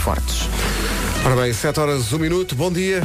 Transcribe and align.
fortes. 0.00 0.48
Ora 1.24 1.36
bem, 1.36 1.52
7 1.52 1.78
horas, 1.78 2.12
1 2.12 2.18
minuto, 2.18 2.54
bom 2.54 2.72
dia. 2.72 3.02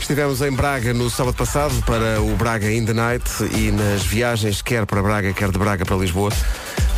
Estivemos 0.00 0.40
em 0.40 0.50
Braga 0.50 0.94
no 0.94 1.10
sábado 1.10 1.34
passado 1.34 1.74
para 1.84 2.20
o 2.20 2.34
Braga 2.36 2.70
in 2.72 2.84
the 2.84 2.94
Night 2.94 3.30
e 3.54 3.70
nas 3.70 4.04
viagens, 4.04 4.62
quer 4.62 4.86
para 4.86 5.02
Braga, 5.02 5.32
quer 5.32 5.50
de 5.50 5.58
Braga 5.58 5.84
para 5.84 5.96
Lisboa, 5.96 6.30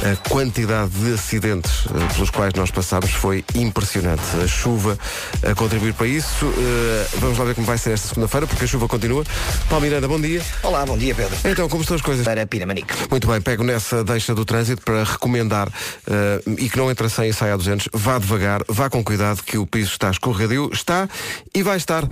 a 0.03 0.29
quantidade 0.29 0.91
de 0.91 1.15
acidentes 1.15 1.85
eh, 1.87 2.15
pelos 2.15 2.31
quais 2.31 2.55
nós 2.55 2.71
passámos 2.71 3.11
foi 3.11 3.45
impressionante. 3.55 4.23
A 4.43 4.47
chuva 4.47 4.99
a 5.49 5.55
contribuir 5.55 5.95
para 5.95 6.07
isso. 6.07 6.47
Eh, 6.47 7.07
Vamos 7.19 7.39
lá 7.39 7.45
ver 7.45 7.55
como 7.55 7.67
vai 7.67 7.77
ser 7.77 7.93
esta 7.93 8.09
segunda-feira, 8.09 8.47
porque 8.47 8.65
a 8.65 8.67
chuva 8.67 8.89
continua. 8.89 9.25
Paulo 9.69 9.85
Miranda, 9.85 10.09
bom 10.09 10.21
dia. 10.21 10.43
Olá, 10.63 10.87
bom 10.87 10.97
dia 10.97 11.15
Pedro. 11.15 11.37
Então, 11.45 11.69
como 11.69 11.83
estão 11.83 11.97
as 11.97 12.03
coisas? 12.03 12.25
Para 12.25 12.47
Pinamanique. 12.47 12.95
Muito 13.11 13.27
bem, 13.29 13.41
pego 13.41 13.63
nessa 13.63 14.03
deixa 14.03 14.35
do 14.35 14.45
trânsito 14.45 14.83
para 14.83 15.05
recomendar 15.05 15.69
eh, 16.07 16.43
e 16.59 16.69
que 16.69 16.79
não 16.79 16.91
entra 16.91 17.09
sem 17.09 17.29
e 17.29 17.33
sai 17.33 17.53
a 17.53 17.57
200, 17.57 17.89
vá 17.93 18.19
devagar, 18.19 18.63
vá 18.69 18.89
com 18.89 19.05
cuidado 19.05 19.43
que 19.43 19.59
o 19.59 19.67
piso 19.67 19.91
está 19.93 20.11
escorregadio, 20.11 20.71
está 20.73 21.09
e 21.55 21.63
vai 21.63 21.77
estar. 21.77 22.09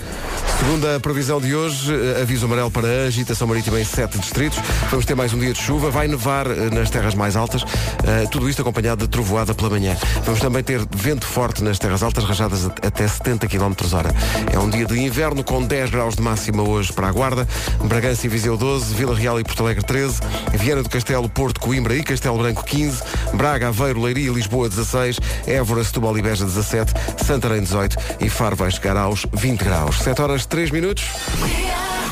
Segundo 0.59 0.87
a 0.89 1.01
previsão 1.01 1.41
de 1.41 1.55
hoje, 1.55 1.93
aviso 2.21 2.47
amarelo 2.47 2.71
para 2.71 2.87
a 2.87 3.07
agitação 3.07 3.47
marítima 3.49 3.81
em 3.81 3.85
sete 3.85 4.19
distritos. 4.19 4.59
Vamos 4.91 5.07
ter 5.07 5.15
mais 5.15 5.33
um 5.33 5.39
dia 5.39 5.53
de 5.53 5.61
chuva, 5.61 5.91
vai 5.91 6.07
nevar 6.09 6.47
nas 6.49 6.91
terras 6.91 7.15
mais 7.15 7.37
altas, 7.37 7.65
eh, 8.05 8.27
tudo 8.31 8.49
isto 8.49 8.63
acompanhado 8.63 9.05
de 9.05 9.11
trovoada 9.11 9.55
pela 9.55 9.71
manhã. 9.71 9.97
Vamos 10.25 10.41
também 10.41 10.63
ter 10.63 10.81
vento 10.91 11.27
forte 11.27 11.63
nas 11.63 11.79
terras 11.79 12.03
altas, 12.03 12.25
rajadas 12.25 12.67
até 12.67 13.07
70 13.07 13.47
km 13.47 13.73
hora. 13.93 14.15
É 14.53 14.59
um 14.59 14.69
dia 14.69 14.85
de 14.85 14.99
inverno 14.99 15.43
com 15.45 15.63
10 15.65 15.91
graus 15.91 16.17
de 16.17 16.23
máxima 16.23 16.63
hoje 16.63 16.93
para 16.93 17.09
a 17.09 17.13
Guarda, 17.13 17.47
Bragança 17.85 18.27
e 18.27 18.29
Viseu 18.29 18.57
12, 18.57 18.95
Vila 18.95 19.15
Real 19.15 19.39
e 19.41 19.45
Porto 19.45 19.63
Alegre 19.63 19.85
13, 19.85 20.21
Viana 20.55 20.83
do 20.83 20.89
Castelo, 20.89 21.29
Porto, 21.29 21.61
Coimbra 21.61 21.95
e 21.95 22.03
Castelo 22.03 22.39
Branco 22.39 22.65
15, 22.65 23.03
Braga, 23.35 23.69
Aveiro, 23.69 24.03
Leiria 24.03 24.31
e 24.31 24.35
Lisboa 24.35 24.69
16, 24.69 25.19
Évora, 25.47 25.85
Setúbal 25.85 26.17
e 26.19 26.23
Beja 26.23 26.45
17, 26.45 26.93
Santarém 27.25 27.63
18 27.63 27.97
e 28.21 28.29
Faro 28.29 28.57
vai 28.57 28.71
chegar 28.71 28.97
aos 28.97 29.27
20 29.33 29.65
graus. 29.65 29.99
7 30.01 30.23
horas 30.23 30.47
3 30.47 30.71
minutos. 30.71 31.05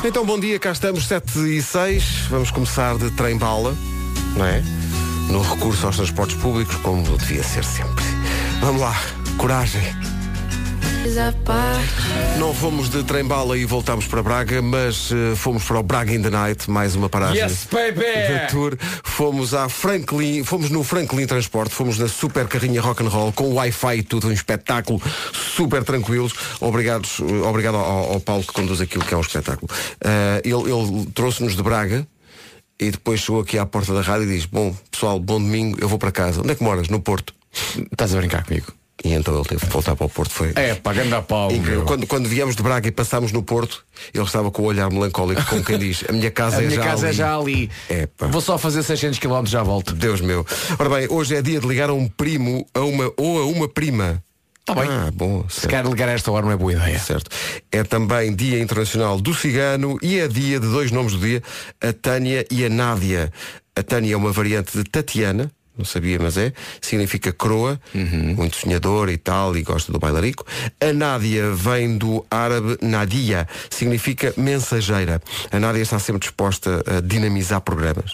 Então 0.03 0.25
bom 0.25 0.39
dia, 0.39 0.59
cá 0.59 0.71
estamos 0.71 1.07
7 1.07 1.57
e 1.57 1.61
6. 1.61 2.27
Vamos 2.29 2.51
começar 2.51 2.97
de 2.97 3.09
trem-bala, 3.11 3.75
não 4.35 4.45
é? 4.45 4.63
No 5.29 5.41
recurso 5.41 5.85
aos 5.85 5.97
transportes 5.97 6.37
públicos, 6.37 6.75
como 6.77 7.17
devia 7.17 7.43
ser 7.43 7.63
sempre. 7.63 8.05
Vamos 8.61 8.81
lá, 8.81 8.95
coragem. 9.37 9.83
Não 12.37 12.53
fomos 12.53 12.89
de 12.89 13.01
trem-bala 13.03 13.57
e 13.57 13.65
voltámos 13.65 14.05
para 14.07 14.21
Braga, 14.21 14.61
mas 14.61 15.09
eh, 15.11 15.35
fomos 15.35 15.63
para 15.63 15.79
o 15.79 15.83
Braga 15.83 16.13
in 16.13 16.21
the 16.21 16.29
Night, 16.29 16.69
mais 16.69 16.95
uma 16.95 17.07
paragem. 17.07 17.41
Yes, 17.41 17.67
baby! 17.71 18.01
da 18.01 18.47
tour. 18.47 18.77
Fomos 19.03 19.53
à 19.53 19.69
Franklin, 19.69 20.43
fomos 20.43 20.69
no 20.69 20.83
Franklin 20.83 21.25
Transporte, 21.25 21.73
fomos 21.73 21.97
na 21.97 22.07
super 22.07 22.47
carrinha 22.47 22.81
rock 22.81 23.03
and 23.03 23.09
roll 23.09 23.31
com 23.31 23.53
Wi-Fi 23.53 23.97
e 23.97 24.03
tudo, 24.03 24.27
um 24.27 24.31
espetáculo 24.31 25.01
super 25.33 25.83
tranquilos. 25.83 26.33
Obrigados, 26.59 27.19
eh, 27.21 27.47
obrigado 27.47 27.77
ao, 27.77 28.13
ao 28.13 28.19
Paulo 28.19 28.43
que 28.43 28.51
conduz 28.51 28.81
aquilo 28.81 29.05
que 29.05 29.13
é 29.13 29.17
um 29.17 29.21
espetáculo. 29.21 29.71
Eh, 30.01 30.41
ele 30.43 30.71
ele 30.71 31.05
trouxe-nos 31.13 31.55
de 31.55 31.63
Braga. 31.63 32.05
E 32.79 32.91
depois 32.91 33.21
chegou 33.21 33.41
aqui 33.41 33.57
à 33.57 33.65
porta 33.65 33.93
da 33.93 34.01
rádio 34.01 34.29
e 34.29 34.35
diz 34.35 34.45
Bom, 34.45 34.75
pessoal, 34.91 35.19
bom 35.19 35.39
domingo, 35.39 35.77
eu 35.81 35.87
vou 35.87 35.97
para 35.97 36.11
casa 36.11 36.41
Onde 36.41 36.51
é 36.51 36.55
que 36.55 36.63
moras? 36.63 36.89
No 36.89 36.99
Porto 36.99 37.33
Estás 37.91 38.13
a 38.13 38.17
brincar 38.17 38.45
comigo? 38.45 38.67
E 39.03 39.13
então 39.13 39.35
ele 39.35 39.45
teve 39.45 39.65
que 39.65 39.71
voltar 39.71 39.95
para 39.95 40.05
o 40.05 40.09
Porto 40.09 40.31
Foi 40.31 40.51
É, 40.55 40.73
pagando 40.73 41.15
a 41.15 41.21
pau. 41.21 41.49
Quando, 41.85 42.07
quando 42.07 42.27
viemos 42.27 42.55
de 42.55 42.63
Braga 42.63 42.87
e 42.87 42.91
passámos 42.91 43.31
no 43.31 43.43
Porto, 43.43 43.85
ele 44.13 44.23
estava 44.23 44.49
com 44.49 44.63
o 44.63 44.65
olhar 44.65 44.89
melancólico, 44.89 45.43
como 45.45 45.63
quem 45.63 45.77
diz, 45.77 46.03
a 46.09 46.11
minha 46.11 46.31
casa 46.31 46.57
A 46.57 46.63
é 46.63 46.65
minha 46.65 46.77
já 46.77 46.83
casa 46.83 47.09
é 47.09 47.13
já 47.13 47.37
ali. 47.37 47.69
Epá. 47.89 48.27
Vou 48.27 48.41
só 48.41 48.57
fazer 48.57 48.81
600 48.81 49.19
km 49.19 49.45
já 49.45 49.61
volto. 49.61 49.93
Deus 49.93 50.19
meu. 50.19 50.45
Ora 50.79 50.89
bem, 50.89 51.07
hoje 51.09 51.35
é 51.35 51.41
dia 51.41 51.59
de 51.59 51.67
ligar 51.67 51.89
a 51.89 51.93
um 51.93 52.07
primo 52.07 52.65
a 52.73 52.79
uma, 52.81 53.13
ou 53.17 53.39
a 53.39 53.45
uma 53.45 53.67
prima. 53.67 54.21
Tá 54.67 54.75
bem. 54.75 54.89
Ah, 54.89 55.09
bom. 55.13 55.45
Se 55.47 55.61
Certo. 55.61 55.69
quer 55.69 55.85
ligar 55.85 56.09
a 56.09 56.11
esta 56.11 56.29
hora 56.29 56.45
não 56.45 56.51
é 56.51 56.57
boa 56.57 56.73
ideia. 56.73 56.99
certo. 56.99 57.31
É 57.71 57.83
também 57.83 58.35
Dia 58.35 58.59
Internacional 58.59 59.17
do 59.19 59.33
Cigano 59.33 59.97
e 60.01 60.19
é 60.19 60.27
dia 60.27 60.59
de 60.59 60.67
dois 60.67 60.91
nomes 60.91 61.13
do 61.13 61.19
dia, 61.19 61.41
a 61.81 61.93
Tânia 61.93 62.45
e 62.51 62.65
a 62.65 62.69
Nádia. 62.69 63.31
A 63.75 63.81
Tânia 63.81 64.13
é 64.13 64.17
uma 64.17 64.31
variante 64.31 64.77
de 64.77 64.83
Tatiana, 64.83 65.49
não 65.77 65.85
sabia, 65.85 66.19
mas 66.19 66.35
é, 66.37 66.51
significa 66.81 67.31
croa, 67.31 67.79
muito 68.35 68.57
sonhador 68.57 69.09
e 69.09 69.15
tal, 69.17 69.55
e 69.55 69.61
gosta 69.63 69.89
do 69.91 69.99
bailarico. 69.99 70.45
A 70.81 70.91
Nádia 70.91 71.49
vem 71.51 71.97
do 71.97 72.25
árabe 72.29 72.77
Nadia, 72.81 73.47
significa 73.69 74.33
mensageira. 74.35 75.21
A 75.49 75.59
Nádia 75.59 75.81
está 75.83 75.97
sempre 75.97 76.19
disposta 76.19 76.83
a 76.87 76.99
dinamizar 76.99 77.61
programas. 77.61 78.11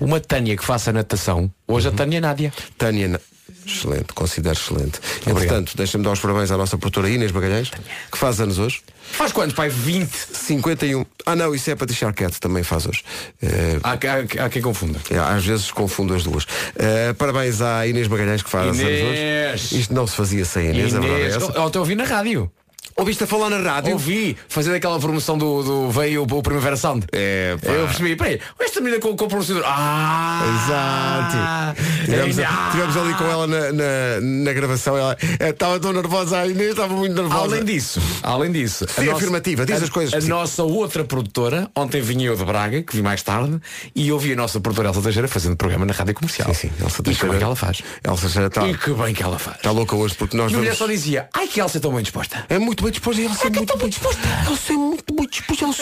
Uma 0.00 0.18
Tânia 0.18 0.56
que 0.56 0.64
faça 0.64 0.92
natação, 0.92 1.48
hoje 1.68 1.86
a 1.88 1.92
Tânia 1.92 2.20
Nádia. 2.20 2.52
Tânia, 2.78 3.20
excelente, 3.66 4.12
considero 4.14 4.56
excelente. 4.58 5.00
Entretanto, 5.26 5.76
deixa-me 5.76 6.04
dar 6.04 6.12
os 6.12 6.20
parabéns 6.20 6.50
à 6.50 6.56
nossa 6.56 6.76
produtora 6.78 7.08
Inês 7.10 7.30
Bagalhães, 7.30 7.70
que 8.10 8.18
faz 8.18 8.40
anos 8.40 8.58
hoje. 8.58 8.80
Faz 9.12 9.30
quantos, 9.32 9.54
pai? 9.54 9.68
20. 9.68 10.10
51. 10.10 11.04
Ah 11.26 11.36
não, 11.36 11.54
isso 11.54 11.70
é 11.70 11.74
Patricia 11.76 12.08
Arquette, 12.08 12.40
também 12.40 12.62
faz 12.62 12.86
hoje. 12.86 13.02
Eh, 13.42 13.78
Há, 13.82 13.92
há, 13.92 14.46
há 14.46 14.48
quem 14.48 14.62
confunda. 14.62 14.98
é, 15.10 15.18
às 15.18 15.44
vezes 15.44 15.70
confundo 15.70 16.14
as 16.14 16.22
duas. 16.24 16.46
Eh, 16.76 17.12
parabéns 17.14 17.60
à 17.60 17.86
Inês 17.86 18.08
Magalhães 18.08 18.42
que 18.42 18.48
faz 18.50 18.66
anos 18.68 18.80
Inês. 18.80 19.60
hoje. 19.72 19.80
Isto 19.80 19.92
não 19.94 20.06
se 20.06 20.16
fazia 20.16 20.44
sem 20.44 20.68
a 20.68 20.70
Inês, 20.70 20.94
a 20.94 21.00
verdade 21.00 21.20
é 21.22 21.24
Inês, 21.28 21.36
essa. 21.42 21.60
ontem 21.60 21.78
ouvi 21.78 21.94
na 21.94 22.04
rádio. 22.04 22.50
Ouviste 22.94 23.24
a 23.24 23.26
falar 23.26 23.48
na 23.48 23.56
rádio? 23.58 23.94
Ouvi 23.94 24.36
fazer 24.48 24.74
aquela 24.74 24.98
promoção 25.00 25.38
do, 25.38 25.62
do 25.62 25.90
veio 25.90 26.24
o 26.24 26.42
Primavera 26.42 26.76
Sound. 26.76 27.06
É, 27.10 27.56
pá. 27.56 27.70
Eu 27.70 27.86
percebi, 27.86 28.14
peraí, 28.16 28.38
esta 28.60 28.80
menina 28.82 29.00
com, 29.00 29.16
com 29.16 29.24
o 29.24 29.28
pronunciador. 29.28 29.64
Ah! 29.66 31.72
Exato. 31.74 32.04
Tivemos, 32.04 32.38
Ah! 32.40 32.68
tivemos 32.70 32.96
ali 32.96 33.14
com 33.14 33.24
ela 33.24 33.46
na, 33.46 33.72
na, 33.72 34.20
na 34.20 34.52
gravação. 34.52 34.96
Ela 34.96 35.16
eh, 35.40 35.48
estava 35.50 35.80
tão 35.80 35.90
nervosa, 35.92 36.38
a 36.38 36.46
Inês 36.46 36.70
estava 36.72 36.94
muito 36.94 37.14
nervosa. 37.14 37.54
Além 37.56 37.64
disso, 37.64 38.00
além 38.22 38.52
disso, 38.52 38.86
Sim, 38.88 39.08
afirmativa, 39.10 39.64
diz 39.64 39.80
a, 39.80 39.84
as 39.84 39.90
coisas 39.90 40.12
A 40.14 40.20
sim. 40.20 40.28
nossa 40.28 40.62
outra 40.62 41.02
produtora, 41.02 41.70
ontem 41.74 42.00
vinha 42.02 42.26
eu 42.26 42.36
de 42.36 42.44
Braga, 42.44 42.82
que 42.82 42.94
vi 42.94 43.02
mais 43.02 43.22
tarde, 43.22 43.58
e 43.96 44.12
ouvi 44.12 44.34
a 44.34 44.36
nossa 44.36 44.60
produtora 44.60 44.90
Elsa 44.90 45.00
Teixeira 45.02 45.26
fazendo 45.28 45.56
programa 45.56 45.86
na 45.86 45.94
rádio 45.94 46.12
comercial. 46.14 46.52
Sim, 46.54 46.68
sim, 46.68 46.70
Elsa 46.78 46.96
E 46.96 46.96
que 46.98 47.02
Teixeira- 47.04 47.30
bem 47.30 47.38
que 47.38 47.44
ela 47.44 47.56
faz. 47.56 47.82
Elsa 48.06 48.28
já 48.28 48.46
está, 48.48 48.68
E 48.68 48.76
que 48.76 48.90
bem 48.92 49.14
que 49.14 49.22
ela 49.22 49.38
faz. 49.38 49.56
está 49.56 49.70
louca 49.70 49.96
hoje 49.96 50.14
porque 50.14 50.36
nós 50.36 50.52
E 50.52 50.54
a 50.54 50.58
mulher 50.58 50.70
vamos... 50.74 50.78
só 50.78 50.86
dizia, 50.86 51.28
ai 51.32 51.48
que 51.48 51.58
Elsa 51.60 51.78
é 51.78 51.80
tão 51.80 51.90
bem 51.92 52.02
disposta. 52.02 52.44
É 52.50 52.58
muito 52.58 52.71
bem 52.80 52.90
disposta. 52.92 53.20
Ela 53.22 53.34
é 53.44 53.50
muito 53.50 53.76
bem 53.78 53.88
disposta. 53.88 54.20
Ela 54.46 54.58
é 54.68 54.72
muito 54.72 55.14
bem 55.14 55.26
disposta. 55.28 55.64
Ela 55.64 55.74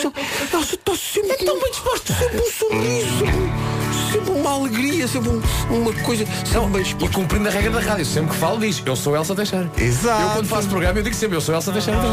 ela 0.53 0.63
está 0.63 0.95
sempre. 0.95 1.45
Tão 1.45 1.59
bem 1.59 1.71
disposta. 1.71 2.13
Sempre 2.13 2.37
um 2.39 2.51
sorriso. 2.51 3.17
Sempre, 3.19 4.11
sempre 4.11 4.31
uma 4.31 4.51
alegria. 4.51 5.07
Sempre 5.07 5.29
um- 5.29 5.41
uma 5.69 5.93
coisa. 6.03 6.25
Sempre 6.25 6.67
bem 6.83 6.95
E 6.99 7.09
cumprindo 7.13 7.47
a 7.47 7.51
regra 7.51 7.71
da 7.71 7.79
rádio, 7.79 8.05
sempre 8.05 8.31
que 8.31 8.37
falo 8.37 8.59
diz, 8.59 8.81
eu 8.85 8.95
sou 8.95 9.15
Elsa 9.15 9.35
Teixeira. 9.35 9.71
Exato. 9.77 10.21
Eu 10.21 10.29
quando 10.31 10.47
faço 10.47 10.67
programa 10.67 10.99
eu 10.99 11.03
digo 11.03 11.15
sempre, 11.15 11.37
eu 11.37 11.41
sou 11.41 11.53
Elsa 11.55 11.71
Teixeira. 11.71 11.99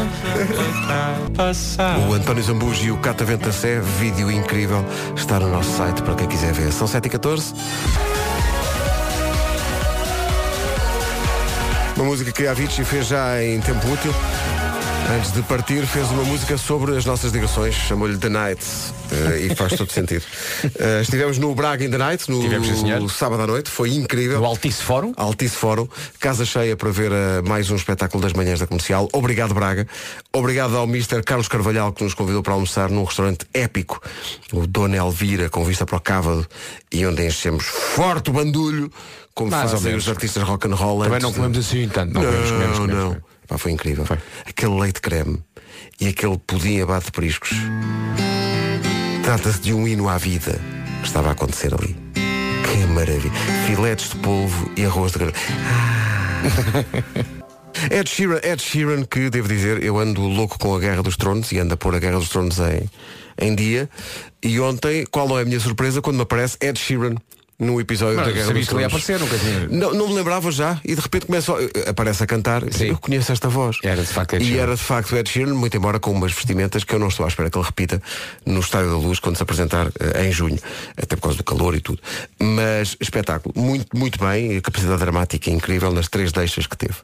O 2.09 2.13
António 2.13 2.43
Zambujo 2.43 2.83
e 2.85 2.91
o 2.91 2.97
Catavento 2.97 3.45
da 3.45 3.51
Sé, 3.53 3.79
vídeo 3.99 4.29
incrível, 4.31 4.83
está 5.15 5.39
no 5.39 5.49
nosso 5.49 5.75
site 5.77 6.01
para 6.01 6.13
quem 6.15 6.27
quiser 6.27 6.51
ver. 6.53 6.71
São 6.73 6.85
7 6.87 7.05
e 7.05 7.09
14 7.09 7.53
Uma 11.95 12.05
música 12.05 12.31
que 12.31 12.45
a 12.47 12.51
Avicii 12.51 12.83
fez 12.85 13.07
já 13.07 13.41
em 13.43 13.59
tempo 13.61 13.87
útil. 13.91 14.13
Antes 15.07 15.31
de 15.33 15.41
partir, 15.43 15.85
fez 15.87 16.09
uma 16.11 16.23
música 16.23 16.57
sobre 16.57 16.95
as 16.95 17.03
nossas 17.05 17.31
digressões, 17.31 17.73
chamou-lhe 17.73 18.17
The 18.17 18.29
Night 18.29 18.61
eh, 19.11 19.47
e 19.51 19.55
faz 19.55 19.73
todo 19.75 19.91
sentido. 19.91 20.23
Eh, 20.79 21.01
estivemos 21.01 21.37
no 21.37 21.53
Braga 21.55 21.83
in 21.83 21.89
the 21.89 21.97
Night, 21.97 22.29
no 22.29 22.41
senhor. 22.41 23.09
sábado 23.09 23.41
à 23.43 23.47
noite, 23.47 23.69
foi 23.69 23.93
incrível. 23.93 24.39
No 24.39 24.45
Altice 24.45 24.81
Fórum. 24.83 25.13
Altice 25.15 25.55
Fórum, 25.55 25.87
casa 26.19 26.45
cheia 26.45 26.75
para 26.75 26.89
ver 26.91 27.11
eh, 27.11 27.41
mais 27.47 27.69
um 27.71 27.75
espetáculo 27.75 28.21
das 28.21 28.33
manhãs 28.33 28.59
da 28.59 28.67
comercial. 28.67 29.07
Obrigado, 29.13 29.53
Braga. 29.53 29.87
Obrigado 30.33 30.75
ao 30.77 30.85
Mr. 30.85 31.23
Carlos 31.23 31.47
Carvalhal 31.47 31.91
que 31.93 32.03
nos 32.03 32.13
convidou 32.13 32.43
para 32.43 32.53
almoçar 32.53 32.89
num 32.89 33.03
restaurante 33.03 33.45
épico, 33.53 34.01
o 34.53 34.67
Dona 34.67 34.97
Elvira, 34.97 35.49
com 35.49 35.63
vista 35.63 35.85
para 35.85 35.97
o 35.97 36.01
Cávado, 36.01 36.45
e 36.91 37.05
onde 37.05 37.25
enchemos 37.25 37.65
forte 37.65 38.29
o 38.29 38.33
bandulho, 38.33 38.91
como 39.33 39.51
Mais 39.51 39.71
fazem 39.71 39.95
os 39.95 40.07
artistas 40.07 40.43
rock 40.43 40.67
and 40.67 40.75
roll. 40.75 41.03
Também 41.03 41.19
não 41.21 41.33
comemos 41.33 41.57
assim 41.57 41.87
tanto. 41.89 42.13
Não, 42.13 42.21
Não, 42.21 42.29
comemos, 42.29 42.51
comemos, 42.51 42.77
comemos, 42.79 42.95
não. 43.03 43.07
comemos. 43.09 43.38
Pá, 43.49 43.57
foi 43.57 43.71
incrível. 43.71 44.05
Aquele 44.45 44.79
leite 44.79 45.01
creme 45.01 45.43
e 45.99 46.07
aquele 46.07 46.37
pudim 46.37 46.79
abate 46.81 47.07
de 47.07 47.11
periscos. 47.11 47.49
Trata-se 49.23 49.59
de 49.59 49.73
um 49.73 49.87
hino 49.87 50.07
à 50.07 50.19
vida 50.19 50.61
que 51.01 51.07
estava 51.07 51.29
a 51.29 51.31
acontecer 51.31 51.73
ali. 51.73 51.95
Que 52.13 52.85
maravilha. 52.93 53.33
Filetes 53.65 54.11
de 54.11 54.17
polvo 54.17 54.71
e 54.77 54.85
arroz 54.85 55.13
de 55.13 55.19
grão. 55.19 55.33
Ed 57.89 58.09
Sheeran, 58.09 58.39
Ed 58.43 58.61
Sheeran, 58.61 59.03
que 59.03 59.29
devo 59.29 59.47
dizer, 59.47 59.83
eu 59.83 59.97
ando 59.97 60.21
louco 60.21 60.59
com 60.59 60.75
a 60.75 60.79
Guerra 60.79 61.01
dos 61.01 61.17
Tronos 61.17 61.51
e 61.51 61.57
ando 61.57 61.73
a 61.73 61.77
pôr 61.77 61.95
a 61.95 61.99
Guerra 61.99 62.19
dos 62.19 62.29
Tronos 62.29 62.59
em, 62.59 62.89
em 63.39 63.55
dia. 63.55 63.89
E 64.43 64.59
ontem, 64.59 65.05
qual 65.09 65.27
não 65.27 65.39
é 65.39 65.41
a 65.41 65.45
minha 65.45 65.59
surpresa, 65.59 66.01
quando 66.01 66.17
me 66.17 66.23
aparece 66.23 66.57
Ed 66.61 66.79
Sheeran 66.79 67.15
num 67.59 67.79
episódio 67.79 68.15
Mas 68.15 68.27
da 68.27 68.31
Guerra 68.31 68.53
dos 68.53 68.67
Tronos. 68.67 68.85
aparecer, 68.87 69.19
nunca 69.19 69.37
tinha. 69.37 69.67
Não, 69.67 69.93
não 69.93 70.07
me 70.07 70.13
lembrava 70.15 70.49
já 70.49 70.79
e 70.85 70.95
de 70.95 71.01
repente 71.01 71.25
começa 71.25 71.51
a- 71.53 71.89
aparece 71.89 72.23
a 72.23 72.25
cantar. 72.25 72.63
Sim. 72.71 72.85
Eu 72.87 72.97
conheço 72.97 73.31
esta 73.33 73.49
voz. 73.49 73.77
Era 73.83 74.01
de 74.01 74.07
facto 74.07 74.33
Ed 74.35 74.43
E 74.43 74.47
Sheeran. 74.47 74.63
era 74.63 74.75
de 74.75 74.81
facto 74.81 75.15
Ed 75.17 75.29
Sheeran, 75.29 75.53
muito 75.53 75.75
embora 75.75 75.99
com 75.99 76.11
umas 76.11 76.31
vestimentas 76.31 76.85
que 76.85 76.95
eu 76.95 76.99
não 76.99 77.09
estou 77.09 77.25
à 77.25 77.27
espera 77.29 77.49
que 77.49 77.57
ele 77.57 77.65
repita 77.65 78.01
no 78.45 78.61
Estádio 78.61 78.89
da 78.91 78.97
Luz 78.97 79.19
quando 79.19 79.35
se 79.35 79.43
apresentar 79.43 79.87
eh, 79.99 80.25
em 80.25 80.31
junho, 80.31 80.57
até 80.95 81.15
por 81.17 81.23
causa 81.23 81.37
do 81.37 81.43
calor 81.43 81.75
e 81.75 81.81
tudo. 81.81 82.01
Mas 82.39 82.95
espetáculo, 82.99 83.53
muito, 83.57 83.97
muito 83.97 84.17
bem, 84.23 84.55
a 84.57 84.61
capacidade 84.61 84.99
dramática 84.99 85.49
incrível 85.49 85.91
nas 85.91 86.07
três 86.07 86.31
deixas 86.31 86.65
que 86.65 86.77
teve. 86.77 86.95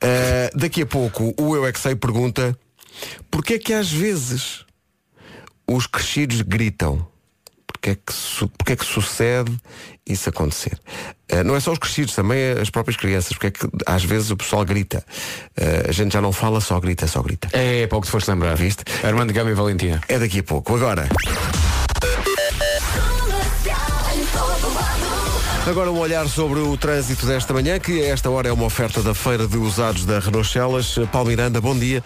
Ah, 0.00 0.50
daqui 0.54 0.82
a 0.82 0.86
pouco 0.86 1.34
o 1.40 1.56
Eu 1.56 1.66
é 1.66 1.72
que 1.72 1.80
Sei 1.80 1.96
pergunta 1.96 2.56
porquê 3.30 3.54
é 3.54 3.58
que 3.58 3.72
às 3.72 3.90
vezes 3.90 4.64
os 5.66 5.86
crescidos 5.86 6.40
gritam? 6.42 7.06
Porque 7.80 7.90
é 7.90 7.94
que, 7.94 8.48
porque 8.58 8.72
é 8.72 8.76
que 8.76 8.84
sucede 8.84 9.56
isso 10.06 10.28
acontecer? 10.28 10.78
Eh, 11.28 11.44
não 11.44 11.54
é 11.54 11.60
só 11.60 11.72
os 11.72 11.78
crescidos, 11.78 12.14
também 12.14 12.52
as 12.60 12.70
próprias 12.70 12.96
crianças. 12.96 13.32
Porque 13.32 13.46
é 13.46 13.50
que 13.50 13.68
às 13.86 14.04
vezes 14.04 14.30
o 14.30 14.36
pessoal 14.36 14.64
grita. 14.64 15.04
Eh, 15.56 15.86
a 15.88 15.92
gente 15.92 16.12
já 16.12 16.20
não 16.20 16.32
fala, 16.32 16.60
só 16.60 16.78
grita, 16.80 17.06
só 17.06 17.22
grita. 17.22 17.48
É 17.52 17.86
pouco 17.86 18.06
te 18.06 18.10
foste 18.10 18.30
lembrar. 18.30 18.56
Viste? 18.56 18.84
Armando 19.04 19.32
Gama 19.32 19.50
e 19.50 19.54
Valentina. 19.54 20.00
É 20.08 20.18
daqui 20.18 20.40
a 20.40 20.42
pouco. 20.42 20.74
Agora. 20.74 21.08
Agora 25.66 25.90
um 25.90 25.98
olhar 25.98 26.26
sobre 26.28 26.60
o 26.60 26.76
trânsito 26.76 27.26
desta 27.26 27.52
manhã, 27.52 27.78
que 27.78 28.02
a 28.02 28.08
esta 28.08 28.30
hora 28.30 28.48
é 28.48 28.52
uma 28.52 28.64
oferta 28.64 29.02
da 29.02 29.14
feira 29.14 29.46
de 29.46 29.56
usados 29.56 30.04
da 30.04 30.18
Renault 30.18 30.50
Celas. 30.50 30.98
Paulo 31.12 31.28
Miranda, 31.28 31.60
bom 31.60 31.76
dia. 31.78 32.02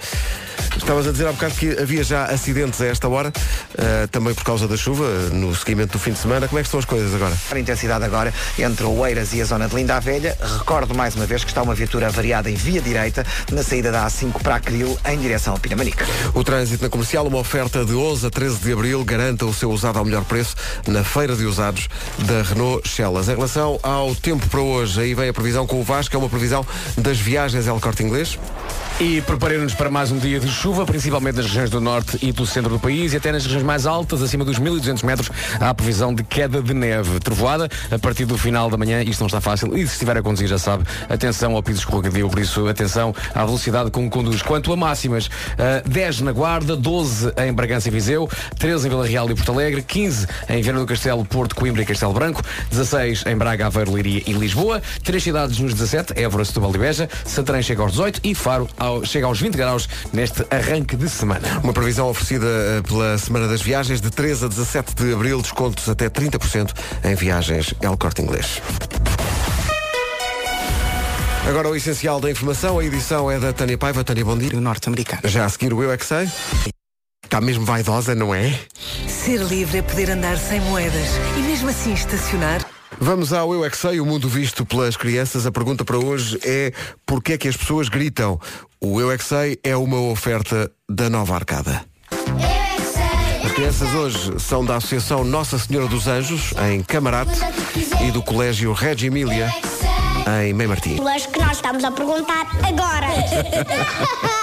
Estavas 0.77 1.07
a 1.07 1.13
dizer 1.13 1.27
há 1.29 1.33
bocado 1.33 1.55
que 1.55 1.79
havia 1.79 2.03
já 2.03 2.25
acidentes 2.25 2.81
a 2.81 2.87
esta 2.87 3.09
hora, 3.09 3.33
eh, 3.77 4.07
também 4.11 4.35
por 4.35 4.43
causa 4.43 4.67
da 4.67 4.77
chuva, 4.77 5.07
no 5.31 5.55
seguimento 5.55 5.93
do 5.93 5.99
fim 5.99 6.13
de 6.13 6.19
semana. 6.19 6.49
Como 6.49 6.59
é 6.59 6.63
que 6.63 6.67
estão 6.67 6.81
as 6.81 6.87
coisas 6.87 7.15
agora? 7.15 7.37
A 7.51 7.59
intensidade 7.59 8.05
agora 8.05 8.33
entre 8.59 8.85
Oeiras 8.85 9.33
e 9.33 9.41
a 9.41 9.45
zona 9.45 9.69
de 9.69 9.77
Linda 9.77 9.97
a 9.97 10.01
Velha. 10.01 10.37
Recordo 10.59 10.95
mais 10.95 11.15
uma 11.15 11.27
vez 11.27 11.45
que 11.45 11.51
está 11.51 11.63
uma 11.63 11.75
viatura 11.75 12.11
variada 12.11 12.51
em 12.51 12.55
via 12.55 12.81
direita 12.81 13.25
na 13.53 13.63
saída 13.63 13.93
da 13.93 14.07
A5 14.07 14.43
para 14.43 14.57
Acril 14.57 14.99
em 15.07 15.19
direção 15.19 15.53
ao 15.53 15.59
Pinamanique. 15.59 16.03
O 16.35 16.43
trânsito 16.43 16.83
na 16.83 16.89
comercial, 16.89 17.27
uma 17.27 17.39
oferta 17.39 17.85
de 17.85 17.95
11 17.95 18.27
a 18.27 18.31
13 18.31 18.57
de 18.59 18.73
abril, 18.73 19.05
garanta 19.05 19.45
o 19.45 19.53
seu 19.53 19.71
usado 19.71 19.99
ao 19.99 20.05
melhor 20.05 20.25
preço 20.25 20.57
na 20.87 21.05
feira 21.05 21.37
de 21.37 21.45
usados 21.45 21.89
da 22.19 22.43
Renault 22.43 22.89
Celas. 22.89 23.29
Relação 23.43 23.77
ao 23.83 24.15
tempo 24.15 24.49
para 24.49 24.61
hoje, 24.61 25.01
aí 25.01 25.15
vem 25.15 25.29
a 25.29 25.33
previsão 25.33 25.67
com 25.67 25.81
o 25.81 25.83
Vasco, 25.83 26.15
é 26.15 26.19
uma 26.19 26.29
previsão 26.29 26.65
das 26.97 27.19
viagens 27.19 27.67
El 27.67 27.81
Corte 27.81 28.01
Inglês. 28.01 28.39
E 29.01 29.21
preparemos-nos 29.23 29.75
para 29.75 29.91
mais 29.91 30.13
um 30.13 30.19
dia 30.19 30.39
de 30.39 30.47
chuva, 30.47 30.87
principalmente 30.87 31.35
nas 31.35 31.47
regiões 31.47 31.69
do 31.69 31.81
norte 31.81 32.17
e 32.23 32.31
do 32.31 32.47
centro 32.47 32.71
do 32.71 32.79
país 32.79 33.13
e 33.13 33.17
até 33.17 33.33
nas 33.33 33.43
regiões 33.45 33.65
mais 33.65 33.85
altas, 33.85 34.23
acima 34.23 34.45
dos 34.45 34.61
1200 34.61 35.03
metros, 35.03 35.31
há 35.59 35.71
a 35.71 35.75
previsão 35.75 36.15
de 36.15 36.23
queda 36.23 36.63
de 36.63 36.73
neve. 36.73 37.19
Trovoada, 37.19 37.69
a 37.91 37.99
partir 37.99 38.27
do 38.27 38.39
final 38.39 38.71
da 38.71 38.77
manhã, 38.77 39.03
isto 39.03 39.19
não 39.19 39.27
está 39.27 39.41
fácil. 39.41 39.77
E 39.77 39.85
se 39.89 39.95
estiver 39.95 40.17
a 40.17 40.23
conduzir, 40.23 40.47
já 40.47 40.59
sabe, 40.59 40.85
atenção 41.09 41.57
ao 41.57 41.63
piso 41.65 41.81
escorregadio, 41.81 42.29
por 42.29 42.39
isso 42.39 42.69
atenção 42.69 43.13
à 43.35 43.45
velocidade 43.45 43.91
com 43.91 44.05
que 44.05 44.11
conduz. 44.11 44.41
Quanto 44.41 44.73
a 44.73 44.77
máximas, 44.77 45.29
ah, 45.59 45.83
10 45.85 46.21
na 46.21 46.31
Guarda, 46.31 46.77
12 46.77 47.33
em 47.39 47.53
Bragança 47.53 47.89
e 47.89 47.91
Viseu, 47.91 48.31
13 48.57 48.87
em 48.87 48.91
Vila 48.91 49.07
Real 49.07 49.29
e 49.29 49.35
Porto 49.35 49.51
Alegre, 49.51 49.83
15 49.83 50.29
em 50.49 50.63
Viana 50.63 50.79
do 50.79 50.87
Castelo, 50.87 51.25
Porto, 51.25 51.57
Coimbra 51.57 51.83
e 51.83 51.87
Castelo 51.87 52.13
Branco, 52.13 52.41
16 52.71 53.25
em 53.27 53.32
Braga, 53.37 53.67
Aveiro, 53.67 53.93
Leiria 53.93 54.23
e 54.27 54.33
Lisboa, 54.33 54.83
três 55.03 55.23
cidades 55.23 55.59
nos 55.59 55.73
17, 55.75 56.15
Évora, 56.21 56.45
Setúbal 56.45 56.75
e 56.75 56.79
Beja, 56.79 57.09
Santarém 57.25 57.63
chega 57.63 57.83
aos 57.83 57.93
18 57.93 58.21
e 58.25 58.35
Faro 58.35 58.69
ao- 58.79 59.05
chega 59.05 59.27
aos 59.27 59.41
20 59.41 59.55
graus 59.57 59.89
neste 60.13 60.45
arranque 60.51 60.97
de 60.97 61.09
semana. 61.09 61.61
Uma 61.63 61.73
previsão 61.73 62.09
oferecida 62.09 62.47
eh, 62.47 62.83
pela 62.83 63.17
Semana 63.19 63.49
das 63.49 63.63
Viagens, 63.63 64.01
de 64.01 64.11
13 64.11 64.45
a 64.45 64.49
17 64.49 64.95
de 64.95 65.13
abril, 65.15 65.41
descontos 65.43 65.89
até 65.89 66.09
30% 66.09 66.71
em 67.05 67.15
viagens 67.15 67.75
El 67.81 67.97
Corte 67.97 68.23
Inglês. 68.23 68.61
Agora 71.49 71.69
o 71.69 71.75
essencial 71.77 72.21
da 72.21 72.31
informação, 72.31 72.79
a 72.79 72.85
edição 72.85 73.31
é 73.31 73.39
da 73.39 73.53
Tânia 73.53 73.77
Paiva. 73.77 74.05
Tânia, 74.05 74.25
bom 74.25 74.39
dia. 74.39 74.59
norte-americano. 74.61 75.23
Já 75.25 75.45
a 75.45 75.49
seguir 75.49 75.73
o 75.75 75.83
Eu 75.83 75.91
É 75.93 75.97
Que 75.97 76.07
Sei. 76.07 76.29
Está 77.25 77.41
mesmo 77.41 77.65
vaidosa, 77.65 78.15
não 78.15 78.35
é? 78.35 78.59
Ser 79.09 79.39
livre 79.39 79.79
é 79.79 79.83
poder 79.83 80.11
andar 80.11 80.37
sem 80.39 80.61
moedas 80.61 81.09
e 81.37 81.41
mesmo 81.41 81.69
assim 81.71 81.95
estacionar. 81.95 82.65
Vamos 83.01 83.33
ao 83.33 83.53
Eu 83.53 83.65
É 83.65 83.71
Que 83.71 83.77
Sei, 83.77 84.01
o 84.01 84.07
mundo 84.07 84.29
visto 84.29 84.65
pelas 84.65 84.97
crianças. 84.97 85.47
A 85.47 85.53
pergunta 85.53 85.85
para 85.85 85.99
hoje 85.99 86.39
é 86.45 86.73
porquê 87.07 87.35
é 87.35 87.39
que 87.39 87.49
as 87.49 87.57
pessoas 87.57 87.89
gritam? 87.89 88.39
O 88.81 89.01
Eu 89.01 89.11
É 89.11 89.19
Que 89.19 89.25
Sei 89.25 89.59
é 89.63 89.77
uma 89.77 89.99
oferta 90.01 90.71
da 90.89 91.09
Nova 91.11 91.35
Arcada. 91.35 91.85
As 93.45 93.53
crianças 93.53 93.93
hoje 93.95 94.41
são 94.41 94.65
da 94.65 94.77
Associação 94.77 95.25
Nossa 95.25 95.59
Senhora 95.59 95.87
dos 95.87 96.07
Anjos, 96.07 96.55
em 96.71 96.83
Camarate, 96.83 97.39
e 98.07 98.11
do 98.11 98.23
Colégio 98.23 98.73
Reggio 98.73 99.09
Emília, 99.09 99.53
em 100.43 100.53
Mem 100.55 100.69
Martim. 100.69 100.99
Acho 101.07 101.29
que 101.29 101.39
nós 101.39 101.53
estamos 101.53 101.85
a 101.85 101.91
perguntar 101.91 102.47
agora. 102.67 103.09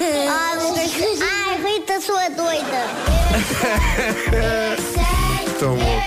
Ai, 0.00 0.56
Lucas. 0.56 1.20
Ai, 1.20 1.60
Rita, 1.62 2.00
sua 2.00 2.28
doida. 2.30 2.88
Tão 5.58 5.76
bom. 5.76 6.02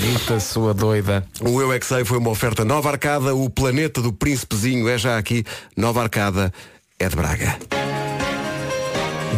Rita, 0.00 0.40
sua 0.40 0.72
doida. 0.72 1.22
O 1.42 1.60
Eu 1.60 1.70
É 1.70 1.78
foi 2.06 2.16
uma 2.16 2.30
oferta 2.30 2.64
Nova 2.64 2.88
Arcada, 2.88 3.34
o 3.34 3.50
planeta 3.50 4.00
do 4.00 4.10
príncipezinho 4.10 4.88
é 4.88 4.96
já 4.96 5.18
aqui. 5.18 5.44
Nova 5.76 6.02
Arcada 6.02 6.50
é 6.98 7.06
de 7.06 7.14
Braga. 7.14 7.58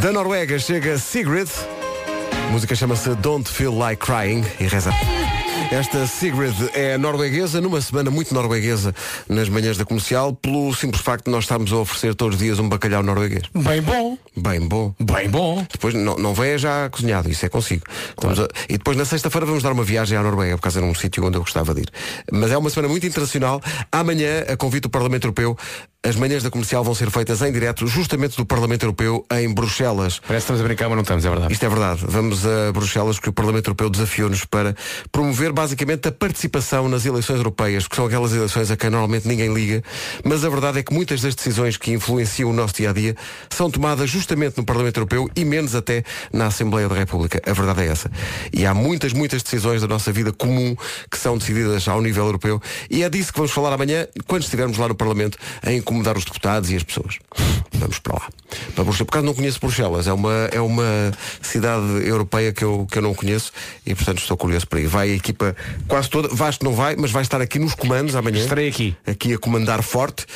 Da 0.00 0.12
Noruega 0.12 0.60
chega 0.60 0.98
Sigrid. 0.98 1.48
A 2.46 2.50
música 2.52 2.76
chama-se 2.76 3.12
Don't 3.16 3.50
Feel 3.50 3.76
Like 3.76 4.06
Crying 4.06 4.44
e 4.60 4.68
reza. 4.68 4.92
Esta 5.72 6.06
Sigrid 6.06 6.54
é 6.74 6.98
norueguesa, 6.98 7.58
numa 7.58 7.80
semana 7.80 8.10
muito 8.10 8.34
norueguesa 8.34 8.94
nas 9.26 9.48
manhãs 9.48 9.78
da 9.78 9.86
comercial, 9.86 10.34
pelo 10.34 10.74
simples 10.74 11.00
facto 11.02 11.24
de 11.24 11.30
nós 11.30 11.44
estarmos 11.44 11.72
a 11.72 11.76
oferecer 11.78 12.14
todos 12.14 12.34
os 12.36 12.42
dias 12.42 12.58
um 12.58 12.69
bacalhau 12.69 13.02
norueguês. 13.02 13.44
Bem 13.54 13.80
bom. 13.80 14.19
Bem 14.36 14.60
bom. 14.60 14.94
Bem 15.00 15.30
bom. 15.30 15.66
Depois 15.72 15.94
não, 15.94 16.16
não 16.19 16.34
vem 16.34 16.58
já 16.58 16.90
cozinhado, 16.90 17.30
isso 17.30 17.46
é 17.46 17.48
consigo. 17.48 17.84
Estamos 18.10 18.38
a- 18.38 18.48
e 18.69 18.76
depois 18.76 18.98
na 18.98 19.06
sexta-feira 19.06 19.46
vamos 19.46 19.62
dar 19.62 19.72
uma 19.72 19.82
viagem 19.82 20.16
à 20.19 20.22
Noruega, 20.22 20.56
por 20.58 20.62
causa 20.64 20.78
de 20.80 20.86
um 20.86 20.94
sítio 20.94 21.24
onde 21.24 21.38
eu 21.38 21.40
gostava 21.40 21.72
de 21.74 21.80
ir. 21.80 21.88
Mas 22.30 22.50
é 22.52 22.58
uma 22.58 22.69
semana 22.69 22.88
muito 22.90 23.06
internacional. 23.06 23.60
Amanhã, 23.90 24.44
a 24.48 24.56
convite 24.58 24.82
do 24.82 24.90
Parlamento 24.90 25.24
Europeu, 25.24 25.56
as 26.04 26.16
manhãs 26.16 26.43
da 26.43 26.50
comercial 26.50 26.82
vão 26.82 26.96
ser 26.96 27.12
feitas 27.12 27.40
em 27.43 27.52
direto, 27.52 27.87
justamente 27.87 28.37
do 28.37 28.44
Parlamento 28.44 28.82
Europeu, 28.82 29.25
em 29.31 29.49
Bruxelas. 29.54 30.19
Parece 30.19 30.46
que 30.46 30.52
estamos 30.52 30.60
a 30.60 30.64
brincar, 30.64 30.88
mas 30.88 30.96
não 30.96 31.02
estamos, 31.02 31.25
é 31.25 31.31
verdade. 31.31 31.52
Isto 31.52 31.64
é 31.64 31.69
verdade. 31.69 32.00
Vamos 32.08 32.44
a 32.44 32.72
Bruxelas 32.72 33.16
porque 33.16 33.31
o 33.31 33.32
Parlamento 33.32 33.69
Europeu 33.69 33.88
desafiou-nos 33.88 34.44
para 34.44 34.75
promover 35.12 35.52
basicamente 35.52 36.08
a 36.08 36.12
participação 36.12 36.88
nas 36.88 37.06
eleições 37.06 37.37
europeias, 37.37 37.87
que 37.87 37.94
são 37.94 38.04
aquelas 38.04 38.32
eleições 38.32 38.69
a 38.72 38.76
quem 38.76 38.90
normalmente 38.90 39.28
ninguém 39.28 39.54
liga, 39.54 39.81
mas 40.25 40.44
a 40.44 40.49
verdade 40.49 40.81
é 40.81 40.82
que 40.82 40.93
muitas 40.93 41.20
das 41.20 41.37
decisões 41.37 41.76
que 41.76 41.93
influenciam 41.93 42.50
o 42.50 42.52
nosso 42.52 42.75
dia 42.75 42.90
a 42.90 42.93
dia 42.93 43.14
são 43.48 43.70
tomadas 43.70 44.10
justamente 44.10 44.58
no 44.58 44.64
Parlamento 44.64 44.96
Europeu 44.96 45.31
e 45.37 45.44
menos 45.44 45.76
até 45.76 46.02
na 46.32 46.46
Assembleia 46.46 46.88
da 46.88 46.96
República. 46.96 47.40
A 47.46 47.52
verdade 47.52 47.82
é 47.82 47.87
essa. 47.87 48.10
E 48.52 48.66
há 48.66 48.75
muitas, 48.75 49.12
muitas 49.12 49.40
decisões 49.40 49.81
da 49.81 49.87
nossa 49.87 50.10
vida 50.10 50.32
comum 50.32 50.75
que 51.08 51.16
são 51.16 51.38
decididas 51.38 51.87
ao 51.87 52.02
nível 52.02 52.25
europeu 52.25 52.60
e 52.90 53.05
é 53.05 53.08
disso 53.08 53.32
que 53.32 53.38
vamos 53.38 53.52
falar 53.52 53.72
amanhã, 53.72 54.08
quando 54.26 54.43
estivermos 54.43 54.79
lá 54.79 54.88
no 54.88 54.96
Parlamento 54.96 55.38
a 55.65 55.70
incomodar 55.93 56.17
os 56.17 56.25
deputados 56.25 56.70
e 56.70 56.77
as 56.77 56.82
pessoas. 56.82 57.19
Vamos 57.72 57.99
para 57.99 58.15
lá. 58.15 58.29
Para 58.75 58.84
Bruxelas. 58.84 59.06
Por 59.06 59.15
acaso 59.15 59.27
não 59.27 59.34
conheço 59.34 59.61
Bruxelas, 59.61 60.06
é 60.06 60.13
uma, 60.13 60.49
é 60.53 60.61
uma 60.61 61.13
cidade 61.41 61.87
europeia 62.06 62.53
que 62.53 62.65
eu, 62.65 62.87
que 62.91 62.99
eu 62.99 63.03
não 63.03 63.15
conheço 63.15 63.53
e 63.87 63.94
portanto 63.94 64.19
estou 64.19 64.37
curioso 64.37 64.67
para 64.67 64.81
ir. 64.81 64.87
Vai 64.87 65.11
a 65.11 65.15
equipa 65.15 65.55
quase 65.87 66.08
toda, 66.08 66.29
Vasco 66.29 66.65
não 66.65 66.72
vai, 66.72 66.96
mas 66.96 67.11
vai 67.11 67.22
estar 67.22 67.41
aqui 67.41 67.58
nos 67.58 67.75
comandos 67.75 68.17
amanhã. 68.17 68.43
Estarei 68.43 68.69
aqui. 68.69 68.96
Aqui 69.06 69.34
a 69.34 69.39
comandar 69.39 69.82
forte, 69.82 70.27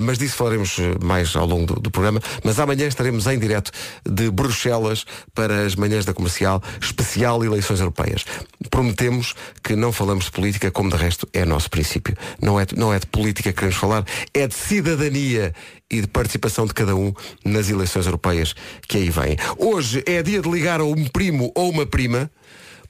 mas 0.00 0.18
disso 0.18 0.36
falaremos 0.36 0.78
eh, 0.78 0.96
mais 1.04 1.34
ao 1.36 1.46
longo 1.46 1.66
do, 1.66 1.80
do 1.80 1.90
programa. 1.90 2.20
Mas 2.42 2.58
amanhã 2.58 2.86
estaremos 2.86 3.26
em 3.26 3.38
direto 3.38 3.70
de 4.08 4.30
Bruxelas 4.30 5.04
para 5.34 5.64
as 5.64 5.76
manhãs 5.76 6.04
da 6.04 6.14
comercial, 6.14 6.62
especial 6.80 7.44
eleições 7.44 7.80
europeias. 7.80 8.24
Prometemos 8.70 9.34
que 9.62 9.76
não 9.76 9.92
falamos 9.92 10.24
de 10.26 10.32
política, 10.32 10.70
como 10.70 10.90
de 10.90 10.96
resto 10.96 11.28
é 11.32 11.44
nosso 11.44 11.70
princípio. 11.70 12.16
Não 12.40 12.58
é, 12.58 12.66
não 12.76 12.92
é 12.92 12.98
de 12.98 13.06
política 13.06 13.50
que 13.52 13.58
queremos 13.58 13.76
falar, 13.76 14.04
é 14.32 14.46
de 14.46 14.54
cidadania 14.54 15.54
e 15.90 16.00
de 16.00 16.06
participação 16.06 16.66
de 16.66 16.74
cada 16.74 16.94
um 16.94 17.12
nas 17.44 17.68
eleições 17.68 18.06
europeias 18.06 18.54
que 18.88 18.96
aí 18.96 19.10
vêm. 19.10 19.36
Hoje 19.58 20.02
é 20.06 20.22
dia 20.22 20.40
de 20.40 20.50
ligar 20.50 20.80
a 20.80 20.84
um 20.84 21.04
primo 21.06 21.52
ou 21.54 21.70
uma 21.70 21.84
prima. 21.84 22.30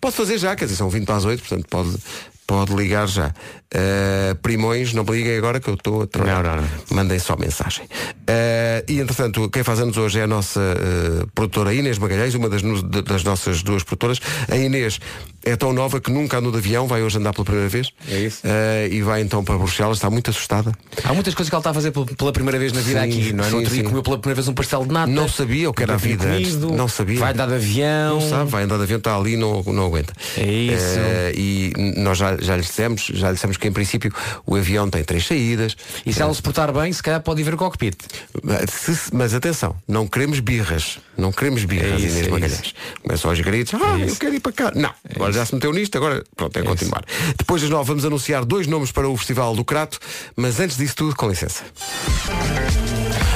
Pode 0.00 0.16
fazer 0.16 0.38
já, 0.38 0.56
quer 0.56 0.64
dizer, 0.64 0.76
são 0.76 0.88
20 0.88 1.04
para 1.04 1.16
as 1.16 1.24
8, 1.26 1.40
portanto 1.40 1.66
pode, 1.68 1.94
pode 2.50 2.74
ligar 2.74 3.06
já. 3.06 3.28
Uh, 3.28 4.34
primões, 4.42 4.92
não 4.92 5.04
me 5.04 5.12
liguem 5.12 5.36
agora 5.38 5.60
que 5.60 5.70
eu 5.70 5.74
estou 5.74 6.02
a 6.02 6.06
trabalhar. 6.08 6.42
Não, 6.42 6.56
não, 6.56 6.62
não. 6.62 6.96
Mandem 6.96 7.16
só 7.20 7.36
mensagem. 7.36 7.84
Uh, 7.84 8.82
e 8.88 8.98
entretanto, 8.98 9.48
quem 9.50 9.62
faz 9.62 9.78
anos 9.78 9.96
hoje 9.96 10.18
é 10.18 10.24
a 10.24 10.26
nossa 10.26 10.58
uh, 10.58 11.28
produtora 11.32 11.72
Inês 11.72 11.96
Magalhães, 11.96 12.34
uma 12.34 12.48
das, 12.48 12.62
das 13.04 13.22
nossas 13.22 13.62
duas 13.62 13.84
produtoras. 13.84 14.20
A 14.48 14.56
Inês 14.56 14.98
É 15.44 15.56
tão 15.56 15.72
nova 15.72 16.00
que 16.00 16.10
nunca 16.10 16.38
andou 16.38 16.52
de 16.52 16.58
avião, 16.58 16.86
vai 16.86 17.02
hoje 17.02 17.16
andar 17.18 17.32
pela 17.32 17.44
primeira 17.44 17.68
vez. 17.68 17.88
É 18.08 18.18
isso. 18.18 18.40
Eh, 18.44 18.88
e 18.92 19.02
vai 19.02 19.22
então 19.22 19.42
para 19.42 19.56
Bruxelas, 19.56 19.96
está 19.96 20.10
muito 20.10 20.30
assustada. 20.30 20.72
Há 21.02 21.14
muitas 21.14 21.34
coisas 21.34 21.48
que 21.48 21.54
ela 21.54 21.60
está 21.60 21.70
a 21.70 21.74
fazer 21.74 21.90
pel- 21.92 22.04
pela 22.06 22.32
primeira 22.32 22.58
vez 22.58 22.72
na 22.72 22.80
vida 22.80 23.00
Sim, 23.02 23.06
aqui, 23.08 23.32
não 23.32 23.44
é? 23.44 23.46
sim, 23.46 23.50
no 23.52 23.58
outro 23.58 23.74
dia 23.74 23.84
comeu 23.84 24.02
pela 24.02 24.18
primeira 24.18 24.36
vez 24.36 24.48
um 24.48 24.54
pastel 24.54 24.84
de 24.84 24.92
nata. 24.92 25.10
Não 25.10 25.28
sabia 25.28 25.70
o 25.70 25.72
que 25.72 25.82
era 25.82 25.94
a 25.94 25.96
vida 25.96 26.24
comido. 26.26 26.72
Não 26.72 26.88
sabia. 26.88 27.18
Vai 27.18 27.32
andar 27.32 27.46
de 27.48 27.54
avião. 27.54 28.20
Não 28.20 28.28
sabe, 28.28 28.50
vai 28.50 28.64
andar 28.64 28.76
de 28.76 28.82
avião, 28.82 28.98
está 28.98 29.16
ali, 29.16 29.36
não, 29.36 29.62
não 29.62 29.86
aguenta. 29.86 30.12
É 30.36 30.44
isso. 30.52 30.98
Eh, 30.98 31.32
e 31.34 31.72
nós 31.96 32.18
já, 32.18 32.36
já 32.36 32.56
lhe 32.56 32.62
dissemos, 32.62 33.06
já 33.12 33.28
lhe 33.28 33.34
dissemos 33.34 33.56
que 33.56 33.66
em 33.66 33.72
princípio 33.72 34.12
o 34.46 34.56
avião 34.56 34.90
tem 34.90 35.02
três 35.02 35.26
saídas. 35.26 35.76
E 36.04 36.12
se 36.12 36.20
ela 36.20 36.34
se 36.34 36.42
portar 36.42 36.72
bem, 36.72 36.92
se 36.92 37.02
calhar 37.02 37.20
pode 37.22 37.40
ir 37.40 37.44
ver 37.44 37.54
o 37.54 37.56
cockpit. 37.56 37.96
Mas, 38.42 39.10
mas 39.12 39.34
atenção, 39.34 39.74
não 39.88 40.06
queremos 40.06 40.40
birras. 40.40 40.98
Não 41.16 41.30
queremos 41.32 41.64
birras, 41.64 41.92
É 41.92 41.96
isso, 42.06 42.14
Inês 42.16 42.26
é 42.26 42.30
Magalhães. 42.30 42.74
Começam 43.02 43.30
aos 43.30 43.40
gritos, 43.40 43.74
ah, 43.74 43.98
eu 43.98 44.06
isso. 44.06 44.18
quero 44.18 44.34
ir 44.34 44.40
para 44.40 44.52
cá. 44.52 44.72
Não, 44.74 44.90
agora 45.30 45.32
já 45.32 45.46
se 45.46 45.54
meteu 45.54 45.72
nisto, 45.72 45.96
agora 45.96 46.22
pronto, 46.36 46.58
é, 46.58 46.62
continuar. 46.62 47.04
Depois 47.38 47.62
das 47.62 47.70
nove 47.70 47.88
vamos 47.88 48.04
anunciar 48.04 48.44
dois 48.44 48.66
nomes 48.66 48.92
para 48.92 49.08
o 49.08 49.16
Festival 49.16 49.54
do 49.54 49.64
Crato, 49.64 49.98
mas 50.36 50.60
antes 50.60 50.76
disso 50.76 50.96
tudo, 50.96 51.14
com 51.16 51.28
licença. 51.28 51.64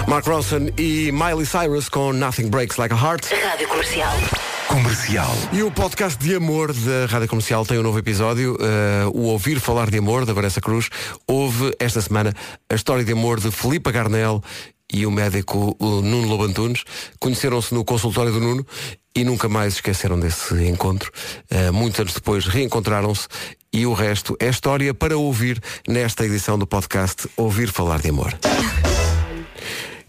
Mark 0.06 0.26
Ronson 0.26 0.68
e 0.76 1.10
Miley 1.12 1.46
Cyrus 1.46 1.88
com 1.88 2.12
Nothing 2.12 2.48
Breaks 2.48 2.76
Like 2.76 2.94
a 2.94 2.96
Heart. 2.96 3.26
Rádio 3.32 3.68
Comercial. 3.68 4.12
Comercial. 4.68 5.30
E 5.52 5.62
o 5.62 5.70
podcast 5.70 6.22
de 6.22 6.34
amor 6.34 6.72
da 6.72 7.06
Rádio 7.06 7.28
Comercial 7.28 7.64
tem 7.64 7.78
um 7.78 7.82
novo 7.82 7.98
episódio, 7.98 8.56
eh, 8.60 9.06
o 9.12 9.22
Ouvir 9.22 9.60
Falar 9.60 9.88
de 9.88 9.98
Amor, 9.98 10.26
da 10.26 10.32
Vanessa 10.32 10.60
Cruz. 10.60 10.90
Houve 11.26 11.74
esta 11.78 12.00
semana 12.00 12.34
a 12.68 12.74
história 12.74 13.04
de 13.04 13.12
amor 13.12 13.40
de 13.40 13.50
Filipe 13.50 13.90
Garnel 13.92 14.42
e 14.94 15.04
o 15.04 15.10
médico 15.10 15.76
Nuno 15.80 16.28
Lobantunes. 16.28 16.84
Conheceram-se 17.18 17.74
no 17.74 17.84
consultório 17.84 18.32
do 18.32 18.40
Nuno 18.40 18.64
e 19.14 19.24
nunca 19.24 19.48
mais 19.48 19.74
esqueceram 19.74 20.18
desse 20.18 20.54
encontro. 20.68 21.10
Eh, 21.50 21.72
muitos 21.72 21.98
anos 21.98 22.14
depois 22.14 22.46
reencontraram-se 22.46 23.26
e 23.72 23.84
o 23.86 23.92
resto 23.92 24.36
é 24.38 24.48
história 24.48 24.94
para 24.94 25.18
ouvir 25.18 25.60
nesta 25.88 26.24
edição 26.24 26.56
do 26.56 26.66
podcast 26.66 27.28
Ouvir 27.36 27.72
Falar 27.72 28.00
de 28.00 28.10
Amor. 28.10 28.38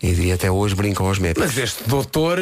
E 0.06 0.14
diria 0.14 0.36
até 0.36 0.52
hoje 0.52 0.76
brincam 0.76 1.08
aos 1.08 1.18
médicos. 1.18 1.48
Mas 1.48 1.58
este 1.58 1.84
doutor 1.90 2.38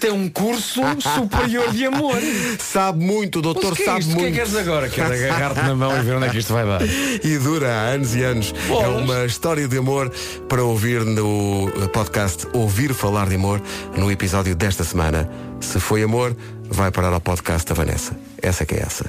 tem 0.00 0.10
um 0.10 0.28
curso 0.28 0.80
superior 1.14 1.70
de 1.70 1.86
amor. 1.86 2.16
Sabe 2.58 3.04
muito, 3.04 3.38
o 3.38 3.42
doutor 3.42 3.70
Mas 3.70 3.72
o 3.72 3.76
que 3.76 3.82
é 3.82 3.86
sabe 3.86 4.00
isto? 4.00 4.12
O 4.12 4.14
que 4.14 4.18
é 4.18 4.22
muito. 4.22 4.34
que 4.34 4.38
queres 4.40 4.56
agora? 4.56 4.88
Quero 4.88 5.14
agarrar-te 5.14 5.62
na 5.62 5.76
mão 5.76 5.96
e 5.96 6.02
ver 6.02 6.16
onde 6.16 6.26
é 6.26 6.30
que 6.30 6.38
isto 6.38 6.52
vai 6.52 6.66
dar. 6.66 6.80
e 7.22 7.38
dura 7.38 7.72
há 7.72 7.80
anos 7.90 8.16
e 8.16 8.24
anos. 8.24 8.52
É 8.68 8.88
uma 8.88 9.24
história 9.24 9.68
de 9.68 9.78
amor 9.78 10.12
para 10.48 10.64
ouvir 10.64 11.04
no 11.04 11.70
podcast 11.92 12.48
Ouvir 12.52 12.92
Falar 12.92 13.28
de 13.28 13.36
Amor 13.36 13.62
no 13.96 14.10
episódio 14.10 14.56
desta 14.56 14.82
semana. 14.82 15.30
Se 15.60 15.78
foi 15.78 16.02
amor, 16.02 16.36
vai 16.68 16.90
parar 16.90 17.12
ao 17.12 17.20
podcast 17.20 17.68
da 17.68 17.74
Vanessa. 17.76 18.18
Essa 18.42 18.66
que 18.66 18.74
é 18.74 18.80
essa. 18.80 19.06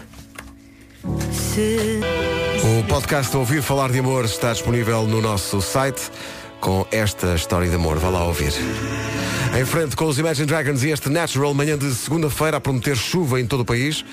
O 2.63 2.84
podcast 2.88 3.36
Ouvir 3.36 3.63
Falar 3.63 3.92
de 3.92 4.00
Amor 4.00 4.25
está 4.25 4.54
disponível 4.54 5.04
no 5.04 5.20
nosso 5.20 5.62
site 5.62 6.12
com 6.59 6.85
esta 6.91 7.35
história 7.35 7.69
de 7.69 7.75
amor. 7.75 7.97
Vá 7.97 8.09
lá 8.09 8.23
ouvir. 8.25 8.53
Em 9.59 9.65
frente 9.65 9.95
com 9.95 10.05
os 10.05 10.17
Imagine 10.19 10.45
Dragons 10.45 10.83
e 10.83 10.89
este 10.89 11.09
Natural, 11.09 11.53
manhã 11.53 11.77
de 11.77 11.93
segunda-feira, 11.93 12.57
a 12.57 12.61
prometer 12.61 12.95
chuva 12.95 13.39
em 13.39 13.45
todo 13.45 13.61
o 13.61 13.65
país. 13.65 14.03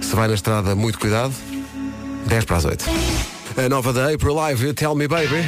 Se 0.00 0.14
vai 0.14 0.28
na 0.28 0.34
estrada, 0.34 0.74
muito 0.74 0.98
cuidado. 0.98 1.32
10 2.26 2.44
para 2.44 2.56
as 2.56 2.64
8. 2.64 2.84
A 3.56 3.68
nova 3.68 3.92
da 3.92 4.12
April 4.12 4.34
Live, 4.34 4.72
Tell 4.74 4.94
Me 4.94 5.08
Baby. 5.08 5.44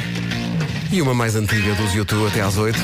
E 0.91 1.01
uma 1.01 1.13
mais 1.13 1.35
antiga 1.35 1.73
dos 1.75 1.93
YouTube 1.93 2.27
até 2.27 2.41
às 2.41 2.57
8. 2.57 2.77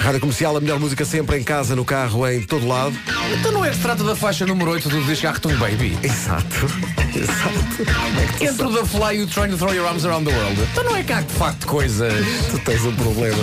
Rádio 0.00 0.20
Comercial, 0.20 0.56
a 0.56 0.60
melhor 0.60 0.78
música 0.78 1.04
sempre 1.04 1.38
em 1.38 1.42
casa, 1.42 1.76
no 1.76 1.84
carro, 1.84 2.26
em 2.28 2.42
todo 2.42 2.66
lado. 2.66 2.96
Então 3.38 3.52
não 3.52 3.64
é 3.64 3.70
que 3.70 3.76
se 3.76 3.82
trata 3.82 4.02
da 4.02 4.16
faixa 4.16 4.46
número 4.46 4.70
8 4.70 4.88
do 4.88 5.02
disco 5.02 5.26
Baby? 5.58 5.98
Exato. 6.02 6.66
Exato. 7.14 8.42
Entre 8.42 8.80
the 8.80 8.86
Fly 8.86 9.18
You 9.18 9.26
Trying 9.26 9.50
to 9.50 9.58
Throw 9.58 9.74
Your 9.74 9.86
Arms 9.86 10.04
Around 10.04 10.30
the 10.30 10.36
World. 10.36 10.60
Então 10.72 10.84
não 10.84 10.96
é 10.96 11.02
que 11.02 11.12
há 11.12 11.20
de 11.20 11.32
facto 11.34 11.66
coisas. 11.66 12.12
Tu 12.50 12.58
tens 12.60 12.84
um 12.84 12.94
problema. 12.94 13.36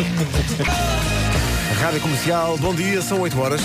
Rádio 1.80 2.02
Comercial, 2.02 2.58
bom 2.58 2.74
dia, 2.74 3.02
são 3.02 3.20
8 3.20 3.40
horas. 3.40 3.62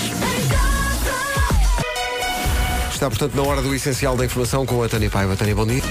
Está, 2.93 3.09
portanto, 3.09 3.33
na 3.35 3.41
hora 3.41 3.61
do 3.61 3.73
essencial 3.73 4.15
da 4.15 4.25
informação 4.25 4.65
com 4.65 4.83
a 4.83 4.87
Tânia 4.87 5.09
Paiva. 5.09 5.35
Tânia, 5.35 5.55
bom 5.55 5.65
dia. 5.65 5.81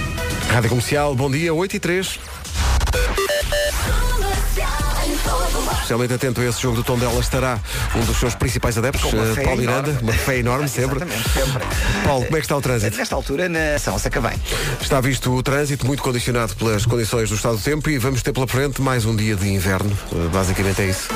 Rádio 0.52 0.69
Comercial, 0.69 1.14
bom 1.14 1.30
dia, 1.30 1.52
8 1.52 1.76
e 1.76 1.80
3. 1.80 2.19
Especialmente 5.72 6.14
atento 6.14 6.40
a 6.40 6.44
esse 6.44 6.60
jogo 6.60 6.76
do 6.76 6.84
tom 6.84 6.99
dela 6.99 7.18
estará 7.20 7.58
um 7.96 8.00
dos 8.04 8.16
seus 8.18 8.34
principais 8.34 8.78
adeptos, 8.78 9.12
eh, 9.12 9.42
Paulo 9.42 9.60
Miranda, 9.60 9.99
uma 10.02 10.12
fé 10.12 10.38
enorme 10.38 10.68
sempre. 10.70 11.00
Sempre. 11.00 11.64
Paulo, 12.04 12.25
como 12.25 12.37
é 12.37 12.40
que 12.40 12.44
está 12.44 12.56
o 12.56 12.60
trânsito? 12.60 12.96
Nesta 12.96 13.14
altura, 13.14 13.49
na 13.49 13.78
São 13.78 13.99
Sacavém. 13.99 14.40
Está 14.80 15.00
visto 15.00 15.32
o 15.32 15.42
trânsito 15.42 15.87
muito 15.87 16.02
condicionado 16.02 16.54
pelas 16.54 16.87
condições 16.87 17.28
do 17.28 17.34
estado 17.34 17.56
do 17.56 17.62
tempo 17.62 17.90
e 17.90 17.99
vamos 17.99 18.22
ter 18.22 18.32
pela 18.32 18.46
frente 18.46 18.80
mais 18.80 19.04
um 19.04 19.16
dia 19.16 19.34
de 19.34 19.49
inverno. 19.49 19.96
Eh, 20.12 20.28
Basicamente 20.32 20.82
é 20.82 20.87
isso. 20.87 21.08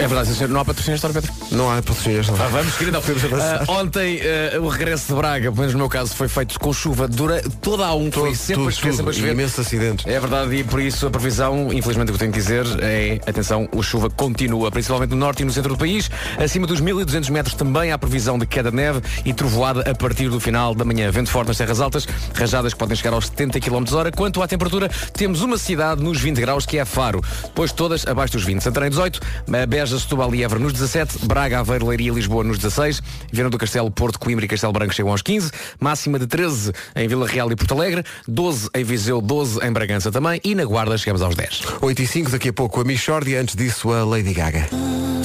É 0.00 0.06
verdade, 0.08 0.34
senhor. 0.34 0.48
Não 0.48 0.60
há 0.60 0.64
patrocínio 0.64 0.94
esta 0.94 1.08
hora, 1.08 1.20
Pedro. 1.20 1.32
Não 1.52 1.70
há 1.70 1.76
patrocínios. 1.76 2.28
não. 2.28 2.34
Ah, 2.36 2.48
vamos, 2.48 2.74
querido. 2.76 3.00
Podemos 3.00 3.24
avançar. 3.24 3.64
Ah, 3.68 3.72
ontem 3.72 4.20
ah, 4.54 4.60
o 4.60 4.68
regresso 4.68 5.08
de 5.08 5.14
Braga, 5.14 5.44
pelo 5.50 5.56
menos 5.56 5.72
no 5.74 5.78
meu 5.78 5.88
caso, 5.88 6.14
foi 6.14 6.28
feito 6.28 6.58
com 6.58 6.72
chuva 6.72 7.06
dura 7.06 7.42
toda 7.60 7.86
a 7.86 7.94
um. 7.94 8.10
Foi 8.10 8.30
Tudo, 8.30 8.36
sempre 8.36 8.62
tudo, 8.62 8.72
chover, 8.72 8.90
sempre 8.92 9.04
tudo. 9.04 9.14
chover. 9.14 9.32
Imensos 9.32 9.58
acidentes. 9.58 10.06
É 10.06 10.18
verdade, 10.18 10.54
e 10.56 10.64
por 10.64 10.80
isso 10.80 11.06
a 11.06 11.10
previsão, 11.10 11.72
infelizmente 11.72 12.10
o 12.10 12.12
que 12.12 12.18
tenho 12.18 12.32
que 12.32 12.38
dizer 12.38 12.64
é, 12.80 13.20
atenção, 13.26 13.68
a 13.76 13.82
chuva 13.82 14.08
continua, 14.10 14.70
principalmente 14.70 15.10
no 15.10 15.16
norte 15.16 15.42
e 15.42 15.44
no 15.44 15.52
centro 15.52 15.74
do 15.74 15.78
país. 15.78 16.10
Acima 16.38 16.66
dos 16.66 16.80
1200 16.80 17.28
metros 17.30 17.54
também 17.54 17.92
há 17.92 17.98
previsão 17.98 18.38
de 18.38 18.46
queda 18.46 18.70
de 18.70 18.76
neve 18.76 19.00
e 19.24 19.32
trovoada 19.34 19.88
a 19.90 19.94
partir 19.94 20.28
do 20.28 20.40
final 20.40 20.74
da 20.74 20.84
manhã. 20.84 21.10
Vento 21.10 21.30
forte 21.30 21.48
nas 21.48 21.58
terras 21.58 21.80
altas, 21.80 22.06
rajadas 22.34 22.72
que 22.72 22.78
podem 22.78 22.96
chegar 22.96 23.12
aos 23.12 23.26
70 23.26 23.60
km 23.60 23.84
hora. 23.94 24.10
Quanto 24.10 24.42
à 24.42 24.48
temperatura, 24.48 24.88
temos 25.12 25.42
uma 25.42 25.58
cidade 25.58 26.02
nos 26.02 26.20
20 26.20 26.40
graus, 26.40 26.64
que 26.66 26.78
é 26.78 26.84
Faro. 26.84 27.20
Depois 27.44 27.72
todas 27.72 28.06
abaixo 28.06 28.32
dos 28.34 28.44
20. 28.44 28.62
Santarém 28.62 28.88
18, 28.90 29.20
Beja, 29.68 29.89
Setúbal 29.98 30.34
e 30.34 30.44
Évora 30.44 30.60
nos 30.60 30.72
17, 30.72 31.26
Braga, 31.26 31.60
Aveiro, 31.60 31.86
Leiria 31.86 32.10
e 32.10 32.14
Lisboa 32.14 32.44
nos 32.44 32.58
16, 32.58 33.02
Viana 33.32 33.50
do 33.50 33.58
Castelo, 33.58 33.90
Porto, 33.90 34.18
Coimbra 34.18 34.44
e 34.44 34.48
Castelo 34.48 34.72
Branco 34.72 34.94
chegam 34.94 35.10
aos 35.10 35.22
15, 35.22 35.50
máxima 35.80 36.18
de 36.18 36.26
13 36.26 36.72
em 36.96 37.08
Vila 37.08 37.26
Real 37.26 37.50
e 37.50 37.56
Porto 37.56 37.74
Alegre, 37.74 38.04
12 38.28 38.70
em 38.74 38.84
Viseu, 38.84 39.20
12 39.20 39.60
em 39.66 39.72
Bragança 39.72 40.10
também 40.10 40.40
e 40.44 40.54
na 40.54 40.64
Guarda 40.64 40.96
chegamos 40.98 41.22
aos 41.22 41.34
10. 41.34 41.62
8 41.80 42.02
e 42.02 42.06
5, 42.06 42.30
daqui 42.30 42.48
a 42.50 42.52
pouco 42.52 42.80
a 42.80 42.84
Michordia, 42.84 43.40
antes 43.40 43.56
disso 43.56 43.92
a 43.92 44.04
Lady 44.04 44.32
Gaga. 44.32 44.68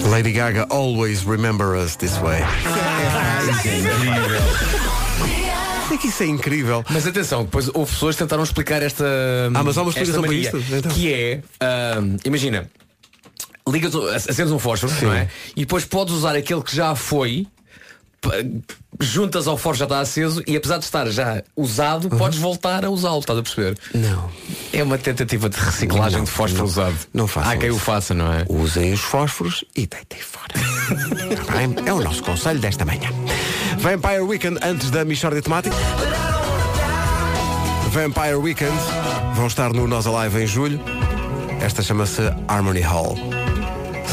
Lady 0.10 0.32
Gaga, 0.32 0.68
always 0.70 1.24
remember 1.24 1.76
us 1.76 1.96
this 1.96 2.18
way. 2.22 2.42
É 5.92 5.98
que 5.98 6.08
isso 6.08 6.24
é 6.24 6.26
incrível. 6.26 6.84
Mas 6.90 7.08
atenção, 7.08 7.44
depois 7.44 7.70
houve 7.74 7.92
pessoas 7.92 8.16
que 8.16 8.24
tentaram 8.24 8.44
explicar 8.44 8.82
esta. 8.82 9.06
Ah, 9.54 9.64
mas 9.64 9.78
há 9.78 9.82
uma 9.82 9.90
explicação 9.90 10.22
para 10.22 10.32
mania, 10.32 10.52
isto, 10.52 10.76
então. 10.76 10.92
Que 10.92 11.14
é, 11.14 11.42
ah, 11.60 12.02
imagina, 12.26 12.70
ligas, 13.68 13.94
o- 13.96 14.08
acendes 14.08 14.52
um 14.52 14.60
fósforo, 14.60 14.94
não 15.02 15.14
é? 15.14 15.28
E 15.56 15.62
depois 15.62 15.86
podes 15.86 16.14
usar 16.14 16.36
aquele 16.36 16.62
que 16.62 16.76
já 16.76 16.96
foi. 16.96 17.48
Juntas 19.00 19.46
ao 19.48 19.56
fósforo 19.56 19.78
já 19.78 19.86
está 19.86 20.00
aceso 20.00 20.42
e 20.48 20.56
apesar 20.58 20.80
de 20.80 20.86
estar 20.86 21.08
já 21.12 21.44
usado, 21.56 22.10
Uhum. 22.12 22.18
podes 22.18 22.40
voltar 22.40 22.84
a 22.84 22.90
usá-lo, 22.90 23.20
estás 23.20 23.38
a 23.38 23.44
perceber? 23.44 23.78
Não. 23.94 24.32
É 24.74 24.82
uma 24.82 24.98
tentativa 24.98 25.48
de 25.48 25.58
reciclagem 25.58 26.18
Não, 26.20 26.26
de 26.26 26.32
fósforo 26.32 26.64
não. 26.64 26.66
usado. 26.66 26.96
Não 27.14 27.28
façam 27.28 27.52
Há 27.52 27.58
quem 27.58 27.70
o 27.70 27.76
isso. 27.76 27.86
faça, 27.86 28.14
não 28.16 28.34
é? 28.34 28.44
Usem 28.50 28.94
os 28.94 29.02
fósforos 29.02 29.64
e 29.76 29.86
deitem 29.86 30.20
fora. 30.22 30.54
É 31.86 31.94
o 31.94 32.02
nosso 32.02 32.24
conselho 32.24 32.60
desta 32.60 32.84
manhã. 32.84 33.10
Vampire 33.78 34.22
Weekend 34.22 34.58
antes 34.64 34.90
da 34.90 35.06
Michordia 35.06 35.42
Temática. 35.44 35.76
Vampire 37.92 38.36
Weekend 38.36 38.76
vão 39.36 39.46
estar 39.48 39.72
no 39.72 39.88
Nós 39.88 40.08
Alive 40.08 40.42
em 40.44 40.48
julho. 40.48 40.80
Esta 41.62 41.84
chama-se 41.84 42.22
Harmony 42.48 42.82
Hall. 42.82 43.16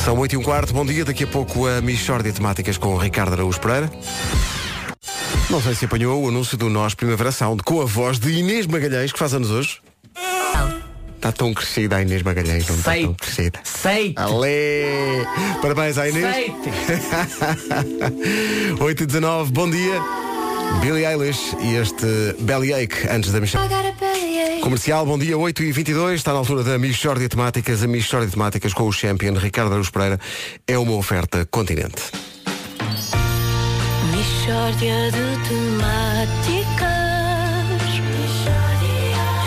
São 0.04 0.18
8 0.18 0.34
e 0.34 0.36
um 0.36 0.42
quarto, 0.42 0.72
bom 0.72 0.84
dia. 0.84 1.04
Daqui 1.04 1.24
a 1.24 1.26
pouco 1.26 1.66
a 1.66 1.80
Michordia 1.80 2.32
Temáticas 2.32 2.76
com 2.76 2.94
o 2.94 2.98
Ricardo 2.98 3.34
Araújo 3.34 3.60
Pereira. 3.60 3.90
Não 5.48 5.60
sei 5.60 5.74
se 5.74 5.84
apanhou 5.84 6.22
o 6.24 6.28
anúncio 6.28 6.56
do 6.56 6.68
Nós 6.68 6.94
Primavera 6.94 7.30
Sound 7.30 7.62
com 7.62 7.80
a 7.80 7.84
voz 7.84 8.18
de 8.18 8.30
Inês 8.30 8.66
Magalhães, 8.66 9.12
que 9.12 9.18
faz 9.18 9.34
anos 9.34 9.50
hoje. 9.50 9.80
Está 11.16 11.30
tão 11.30 11.54
crescida 11.54 11.96
a 11.96 12.02
Inês 12.02 12.22
Magalhães, 12.22 12.66
não 12.66 12.76
está 12.76 12.94
tão 12.96 13.14
crescida. 13.14 13.60
Sei. 13.62 14.12
Alê! 14.16 15.24
Parabéns 15.60 15.98
à 15.98 16.08
Inês. 16.08 16.34
Sei. 16.34 16.52
8 18.80 19.02
e 19.02 19.06
19, 19.06 19.52
bom 19.52 19.70
dia. 19.70 20.00
Billie 20.80 21.04
Eilish 21.06 21.56
e 21.60 21.76
este 21.76 22.36
Bellyache 22.40 23.08
antes 23.10 23.32
da 23.32 23.40
Michelle. 23.40 23.68
Comercial, 24.60 25.04
bom 25.04 25.18
dia, 25.18 25.36
8 25.36 25.62
e 25.62 25.72
22 25.72 26.14
está 26.14 26.32
na 26.32 26.38
altura 26.38 26.62
da 26.62 26.78
Michórdia 26.78 27.28
Temáticas. 27.28 27.82
A 27.82 27.86
Michórdia 27.86 28.30
Temáticas 28.30 28.72
com 28.72 28.84
o 28.84 28.92
champion 28.92 29.34
Ricardo 29.34 29.72
Araújo 29.72 29.92
Pereira 29.92 30.18
é 30.66 30.78
uma 30.78 30.92
oferta 30.92 31.46
continente. 31.50 32.02
Mishória 34.10 35.10
de 35.10 35.48
temáticas 35.48 36.92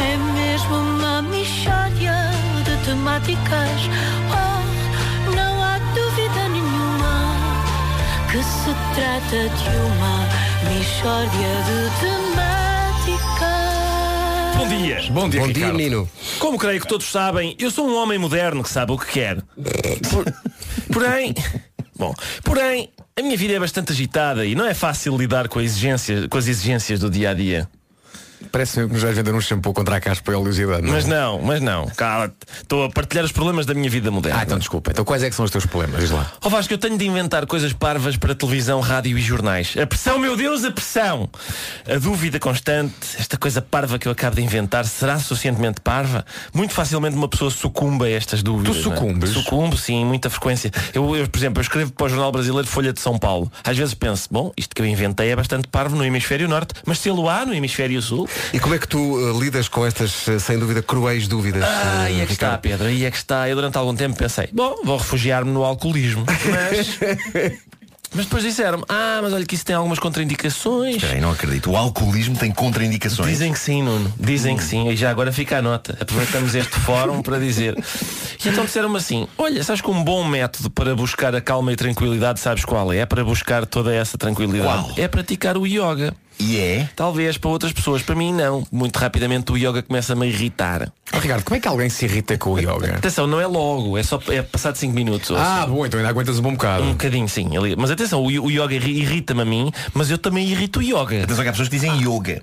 É 0.01 0.17
mesmo 0.33 0.75
uma 0.75 1.21
mishória 1.21 2.31
de 2.65 2.85
temáticas 2.85 3.81
Oh, 4.31 5.33
não 5.33 5.63
há 5.63 5.77
dúvida 5.93 6.49
nenhuma 6.49 7.35
Que 8.31 8.43
se 8.43 8.75
trata 8.95 9.49
de 9.49 9.77
uma 9.77 10.44
De 10.95 11.01
temáticas. 11.99 13.45
Bom 14.57 14.67
dia. 14.69 14.95
Bom 15.11 15.29
dia, 15.29 15.39
Bom 15.41 15.47
dia, 15.47 15.53
Ricardo. 15.65 15.75
menino. 15.77 16.09
Como 16.39 16.57
creio 16.57 16.79
que 16.79 16.87
todos 16.87 17.05
sabem, 17.05 17.53
eu 17.59 17.69
sou 17.69 17.85
um 17.87 17.95
homem 17.97 18.17
moderno 18.17 18.63
que 18.63 18.69
sabe 18.69 18.93
o 18.93 18.97
que 18.97 19.07
quer. 19.11 19.41
Por- 20.09 20.25
porém, 20.93 21.35
bom, 21.97 22.13
porém, 22.45 22.89
a 23.19 23.21
minha 23.21 23.35
vida 23.35 23.53
é 23.53 23.59
bastante 23.59 23.91
agitada 23.91 24.45
e 24.45 24.55
não 24.55 24.65
é 24.65 24.73
fácil 24.73 25.17
lidar 25.17 25.49
com, 25.49 25.59
a 25.59 25.63
exigência, 25.63 26.29
com 26.29 26.37
as 26.37 26.47
exigências 26.47 27.01
do 27.01 27.09
dia 27.09 27.31
a 27.31 27.33
dia. 27.33 27.69
Parece 28.51 28.77
mesmo 28.77 28.89
que 28.89 28.93
nos 28.95 29.03
vais 29.03 29.15
vender 29.15 29.33
um 29.33 29.41
shampoo 29.41 29.73
contra 29.73 29.95
a 29.95 29.99
caspa 29.99 30.31
e 30.31 30.35
a 30.35 30.37
oleosidade. 30.37 30.81
não? 30.83 30.91
Mas 30.91 31.05
não, 31.05 31.41
mas 31.41 31.61
não. 31.61 31.91
Estou 32.61 32.85
a 32.85 32.89
partilhar 32.89 33.25
os 33.25 33.31
problemas 33.31 33.65
da 33.65 33.73
minha 33.73 33.89
vida 33.89 34.11
moderna. 34.11 34.39
Ah, 34.39 34.43
então 34.43 34.57
desculpa. 34.57 34.91
Então 34.91 35.03
quais 35.05 35.23
é 35.23 35.29
que 35.29 35.35
são 35.35 35.45
os 35.45 35.51
teus 35.51 35.65
problemas? 35.65 35.99
Diz 36.01 36.11
lá. 36.11 36.31
Ó 36.43 36.49
Vasco, 36.49 36.73
eu 36.73 36.77
tenho 36.77 36.97
de 36.97 37.05
inventar 37.05 37.45
coisas 37.45 37.73
parvas 37.73 38.17
para 38.17 38.35
televisão, 38.35 38.79
rádio 38.81 39.17
e 39.17 39.21
jornais. 39.21 39.75
A 39.81 39.85
pressão, 39.85 40.19
meu 40.19 40.35
Deus, 40.35 40.63
a 40.63 40.71
pressão! 40.71 41.29
A 41.89 41.97
dúvida 41.97 42.39
constante, 42.39 42.93
esta 43.17 43.37
coisa 43.37 43.61
parva 43.61 43.97
que 43.97 44.07
eu 44.07 44.11
acabo 44.11 44.35
de 44.35 44.41
inventar, 44.41 44.85
será 44.85 45.17
suficientemente 45.19 45.81
parva? 45.81 46.25
Muito 46.53 46.73
facilmente 46.73 47.15
uma 47.15 47.27
pessoa 47.27 47.49
sucumbe 47.49 48.05
a 48.05 48.09
estas 48.09 48.43
dúvidas. 48.43 48.75
Tu 48.77 48.83
não 48.83 48.93
é? 48.93 48.95
sucumbes? 48.95 49.29
Sucumbo, 49.31 49.77
sim, 49.77 50.05
muita 50.05 50.29
frequência. 50.29 50.71
Eu, 50.93 51.15
eu, 51.15 51.27
por 51.27 51.37
exemplo, 51.37 51.59
eu 51.59 51.63
escrevo 51.63 51.91
para 51.91 52.05
o 52.05 52.09
Jornal 52.09 52.31
Brasileiro 52.31 52.67
Folha 52.67 52.93
de 52.93 52.99
São 52.99 53.17
Paulo. 53.17 53.51
Às 53.63 53.77
vezes 53.77 53.93
penso, 53.93 54.27
bom, 54.31 54.51
isto 54.57 54.75
que 54.75 54.81
eu 54.81 54.85
inventei 54.85 55.29
é 55.29 55.35
bastante 55.35 55.67
parvo 55.67 55.95
no 55.95 56.03
hemisfério 56.03 56.47
norte, 56.47 56.73
mas 56.85 56.99
se 56.99 57.09
lo 57.09 57.29
há 57.29 57.45
no 57.45 57.53
hemisfério 57.53 58.01
sul, 58.01 58.24
E 58.53 58.59
como 58.59 58.75
é 58.75 58.79
que 58.79 58.87
tu 58.87 58.97
eh, 59.19 59.39
lidas 59.39 59.67
com 59.67 59.85
estas, 59.85 60.27
eh, 60.27 60.39
sem 60.39 60.57
dúvida, 60.57 60.81
cruéis 60.81 61.27
dúvidas? 61.27 61.63
Ah, 61.63 62.03
eh, 62.03 62.05
aí 62.07 62.21
é 62.21 62.25
que 62.25 62.33
está, 62.33 62.47
Ricardo? 62.47 62.61
Pedro, 62.61 62.87
aí 62.87 63.05
é 63.05 63.11
que 63.11 63.17
está. 63.17 63.47
Eu 63.49 63.55
durante 63.55 63.77
algum 63.77 63.95
tempo 63.95 64.17
pensei, 64.17 64.49
bom, 64.51 64.75
vou 64.83 64.97
refugiar-me 64.97 65.51
no 65.51 65.63
alcoolismo. 65.63 66.25
Mas, 66.45 66.99
mas 68.15 68.25
depois 68.25 68.43
disseram-me, 68.43 68.85
ah, 68.87 69.19
mas 69.21 69.33
olha 69.33 69.45
que 69.45 69.55
isso 69.55 69.65
tem 69.65 69.75
algumas 69.75 69.99
contraindicações. 69.99 71.01
Peraí, 71.01 71.19
não 71.19 71.31
acredito. 71.31 71.69
O 71.69 71.75
alcoolismo 71.75 72.37
tem 72.37 72.49
contraindicações. 72.49 73.29
Dizem 73.29 73.51
que 73.51 73.59
sim, 73.59 73.83
Nuno. 73.83 74.13
Dizem 74.17 74.55
que 74.55 74.63
sim. 74.63 74.87
E 74.87 74.95
já 74.95 75.09
agora 75.09 75.33
fica 75.33 75.57
a 75.57 75.61
nota. 75.61 75.97
Aproveitamos 75.99 76.55
este 76.55 76.79
fórum 76.79 77.21
para 77.21 77.37
dizer. 77.39 77.75
E 78.45 78.49
então 78.49 78.63
disseram-me 78.63 78.97
assim: 78.97 79.27
olha, 79.39 79.63
sabes 79.63 79.81
que 79.81 79.89
um 79.89 80.03
bom 80.03 80.23
método 80.23 80.69
para 80.69 80.93
buscar 80.93 81.33
a 81.33 81.41
calma 81.41 81.73
e 81.73 81.75
tranquilidade, 81.75 82.39
sabes 82.39 82.63
qual 82.63 82.93
é? 82.93 82.99
É 82.99 83.05
para 83.05 83.23
buscar 83.23 83.65
toda 83.65 83.91
essa 83.91 84.19
tranquilidade. 84.19 84.83
Qual? 84.83 84.93
É 84.97 85.07
praticar 85.07 85.57
o 85.57 85.65
yoga. 85.65 86.13
E 86.37 86.59
é? 86.59 86.89
Talvez 86.95 87.37
para 87.37 87.49
outras 87.49 87.71
pessoas, 87.71 88.01
para 88.01 88.13
mim 88.15 88.33
não. 88.33 88.65
Muito 88.71 88.97
rapidamente 88.97 89.51
o 89.51 89.57
yoga 89.57 89.81
começa 89.81 90.13
a 90.13 90.15
me 90.15 90.27
irritar. 90.27 90.91
Oh, 91.13 91.19
Ricardo, 91.19 91.43
como 91.45 91.55
é 91.55 91.59
que 91.61 91.67
alguém 91.67 91.89
se 91.89 92.03
irrita 92.05 92.37
com 92.37 92.51
o 92.53 92.59
yoga? 92.59 92.95
Atenção, 92.97 93.25
não 93.25 93.39
é 93.39 93.47
logo, 93.47 93.97
é 93.97 94.03
só 94.03 94.19
é 94.27 94.41
passado 94.41 94.75
5 94.75 94.93
minutos. 94.93 95.31
Ah, 95.31 95.61
assim. 95.63 95.71
bom, 95.71 95.85
então 95.85 95.97
ainda 95.97 96.09
aguentas 96.09 96.37
um 96.37 96.41
bom 96.41 96.51
bocado. 96.51 96.83
Um 96.83 96.91
bocadinho, 96.91 97.29
sim. 97.29 97.55
ali. 97.55 97.73
Mas 97.77 97.89
atenção, 97.89 98.21
o, 98.21 98.25
o 98.25 98.51
yoga 98.51 98.73
irri- 98.73 98.99
irrita-me 98.99 99.41
a 99.43 99.45
mim, 99.45 99.71
mas 99.93 100.09
eu 100.11 100.17
também 100.17 100.45
irrito 100.45 100.79
o 100.79 100.83
yoga. 100.83 101.23
Atenção 101.23 101.43
que 101.43 101.47
há 101.49 101.51
pessoas 101.53 101.69
que 101.69 101.75
dizem 101.75 101.93
yoga. 102.01 102.41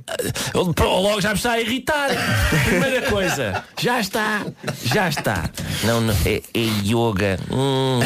Eu- 0.55 0.73
pô, 0.73 0.85
Logo 1.01 1.21
já 1.21 1.31
me 1.31 1.35
está 1.37 1.53
a 1.53 1.61
irritar. 1.61 2.09
Primeira 2.65 3.03
coisa, 3.11 3.63
já 3.79 4.01
está, 4.01 4.47
já 4.85 5.09
está. 5.09 5.51
Não, 5.85 6.01
não 6.01 6.15
é, 6.25 6.37
é 6.55 6.61
yoga. 6.85 7.39
Hum, 7.51 8.01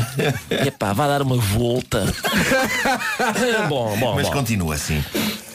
epá, 0.67 0.93
vai 0.93 1.07
dar 1.09 1.23
uma 1.23 1.37
volta. 1.37 2.13
bom, 3.69 3.97
bom, 3.99 4.15
Mas 4.17 4.27
bom. 4.27 4.33
continua 4.33 4.75
assim. 4.75 5.03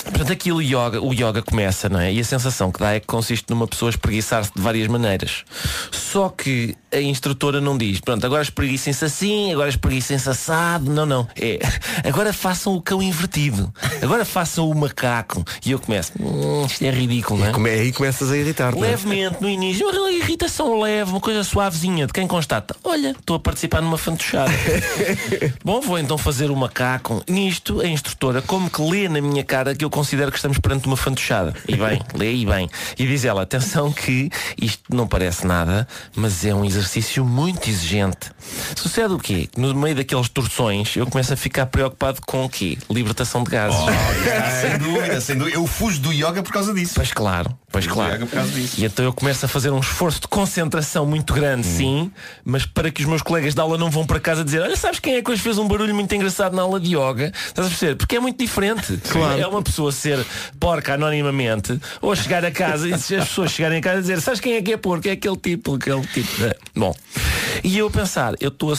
Portanto, 0.03 0.31
aquilo 0.31 0.61
yoga, 0.61 1.01
o 1.01 1.13
yoga 1.13 1.41
começa, 1.41 1.87
não 1.89 1.99
é? 1.99 2.11
E 2.11 2.19
a 2.19 2.23
sensação 2.23 2.71
que 2.71 2.79
dá 2.79 2.93
é 2.93 2.99
que 2.99 3.07
consiste 3.07 3.49
numa 3.49 3.67
pessoa 3.67 3.89
espreguiçar-se 3.89 4.51
de 4.53 4.61
várias 4.61 4.87
maneiras. 4.87 5.43
Só 5.91 6.29
que 6.29 6.75
a 6.93 6.99
instrutora 6.99 7.61
não 7.61 7.77
diz, 7.77 8.01
pronto, 8.01 8.25
agora 8.25 8.41
espreguicem-se 8.41 9.05
assim, 9.05 9.51
agora 9.51 9.69
espreguicem-se 9.69 10.29
assado. 10.29 10.91
Não, 10.91 11.05
não. 11.05 11.27
É, 11.39 11.59
agora 12.07 12.33
façam 12.33 12.75
o 12.75 12.81
cão 12.81 13.01
invertido. 13.01 13.73
Agora 14.01 14.25
façam 14.25 14.69
o 14.69 14.75
macaco. 14.75 15.43
E 15.65 15.71
eu 15.71 15.79
começo, 15.79 16.11
hum, 16.19 16.65
isto 16.65 16.83
é 16.83 16.91
ridículo, 16.91 17.39
não 17.39 17.47
é? 17.47 17.51
Como 17.51 17.67
é 17.67 17.73
aí 17.73 17.93
começas 17.93 18.29
a 18.29 18.37
irritar 18.37 18.75
é? 18.75 18.79
Levemente 18.79 19.37
no 19.41 19.49
início, 19.49 19.87
uma 19.87 20.11
irritação 20.11 20.79
leve, 20.81 21.11
uma 21.11 21.21
coisa 21.21 21.43
suavezinha 21.43 22.05
de 22.05 22.13
quem 22.13 22.27
constata. 22.27 22.75
Olha, 22.83 23.11
estou 23.17 23.37
a 23.37 23.39
participar 23.39 23.81
numa 23.81 23.97
fantochada. 23.97 24.51
Bom, 25.63 25.79
vou 25.79 25.97
então 25.97 26.17
fazer 26.17 26.51
o 26.51 26.55
macaco. 26.55 27.23
Nisto, 27.27 27.79
a 27.79 27.87
instrutora, 27.87 28.41
como 28.41 28.69
que 28.69 28.81
lê 28.81 29.07
na 29.07 29.21
minha 29.21 29.43
cara 29.43 29.73
que 29.73 29.85
eu 29.85 29.89
considero 29.89 30.31
que 30.31 30.37
estamos 30.37 30.57
perante 30.57 30.87
uma 30.87 30.97
fantochada. 30.97 31.53
E 31.67 31.75
bem, 31.75 32.01
lê 32.15 32.33
e 32.33 32.45
bem. 32.45 32.69
E 32.97 33.07
diz 33.07 33.23
ela, 33.23 33.43
atenção 33.43 33.91
que 33.91 34.29
isto 34.61 34.83
não 34.93 35.07
parece 35.07 35.47
nada, 35.47 35.87
mas 36.15 36.43
é 36.45 36.53
um 36.53 36.65
exercício 36.65 36.80
muito 37.25 37.69
exigente. 37.69 38.31
Sucede 38.75 39.13
o 39.13 39.19
quê? 39.19 39.49
No 39.57 39.73
meio 39.75 39.95
daqueles 39.95 40.27
torções, 40.29 40.95
eu 40.95 41.05
começo 41.07 41.33
a 41.33 41.37
ficar 41.37 41.65
preocupado 41.67 42.19
com 42.25 42.45
o 42.45 42.49
quê? 42.49 42.77
Libertação 42.89 43.43
de 43.43 43.51
gases. 43.51 43.79
Ah, 43.79 44.61
sem 44.61 44.77
dúvida, 44.77 45.21
sem 45.21 45.37
dúvida. 45.37 45.55
Eu 45.57 45.67
fujo 45.67 45.99
do 45.99 46.11
yoga 46.13 46.41
por 46.43 46.51
causa 46.51 46.73
disso. 46.73 46.93
Pois 46.95 47.11
claro, 47.11 47.55
pois 47.71 47.85
Fujo 47.85 47.95
claro. 47.95 48.27
E 48.77 48.85
então 48.85 49.05
eu 49.05 49.13
começo 49.13 49.45
a 49.45 49.49
fazer 49.49 49.69
um 49.71 49.79
esforço 49.79 50.21
de 50.21 50.27
concentração 50.27 51.05
muito 51.05 51.33
grande, 51.33 51.67
Hum. 51.67 51.77
sim, 51.77 52.11
mas 52.43 52.65
para 52.65 52.89
que 52.91 53.01
os 53.03 53.07
meus 53.07 53.21
colegas 53.21 53.53
de 53.53 53.61
aula 53.61 53.77
não 53.77 53.89
vão 53.89 54.05
para 54.05 54.19
casa 54.19 54.43
dizer, 54.43 54.61
olha, 54.61 54.75
sabes 54.75 54.99
quem 54.99 55.15
é 55.15 55.21
que 55.21 55.29
hoje 55.31 55.41
fez 55.41 55.57
um 55.57 55.67
barulho 55.67 55.93
muito 55.93 56.13
engraçado 56.15 56.55
na 56.55 56.61
aula 56.61 56.79
de 56.79 56.95
yoga? 56.95 57.31
Estás 57.47 57.67
a 57.67 57.69
perceber? 57.69 57.95
Porque 57.95 58.15
é 58.15 58.19
muito 58.19 58.37
diferente. 58.37 58.99
É 59.39 59.47
uma 59.47 59.61
pessoa 59.61 59.91
ser 59.91 60.25
porca 60.59 60.93
anonimamente 60.95 61.79
ou 62.01 62.15
chegar 62.15 62.43
a 62.45 62.51
casa 62.51 62.87
e 62.87 62.93
as 62.93 63.05
pessoas 63.05 63.51
chegarem 63.51 63.79
a 63.79 63.81
casa 63.81 63.99
e 63.99 64.01
dizer, 64.01 64.21
sabes 64.21 64.39
quem 64.39 64.53
é 64.55 64.61
que 64.61 64.73
é 64.73 64.77
porco? 64.77 65.07
É 65.07 65.11
aquele 65.11 65.37
tipo, 65.37 65.75
aquele 65.75 66.01
tipo. 66.07 66.29
de-" 66.37 66.55
Bom. 66.75 66.93
E 67.63 67.77
eu 67.77 67.87
a 67.87 67.91
pensar, 67.91 68.33
eu 68.39 68.49
estou 68.49 68.73
a. 68.73 68.75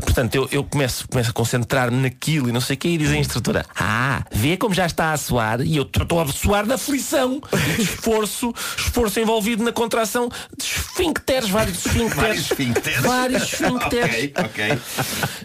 Portanto, 0.00 0.34
eu, 0.34 0.48
eu 0.50 0.64
começo, 0.64 1.06
começo 1.08 1.30
a 1.30 1.32
concentrar-me 1.32 2.00
naquilo 2.00 2.48
e 2.48 2.52
não 2.52 2.60
sei 2.60 2.74
o 2.74 2.78
que, 2.78 2.88
e 2.88 2.98
diz 2.98 3.10
a 3.10 3.16
instrutora, 3.16 3.64
ah, 3.78 4.24
vê 4.32 4.56
como 4.56 4.74
já 4.74 4.86
está 4.86 5.12
a 5.12 5.16
suar, 5.16 5.60
e 5.60 5.76
eu 5.76 5.82
estou 5.82 6.20
a 6.20 6.26
suar 6.28 6.66
da 6.66 6.74
aflição 6.74 7.40
esforço, 7.78 8.52
esforço 8.76 9.20
envolvido 9.20 9.62
na 9.62 9.72
contração 9.72 10.28
de 10.56 10.64
esfincteres, 10.64 11.48
vários 11.50 11.86
esfincteres. 11.86 12.14
Vários 12.16 12.50
esfincteres. 12.50 13.00
Vários 13.02 13.42
esfincteres. 13.42 14.14
Ok, 14.14 14.34
ok. 14.44 14.78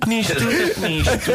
Nisto, 0.07 0.45
nisto, 0.81 1.31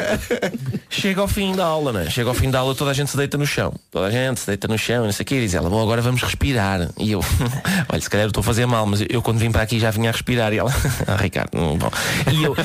chega 0.89 1.21
ao 1.21 1.29
fim 1.29 1.55
da 1.55 1.65
aula, 1.65 1.93
né? 1.93 2.11
Chega 2.11 2.31
ao 2.31 2.35
fim 2.35 2.51
da 2.51 2.61
aula, 2.61 2.75
toda 2.75 2.91
a 2.91 2.95
gente 2.95 3.11
se 3.11 3.17
deita 3.17 3.37
no 3.37 3.47
chão. 3.47 3.75
Toda 3.91 4.07
a 4.07 4.11
gente 4.11 4.41
se 4.41 4.47
deita 4.47 4.67
no 4.67 4.79
chão, 4.79 5.05
e 5.05 5.07
não 5.07 5.13
sei 5.13 5.23
o 5.23 5.27
quê, 5.27 5.35
e 5.37 5.41
diz 5.43 5.55
ela, 5.55 5.69
bom, 5.69 5.81
agora 5.81 6.01
vamos 6.01 6.23
respirar. 6.23 6.89
E 6.99 7.13
eu, 7.13 7.21
olha, 7.89 8.01
se 8.01 8.11
calhar 8.11 8.25
eu 8.25 8.29
estou 8.29 8.41
a 8.41 8.45
fazer 8.45 8.67
mal, 8.67 8.87
mas 8.87 9.03
eu, 9.03 9.07
eu 9.11 9.23
quando 9.23 9.39
vim 9.39 9.53
para 9.53 9.63
aqui 9.63 9.79
já 9.79 9.91
vinha 9.91 10.09
a 10.09 10.13
respirar. 10.13 10.54
E 10.55 10.59
ela, 10.59 10.73
ah, 11.07 11.17
Ricardo, 11.17 11.51
hum, 11.59 11.77
bom. 11.77 11.91
E 12.33 12.45
eu, 12.45 12.57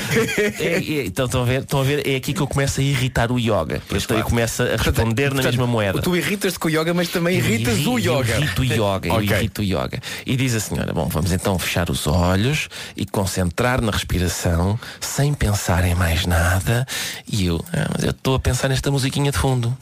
é, 0.60 0.76
é, 0.78 1.06
então 1.06 1.26
estão 1.26 1.42
a 1.42 1.46
ver, 1.46 1.62
estão 1.62 1.80
a 1.82 1.84
ver, 1.84 2.08
é 2.08 2.16
aqui 2.16 2.34
que 2.34 2.42
eu 2.42 2.48
começo 2.48 2.80
a 2.80 2.84
irritar 2.84 3.32
o 3.32 3.40
yoga. 3.40 3.82
Então 3.92 4.18
eu 4.18 4.24
começo 4.24 4.62
a 4.64 4.76
responder 4.76 5.34
na 5.34 5.42
mesma 5.42 5.66
moeda. 5.68 6.02
Tu 6.02 6.16
irritas-te 6.16 6.60
com 6.60 6.68
o 6.68 6.72
yoga, 6.72 6.94
mas 6.94 7.10
também 7.10 7.38
irritas 7.38 7.80
Eu 7.80 7.94
o 7.94 8.00
eu 8.00 8.20
yoga. 8.20 8.38
irrito 8.38 8.62
o 8.62 8.66
yoga, 8.66 9.08
eu 9.08 9.14
Ok. 9.16 9.38
irrito 9.38 9.62
o 9.62 9.66
yoga. 9.66 10.00
E 10.26 10.36
diz 10.36 10.54
a 10.56 10.60
senhora, 10.60 10.94
bom, 10.94 11.08
vamos 11.08 11.32
então 11.32 11.58
fechar 11.58 11.90
os 11.90 12.06
olhos 12.08 12.70
e 12.96 13.06
concentrar 13.06 13.82
na 13.82 13.92
respiração, 13.92 14.80
sem 15.02 15.34
pensar 15.34 15.84
em 15.86 15.96
mais 15.96 16.26
nada. 16.26 16.86
E 17.28 17.46
eu, 17.48 17.64
ah, 17.74 17.88
mas 17.96 18.04
eu 18.04 18.12
estou 18.12 18.36
a 18.36 18.40
pensar 18.40 18.70
nesta 18.70 18.92
musiquinha 18.92 19.32
de 19.32 19.38
fundo. 19.38 19.76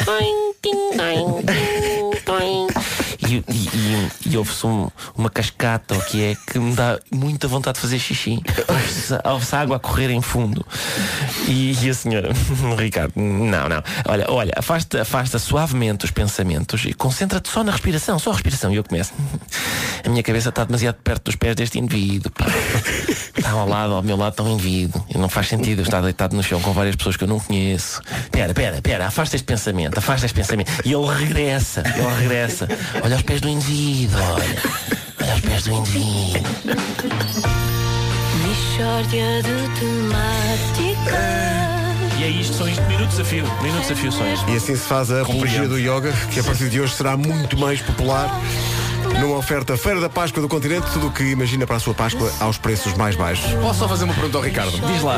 E, 3.28 3.44
e, 3.48 3.52
e, 3.52 4.10
e 4.32 4.38
ouve-se 4.38 4.66
um- 4.66 4.90
uma 5.16 5.30
cascata, 5.30 5.96
o 5.96 6.02
que 6.06 6.24
é, 6.24 6.36
que 6.52 6.58
me 6.60 6.74
dá 6.76 7.00
muita 7.12 7.48
vontade 7.48 7.76
de 7.76 7.82
fazer 7.82 8.00
xixi. 8.00 8.42
Ouve-se 9.26 9.56
água 9.56 9.76
a 9.78 9.80
correr 9.80 10.10
em 10.12 10.22
fundo. 10.22 10.66
E, 11.48 11.78
e 11.82 11.90
a 11.90 11.94
senhora, 11.94 12.32
Ricardo, 12.78 13.14
não, 13.18 13.68
não. 13.70 13.84
Olha, 14.06 14.26
olha, 14.30 14.54
afasta, 14.56 15.02
afasta 15.02 15.40
suavemente 15.40 16.06
os 16.06 16.12
pensamentos 16.12 16.84
e 16.86 16.94
concentra-te 16.94 17.50
só 17.50 17.64
na 17.64 17.72
respiração, 17.72 18.18
só 18.20 18.32
a 18.32 18.34
respiração. 18.34 18.72
E 18.72 18.76
eu 18.78 18.84
começo. 18.84 19.14
A 20.06 20.10
minha 20.10 20.24
cabeça 20.24 20.50
está 20.50 20.64
demasiado 20.64 20.96
perto 21.04 21.26
dos 21.26 21.36
pés 21.36 21.56
deste 21.56 21.80
indivíduo. 21.80 22.32
pá. 22.32 22.46
Está 23.48 23.62
ao 23.62 23.70
lado, 23.70 23.94
ao 23.94 24.04
meu 24.04 24.18
lado 24.18 24.34
está 24.34 24.44
um 24.44 24.52
indivíduo. 24.52 25.02
E 25.08 25.18
não 25.18 25.30
faz 25.30 25.48
sentido 25.48 25.80
eu 25.80 25.84
estar 25.84 26.02
deitado 26.02 26.36
no 26.36 26.44
chão 26.44 26.60
com 26.60 26.74
várias 26.74 26.98
pessoas 26.98 27.16
que 27.16 27.24
eu 27.24 27.30
não 27.30 27.40
conheço. 27.40 28.02
Pera, 28.30 28.54
pera, 28.54 28.82
pera, 28.82 29.08
afasta 29.08 29.38
este 29.38 29.46
pensamento, 29.46 29.98
afasta 29.98 30.26
este 30.26 30.36
pensamento. 30.36 30.70
E 30.84 30.92
ele 30.92 31.08
regressa, 31.08 31.82
ele 31.96 32.22
regressa. 32.22 32.68
Olha 33.02 33.16
aos 33.16 33.24
pés 33.24 33.40
do 33.40 33.48
indivíduo, 33.48 34.20
olha. 34.22 34.44
Olha 35.22 35.32
aos 35.32 35.40
pés 35.40 35.64
do 35.64 35.72
indivíduo. 35.72 36.42
De. 40.76 42.20
E 42.20 42.24
é 42.24 42.28
isto, 42.28 42.54
são 42.54 42.68
isto, 42.68 42.82
minutos 42.84 43.18
a 43.18 43.24
fio, 43.24 43.46
minutos 43.62 43.90
a 43.90 43.96
fio 43.96 44.12
são 44.12 44.34
isto. 44.34 44.50
E 44.50 44.58
assim 44.58 44.76
se 44.76 44.84
faz 44.84 45.10
a 45.10 45.22
apologia 45.22 45.66
do 45.70 45.80
yoga, 45.80 46.12
que 46.34 46.42
a 46.42 46.44
partir 46.44 46.68
de 46.68 46.82
hoje 46.82 46.96
será 46.96 47.16
muito 47.16 47.58
mais 47.58 47.80
popular. 47.80 48.30
Numa 49.20 49.38
oferta 49.38 49.76
Feira 49.76 50.00
da 50.00 50.10
Páscoa 50.10 50.42
do 50.42 50.48
Continente, 50.48 50.92
tudo 50.92 51.08
o 51.08 51.12
que 51.12 51.24
imagina 51.24 51.66
para 51.66 51.78
a 51.78 51.80
sua 51.80 51.94
Páscoa 51.94 52.32
aos 52.40 52.58
preços 52.58 52.94
mais 52.94 53.16
baixos. 53.16 53.52
Posso 53.56 53.80
só 53.80 53.90
fazer 53.90 54.04
uma 54.04 54.14
pergunta 54.14 54.38
ao 54.38 54.44
Ricardo? 54.44 54.72
Diz 54.72 55.02
lá. 55.02 55.18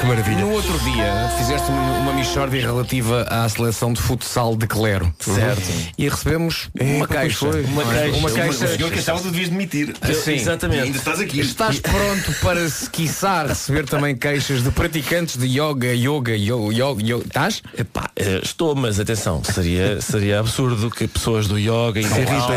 Que 0.00 0.06
maravilha. 0.06 0.38
No 0.40 0.50
outro 0.52 0.78
dia 0.80 1.30
fizeste 1.38 1.70
uma, 1.70 1.98
uma 1.98 2.12
mixórdia 2.12 2.60
relativa 2.60 3.22
à 3.30 3.48
seleção 3.48 3.92
de 3.92 4.00
futsal 4.00 4.54
de 4.56 4.66
Clero. 4.66 5.12
Certo. 5.18 5.62
E 5.96 6.08
recebemos 6.08 6.68
É, 6.78 6.84
uma 6.84 7.06
pois 7.06 7.20
caixa. 7.20 7.38
foi. 7.38 7.62
Uma 7.64 7.82
é? 7.82 7.84
caixa. 7.86 8.16
Uma 8.18 8.28
O 8.28 8.34
caixa. 8.34 8.66
senhor 8.76 8.90
que 8.90 8.98
achava 8.98 9.18
que 9.20 9.28
devias 9.30 9.48
demitir. 9.48 9.94
Sim. 10.24 10.32
E 10.32 10.34
Exatamente. 10.34 10.82
ainda 10.82 10.98
estás 10.98 11.20
aqui. 11.20 11.40
Estás 11.40 11.80
pronto 11.80 12.32
para, 12.42 12.68
se 12.68 12.90
quiçá, 12.90 13.44
receber 13.44 13.86
também 13.86 14.14
queixas 14.16 14.62
de 14.62 14.70
praticantes 14.70 15.36
de 15.36 15.46
yoga, 15.46 15.94
yoga, 15.94 16.36
yoga, 16.36 16.74
yoga, 16.74 17.02
yoga. 17.02 17.24
Estás? 17.26 17.62
Epá, 17.76 18.10
eh, 18.16 18.40
estou, 18.42 18.74
mas 18.74 19.00
atenção, 19.00 19.42
seria, 19.44 20.00
seria 20.00 20.40
absurdo 20.40 20.90
que 20.90 21.08
pessoas 21.08 21.46
do 21.46 21.58
yoga 21.58 22.00
e 22.00 22.04
da 22.04 22.08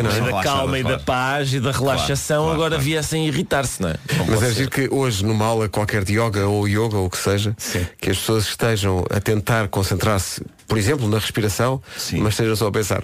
não 0.04 0.10
é? 0.12 0.18
e 0.30 0.32
da 0.34 0.44
calma 0.44 0.78
e 0.80 0.84
da 0.84 1.00
paz 1.00 1.54
e 1.54 1.60
da 1.60 1.72
relaxação 1.72 2.44
claro, 2.44 2.54
agora 2.54 2.70
claro. 2.72 2.84
viessem 2.84 3.28
irritar-se, 3.28 3.82
não 3.82 3.90
é? 3.90 3.96
Mas 4.28 4.44
é 4.44 4.52
giro 4.52 4.70
que 4.70 4.88
hoje, 4.92 5.26
numa 5.26 5.46
aula 5.46 5.70
qualquer 5.70 6.04
de 6.04 6.14
yoga 6.20 6.48
ou 6.48 6.68
yoga 6.68 6.98
ou 6.98 7.06
o 7.06 7.10
que 7.10 7.18
seja, 7.18 7.29
que 8.00 8.10
as 8.10 8.18
pessoas 8.18 8.46
estejam 8.46 9.06
a 9.10 9.20
tentar 9.20 9.68
concentrar-se, 9.68 10.44
por 10.68 10.78
exemplo, 10.78 11.08
na 11.08 11.18
respiração, 11.18 11.82
Sim. 11.98 12.20
mas 12.22 12.34
estejam 12.34 12.56
só 12.56 12.68
a 12.68 12.72
pensar, 12.72 13.04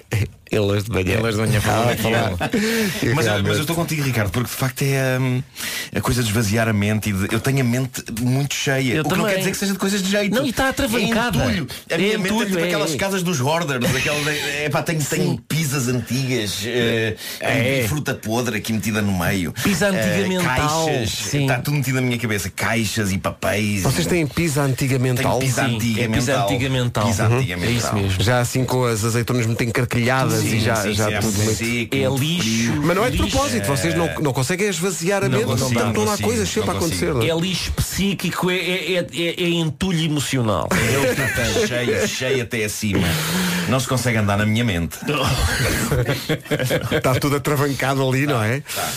elas 0.52 0.84
de 0.86 0.92
manhã. 0.92 1.16
Elas 1.18 1.36
de 1.36 1.42
manhã 1.42 1.62
falam 1.62 1.90
Ah, 1.90 1.98
falar. 1.98 2.50
E 3.04 3.14
Mas, 3.14 3.26
mas 3.26 3.56
eu 3.56 3.62
estou 3.62 3.76
contigo, 3.76 4.04
Ricardo, 4.04 4.32
porque 4.32 4.50
de 4.50 4.56
facto 4.56 4.82
é 4.84 5.18
hum, 5.20 5.42
a 5.96 6.02
coisa 6.02 6.22
de 6.24 6.30
esvaziar 6.30 6.68
a 6.68 6.74
mente 6.74 7.10
e 7.10 7.14
de- 7.14 7.34
eu 7.34 7.40
tenho 7.40 7.62
a 7.62 7.64
mente 7.64 8.04
muito 8.22 8.54
cheia. 8.54 8.94
Eu 8.96 9.02
o 9.02 9.04
que 9.04 9.10
não 9.12 9.18
também. 9.18 9.34
quer 9.34 9.38
dizer 9.40 9.52
que 9.52 9.58
seja 9.58 9.74
de 9.74 9.80
coisas 9.80 10.02
de 10.04 10.10
jeito. 10.12 10.36
Não, 10.36 10.46
e 10.46 10.50
está 10.50 10.70
atravancada. 10.70 11.44
É 11.44 11.48
entulho. 11.48 11.68
A 11.90 11.94
É 11.94 11.98
minha 11.98 12.18
mente 12.18 12.28
é 12.28 12.34
entulho, 12.34 12.50
tipo 12.50 12.60
é- 12.60 12.64
aquelas 12.66 12.96
casas 12.96 13.24
dos 13.24 13.40
hoarders, 13.40 13.96
aquela 13.96 14.22
de, 14.22 14.30
é, 14.64 14.70
pá, 14.70 14.82
tenho, 14.84 15.04
tenho 15.04 15.38
pizzas 15.48 15.88
antigas, 15.88 16.62
eh, 16.66 17.16
É. 17.40 17.82
e 17.84 17.88
fruta 17.88 18.14
podre 18.14 18.58
aqui 18.58 18.72
metida 18.74 19.02
no 19.02 19.18
meio. 19.18 19.52
Pizza 19.64 19.86
Eh, 19.88 19.90
antigamental, 19.90 20.86
Caixas, 20.86 21.34
está 21.34 21.58
tudo 21.60 21.78
metido 21.78 21.96
na 21.96 22.02
minha 22.02 22.18
cabeça. 22.18 22.50
Caixas 22.50 23.12
e 23.12 23.18
papéis. 23.18 23.82
Vocês 23.84 24.08
têm 24.08 24.26
pizza 24.28 24.62
antigamente 24.62 25.22
Tenho 25.22 25.40
pizza 25.40 25.64
antiga 25.66 26.02
é 26.02 26.08
pizza 26.08 26.32
mental. 26.32 26.50
antigamental. 26.50 27.08
Pizza 27.08 27.28
Uhum. 27.28 27.40
É 27.40 27.72
isso 27.72 27.94
mesmo. 27.96 28.24
Já 28.24 28.40
assim 28.40 28.64
com 28.64 28.86
as 28.86 29.04
azeitonas 29.04 29.46
muito 29.46 29.64
encarquilhadas 29.64 30.35
Sim, 30.42 30.56
e 30.56 30.60
já, 30.60 30.76
sim, 30.76 30.94
já 30.94 31.06
sim, 31.22 31.28
tudo 31.28 31.42
é 31.42 31.46
muito... 31.46 31.64
É 31.96 32.10
muito 32.10 32.22
lixo. 32.24 32.82
Mas 32.84 32.96
não 32.96 33.06
é 33.06 33.10
de 33.10 33.18
propósito, 33.18 33.68
vocês 33.68 33.96
não, 33.96 34.10
não 34.22 34.34
conseguem 34.34 34.68
esvaziar 34.68 35.24
a 35.24 35.30
mente, 35.30 35.44
consigo, 35.46 35.88
estão 35.88 36.04
lá 36.06 36.18
coisas 36.18 36.50
sempre 36.50 36.70
a 36.70 36.74
acontecer. 36.74 37.14
não 37.14 37.22
é? 37.22 37.28
É 37.30 37.36
lixo 37.36 37.72
psíquico, 37.74 38.50
é, 38.50 38.56
é, 38.56 38.94
é, 38.94 39.06
é- 39.14 39.44
é 39.44 39.50
entulho 39.50 40.00
emocional. 40.04 40.68
É 40.72 40.98
o 41.12 41.16
que 41.16 41.22
está 41.22 41.68
cheio, 41.68 42.08
cheio 42.08 42.44
até 42.44 42.64
acima. 42.66 43.08
Não 43.70 43.80
se 43.80 43.88
consegue 43.88 44.18
andar 44.18 44.38
na 44.38 44.46
minha 44.46 44.64
mente. 44.64 44.98
Está 46.92 47.16
tudo 47.20 47.36
atravancado 47.38 48.08
ali, 48.08 48.26
não 48.26 48.42
é? 48.44 48.62
Tá. 48.62 48.90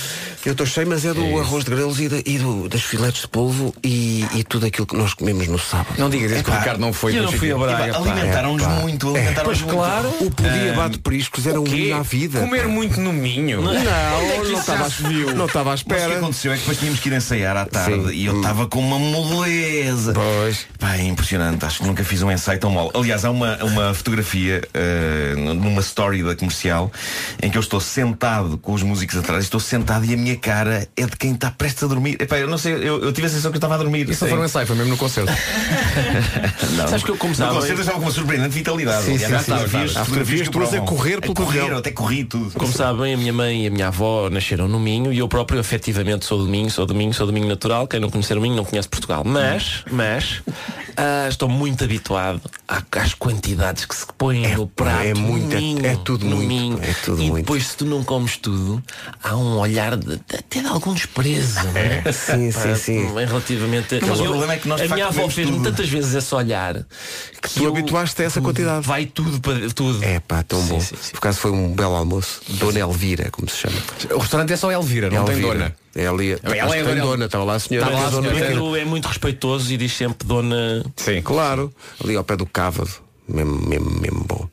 Eu 0.46 0.52
estou 0.52 0.66
cheio, 0.66 0.86
mas 0.86 1.04
é 1.04 1.12
do 1.12 1.38
arroz 1.40 1.64
de 1.64 1.70
grelos 1.70 1.98
e, 2.00 2.08
da- 2.08 2.22
e 2.24 2.38
do- 2.38 2.68
das 2.68 2.80
filetes 2.82 3.22
de 3.22 3.28
polvo 3.28 3.74
e, 3.84 4.24
e 4.34 4.44
tudo 4.44 4.66
aquilo 4.66 4.86
que 4.86 4.96
nós 4.96 5.12
comemos 5.12 5.46
no 5.48 5.58
sábado. 5.58 5.94
Não 5.98 6.08
digas 6.08 6.30
isso 6.30 6.44
que 6.44 6.50
o 6.50 6.54
Ricardo 6.54 6.80
não 6.80 6.92
foi. 6.92 7.18
eu 7.18 7.24
não 7.24 7.32
fui 7.32 7.50
a 7.52 7.58
Braga. 7.58 7.96
Alimentaram-nos 7.96 8.62
Epá. 8.62 8.72
muito, 8.80 9.14
alimentaram-nos 9.16 9.60
muito. 9.62 9.74
claro. 9.74 10.08
O 10.20 10.30
podia 10.30 10.72
bate 10.74 10.98
periscos 10.98 11.46
era 11.46 11.60
um 11.60 11.66
hino 11.66 11.96
à 11.96 12.02
vida. 12.02 12.40
Comer 12.40 12.62
pá. 12.62 12.68
muito 12.68 13.00
no 13.00 13.12
Minho. 13.12 13.60
Não, 13.62 13.72
é 13.72 14.38
não 14.48 14.58
estava 14.58 14.84
à- 14.86 15.34
não 15.34 15.46
estava 15.46 15.70
à 15.70 15.72
Mas 15.72 15.80
o 15.80 15.84
que 15.84 15.92
espera. 15.94 16.16
aconteceu 16.18 16.52
é 16.52 16.54
que 16.54 16.60
depois 16.60 16.78
tínhamos 16.78 17.00
que 17.00 17.08
ir 17.08 17.12
ensaiar 17.14 17.56
à 17.56 17.66
tarde 17.66 18.06
Sim. 18.08 18.12
e 18.14 18.26
eu 18.26 18.36
estava 18.36 18.66
com 18.68 18.78
uma 18.80 18.98
moleza. 18.98 20.12
Pois. 20.14 20.66
Pá, 20.78 20.96
é 20.96 21.02
impressionante, 21.02 21.64
acho 21.64 21.80
que 21.80 21.86
nunca 21.86 22.04
fiz 22.04 22.22
um 22.22 22.30
ensaio 22.30 22.58
tão 22.60 22.70
mole. 22.70 22.90
Aliás, 22.94 23.24
há 23.24 23.30
uma, 23.30 23.56
uma 23.64 23.92
fotografia 23.92 24.62
eh, 24.72 25.34
numa 25.36 25.80
story 25.80 26.22
da 26.22 26.34
comercial 26.36 26.90
em 27.42 27.50
que 27.50 27.56
eu 27.58 27.60
estou 27.60 27.80
sentado 27.80 28.56
com 28.58 28.72
os 28.72 28.82
músicos 28.82 29.16
atrás, 29.16 29.44
estou 29.44 29.60
sentado 29.60 30.04
e 30.04 30.14
a 30.14 30.16
minha 30.16 30.27
cara 30.36 30.88
é 30.96 31.06
de 31.06 31.16
quem 31.16 31.32
está 31.32 31.50
prestes 31.50 31.82
a 31.82 31.86
dormir. 31.86 32.16
Epá, 32.20 32.38
eu 32.38 32.48
não 32.48 32.58
sei, 32.58 32.74
eu, 32.74 33.02
eu 33.02 33.12
tive 33.12 33.26
a 33.26 33.30
sensação 33.30 33.50
que 33.50 33.56
eu 33.56 33.58
estava 33.58 33.74
a 33.74 33.78
dormir. 33.78 34.08
Isso 34.08 34.24
não 34.24 34.30
foi 34.30 34.40
um 34.40 34.44
ensaio, 34.44 34.66
foi 34.66 34.76
mesmo 34.76 34.90
no 34.90 34.96
concerto. 34.96 35.32
Não. 36.76 36.86
Sabes 36.88 37.02
que 37.02 37.10
eu 37.10 37.14
No 37.14 37.20
começava. 37.20 37.54
concerto 37.54 37.74
eu 37.76 37.80
estava 37.80 37.98
com 37.98 38.04
uma 38.04 38.10
surpreendente 38.12 38.50
vitalidade. 38.54 39.04
Sim, 39.04 39.14
Aliás, 39.24 39.30
sim, 39.30 39.38
sim. 39.38 39.42
fotografias- 39.58 39.96
Há 39.96 40.04
fotografias 40.04 40.42
que 40.42 40.50
tuas 40.50 40.68
a 40.68 40.70
provam. 40.70 40.86
correr 40.86 41.20
pelo 41.20 41.34
correr, 41.34 41.72
até 41.72 41.90
corri 41.90 42.24
tudo. 42.24 42.50
Como 42.52 42.72
sabem, 42.72 43.14
a 43.14 43.16
minha 43.16 43.32
mãe 43.32 43.64
e 43.64 43.66
a 43.66 43.70
minha 43.70 43.88
avó 43.88 44.28
nasceram 44.30 44.68
no 44.68 44.78
Minho 44.78 45.12
e 45.12 45.18
eu 45.18 45.28
próprio, 45.28 45.58
efetivamente, 45.60 46.24
sou 46.24 46.38
do 46.38 46.46
Minho, 46.48 46.70
sou 46.70 46.86
do 46.86 46.94
Minho, 46.94 47.12
sou 47.14 47.26
do 47.26 47.32
Minho 47.32 47.48
natural. 47.48 47.86
Quem 47.88 48.00
não 48.00 48.10
conhecer 48.10 48.36
o 48.36 48.40
Minho 48.40 48.56
não 48.56 48.64
conhece 48.64 48.88
Portugal. 48.88 49.22
Mas, 49.24 49.84
mas, 49.90 50.42
ah, 50.96 51.26
estou 51.28 51.48
muito 51.48 51.82
habituado 51.84 52.40
às 52.66 53.14
quantidades 53.14 53.84
que 53.84 53.94
se 53.96 54.06
põem 54.16 54.54
no 54.54 54.66
prato. 54.66 55.02
é 55.02 55.14
no 55.14 55.20
muito, 55.20 55.54
é- 55.54 55.60
Minho, 55.60 55.86
é 55.86 55.96
tudo 55.96 56.24
no 56.26 56.36
muito, 56.36 56.48
Minho. 56.48 56.80
é 56.82 56.92
tudo 57.04 57.22
e 57.22 57.26
muito. 57.28 57.44
depois, 57.44 57.66
se 57.68 57.76
tu 57.76 57.84
não 57.84 58.02
comes 58.04 58.36
tudo, 58.36 58.82
há 59.22 59.36
um 59.36 59.56
olhar 59.58 59.96
de- 59.96 60.17
até 60.34 60.60
de 60.60 60.66
algum 60.66 60.92
desprezo. 60.94 61.54
não 61.64 61.76
é? 61.76 62.02
Sim, 62.12 62.50
sim, 62.52 62.74
sim. 62.76 62.98
Em 63.06 63.26
relativamente. 63.26 64.00
Mas 64.06 64.20
o 64.20 64.24
problema 64.24 64.54
é 64.54 64.56
que 64.58 64.68
nós, 64.68 64.80
a 64.80 64.88
minha 64.94 65.06
avó 65.06 65.28
fez-me 65.28 65.60
tantas 65.62 65.88
vezes 65.88 66.14
esse 66.14 66.34
olhar 66.34 66.74
que 67.42 67.50
Tu 67.54 67.62
eu- 67.64 67.70
habituaste 67.70 68.20
a 68.22 68.24
essa 68.24 68.40
tudo, 68.40 68.44
quantidade. 68.50 68.86
Vai 68.86 69.06
tudo 69.06 69.40
para 69.40 69.70
tudo. 69.70 70.02
É 70.04 70.20
pá, 70.20 70.42
tão 70.42 70.60
Sim, 70.62 70.68
bom. 70.68 70.80
sim, 70.80 70.96
sim. 71.00 71.10
Por 71.12 71.18
acaso 71.18 71.38
foi 71.40 71.50
um 71.50 71.72
belo 71.74 71.94
almoço. 71.94 72.40
Dona 72.48 72.78
Elvira, 72.80 73.30
como 73.30 73.48
se 73.48 73.56
chama. 73.56 73.76
O 74.14 74.18
restaurante 74.18 74.52
é 74.52 74.56
só 74.56 74.70
Elvira, 74.70 75.10
não 75.10 75.24
tem 75.24 75.34
Elvira. 75.36 75.52
dona. 75.54 75.76
É 75.94 76.06
ali. 76.06 76.32
Ela 76.42 76.76
é 76.76 76.84
tem 76.84 76.94
dona- 76.94 77.00
dona, 77.02 77.24
estava 77.24 77.44
lá 77.44 77.54
a 77.54 77.58
senhora. 77.58 77.86
Estava 77.88 78.02
lá 78.02 78.08
a 78.18 78.22
senhora. 78.22 78.80
É 78.80 78.84
muito 78.84 79.06
respeitoso 79.08 79.72
e 79.72 79.76
diz 79.76 79.92
sempre 79.96 80.26
dona. 80.26 80.84
Sim. 80.96 81.20
Claro, 81.22 81.72
ali 82.02 82.14
ao 82.16 82.22
pé 82.24 82.36
do 82.36 82.46
cávado. 82.46 82.90
Mesmo, 83.28 83.68
mesmo, 83.68 83.90
mesmo 84.00 84.24
bom. 84.26 84.48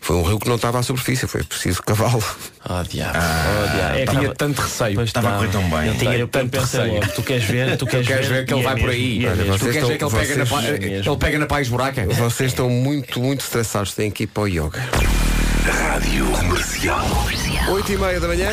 Foi 0.00 0.16
um 0.16 0.22
rio 0.22 0.38
que 0.38 0.48
não 0.48 0.56
estava 0.56 0.78
à 0.78 0.82
superfície, 0.82 1.26
foi 1.26 1.42
preciso 1.42 1.82
cavalo. 1.82 2.22
Oh, 2.68 2.82
diabo. 2.82 3.18
oh, 3.18 3.76
diabo. 3.76 3.94
É, 3.96 4.06
Tinha 4.06 4.22
tava- 4.22 4.34
tanto 4.34 4.60
receio. 4.60 5.00
Estava 5.02 5.28
a 5.28 5.32
correr 5.36 5.48
tão 5.48 5.62
bem. 5.70 5.88
Eu, 5.88 5.94
tinha, 5.94 6.14
eu 6.14 6.28
tanto 6.28 6.60
receio. 6.60 6.94
logo, 6.94 7.06
tu 7.12 7.22
queres 7.22 7.44
ver, 7.44 7.76
tu 7.78 7.86
queres, 7.86 8.06
Queres 8.06 8.26
ver 8.28 8.44
que 8.46 8.52
ele 8.52 8.60
é 8.60 8.64
vai 8.64 8.76
por 8.76 8.90
aí? 8.90 9.26
Olha. 9.26 9.58
Tu 9.58 9.64
queres 9.70 9.88
ver 9.88 9.98
que 9.98 10.04
ele 10.04 10.10
pega, 10.10 10.36
na, 10.36 10.62
é 10.62 10.98
ele 10.98 11.16
pega 11.18 11.38
na 11.38 11.46
paz 11.46 11.68
buraca? 11.68 12.06
Vocês 12.06 12.52
estão 12.52 12.68
muito, 12.68 13.18
muito 13.20 13.40
estressados, 13.40 13.94
têm 13.94 14.10
que 14.10 14.24
ir 14.24 14.26
para 14.26 14.42
o 14.42 14.48
yoga. 14.48 14.82
Rádio 15.64 16.26
Comercial. 16.26 17.06
8 17.70 17.92
e 17.92 17.96
meia 17.96 18.20
da 18.20 18.28
manhã. 18.28 18.50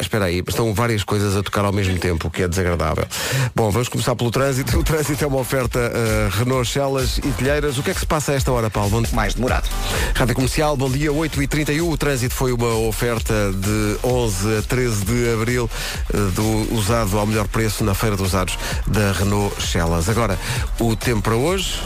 Espera 0.00 0.26
aí, 0.26 0.42
estão 0.46 0.72
várias 0.74 1.02
coisas 1.02 1.36
a 1.36 1.42
tocar 1.42 1.64
ao 1.64 1.72
mesmo 1.72 1.98
tempo, 1.98 2.28
o 2.28 2.30
que 2.30 2.42
é 2.42 2.48
desagradável. 2.48 3.06
Bom, 3.54 3.70
vamos 3.70 3.88
começar 3.88 4.14
pelo 4.14 4.30
trânsito. 4.30 4.78
O 4.82 4.84
trânsito 4.84 5.22
é 5.24 5.26
uma 5.28 5.38
oferta 5.38 5.78
eh, 5.78 6.28
Renault 6.32 6.68
Celas 6.68 7.18
e 7.18 7.30
Telheiras. 7.32 7.78
O 7.78 7.84
que 7.84 7.90
é 7.90 7.94
que 7.94 8.00
se 8.00 8.06
passa 8.06 8.32
a 8.32 8.34
esta 8.34 8.50
hora, 8.50 8.68
Paulo? 8.68 8.90
Bom... 8.90 9.02
Mais 9.12 9.34
demorado. 9.34 9.68
Rádio 10.14 10.34
Comercial, 10.34 10.76
bom 10.76 10.90
dia, 10.90 11.12
8h31. 11.12 11.88
O 11.88 11.96
trânsito 11.96 12.34
foi 12.34 12.52
uma 12.52 12.74
oferta 12.74 13.52
de 13.52 13.98
11 14.02 14.58
a 14.58 14.62
13 14.62 15.04
de 15.04 15.32
abril 15.34 15.70
eh, 16.12 16.16
do 16.34 16.74
usado 16.74 17.16
ao 17.16 17.26
melhor 17.26 17.46
preço 17.46 17.84
na 17.84 17.94
Feira 17.94 18.16
dos 18.16 18.28
Usados 18.28 18.58
da 18.86 19.12
Renault 19.12 19.62
Celas. 19.62 20.08
Agora, 20.08 20.38
o 20.80 20.96
tempo 20.96 21.22
para 21.22 21.36
hoje. 21.36 21.80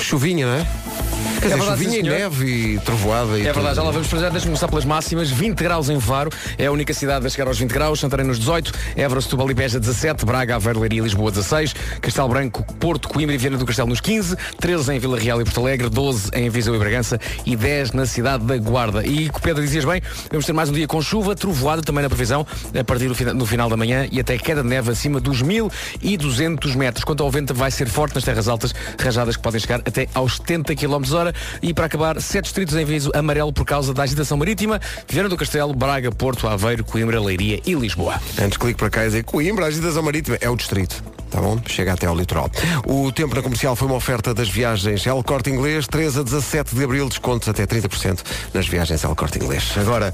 Chuvinha, 0.00 0.46
não 0.46 0.54
é? 0.54 1.01
Quer 1.12 1.48
dizer, 1.48 1.58
verdade, 1.58 1.70
chuvinha 1.82 1.98
e 1.98 2.02
neve 2.02 2.46
e 2.74 2.78
trovoada 2.80 3.36
e 3.38 3.40
É 3.40 3.52
verdade, 3.52 3.66
tudo. 3.68 3.74
já 3.74 3.82
lá 3.82 3.90
vamos 3.90 4.06
para 4.08 4.18
já, 4.20 4.28
deixa-me 4.28 4.50
começar 4.52 4.68
pelas 4.68 4.84
máximas. 4.84 5.28
20 5.30 5.58
graus 5.58 5.88
em 5.88 6.00
Faro, 6.00 6.30
é 6.56 6.66
a 6.66 6.72
única 6.72 6.94
cidade 6.94 7.26
a 7.26 7.30
chegar 7.30 7.48
aos 7.48 7.58
20 7.58 7.70
graus. 7.72 7.98
Santarém 8.00 8.24
nos 8.26 8.38
18, 8.38 8.72
Évora, 8.96 9.20
Setúbal 9.20 9.50
e 9.50 9.54
Beja 9.54 9.80
17, 9.80 10.24
Braga, 10.24 10.54
Aveiro, 10.56 10.78
Leiria 10.80 11.00
e 11.00 11.02
Lisboa 11.02 11.30
16, 11.32 11.74
Castelo 12.00 12.28
Branco, 12.28 12.62
Porto, 12.74 13.08
Coimbra 13.08 13.34
e 13.34 13.38
Viana 13.38 13.56
do 13.58 13.66
Castelo 13.66 13.88
nos 13.88 14.00
15, 14.00 14.36
13 14.60 14.94
em 14.94 14.98
Vila 15.00 15.18
Real 15.18 15.40
e 15.40 15.44
Porto 15.44 15.60
Alegre, 15.60 15.88
12 15.88 16.30
em 16.32 16.48
Viseu 16.48 16.74
e 16.76 16.78
Bragança 16.78 17.18
e 17.44 17.56
10 17.56 17.92
na 17.92 18.06
cidade 18.06 18.44
da 18.44 18.56
Guarda. 18.56 19.04
E, 19.04 19.28
Pedro, 19.42 19.62
dizias 19.62 19.84
bem, 19.84 20.00
vamos 20.30 20.46
ter 20.46 20.52
mais 20.52 20.68
um 20.70 20.72
dia 20.72 20.86
com 20.86 21.02
chuva, 21.02 21.34
trovoada 21.34 21.82
também 21.82 22.02
na 22.02 22.08
previsão, 22.08 22.46
a 22.78 22.84
partir 22.84 23.08
do 23.08 23.14
fina- 23.16 23.34
no 23.34 23.44
final 23.46 23.68
da 23.68 23.76
manhã 23.76 24.06
e 24.12 24.20
até 24.20 24.38
queda 24.38 24.62
de 24.62 24.68
neve 24.68 24.92
acima 24.92 25.20
dos 25.20 25.42
1200 25.42 26.76
metros. 26.76 27.04
Quanto 27.04 27.22
ao 27.22 27.30
vento, 27.30 27.52
vai 27.52 27.70
ser 27.70 27.88
forte 27.88 28.14
nas 28.14 28.22
terras 28.24 28.46
altas, 28.48 28.72
rajadas 29.00 29.36
que 29.36 29.42
podem 29.42 29.60
chegar 29.60 29.80
até 29.80 30.08
aos 30.14 30.36
70 30.36 30.74
km 30.76 31.02
hora. 31.12 31.34
E 31.60 31.72
para 31.72 31.86
acabar, 31.86 32.20
sete 32.20 32.44
distritos 32.44 32.74
em 32.74 32.82
aviso 32.82 33.10
amarelo 33.14 33.52
por 33.52 33.64
causa 33.64 33.92
da 33.92 34.02
agitação 34.02 34.36
marítima, 34.36 34.80
Viana 35.08 35.28
do 35.28 35.36
Castelo, 35.36 35.74
Braga, 35.74 36.10
Porto, 36.10 36.48
Aveiro, 36.48 36.84
Coimbra, 36.84 37.20
Leiria 37.20 37.60
e 37.66 37.74
Lisboa. 37.74 38.20
Antes 38.40 38.56
clique 38.56 38.78
para 38.78 38.90
cá 38.90 39.02
e 39.02 39.06
dizer 39.06 39.24
Coimbra, 39.24 39.66
agitação 39.66 40.02
marítima, 40.02 40.38
é 40.40 40.48
o 40.48 40.56
distrito. 40.56 41.02
Tá 41.32 41.40
bom? 41.40 41.58
Chega 41.66 41.94
até 41.94 42.06
ao 42.06 42.14
litoral. 42.14 42.50
O 42.86 43.10
tempo 43.10 43.34
na 43.34 43.40
comercial 43.40 43.74
foi 43.74 43.88
uma 43.88 43.96
oferta 43.96 44.34
das 44.34 44.50
viagens 44.50 45.06
El 45.06 45.22
Corte 45.24 45.48
Inglês, 45.48 45.86
13 45.86 46.20
a 46.20 46.22
17 46.22 46.74
de 46.74 46.84
abril, 46.84 47.08
descontos 47.08 47.48
até 47.48 47.66
30% 47.66 48.20
nas 48.52 48.68
viagens 48.68 49.02
El 49.02 49.16
Corte 49.16 49.38
Inglês. 49.38 49.72
Agora, 49.78 50.12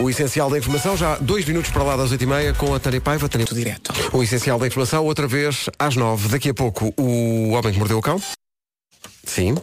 o 0.00 0.10
essencial 0.10 0.50
da 0.50 0.58
informação, 0.58 0.98
já 0.98 1.16
dois 1.16 1.46
minutos 1.46 1.70
para 1.70 1.82
lá 1.82 1.96
das 1.96 2.12
8h30 2.12 2.56
com 2.56 2.74
a 2.74 2.78
Tânia 2.78 3.00
Paiva. 3.00 3.26
Tânia... 3.26 3.46
direto. 3.50 3.90
O 4.12 4.22
essencial 4.22 4.58
da 4.58 4.66
informação, 4.66 5.04
outra 5.04 5.26
vez 5.26 5.70
às 5.78 5.96
9 5.96 6.28
Daqui 6.28 6.50
a 6.50 6.54
pouco, 6.54 6.92
o 6.98 7.52
Homem 7.52 7.72
que 7.72 7.78
Mordeu 7.78 7.96
o 7.96 8.02
Cão. 8.02 8.20
Sim. 9.26 9.54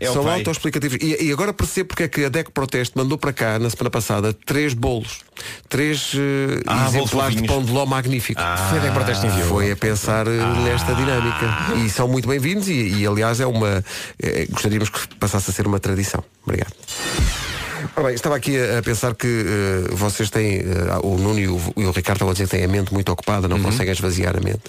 É 0.00 0.06
São 0.12 0.28
autoexplicativos. 0.28 0.98
E, 1.00 1.26
e 1.26 1.32
agora 1.32 1.52
percebo 1.52 1.88
porque 1.88 2.02
é 2.04 2.08
que 2.08 2.24
a 2.24 2.28
DEC 2.28 2.50
Proteste 2.50 2.96
mandou 2.96 3.18
para 3.18 3.32
cá, 3.32 3.58
na 3.58 3.68
semana 3.70 3.90
passada, 3.90 4.32
três 4.32 4.74
bolos. 4.74 5.20
Três 5.68 6.12
eh, 6.14 6.60
Ah, 6.66 6.86
exemplares 6.88 7.36
de 7.36 7.46
pão 7.46 7.62
de 7.62 7.70
ló 7.72 7.84
magnífico. 7.86 8.40
Foi 8.40 8.78
a 8.78 8.82
DEC 8.82 8.92
Proteste 8.92 9.26
enviou. 9.26 9.48
Foi 9.48 9.70
a 9.72 9.76
pensar 9.76 10.26
eh, 10.26 10.30
nesta 10.64 10.94
dinâmica. 10.94 11.74
E 11.84 11.88
são 11.90 12.08
muito 12.08 12.28
bem-vindos 12.28 12.68
e, 12.68 13.00
e, 13.00 13.06
aliás 13.06 13.40
é 13.40 13.46
uma. 13.46 13.84
eh, 14.22 14.46
gostaríamos 14.50 14.88
que 14.88 15.06
passasse 15.16 15.50
a 15.50 15.52
ser 15.52 15.66
uma 15.66 15.80
tradição. 15.80 16.22
Obrigado. 16.44 16.72
Ora 17.96 18.06
bem, 18.06 18.14
estava 18.14 18.36
aqui 18.36 18.58
a, 18.58 18.78
a 18.78 18.82
pensar 18.82 19.14
que 19.14 19.26
eh, 19.26 19.94
vocês 19.94 20.30
têm, 20.30 20.58
eh, 20.58 20.64
o 21.02 21.16
Nuno 21.18 21.38
e 21.38 21.48
o, 21.48 21.60
e 21.76 21.84
o 21.84 21.90
Ricardo 21.90 22.16
estavam 22.16 22.30
a 22.30 22.32
dizer 22.32 22.44
que 22.44 22.50
têm 22.56 22.64
a 22.64 22.68
mente 22.68 22.92
muito 22.92 23.10
ocupada, 23.12 23.46
não 23.48 23.60
conseguem 23.60 23.92
esvaziar 23.92 24.36
a 24.36 24.40
mente. 24.40 24.62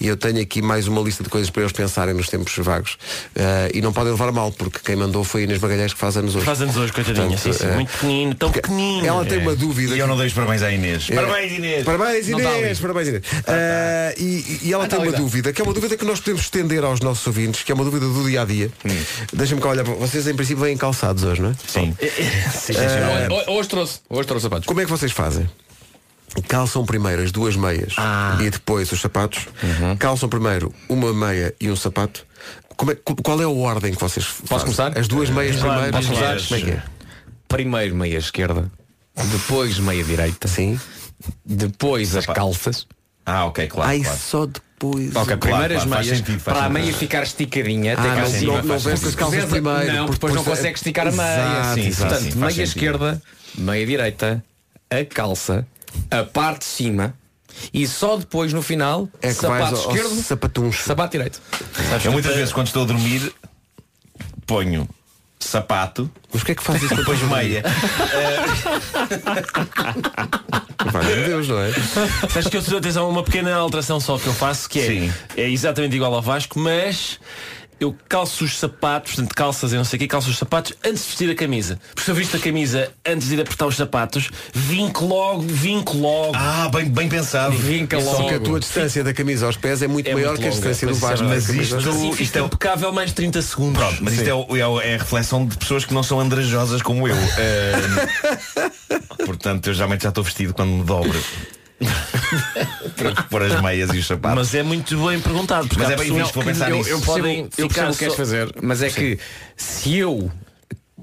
E 0.00 0.06
eu 0.06 0.16
tenho 0.16 0.40
aqui 0.40 0.60
mais 0.60 0.86
uma 0.88 1.00
lista 1.00 1.22
de 1.22 1.30
coisas 1.30 1.50
para 1.50 1.62
eles 1.62 1.72
pensarem 1.72 2.14
nos 2.14 2.28
tempos 2.28 2.54
vagos. 2.58 2.96
Eh, 3.34 3.70
e 3.74 3.80
não 3.80 3.92
podem 3.92 4.12
levar 4.12 4.30
mal, 4.32 4.50
porque 4.52 4.78
quem 4.84 4.96
mandou 4.96 5.24
foi 5.24 5.44
Inês 5.44 5.60
Magalhães 5.60 5.92
que 5.92 5.98
faz 6.00 6.16
anos 6.16 6.34
hoje. 6.34 6.44
Faz 6.44 6.60
anos 6.60 6.76
hoje, 6.76 6.92
coitadinha. 6.92 7.28
Portanto, 7.28 7.52
sim, 7.54 7.66
sim, 7.66 7.72
muito 7.74 7.92
pequenino, 7.92 8.34
tão 8.34 8.50
pequenino. 8.52 9.06
Ela 9.06 9.24
tem 9.24 9.38
uma 9.38 9.54
dúvida. 9.54 9.94
E 9.94 9.98
eu 9.98 10.06
não 10.06 10.16
dei 10.16 10.26
os 10.26 10.32
parabéns 10.32 10.62
à 10.62 10.70
Inês. 10.70 11.08
É. 11.10 11.14
Parabéns, 11.14 11.52
Inês! 11.52 11.84
Parabéns. 11.84 12.28
Inês, 12.28 12.78
parabéns 12.80 13.08
Inês. 13.08 13.22
Ah, 13.46 14.14
e, 14.18 14.60
e 14.64 14.72
ela 14.72 14.84
Ah, 14.84 14.88
tem 14.88 14.98
está 14.98 15.10
uma 15.10 15.16
dúvida, 15.16 15.52
que 15.52 15.60
é 15.60 15.64
uma 15.64 15.72
dúvida 15.74 15.96
que 15.96 16.04
nós 16.04 16.18
podemos 16.20 16.42
estender 16.42 16.84
aos 16.84 17.00
nossos 17.00 17.26
ouvintes, 17.26 17.62
que 17.62 17.72
é 17.72 17.74
uma 17.74 17.84
dúvida 17.84 18.06
do 18.06 18.24
dia 18.28 18.42
a 18.42 18.44
dia. 18.44 18.70
Deixa-me 19.32 19.60
cá 19.60 19.68
olhar 19.70 19.84
para 19.84 19.94
vocês, 19.94 20.26
em 20.26 20.34
princípio 20.34 20.62
vêm 20.64 20.76
calçados 20.76 21.22
hoje, 21.24 21.40
não 21.42 21.50
é? 21.50 21.54
Sim. 21.66 21.94
Sim, 22.50 22.74
Olha, 22.76 23.50
Hoje 23.50 23.68
trouxe, 23.68 24.00
hoje 24.08 24.26
trouxe 24.26 24.42
sapatos. 24.44 24.66
Como 24.66 24.80
é 24.80 24.84
que 24.84 24.90
vocês 24.90 25.12
fazem? 25.12 25.48
Calçam 26.46 26.84
primeiro 26.84 27.22
as 27.22 27.32
duas 27.32 27.56
meias 27.56 27.94
e 28.40 28.50
depois 28.50 28.90
os 28.92 29.00
sapatos. 29.00 29.48
Calçam 29.98 30.28
primeiro 30.28 30.72
uma 30.88 31.12
meia 31.12 31.54
e 31.60 31.70
um 31.70 31.76
sapato. 31.76 32.26
Como 32.76 32.92
é- 32.92 32.96
qual 33.24 33.40
é 33.40 33.44
a 33.44 33.48
ordem 33.48 33.92
que 33.92 34.00
vocês 34.00 34.24
fazem? 34.24 34.58
começar? 34.66 34.96
As 34.96 35.08
duas 35.08 35.30
meias 35.30 35.56
primeiro. 35.56 35.90
posso 35.90 36.08
começar? 36.08 36.40
Como 36.46 36.60
é 36.60 36.62
que 36.64 36.70
é? 36.70 36.82
Primeiro 37.48 37.96
meia 37.96 38.18
esquerda, 38.18 38.70
depois 39.32 39.78
meia 39.78 40.04
direita, 40.04 40.46
Sim. 40.46 40.78
depois 41.44 42.14
as 42.14 42.26
calças. 42.26 42.86
Ah, 43.26 43.46
ok, 43.46 43.66
claro. 43.66 43.90
Ai, 43.90 44.00
claro. 44.00 44.18
só 44.18 44.46
depois. 44.78 45.14
Ok, 45.16 45.36
primeiro 45.36 45.76
as 45.76 45.84
meias, 45.84 46.20
para 46.44 46.64
a 46.64 46.68
meia 46.68 46.92
ficar 46.92 47.22
esticadinha 47.24 47.96
Ah, 47.98 48.02
não, 48.02 48.42
não, 48.42 48.54
não 48.56 48.62
Faz 48.68 48.84
veste 48.84 49.06
as 49.08 49.14
calças 49.14 49.44
primeiro, 49.46 49.92
Não, 49.92 50.06
depois 50.06 50.34
não 50.34 50.44
consegue 50.44 50.76
esticar 50.76 51.08
a 51.08 51.12
meia. 51.12 51.74
Sim, 51.74 51.92
Portanto, 51.94 52.36
meia 52.36 52.62
esquerda, 52.62 53.22
meia 53.56 53.84
direita, 53.86 54.44
a 54.90 55.04
calça, 55.04 55.66
a 56.10 56.22
parte 56.22 56.60
de 56.60 56.66
cima 56.66 57.14
e 57.74 57.86
só 57.88 58.16
depois 58.16 58.52
no 58.52 58.62
final, 58.62 59.08
É 59.20 59.28
que 59.28 59.34
sapato 59.34 59.74
esquerdo, 59.74 60.22
sapatuncho. 60.22 60.84
sapato 60.84 61.12
direito. 61.12 61.42
Eu 62.04 62.12
muitas 62.12 62.34
vezes 62.36 62.52
quando 62.52 62.68
estou 62.68 62.84
a 62.84 62.86
dormir 62.86 63.32
ponho 64.46 64.88
sapato, 65.40 66.10
Mas 66.32 66.42
o 66.42 66.44
que 66.44 66.52
é 66.52 66.54
que 66.54 66.62
faz 66.62 66.82
isso 66.82 66.94
depois 66.94 67.20
meia. 67.22 67.62
Valha 70.92 71.16
Deus, 71.26 71.48
não 71.48 71.60
é? 71.60 71.72
Sabes 72.28 72.48
que 72.48 72.56
eu 72.56 72.78
atenção, 72.78 73.08
uma 73.08 73.22
pequena 73.22 73.54
alteração 73.54 74.00
só 74.00 74.18
que 74.18 74.26
eu 74.26 74.34
faço 74.34 74.68
que 74.68 74.80
é, 74.80 74.86
Sim. 74.86 75.12
é 75.36 75.48
exatamente 75.48 75.96
igual 75.96 76.12
ao 76.14 76.22
Vasco, 76.22 76.58
mas 76.58 77.20
eu 77.80 77.94
calço 78.08 78.44
os 78.44 78.58
sapatos, 78.58 79.14
portanto 79.14 79.34
calças 79.34 79.72
e 79.72 79.76
não 79.76 79.84
sei 79.84 79.96
o 79.96 80.00
que, 80.00 80.06
calço 80.08 80.28
os 80.30 80.36
sapatos 80.38 80.72
antes 80.84 81.02
de 81.02 81.08
vestir 81.08 81.30
a 81.30 81.34
camisa. 81.34 81.78
Porque 81.90 82.02
se 82.02 82.10
eu 82.10 82.14
visto 82.14 82.36
a 82.36 82.40
camisa 82.40 82.90
antes 83.06 83.28
de 83.28 83.34
ir 83.34 83.40
apertar 83.40 83.66
os 83.66 83.76
sapatos, 83.76 84.30
vinco 84.52 85.04
logo, 85.06 85.42
vinco 85.42 85.96
logo. 85.96 86.32
Ah, 86.34 86.68
bem, 86.72 86.86
bem 86.86 87.08
pensado. 87.08 87.56
Vinca 87.56 88.00
Só 88.00 88.16
que 88.16 88.22
a 88.22 88.32
logo. 88.34 88.44
tua 88.44 88.60
distância 88.60 89.04
da 89.04 89.12
camisa 89.14 89.46
aos 89.46 89.56
pés 89.56 89.80
é 89.82 89.86
muito 89.88 90.08
É 90.08 90.14
maior 90.14 90.30
muito 90.30 90.40
que 90.40 90.46
a 90.48 90.50
longa, 90.50 90.60
distância 90.60 90.88
do 90.88 90.94
Vasco. 90.94 91.24
é, 91.24 91.28
mas 91.28 91.48
isto- 91.48 91.74
Mas 91.76 91.86
assim 91.86 92.10
isto 92.22 92.36
é 92.36 92.42
o- 92.42 92.46
impecável 92.46 92.92
mais 92.92 93.12
30 93.12 93.40
segundos. 93.42 93.78
Pronto, 93.82 93.98
mas 94.02 94.14
isto 94.14 94.28
é, 94.28 94.58
é 94.58 94.88
é 94.90 94.94
a 94.94 94.98
reflexão 94.98 95.46
de 95.46 95.56
pessoas 95.56 95.84
que 95.84 95.94
não 95.94 96.02
são 96.02 96.18
andrajosas 96.20 96.82
como 96.82 97.06
eu. 97.06 97.14
Ahm, 97.38 99.24
portanto, 99.24 99.68
eu 99.68 99.74
geralmente 99.74 100.02
já 100.02 100.08
estou 100.08 100.24
vestido 100.24 100.52
quando 100.54 100.70
me 100.70 100.82
dobro. 100.84 101.18
para 102.98 103.22
pôr 103.24 103.42
as 103.42 103.60
meias 103.60 103.90
e 103.94 103.98
os 103.98 104.06
sapatos. 104.06 104.36
Mas 104.36 104.54
é 104.54 104.62
muito 104.62 104.96
bem 105.06 105.20
perguntado. 105.20 105.68
Porque 105.68 105.82
Mas 105.82 105.92
é 105.92 105.96
bem 105.96 106.12
visto, 106.12 106.34
vou 106.34 106.44
pensar 106.44 106.70
eu, 106.70 106.76
nisso. 106.76 106.90
eu 106.90 106.98
percebo, 106.98 107.18
podem 107.18 107.48
eu 107.56 107.68
percebo 107.68 107.88
o 107.88 107.92
que 107.92 107.98
queres 107.98 108.14
fazer, 108.14 108.54
mas 108.62 108.82
é 108.82 108.90
que 108.90 109.18
se 109.56 109.96
eu, 109.96 110.30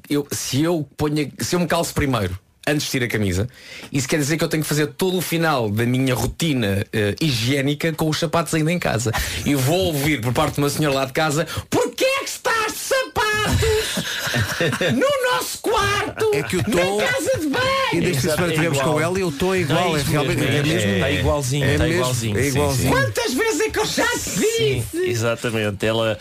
eu 0.10 0.28
se 0.32 0.62
eu 0.62 0.88
ponho 0.98 1.32
se 1.40 1.56
eu 1.56 1.60
me 1.60 1.68
calço 1.68 1.94
primeiro 1.94 2.38
antes 2.68 2.82
de 2.82 2.86
vestir 2.86 3.04
a 3.04 3.08
camisa, 3.08 3.48
isso 3.92 4.08
quer 4.08 4.18
dizer 4.18 4.38
que 4.38 4.44
eu 4.44 4.48
tenho 4.48 4.64
que 4.64 4.70
fazer 4.70 4.88
todo 4.88 5.18
o 5.18 5.22
final 5.22 5.70
da 5.70 5.86
minha 5.86 6.16
rotina 6.16 6.86
eh, 6.92 7.16
higiênica 7.22 7.94
com 7.94 8.10
os 8.10 8.18
sapatos 8.18 8.54
ainda 8.56 8.72
em 8.72 8.80
casa. 8.80 9.12
E 9.46 9.54
vou 9.54 9.88
ouvir 9.88 10.20
por 10.20 10.34
parte 10.34 10.56
de 10.56 10.62
uma 10.62 10.70
senhora 10.70 10.96
lá 10.96 11.06
de 11.06 11.14
casa, 11.14 11.46
porquê 11.70 12.06
é 12.06 12.24
que 12.24 12.30
estás 12.30 12.74
de 12.74 12.80
sapatos 12.80 13.75
no 14.94 15.32
nosso 15.32 15.60
quarto? 15.62 16.32
É 16.34 16.44
que 16.44 16.58
o 16.58 16.64
tom- 16.64 16.98
Na 16.98 17.06
casa 17.08 17.40
de 17.40 17.48
banho! 17.48 17.66
E 17.94 18.02
desde 18.02 18.22
que 18.22 18.28
a 18.28 18.32
Exato, 18.32 18.36
semana 18.36 18.54
é 18.54 18.56
tivemos 18.56 18.78
igual. 18.80 18.94
com 18.94 19.02
ela 19.02 19.20
e 19.20 19.24
o 19.24 19.32
tom 19.32 19.54
é 19.54 19.60
igual. 19.60 19.96
É, 19.96 20.00
isso 20.02 20.12
realmente 20.12 20.44
é, 20.44 20.58
é, 20.58 20.64
mesmo. 20.64 20.92
Está 20.92 21.12
igualzinho, 21.12 21.66
é 21.66 21.90
igualzinho. 21.90 22.38
É 22.38 22.48
igualzinho. 22.48 22.92
Quantas 22.92 23.34
vezes 23.34 23.62
é 23.62 23.70
que 23.70 23.80
eu 23.80 23.86
já 23.86 24.08
te 24.08 24.20
Sim, 24.20 24.84
disse? 24.92 25.06
exatamente. 25.10 25.86
Ela, 25.86 26.18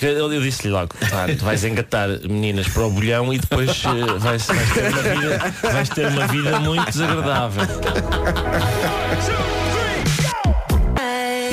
eu, 0.00 0.32
eu 0.32 0.42
disse-lhe 0.42 0.72
logo, 0.72 0.94
"Tá, 1.10 1.26
tu 1.38 1.44
vais 1.44 1.64
engatar 1.64 2.08
meninas 2.28 2.68
para 2.68 2.82
o 2.86 2.90
bolhão 2.90 3.32
e 3.32 3.38
depois 3.38 3.70
eh, 3.84 4.18
vais, 4.18 4.44
vais 4.46 4.72
ter 4.72 4.88
uma 4.88 5.02
vida, 5.02 5.54
vais 5.62 5.88
ter 5.88 6.06
uma 6.08 6.26
vida 6.28 6.60
muito 6.60 6.90
desagradável. 6.90 7.62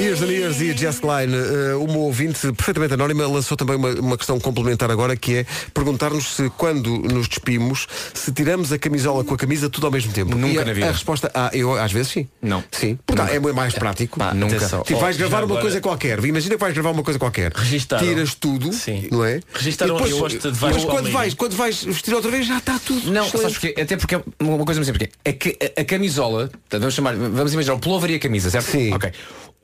Years 0.05 0.21
and 0.21 0.27
Years 0.31 0.61
e 0.61 0.77
Jess 0.77 0.99
Klein, 0.99 1.29
eh, 1.33 1.75
uma 1.75 1.97
ouvinte 1.97 2.51
perfeitamente 2.53 2.93
anónima, 2.93 3.25
lançou 3.27 3.57
também 3.57 3.75
uma, 3.75 3.89
uma 3.89 4.17
questão 4.17 4.39
complementar 4.39 4.91
agora 4.91 5.15
que 5.17 5.37
é 5.37 5.45
perguntar-nos 5.73 6.35
se 6.35 6.49
quando 6.51 6.99
nos 6.99 7.27
despimos, 7.27 7.87
se 8.13 8.31
tiramos 8.31 8.71
a 8.71 8.77
camisola 8.77 9.23
com 9.23 9.33
a 9.33 9.37
camisa 9.37 9.67
tudo 9.67 9.87
ao 9.87 9.91
mesmo 9.91 10.13
tempo. 10.13 10.35
Nunca 10.37 10.61
a, 10.61 10.65
na 10.65 10.73
vida. 10.73 10.87
A 10.89 10.91
resposta, 10.91 11.31
ah, 11.33 11.49
eu 11.53 11.73
às 11.75 11.91
vezes 11.91 12.11
sim. 12.11 12.27
Não. 12.41 12.63
Sim. 12.71 12.99
Porque 13.05 13.21
é 13.21 13.39
mais 13.39 13.73
prático. 13.73 14.19
Pá, 14.19 14.31
Nunca. 14.33 14.57
atenção. 14.57 14.83
Tipo, 14.83 14.99
vais 14.99 15.17
gravar 15.17 15.37
uma 15.39 15.45
agora- 15.45 15.61
coisa 15.61 15.81
qualquer. 15.81 16.23
Imagina 16.23 16.53
que 16.55 16.61
vais 16.61 16.73
gravar 16.73 16.91
uma 16.91 17.03
coisa 17.03 17.17
qualquer. 17.19 17.51
Registaram. 17.51 18.05
Tiras 18.05 18.35
tudo, 18.35 18.71
Sim. 18.73 19.07
não 19.11 19.25
é? 19.25 19.39
Registaram 19.53 19.95
depois, 19.95 20.11
a 20.11 20.13
resposta 20.13 20.37
de 20.51 20.53
depois 20.53 20.75
Vasco 20.75 20.91
quando 20.91 21.11
vais, 21.11 21.33
quando 21.33 21.55
vais 21.55 21.83
vestir 21.83 22.13
outra 22.13 22.29
vez 22.29 22.45
já 22.45 22.57
está 22.59 22.77
tudo. 22.77 23.11
Não, 23.11 23.25
excelente. 23.25 23.41
sabes 23.41 23.57
porquê? 23.57 23.81
Até 23.81 23.97
porque 23.97 24.15
é 24.15 24.21
uma 24.39 24.63
coisa 24.65 24.79
muito 24.79 24.91
simples. 24.91 25.09
É 25.23 25.33
que 25.33 25.57
a, 25.77 25.81
a 25.81 25.85
camisola, 25.85 26.47
portanto, 26.51 26.81
vamos 26.81 26.93
chamar, 26.93 27.15
vamos 27.15 27.53
imaginar 27.53 27.73
o 27.73 27.79
pullover 27.79 28.11
e 28.11 28.15
a 28.15 28.19
camisa, 28.19 28.49
certo? 28.51 28.69
Sim. 28.71 28.93
Ok. 28.93 29.11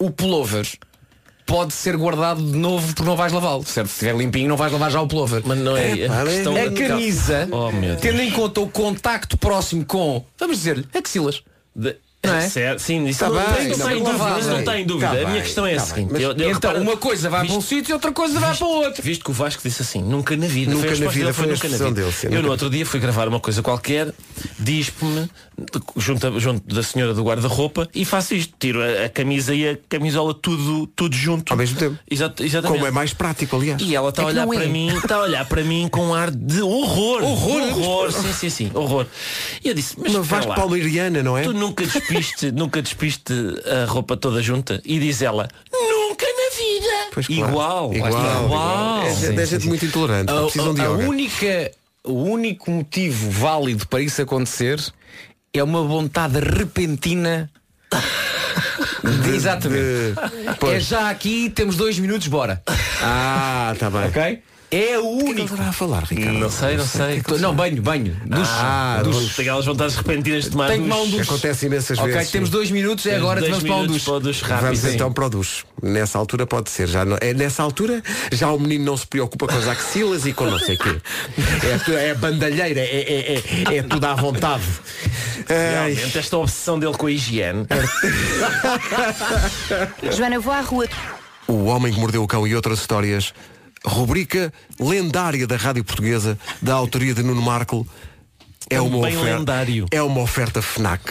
O 0.02 0.10
pullover 0.10 0.68
pode 1.46 1.74
ser 1.74 1.98
guardado 1.98 2.42
de 2.42 2.58
novo 2.58 2.88
porque 2.88 3.04
não 3.04 3.16
vais 3.16 3.32
lavá-lo, 3.34 3.64
certo? 3.66 3.88
Se 3.90 3.94
estiver 3.94 4.16
limpinho 4.16 4.48
não 4.48 4.56
vais 4.58 4.72
lavar 4.72 4.90
já 4.90 5.02
o 5.02 5.08
pullover. 5.08 5.42
Mas 5.46 5.58
não 5.60 5.76
é, 5.78 6.00
É, 6.00 6.08
a 6.08 6.24
questão 6.26 6.56
a 6.56 6.66
da- 6.66 6.72
camisa, 6.88 7.50
Oh, 7.52 7.70
tendo 8.00 8.22
em 8.22 8.32
conta 8.32 8.62
o 8.62 8.70
contacto 8.70 9.38
próximo 9.38 9.86
com, 9.86 10.24
vamos 10.40 10.58
dizer, 10.58 10.86
axilas. 10.94 11.44
De- 11.76 11.96
Não 12.24 12.36
é? 12.36 12.42
Certo, 12.52 12.80
sim, 12.80 13.06
isso 13.08 13.20
Tá 13.20 13.30
não, 13.30 13.36
bem, 13.36 13.72
isso 13.72 13.80
não 13.80 13.88
não, 13.88 13.94
está 13.96 13.96
em 13.96 14.04
mas 14.04 14.12
dúvida. 14.12 14.30
tá 14.30 14.40
Isso 14.40 14.48
não 14.48 14.54
bem. 14.54 14.60
está 14.60 14.80
em 14.80 14.86
dúvida. 14.86 15.08
Tá 15.08 15.14
a 15.22 15.30
minha 15.30 15.42
questão 15.42 15.66
é 15.66 15.74
a 15.74 15.78
tá 15.78 15.82
bem. 15.86 15.94
seguinte. 15.94 16.10
Mas 16.14 16.22
eu- 16.22 16.30
eu- 16.30 16.36
Então, 16.52 16.54
repara- 16.72 16.80
uma 16.80 16.98
coisa 16.98 17.30
vai 17.30 17.46
para 17.48 17.56
um 17.56 17.62
sítio 17.62 17.92
e 17.92 17.94
outra 17.94 18.12
coisa 18.12 18.40
vai 18.40 18.56
para 18.56 18.68
o 18.68 18.70
outro. 18.70 19.02
Visto 19.04 19.24
que 19.26 19.32
o 19.32 19.34
Vasco 19.34 19.62
disse 19.64 19.82
assim, 19.82 20.02
nunca 20.04 20.36
na 20.38 20.48
vida. 20.48 20.72
Nunca 20.74 20.88
foi 20.88 20.98
a 20.98 21.00
na 21.00 21.08
vida 21.12 21.26
dele, 21.26 21.34
foi 21.34 21.46
a 21.46 21.48
nunca 21.48 21.70
na 21.70 21.78
vida. 21.78 21.92
dele, 21.92 22.12
sim, 22.12 22.28
Eu 22.28 22.32
nunca. 22.34 22.44
no 22.44 22.50
outro 22.52 22.70
dia 22.70 22.86
fui 22.86 23.00
gravar 23.00 23.28
uma 23.28 23.40
coisa 23.40 23.62
qualquer, 23.64 24.14
diz-me, 24.60 25.30
junto, 25.98 26.40
junto 26.40 26.74
da 26.74 26.84
senhora 26.84 27.14
do 27.14 27.24
guarda-roupa, 27.24 27.88
e 27.94 28.06
faço 28.06 28.36
isto. 28.36 28.54
Tiro 28.60 28.82
a, 28.82 29.06
a 29.06 29.10
camisa 29.10 29.56
e 29.56 29.68
a 29.70 29.78
camisola 29.90 30.34
tudo, 30.34 30.86
tudo 30.96 31.16
junto. 31.16 31.52
Ao 31.52 31.58
mesmo 31.58 31.78
tempo. 31.80 31.98
Exato, 32.10 32.44
exatamente. 32.44 32.78
Como 32.78 32.88
é 32.88 32.92
mais 32.92 33.14
prático, 33.14 33.56
aliás. 33.56 33.82
E 33.82 33.96
ela 33.96 34.10
está 34.10 34.22
É 34.22 34.26
a 34.26 34.28
olhar 34.28 34.46
não 34.46 34.54
é. 34.54 34.58
para 34.58 34.68
mim, 34.68 34.96
está 34.98 35.16
a 35.16 35.22
olhar 35.22 35.46
para 35.46 35.64
mim 35.64 35.88
com 35.90 36.08
um 36.08 36.14
ar 36.14 36.30
de 36.30 36.62
horror. 36.62 37.24
Horror? 37.24 37.62
Horror, 37.80 38.12
sim, 38.12 38.34
sim, 38.34 38.50
sim, 38.50 38.72
horror. 38.74 39.06
E 39.64 39.68
eu 39.70 39.74
disse, 39.74 39.96
mas 40.00 40.14
Uma 40.14 40.22
Vasco 40.22 40.50
lá, 40.50 40.56
Palmeiriana, 40.56 41.24
não 41.24 41.36
é? 41.38 41.44
Tu 41.44 41.54
nunca 41.54 41.84
despiste, 42.20 42.52
nunca 42.52 42.82
despiste 42.82 43.34
a 43.66 43.86
roupa 43.86 44.16
toda 44.18 44.42
junta? 44.42 44.82
E 44.86 45.00
diz 45.00 45.22
ela, 45.22 45.48
nunca 45.72 46.26
na 46.26 46.56
vida. 46.56 47.10
Pois, 47.14 47.28
claro. 47.28 47.50
igual, 47.50 47.94
Igual. 47.94 48.46
igual. 48.46 49.02
É, 49.04 49.40
é, 49.40 49.42
é 49.42 49.46
gente 49.46 49.68
muito 49.68 49.86
intolerante. 49.86 50.32
A, 50.32 50.42
Precisam 50.44 50.74
de 50.74 50.82
a- 50.82 50.86
a 50.86 50.88
yoga. 50.90 51.08
única, 51.08 51.72
o 52.04 52.14
único 52.24 52.70
motivo 52.72 53.30
válido 53.32 53.88
para 53.88 54.02
isso 54.02 54.22
acontecer 54.22 54.80
é 55.54 55.64
uma 55.64 55.84
vontade 55.84 56.40
repentina 56.40 57.50
de, 59.24 59.30
exatamente. 59.36 59.82
de- 59.82 60.68
É 60.76 60.80
já 60.80 61.10
aqui, 61.10 61.50
temos 61.50 61.76
dois 61.76 61.98
minutos, 62.00 62.28
bora. 62.28 62.62
Ah, 63.02 63.72
está 63.74 63.90
bem. 63.90 64.06
Ok? 64.06 64.42
É 64.74 64.98
o 64.98 65.06
O 65.06 65.18
que 65.18 65.24
é 65.24 65.26
que 65.26 65.32
ele 65.32 65.40
único. 65.42 65.54
estará 65.54 65.70
a 65.70 65.74
falar, 65.74 66.04
Ricardo? 66.06 66.40
Não 66.40 66.50
sei, 66.50 66.78
não 66.78 66.88
sei. 66.88 67.22
Não, 67.42 67.54
banho, 67.54 67.82
banho. 67.82 68.16
Duche. 68.26 68.52
Ah, 68.56 69.02
Dos, 69.04 69.18
duche. 69.18 69.42
aquelas 69.42 69.66
vontades 69.66 69.96
repentinas 69.98 70.46
de 70.46 70.52
tomar 70.52 70.70
Tem 70.70 70.78
que 70.82 70.88
tomar 70.88 71.02
um 71.02 71.06
duche. 71.06 71.18
duche. 71.18 71.30
Acontece 71.30 71.66
imensas 71.66 72.00
Ok, 72.00 72.14
vezes. 72.14 72.32
temos 72.32 72.48
sim. 72.48 72.54
dois 72.56 72.72
minutos, 72.72 73.06
é 73.06 73.18
agora 73.18 73.42
dois 73.42 73.52
vamos 73.52 73.66
para 73.68 73.76
minutos 73.76 73.94
duche. 73.96 74.06
para 74.06 74.14
o 74.16 74.20
duche 74.22 74.42
rápido. 74.46 74.62
Vamos 74.64 74.80
sim. 74.80 74.94
então 74.96 75.12
para 75.12 75.26
o 75.26 75.30
duche. 75.30 75.66
Nessa 75.84 76.18
altura 76.18 76.48
pode 76.48 76.70
ser. 76.70 76.88
Já 76.88 77.04
não- 77.04 77.18
é, 77.20 77.34
nessa 77.34 77.62
altura 77.64 78.02
já 78.32 78.50
o 78.50 78.58
menino 78.60 78.86
não 78.86 78.96
se 78.96 79.06
preocupa 79.06 79.46
com 79.48 79.58
as 79.58 79.68
axilas 79.68 80.26
e 80.26 80.32
com 80.32 80.46
não 80.46 80.58
sei 80.60 80.76
o 80.76 80.80
quê. 80.80 81.02
É, 81.92 82.08
é 82.10 82.14
bandalheira, 82.16 82.80
é, 82.80 82.84
é, 82.84 83.34
é, 83.74 83.78
é 83.80 83.84
tudo 83.84 84.06
à 84.06 84.16
vontade. 84.16 84.64
Ai, 85.50 85.92
Realmente, 85.94 86.18
esta 86.18 86.38
obsessão 86.38 86.80
dele 86.80 86.94
com 86.94 87.08
a 87.08 87.12
higiene. 87.12 87.68
Joana, 90.16 90.40
vou 90.40 90.54
à 90.54 90.62
rua. 90.62 90.88
o 91.48 91.66
Homem 91.66 91.94
que 91.94 92.00
Mordeu 92.00 92.24
o 92.24 92.28
Cão 92.28 92.48
e 92.48 92.56
outras 92.56 92.80
histórias. 92.80 93.34
Rubrica 93.86 94.54
lendária 94.80 95.46
da 95.48 95.56
Rádio 95.56 95.84
Portuguesa, 95.84 96.38
da 96.62 96.74
autoria 96.74 97.14
de 97.14 97.24
Nuno 97.24 97.42
Marco. 97.42 97.88
É 98.70 98.80
uma 98.80 99.02
Também 99.02 99.18
oferta. 99.18 99.38
lendário. 99.40 99.86
É 99.92 100.02
uma 100.02 100.22
oferta 100.22 100.62
FNAC. 100.62 101.02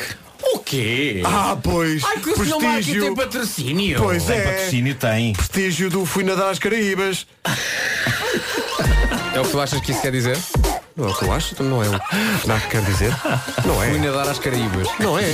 O 0.54 0.58
quê? 0.60 1.20
Ah, 1.24 1.56
pois. 1.62 2.02
Ai, 2.04 2.18
que 2.18 2.30
o 2.30 2.44
senhor 2.44 2.60
tem 2.60 3.14
patrocínio. 3.14 3.98
Pois 4.00 4.24
Tem 4.24 4.38
é. 4.38 4.42
patrocínio, 4.42 4.94
tem. 4.94 5.32
Prestígio 5.34 5.90
do 5.90 6.06
Fui 6.06 6.24
Nadar 6.24 6.50
às 6.50 6.58
Caraíbas. 6.58 7.26
É 9.34 9.40
o 9.40 9.44
que 9.44 9.50
tu 9.50 9.60
achas 9.60 9.80
que 9.80 9.92
isso 9.92 10.00
quer 10.00 10.12
dizer? 10.12 10.38
Não 11.00 11.08
é 11.08 11.12
o 11.12 11.14
que 11.14 11.24
eu 11.24 11.32
acho, 11.32 11.62
não 11.62 11.82
é 11.82 11.88
o 11.88 11.98
que 11.98 12.16
FNAC 12.42 12.68
quer 12.68 12.82
dizer. 12.82 13.10
Não 13.64 13.74
Fui 13.76 13.96
é. 13.96 13.98
nadar 13.98 14.28
às 14.28 14.38
Caraíbas. 14.38 14.86
Não 14.98 15.18
é. 15.18 15.24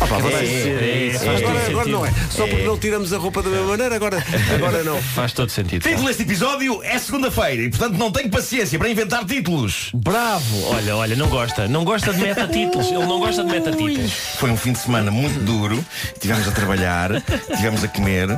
Ah, 0.00 0.06
pá, 0.06 0.16
É, 0.40 1.08
é, 1.08 1.18
todo 1.18 1.36
Agora, 1.36 1.66
agora 1.66 1.88
não 1.88 2.06
é. 2.06 2.14
Só 2.30 2.46
porque 2.46 2.62
não 2.64 2.78
tiramos 2.78 3.12
a 3.12 3.18
roupa 3.18 3.42
da 3.42 3.50
mesma 3.50 3.66
maneira, 3.66 3.96
agora, 3.96 4.24
agora 4.54 4.84
não. 4.84 5.02
Faz 5.02 5.32
todo 5.32 5.50
sentido. 5.50 5.82
Título 5.82 6.06
deste 6.06 6.22
episódio 6.22 6.80
é 6.84 6.96
segunda-feira 7.00 7.62
e 7.64 7.68
portanto 7.68 7.96
não 7.98 8.12
tenho 8.12 8.30
paciência 8.30 8.78
para 8.78 8.88
inventar 8.88 9.24
títulos. 9.24 9.90
Bravo! 9.92 10.66
Olha, 10.68 10.96
olha, 10.96 11.16
não 11.16 11.28
gosta. 11.28 11.66
Não 11.66 11.84
gosta 11.84 12.12
de 12.12 12.20
meta-títulos. 12.20 12.86
Ele 12.86 13.06
não 13.06 13.18
gosta 13.18 13.42
de 13.42 13.50
meta-títulos. 13.50 14.12
Foi 14.38 14.50
um 14.52 14.56
fim 14.56 14.70
de 14.72 14.78
semana 14.78 15.10
muito 15.10 15.40
duro. 15.44 15.84
Tivemos 16.20 16.46
a 16.46 16.52
trabalhar, 16.52 17.10
tivemos 17.56 17.82
a 17.82 17.88
comer 17.88 18.28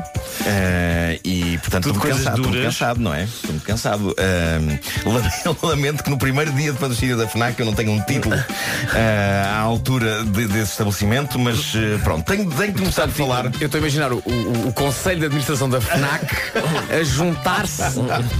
eh, 0.46 1.20
e 1.22 1.58
portanto 1.58 1.84
Tudo 1.84 1.96
estou 1.98 2.10
cansado, 2.10 2.36
estou 2.36 2.44
muito 2.44 2.56
duras. 2.58 2.74
cansado, 2.78 3.00
não 3.00 3.12
é? 3.12 3.24
Estou 3.24 3.50
muito 3.50 3.66
cansado. 3.66 4.14
Eh, 4.16 4.78
lamento, 5.04 5.58
lamento 5.66 6.04
que 6.04 6.10
no 6.10 6.16
primeiro 6.18 6.37
dia 6.46 6.72
de 6.72 6.78
patrocínio 6.78 7.16
da 7.16 7.26
FNAC 7.28 7.58
eu 7.60 7.66
não 7.66 7.74
tenho 7.74 7.92
um 7.92 8.00
título 8.02 8.34
eh, 8.94 9.44
à 9.46 9.58
altura 9.60 10.24
de- 10.24 10.46
desse 10.48 10.72
estabelecimento, 10.72 11.38
mas 11.38 11.72
eh, 11.74 11.98
pronto, 12.02 12.24
tenho, 12.24 12.50
tenho 12.50 12.72
que 12.72 12.78
começar 12.80 13.04
a 13.04 13.08
falar. 13.08 13.46
Eu 13.60 13.66
estou 13.66 13.78
a 13.78 13.80
imaginar 13.80 14.12
o, 14.12 14.18
o- 14.24 14.68
o 14.68 14.72
Conselho 14.72 15.20
de 15.20 15.26
Administração 15.26 15.68
da 15.68 15.80
FNAC 15.80 16.26
a 17.00 17.02
juntar-se 17.04 17.82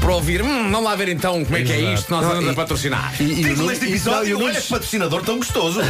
para 0.01 0.13
ouvir. 0.15 0.43
Hum, 0.43 0.71
vamos 0.71 0.85
lá 0.85 0.95
ver 0.97 1.09
então 1.09 1.45
como 1.45 1.57
é 1.57 1.63
que 1.63 1.73
é 1.73 1.95
isto. 1.95 2.11
Nós 2.11 2.23
Não, 2.23 2.31
andamos 2.31 2.49
e- 2.49 2.53
a 2.53 2.55
patrocinar. 2.55 3.15
E, 3.21 3.23
e 3.25 3.33
o 3.33 3.49
Título 3.51 3.69
deste 3.69 3.85
não, 3.85 3.91
episódio, 3.91 4.37
o 4.37 4.39
Nuno- 4.41 4.53
olha 4.53 4.61
que 4.61 4.69
patrocinador 4.69 5.23
tão 5.23 5.37
gostoso. 5.39 5.81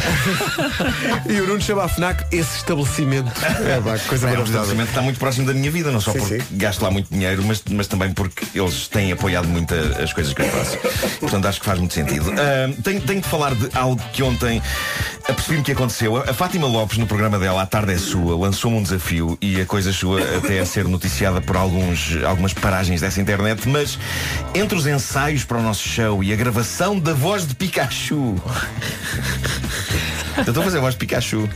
e 1.29 1.41
o 1.41 1.47
Nuno 1.47 1.61
chama 1.61 1.83
a 1.83 1.87
FNAC 1.87 2.25
esse 2.31 2.57
estabelecimento. 2.57 3.31
É, 3.69 3.79
pá, 3.81 3.97
coisa 3.99 4.27
É 4.27 4.31
maravilhosa. 4.31 4.43
estabelecimento 4.43 4.89
está 4.89 5.01
muito 5.01 5.19
próximo 5.19 5.45
da 5.45 5.53
minha 5.53 5.69
vida, 5.69 5.91
não 5.91 5.99
só 6.01 6.11
Sim, 6.13 6.19
porque 6.19 6.39
sim. 6.39 6.45
gasto 6.57 6.81
lá 6.81 6.89
muito 6.89 7.07
dinheiro, 7.11 7.43
mas, 7.45 7.61
mas 7.69 7.87
também 7.87 8.11
porque 8.13 8.45
eles 8.57 8.87
têm 8.87 9.11
apoiado 9.11 9.47
muito 9.47 9.73
as 10.01 10.11
coisas 10.13 10.33
que 10.33 10.41
eu 10.41 10.49
faço. 10.49 10.77
Portanto, 11.19 11.45
acho 11.47 11.59
que 11.59 11.65
faz 11.65 11.77
muito 11.77 11.93
sentido. 11.93 11.98
Ah, 12.01 12.73
tenho, 12.83 13.01
tenho 13.01 13.21
de 13.21 13.27
falar 13.27 13.53
de 13.55 13.69
algo 13.75 14.01
que 14.13 14.23
ontem 14.23 14.61
apercebi-me 15.27 15.63
que 15.63 15.71
aconteceu. 15.71 16.17
A 16.17 16.33
Fátima 16.33 16.67
Lopes, 16.67 16.97
no 16.97 17.07
programa 17.07 17.37
dela, 17.37 17.61
A 17.61 17.65
Tarde 17.65 17.93
é 17.93 17.97
Sua, 17.97 18.37
lançou-me 18.37 18.77
um 18.77 18.83
desafio 18.83 19.37
e 19.41 19.61
a 19.61 19.65
coisa 19.65 19.91
sua 19.93 20.21
até 20.37 20.59
a 20.59 20.65
ser 20.65 20.85
noticiada 20.85 21.39
por 21.41 21.55
alguns, 21.55 22.17
algumas 22.25 22.53
paragens 22.53 23.01
dessa 23.01 23.21
internet, 23.21 23.67
mas 23.67 23.97
entre 24.53 24.77
os 24.77 24.87
ensaios 24.87 25.43
para 25.43 25.57
o 25.57 25.63
nosso 25.63 25.87
show 25.87 26.23
e 26.23 26.33
a 26.33 26.35
gravação 26.35 26.99
da 26.99 27.13
voz 27.13 27.47
de 27.47 27.55
Pikachu. 27.55 28.35
Eu 30.37 30.43
estou 30.43 30.61
a 30.61 30.63
fazer 30.63 30.79
voz 30.79 30.93
de 30.93 30.99
Pikachu. 30.99 31.49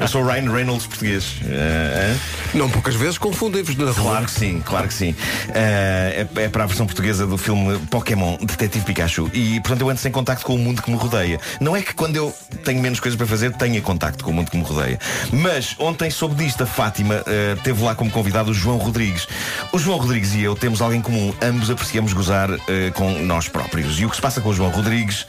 Eu 0.00 0.08
sou 0.08 0.22
o 0.22 0.26
Ryan 0.26 0.50
Reynolds 0.50 0.86
português. 0.86 1.36
Ah, 1.44 2.14
ah. 2.14 2.56
Não 2.56 2.68
poucas 2.70 2.94
vezes 2.94 3.18
confundem-vos 3.18 3.76
na 3.76 3.90
rua. 3.90 3.94
Claro 3.94 4.26
que 4.26 4.32
sim, 4.32 4.62
claro 4.64 4.88
que 4.88 4.94
sim. 4.94 5.14
Eh, 5.54 6.26
é, 6.36 6.42
é 6.42 6.48
para 6.48 6.64
a 6.64 6.66
versão 6.66 6.86
portuguesa 6.86 7.26
do 7.26 7.36
filme 7.36 7.78
Pokémon 7.90 8.36
Detetive 8.38 8.84
Pikachu. 8.84 9.30
E 9.32 9.60
portanto 9.60 9.82
eu 9.82 9.90
ando 9.90 10.00
sem 10.00 10.10
contacto 10.12 10.44
com 10.44 10.54
o 10.54 10.58
mundo 10.58 10.82
que 10.82 10.90
me 10.90 10.96
rodeia. 10.96 11.40
Não 11.60 11.76
é 11.76 11.82
que 11.82 11.94
quando 11.94 12.16
eu 12.16 12.34
tenho 12.64 12.80
menos 12.80 13.00
coisas 13.00 13.16
para 13.16 13.26
fazer, 13.26 13.52
tenha 13.52 13.80
contacto 13.80 14.24
com 14.24 14.30
o 14.30 14.34
mundo 14.34 14.50
que 14.50 14.56
me 14.56 14.64
rodeia. 14.64 14.98
Mas 15.32 15.74
ontem 15.78 16.10
soube 16.10 16.34
disto, 16.34 16.62
a 16.62 16.66
Fátima 16.66 17.24
teve 17.62 17.82
lá 17.82 17.94
como 17.94 18.10
convidado 18.10 18.50
o 18.50 18.54
João 18.54 18.78
Rodrigues. 18.78 19.26
O 19.72 19.78
João 19.78 19.98
Rodrigues 19.98 20.34
e 20.34 20.42
eu 20.42 20.54
temos 20.54 20.80
algo 20.80 20.94
em 20.94 21.00
comum. 21.00 21.34
Ambos 21.42 21.70
apreciamos 21.70 22.12
gozar 22.12 22.48
com 22.94 23.18
nós 23.20 23.48
próprios. 23.48 23.98
E 23.98 24.04
o 24.04 24.10
que 24.10 24.16
se 24.16 24.22
passa 24.22 24.40
com 24.40 24.48
o 24.50 24.54
João 24.54 24.70
Rodrigues 24.70 25.26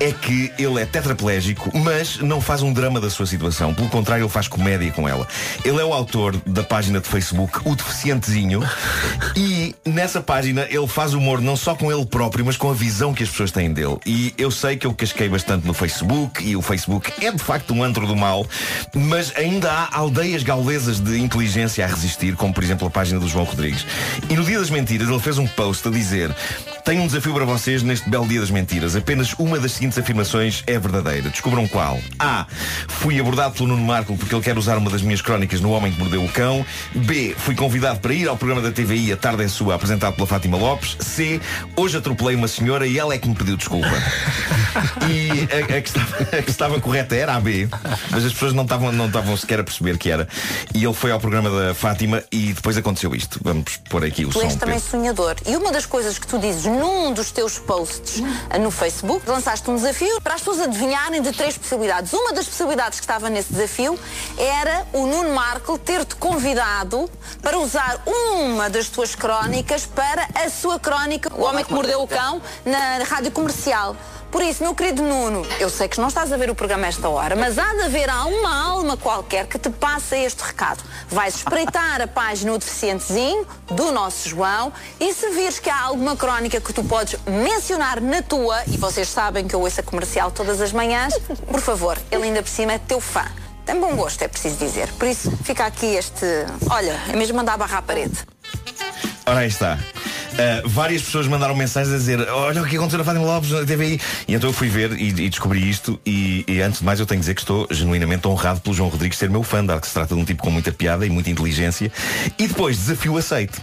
é 0.00 0.12
que 0.12 0.52
ele 0.58 0.80
é 0.80 0.86
tetraplégico, 0.86 1.76
mas 1.78 2.18
não 2.18 2.40
faz 2.42 2.62
um 2.62 2.72
drama 2.72 3.00
da 3.00 3.08
sua 3.08 3.26
situação. 3.26 3.72
Pelo 3.74 3.88
contrário, 3.88 4.24
ele 4.24 4.30
faz 4.30 4.48
comédia 4.48 4.90
com 4.92 5.08
ela. 5.08 5.26
Ele 5.64 5.80
é 5.80 5.84
o 5.84 5.92
autor 5.92 6.36
da 6.46 6.62
página 6.62 7.00
de 7.00 7.08
Facebook 7.08 7.60
O 7.64 7.74
Deficientezinho 7.74 8.62
e 9.36 9.74
nessa 9.84 10.20
página 10.20 10.66
ele 10.68 10.86
faz 10.86 11.14
humor 11.14 11.40
não 11.40 11.56
só 11.56 11.74
com 11.74 11.90
ele 11.90 12.04
próprio, 12.06 12.44
mas 12.44 12.56
com 12.56 12.70
a 12.70 12.74
visão 12.74 13.14
que 13.14 13.22
as 13.22 13.30
pessoas 13.30 13.50
têm 13.50 13.72
dele. 13.72 13.98
E 14.04 14.34
eu 14.36 14.50
sei 14.50 14.76
que 14.76 14.86
eu 14.86 14.94
casquei 14.94 15.28
bastante 15.28 15.66
no 15.66 15.74
Facebook 15.74 16.42
e 16.44 16.56
o 16.56 16.62
Facebook 16.62 17.12
é 17.24 17.30
de 17.30 17.42
facto 17.42 17.72
um 17.72 17.82
antro 17.82 18.06
do 18.06 18.16
mal, 18.16 18.46
mas 18.94 19.32
ainda 19.36 19.70
há 19.70 19.96
aldeias 19.96 20.42
gaulesas 20.42 21.00
de 21.00 21.18
inteligência 21.18 21.84
a 21.84 21.88
resistir, 21.88 22.36
como 22.36 22.52
por 22.52 22.62
exemplo 22.62 22.86
a 22.88 22.90
página 22.90 23.20
do 23.20 23.28
João 23.28 23.44
Rodrigues. 23.44 23.86
E 24.28 24.34
no 24.34 24.44
Dia 24.44 24.58
das 24.58 24.70
Mentiras 24.70 25.08
ele 25.08 25.20
fez 25.20 25.38
um 25.38 25.46
post 25.46 25.86
a 25.86 25.90
dizer 25.90 26.34
tenho 26.84 27.02
um 27.02 27.06
desafio 27.06 27.32
para 27.32 27.44
vocês 27.44 27.82
neste 27.82 28.08
belo 28.10 28.26
dia 28.26 28.40
das 28.40 28.50
mentiras. 28.50 28.96
Apenas 28.96 29.34
uma 29.38 29.58
das 29.58 29.72
seguintes 29.72 29.96
afirmações 29.98 30.62
é 30.66 30.78
verdadeira. 30.78 31.30
Descubram 31.30 31.66
qual. 31.68 31.98
A. 32.18 32.46
Fui 32.88 33.18
abordado 33.20 33.54
pelo 33.54 33.68
Nuno 33.68 33.84
Marco 33.84 34.16
porque 34.16 34.34
ele 34.34 34.42
quer 34.42 34.58
usar 34.58 34.76
uma 34.78 34.90
das 34.90 35.00
minhas 35.02 35.22
crónicas 35.22 35.60
no 35.60 35.70
Homem 35.70 35.92
que 35.92 35.98
Mordeu 35.98 36.24
o 36.24 36.28
Cão. 36.28 36.64
B. 36.94 37.34
Fui 37.38 37.54
convidado 37.54 38.00
para 38.00 38.12
ir 38.12 38.28
ao 38.28 38.36
programa 38.36 38.60
da 38.62 38.72
TVI 38.72 39.12
A 39.12 39.16
Tarde 39.16 39.44
é 39.44 39.48
Sua, 39.48 39.74
apresentado 39.76 40.14
pela 40.14 40.26
Fátima 40.26 40.56
Lopes. 40.56 40.96
C. 41.00 41.40
Hoje 41.76 41.96
atropelei 41.98 42.34
uma 42.34 42.48
senhora 42.48 42.86
e 42.86 42.98
ela 42.98 43.14
é 43.14 43.18
que 43.18 43.28
me 43.28 43.34
pediu 43.34 43.56
desculpa. 43.56 43.88
E 45.08 45.48
a, 45.52 45.76
a 45.76 45.80
que 45.82 45.88
estava, 45.88 46.16
a 46.38 46.42
que 46.42 46.50
estava 46.50 46.80
correta 46.80 47.14
era 47.14 47.34
a 47.34 47.40
B, 47.40 47.68
mas 48.10 48.24
as 48.24 48.32
pessoas 48.32 48.54
não 48.54 48.62
estavam, 48.62 48.90
não 48.90 49.06
estavam 49.06 49.36
sequer 49.36 49.60
a 49.60 49.64
perceber 49.64 49.98
que 49.98 50.10
era. 50.10 50.26
E 50.74 50.82
ele 50.82 50.94
foi 50.94 51.10
ao 51.12 51.20
programa 51.20 51.50
da 51.50 51.74
Fátima 51.74 52.22
e 52.32 52.54
depois 52.54 52.76
aconteceu 52.78 53.14
isto. 53.14 53.38
Vamos 53.42 53.76
pôr 53.90 54.02
aqui 54.04 54.24
o 54.24 54.28
Tu 54.30 54.38
som. 54.38 54.44
és 54.46 54.54
também 54.56 54.76
Pedro. 54.76 54.90
sonhador. 54.90 55.36
E 55.46 55.56
uma 55.56 55.70
das 55.70 55.84
coisas 55.84 56.18
que 56.18 56.26
tu 56.26 56.38
dizes 56.38 56.64
num 56.72 57.12
dos 57.12 57.30
teus 57.30 57.58
posts 57.58 58.22
eh, 58.50 58.58
no 58.58 58.70
Facebook, 58.70 59.28
lançaste 59.28 59.70
um 59.70 59.76
desafio 59.76 60.20
para 60.20 60.34
as 60.34 60.40
pessoas 60.40 60.60
adivinharem 60.60 61.20
de 61.22 61.32
três 61.32 61.56
possibilidades. 61.56 62.12
Uma 62.12 62.32
das 62.32 62.46
possibilidades 62.46 62.98
que 62.98 63.04
estava 63.04 63.28
nesse 63.28 63.52
desafio 63.52 63.98
era 64.38 64.86
o 64.92 65.06
Nuno 65.06 65.34
Marco 65.34 65.78
ter-te 65.78 66.16
convidado 66.16 67.08
para 67.40 67.58
usar 67.58 68.02
uma 68.06 68.70
das 68.70 68.88
tuas 68.88 69.14
crónicas 69.14 69.86
para 69.86 70.28
a 70.34 70.48
sua 70.48 70.78
crónica 70.78 71.32
O 71.36 71.42
Homem 71.42 71.64
que 71.64 71.72
Mordeu 71.72 72.02
o 72.02 72.08
Cão 72.08 72.40
na 72.64 73.04
rádio 73.04 73.30
comercial. 73.30 73.96
Por 74.32 74.42
isso, 74.42 74.62
meu 74.62 74.74
querido 74.74 75.02
Nuno, 75.02 75.46
eu 75.60 75.68
sei 75.68 75.86
que 75.86 76.00
não 76.00 76.08
estás 76.08 76.32
a 76.32 76.38
ver 76.38 76.48
o 76.48 76.54
programa 76.54 76.86
esta 76.86 77.06
hora, 77.06 77.36
mas 77.36 77.58
há 77.58 77.74
de 77.74 77.82
haver 77.82 78.08
uma 78.08 78.64
alma 78.64 78.96
qualquer 78.96 79.46
que 79.46 79.58
te 79.58 79.68
passa 79.68 80.16
este 80.16 80.42
recado. 80.42 80.82
Vais 81.10 81.36
espreitar 81.36 82.00
a 82.00 82.08
página 82.08 82.54
O 82.54 82.58
Deficientezinho 82.58 83.46
do 83.66 83.92
nosso 83.92 84.30
João 84.30 84.72
e 84.98 85.12
se 85.12 85.28
vires 85.28 85.58
que 85.58 85.68
há 85.68 85.82
alguma 85.82 86.16
crónica 86.16 86.62
que 86.62 86.72
tu 86.72 86.82
podes 86.82 87.14
mencionar 87.26 88.00
na 88.00 88.22
tua, 88.22 88.62
e 88.66 88.78
vocês 88.78 89.06
sabem 89.06 89.46
que 89.46 89.54
eu 89.54 89.60
ouço 89.60 89.80
a 89.80 89.82
comercial 89.82 90.30
todas 90.30 90.62
as 90.62 90.72
manhãs, 90.72 91.12
por 91.46 91.60
favor, 91.60 91.98
ele 92.10 92.24
ainda 92.24 92.42
por 92.42 92.48
cima 92.48 92.72
é 92.72 92.78
teu 92.78 93.02
fã. 93.02 93.26
tem 93.66 93.78
bom 93.78 93.94
gosto, 93.94 94.22
é 94.22 94.28
preciso 94.28 94.56
dizer. 94.56 94.90
Por 94.94 95.08
isso 95.08 95.30
fica 95.44 95.66
aqui 95.66 95.94
este. 95.94 96.24
Olha, 96.70 96.98
é 97.06 97.14
mesmo 97.14 97.36
mandar 97.36 97.58
barra 97.58 97.78
à 97.78 97.82
parede. 97.82 98.16
Ora 99.26 99.40
aí 99.40 99.48
está. 99.48 99.78
Uh, 100.32 100.66
várias 100.66 101.02
pessoas 101.02 101.28
mandaram 101.28 101.54
mensagens 101.54 101.94
a 101.94 101.98
dizer 101.98 102.18
Olha 102.30 102.62
o 102.62 102.66
que 102.66 102.76
aconteceu 102.76 102.96
na 102.96 103.04
Fátima 103.04 103.26
Lopes 103.26 103.50
na 103.50 103.66
TVI 103.66 104.00
E 104.26 104.34
então 104.34 104.48
eu 104.48 104.54
fui 104.54 104.66
ver 104.66 104.92
e, 104.92 105.08
e 105.08 105.28
descobri 105.28 105.68
isto 105.68 106.00
e, 106.06 106.42
e 106.48 106.62
antes 106.62 106.78
de 106.78 106.86
mais 106.86 106.98
eu 106.98 107.04
tenho 107.04 107.18
que 107.18 107.24
dizer 107.24 107.34
que 107.34 107.42
estou 107.42 107.68
genuinamente 107.70 108.26
honrado 108.26 108.62
Pelo 108.62 108.74
João 108.74 108.88
Rodrigues 108.88 109.18
ser 109.18 109.28
meu 109.28 109.42
fã 109.42 109.62
Dado 109.62 109.82
que 109.82 109.86
se 109.86 109.92
trata 109.92 110.14
de 110.14 110.20
um 110.20 110.24
tipo 110.24 110.42
com 110.42 110.50
muita 110.50 110.72
piada 110.72 111.04
e 111.04 111.10
muita 111.10 111.28
inteligência. 111.28 111.92
E 112.38 112.46
depois 112.46 112.78
desafio 112.78 113.18
aceito 113.18 113.60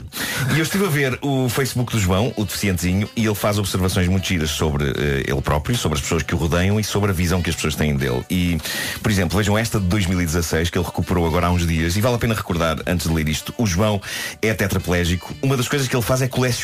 E 0.54 0.60
eu 0.60 0.62
estive 0.62 0.86
a 0.86 0.90
ver 0.90 1.18
o 1.24 1.50
Facebook 1.50 1.92
do 1.92 2.00
João 2.00 2.32
O 2.38 2.46
deficientezinho 2.46 3.10
E 3.16 3.26
ele 3.26 3.34
faz 3.34 3.58
observações 3.58 4.08
muito 4.08 4.28
giras 4.28 4.52
sobre 4.52 4.84
uh, 4.84 4.94
ele 5.26 5.42
próprio 5.42 5.76
Sobre 5.76 5.98
as 5.98 6.04
pessoas 6.04 6.22
que 6.22 6.36
o 6.36 6.38
rodeiam 6.38 6.80
E 6.80 6.84
sobre 6.84 7.10
a 7.10 7.14
visão 7.14 7.42
que 7.42 7.50
as 7.50 7.56
pessoas 7.56 7.74
têm 7.74 7.96
dele. 7.96 8.24
E, 8.30 8.60
por 9.02 9.12
exemplo, 9.12 9.36
vejam 9.36 9.58
esta 9.58 9.80
de 9.80 9.88
2016 9.88 10.70
Que 10.70 10.78
ele 10.78 10.86
recuperou 10.86 11.26
agora 11.26 11.48
há 11.48 11.52
uns 11.52 11.66
dias 11.66 11.98
E 11.98 12.02
vale 12.02 12.16
a 12.16 12.20
pena 12.20 12.36
recordar, 12.36 12.78
antes 12.86 13.08
de 13.08 13.14
ler 13.14 13.28
isto 13.28 13.56
O 13.58 13.66
João 13.66 14.00
é 14.40 14.54
tetraplégico. 14.54 15.34
Uma 15.42 15.58
das 15.58 15.68
coisas 15.68 15.88
que 15.88 15.96
ele 15.96 16.04
faz 16.04 16.22
é 16.22 16.28
colecionar 16.28 16.59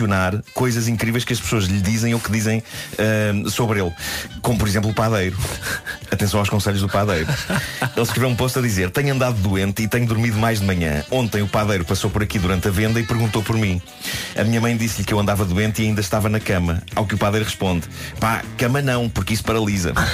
coisas 0.54 0.88
incríveis 0.88 1.24
que 1.24 1.34
as 1.34 1.40
pessoas 1.40 1.66
lhe 1.66 1.82
dizem 1.82 2.14
ou 2.14 2.20
que 2.20 2.32
dizem 2.32 2.64
uh, 2.94 3.50
sobre 3.50 3.82
ele. 3.82 3.94
Como, 4.42 4.58
por 4.58 4.68
exemplo, 4.68 4.90
o 4.90 4.94
padeiro. 4.94 5.38
Atenção 6.12 6.40
aos 6.40 6.50
conselhos 6.50 6.82
do 6.82 6.90
padeiro. 6.90 7.28
Ele 7.96 8.02
escreveu 8.02 8.30
um 8.30 8.36
post 8.36 8.58
a 8.60 8.62
dizer 8.62 8.90
Tenho 8.92 9.14
andado 9.14 9.36
doente 9.38 9.84
e 9.84 9.88
tenho 9.88 10.08
dormido 10.08 10.38
mais 10.38 10.60
de 10.60 10.66
manhã. 10.66 11.04
Ontem 11.12 11.42
o 11.42 11.48
padeiro 11.48 11.86
passou 11.86 12.10
por 12.10 12.24
aqui 12.24 12.40
durante 12.40 12.68
a 12.68 12.72
venda 12.72 13.00
e 13.00 13.04
perguntou 13.04 13.44
por 13.44 13.58
mim. 13.58 13.82
A 14.38 14.44
minha 14.44 14.62
mãe 14.62 14.76
disse-lhe 14.76 15.04
que 15.04 15.14
eu 15.14 15.20
andava 15.20 15.46
doente 15.46 15.82
e 15.82 15.86
ainda 15.86 16.02
estava 16.02 16.30
na 16.30 16.40
cama. 16.40 16.82
Ao 16.96 17.06
que 17.06 17.16
o 17.16 17.18
padeiro 17.18 17.46
responde 17.46 17.88
Pá, 18.20 18.44
cama 18.58 18.82
não, 18.82 19.10
porque 19.10 19.34
isso 19.34 19.44
paralisa. 19.44 19.94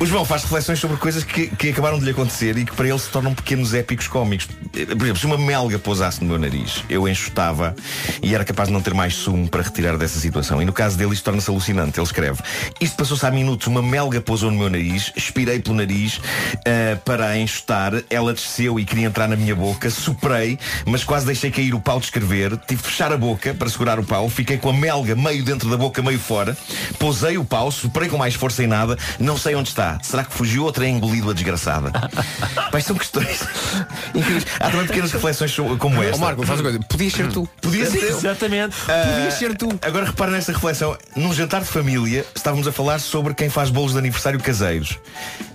O 0.00 0.06
João 0.06 0.24
faz 0.24 0.42
reflexões 0.42 0.78
sobre 0.78 0.96
coisas 0.96 1.22
que, 1.22 1.46
que 1.48 1.70
acabaram 1.70 1.98
de 1.98 2.04
lhe 2.04 2.10
acontecer 2.10 2.58
e 2.58 2.64
que 2.64 2.74
para 2.74 2.88
ele 2.88 2.98
se 2.98 3.08
tornam 3.08 3.34
pequenos 3.34 3.72
épicos 3.72 4.08
cómicos. 4.08 4.46
Por 4.72 5.02
exemplo, 5.02 5.16
se 5.16 5.26
uma 5.26 5.38
melga 5.38 5.78
no 6.20 6.26
meu 6.26 6.38
nariz, 6.38 6.84
eu 6.88 7.08
enxutava 7.08 7.74
e 8.22 8.34
era 8.34 8.44
capaz 8.44 8.68
de 8.68 8.72
não 8.72 8.80
ter 8.80 8.92
mais 8.94 9.14
sumo 9.14 9.48
para 9.48 9.62
retirar 9.62 9.96
dessa 9.96 10.18
situação. 10.20 10.60
E 10.60 10.64
no 10.64 10.72
caso 10.72 10.96
dele 10.96 11.14
isto 11.14 11.24
torna-se 11.24 11.50
alucinante. 11.50 11.98
Ele 11.98 12.06
escreve, 12.06 12.40
isto 12.80 12.96
passou-se 12.96 13.24
há 13.24 13.30
minutos, 13.30 13.66
uma 13.66 13.82
melga 13.82 14.20
pousou 14.20 14.50
no 14.50 14.58
meu 14.58 14.68
nariz, 14.70 15.12
expirei 15.16 15.58
pelo 15.60 15.76
nariz 15.76 16.18
uh, 16.18 16.96
para 17.04 17.28
a 17.28 17.38
enxutar, 17.38 17.92
ela 18.10 18.32
desceu 18.34 18.78
e 18.78 18.84
queria 18.84 19.06
entrar 19.06 19.28
na 19.28 19.36
minha 19.36 19.54
boca, 19.54 19.90
soprei, 19.90 20.58
mas 20.86 21.02
quase 21.04 21.26
deixei 21.26 21.50
cair 21.50 21.74
o 21.74 21.80
pau 21.80 21.98
de 21.98 22.06
escrever, 22.06 22.56
tive 22.66 22.82
de 22.82 22.88
fechar 22.88 23.12
a 23.12 23.16
boca 23.16 23.54
para 23.54 23.68
segurar 23.68 23.98
o 23.98 24.04
pau, 24.04 24.28
fiquei 24.28 24.58
com 24.58 24.68
a 24.68 24.72
melga 24.72 25.14
meio 25.14 25.44
dentro 25.44 25.70
da 25.70 25.76
boca, 25.76 26.02
meio 26.02 26.18
fora, 26.18 26.56
pousei 26.98 27.38
o 27.38 27.44
pau, 27.44 27.70
soprei 27.70 28.08
com 28.08 28.18
mais 28.18 28.34
força 28.34 28.62
em 28.62 28.66
nada, 28.66 28.98
não 29.18 29.36
sei 29.36 29.54
onde 29.54 29.68
está. 29.68 29.98
Será 30.02 30.24
que 30.24 30.32
fugiu 30.34 30.64
ou 30.64 30.72
terei 30.72 30.90
engolido 30.90 31.30
a 31.30 31.32
desgraçada? 31.32 31.90
Pai, 32.70 32.80
são 32.82 32.96
questões 32.96 33.40
incríveis. 34.14 34.46
Há 34.60 34.70
também 34.70 34.86
pequenas 34.86 35.12
reflexões 35.12 35.50
so- 35.50 35.76
como 35.94 36.02
esta. 36.02 36.16
Ó 36.16 36.18
Marco, 36.18 36.46
faz 36.46 36.60
uma 36.60 36.70
coisa. 36.70 36.84
Podias 36.86 37.12
ser 37.12 37.28
tu. 37.28 37.48
Podia 37.60 37.86
ser 37.86 38.02
eu. 38.02 38.16
Exatamente. 38.16 38.76
Ah, 38.88 39.12
Podias 39.12 39.34
ser 39.34 39.56
tu. 39.56 39.68
Agora 39.82 40.06
repara 40.06 40.30
nesta 40.30 40.52
reflexão. 40.52 40.96
Num 41.16 41.32
jantar 41.32 41.62
de 41.62 41.68
família, 41.68 42.24
estávamos 42.34 42.66
a 42.66 42.72
falar 42.72 43.00
sobre 43.00 43.34
quem 43.34 43.48
faz 43.48 43.70
bolos 43.70 43.92
de 43.92 43.98
aniversário 43.98 44.40
caseiros. 44.40 44.98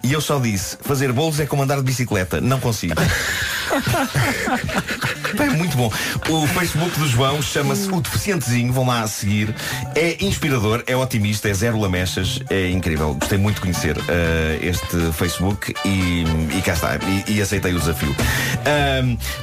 E 0.04 0.14
eu 0.14 0.22
só 0.22 0.40
disse, 0.40 0.78
fazer 0.82 1.12
bolos 1.12 1.40
é 1.40 1.46
como 1.46 1.64
andar 1.64 1.78
de 1.78 1.84
bicicleta. 1.84 2.42
Não 2.42 2.60
consigo. 2.60 2.96
É 5.38 5.50
muito 5.50 5.76
bom. 5.76 5.92
O 6.30 6.48
Facebook 6.48 7.00
do 7.00 7.08
João 7.08 7.42
chama-se 7.42 7.90
O 7.92 8.02
Deficientezinho. 8.02 8.72
Vão 8.72 8.86
lá 8.86 9.02
a 9.02 9.08
seguir. 9.08 9.54
É 9.96 10.18
inspirador, 10.24 10.84
é 10.88 10.96
otimista, 10.96 11.50
é 11.50 11.54
zero 11.54 11.80
lamechas. 11.80 12.40
É 12.50 12.70
incrível. 12.70 13.14
Gostei 13.16 13.38
muito 13.38 13.56
de 13.56 13.62
conhecer 13.62 13.98
eh, 14.08 14.60
este 14.62 15.12
Facebook 15.14 15.74
e, 15.86 16.24
e 16.58 16.62
cá 16.62 16.74
está. 16.74 16.98
E, 17.28 17.34
e 17.34 17.42
aceitei 17.42 17.74
o 17.74 17.80
desafio. 17.80 18.16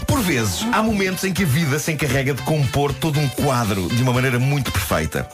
Por 0.06 0.20
vezes, 0.20 0.64
há 0.72 0.82
momentos 0.82 1.24
em 1.24 1.32
que 1.32 1.42
a 1.42 1.46
vida 1.46 1.78
se 1.78 1.92
encarrega 1.92 2.34
de 2.34 2.42
compor 2.42 2.92
todo 2.94 3.18
um 3.18 3.28
quadro 3.28 3.88
de 3.88 4.02
uma 4.02 4.12
maneira 4.12 4.38
muito 4.38 4.70
perfeita. 4.72 5.28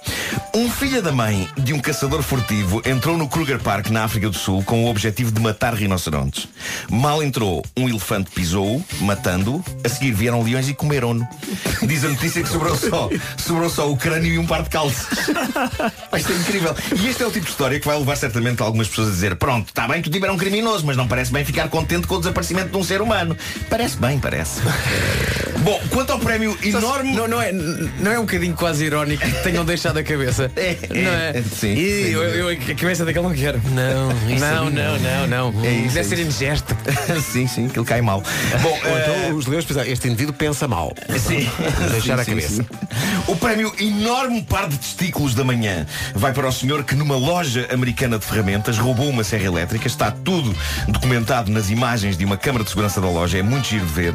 Um 0.55 0.71
filho 0.71 1.03
da 1.03 1.13
mãe 1.13 1.49
de 1.57 1.73
um 1.73 1.79
caçador 1.79 2.23
furtivo 2.23 2.83
entrou 2.85 3.17
no 3.17 3.29
Kruger 3.29 3.59
Park 3.59 3.89
na 3.91 4.05
África 4.05 4.29
do 4.29 4.37
Sul 4.37 4.63
com 4.65 4.85
o 4.85 4.91
objetivo 4.91 5.31
de 5.31 5.41
matar 5.41 5.75
rinocerontes. 5.75 6.49
Mal 6.91 7.23
entrou, 7.23 7.65
um 7.77 7.89
elefante 7.89 8.31
pisou-o, 8.31 8.85
matando-o. 9.01 9.65
A 9.85 9.89
seguir 9.89 10.13
vieram 10.13 10.42
leões 10.43 10.69
e 10.69 10.75
comeram-no. 10.75 11.27
Diz 11.83 12.05
a 12.05 12.09
notícia 12.09 12.43
que 12.43 12.49
sobrou 12.49 12.77
só, 12.77 13.09
sobrou 13.37 13.71
só 13.71 13.91
o 13.91 13.97
crânio 13.97 14.33
e 14.33 14.39
um 14.39 14.47
par 14.47 14.63
de 14.63 14.71
calças. 14.71 15.07
Isto 16.17 16.33
é 16.33 16.37
incrível. 16.37 16.75
E 16.97 17.09
este 17.09 17.23
é 17.23 17.27
o 17.27 17.31
tipo 17.31 17.47
de 17.47 17.51
história 17.51 17.81
que 17.81 17.87
vai 17.87 17.99
levar 17.99 18.17
certamente 18.17 18.63
algumas 18.63 18.89
pessoas 18.89 19.09
a 19.09 19.11
dizer 19.11 19.37
Pronto, 19.37 19.69
está 19.69 19.89
bem 19.89 20.01
que 20.01 20.09
o 20.09 20.13
tipo 20.13 20.25
era 20.25 20.33
um 20.33 20.37
criminoso, 20.37 20.85
mas 20.87 20.97
não 20.97 21.09
parece 21.09 21.33
bem 21.33 21.45
ficar 21.45 21.69
contente 21.69 22.07
com 22.07 22.17
o 22.17 22.19
desaparecimento 22.19 22.71
de 22.71 22.77
um 22.77 22.85
ser 22.85 23.01
humano. 23.01 23.37
Parece 23.69 23.97
bem, 23.97 24.19
parece. 24.19 24.61
Bom, 25.61 25.81
quanto 25.91 26.13
ao 26.13 26.19
prémio 26.19 26.57
enorme... 26.63 27.13
Não, 27.13 27.29
não, 27.29 27.41
é, 27.41 27.53
não 27.53 28.11
é 28.11 28.19
um 28.19 28.23
bocadinho 28.23 28.55
quase 28.55 28.85
irónico 28.85 29.25
que 29.25 29.43
tenham 29.43 29.65
deixado 29.65 29.99
a 29.99 30.03
cabeça? 30.03 30.51
É, 30.63 30.77
não 30.89 31.11
é, 31.11 31.31
é? 31.31 31.39
é, 31.39 31.43
sim, 31.43 31.73
E 31.73 32.03
sem 32.05 32.13
eu, 32.13 32.23
eu, 32.23 32.49
a 32.49 32.75
cabeça 32.75 33.05
daquele 33.05 33.27
não 33.27 33.35
quero. 33.35 33.61
Não, 33.71 34.13
isso 34.31 34.45
Não, 34.45 34.67
aí 34.69 34.73
não, 34.73 34.99
não, 35.29 35.53
não. 35.53 35.65
É 35.65 35.73
isso, 35.73 35.95
Deve 35.95 36.01
é 36.01 36.05
ser 36.05 36.19
indigesto. 36.21 36.77
sim, 37.33 37.47
sim, 37.49 37.67
aquilo 37.67 37.85
cai 37.85 38.01
mal. 38.01 38.23
Bom, 38.63 38.69
Ou 38.69 38.97
eh, 38.97 39.03
então 39.03 39.37
os 39.37 39.47
leões 39.47 39.65
pensaram, 39.65 39.91
este 39.91 40.07
indivíduo 40.07 40.32
pensa 40.33 40.67
mal. 40.67 40.93
Sim. 41.19 41.49
Deixar 41.91 42.17
Sim, 42.17 42.21
a 42.21 42.25
sim, 42.25 42.31
cabeça. 42.31 42.63
sim. 42.63 42.67
O 43.27 43.37
prémio 43.37 43.73
enorme 43.79 44.43
par 44.43 44.69
de 44.69 44.77
testículos 44.77 45.35
da 45.35 45.45
manhã 45.45 45.87
vai 46.15 46.33
para 46.33 46.49
o 46.49 46.53
senhor 46.53 46.85
que 46.85 46.95
numa 46.95 47.17
loja 47.17 47.69
americana 47.73 48.19
de 48.19 48.25
ferramentas 48.25 48.79
roubou 48.79 49.09
uma 49.09 49.25
serra 49.25 49.45
elétrica. 49.45 49.87
Está 49.87 50.11
tudo 50.11 50.55
documentado 50.89 51.51
nas 51.51 51.71
imagens 51.71 52.17
de 52.17 52.25
uma 52.25 52.37
câmara 52.37 52.65
de 52.65 52.71
segurança 52.71 53.01
da 53.01 53.09
loja. 53.09 53.39
É 53.39 53.43
muito 53.43 53.69
giro 53.69 53.87
de 53.87 53.93
ver. 53.93 54.15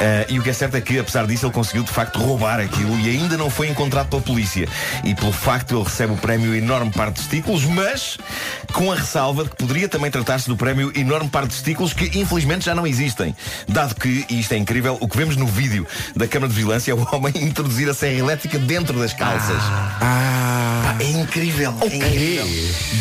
Ah, 0.00 0.26
e 0.28 0.38
o 0.38 0.42
que 0.42 0.50
é 0.50 0.52
certo 0.52 0.76
é 0.76 0.80
que, 0.80 0.98
apesar 0.98 1.26
disso, 1.26 1.46
ele 1.46 1.52
conseguiu 1.52 1.82
de 1.82 1.90
facto 1.90 2.18
roubar 2.18 2.60
aquilo 2.60 2.98
e 3.00 3.08
ainda 3.08 3.36
não 3.36 3.50
foi 3.50 3.68
encontrado 3.68 4.08
pela 4.08 4.22
polícia. 4.22 4.68
E 5.04 5.14
pelo 5.14 5.32
facto 5.32 5.74
ele 5.74 5.84
recebe 5.84 6.12
o 6.12 6.16
prémio 6.16 6.54
enorme 6.54 6.90
par 6.90 7.08
de 7.08 7.14
testículos, 7.14 7.64
mas 7.64 8.18
com 8.72 8.90
a 8.92 8.96
ressalva 8.96 9.44
de 9.44 9.50
que 9.50 9.56
poderia 9.56 9.88
também 9.88 10.10
tratar-se 10.10 10.48
do 10.48 10.56
prémio 10.56 10.92
enorme 10.94 11.28
par 11.28 11.44
de 11.44 11.50
testículos 11.50 11.92
que 11.92 12.18
infelizmente 12.18 12.64
já 12.64 12.74
não 12.74 12.86
existem. 12.86 13.34
Dado 13.68 13.94
que, 13.94 14.24
e 14.28 14.40
isto 14.40 14.52
é 14.52 14.56
incrível, 14.56 14.96
o 15.00 15.08
que 15.08 15.16
vemos 15.16 15.36
no 15.36 15.46
vídeo 15.58 15.84
da 16.14 16.28
câmara 16.28 16.48
de 16.48 16.54
vigilância 16.54 16.92
é 16.92 16.94
o 16.94 17.06
homem 17.12 17.32
introduzir 17.42 17.88
a 17.90 17.94
serra 17.94 18.14
elétrica 18.14 18.58
dentro 18.60 18.96
das 18.98 19.12
calças. 19.12 19.56
Ah, 20.00 20.94
Pá, 20.96 21.02
é 21.02 21.10
incrível. 21.10 21.74
É 21.80 21.96
incrível. 21.96 22.46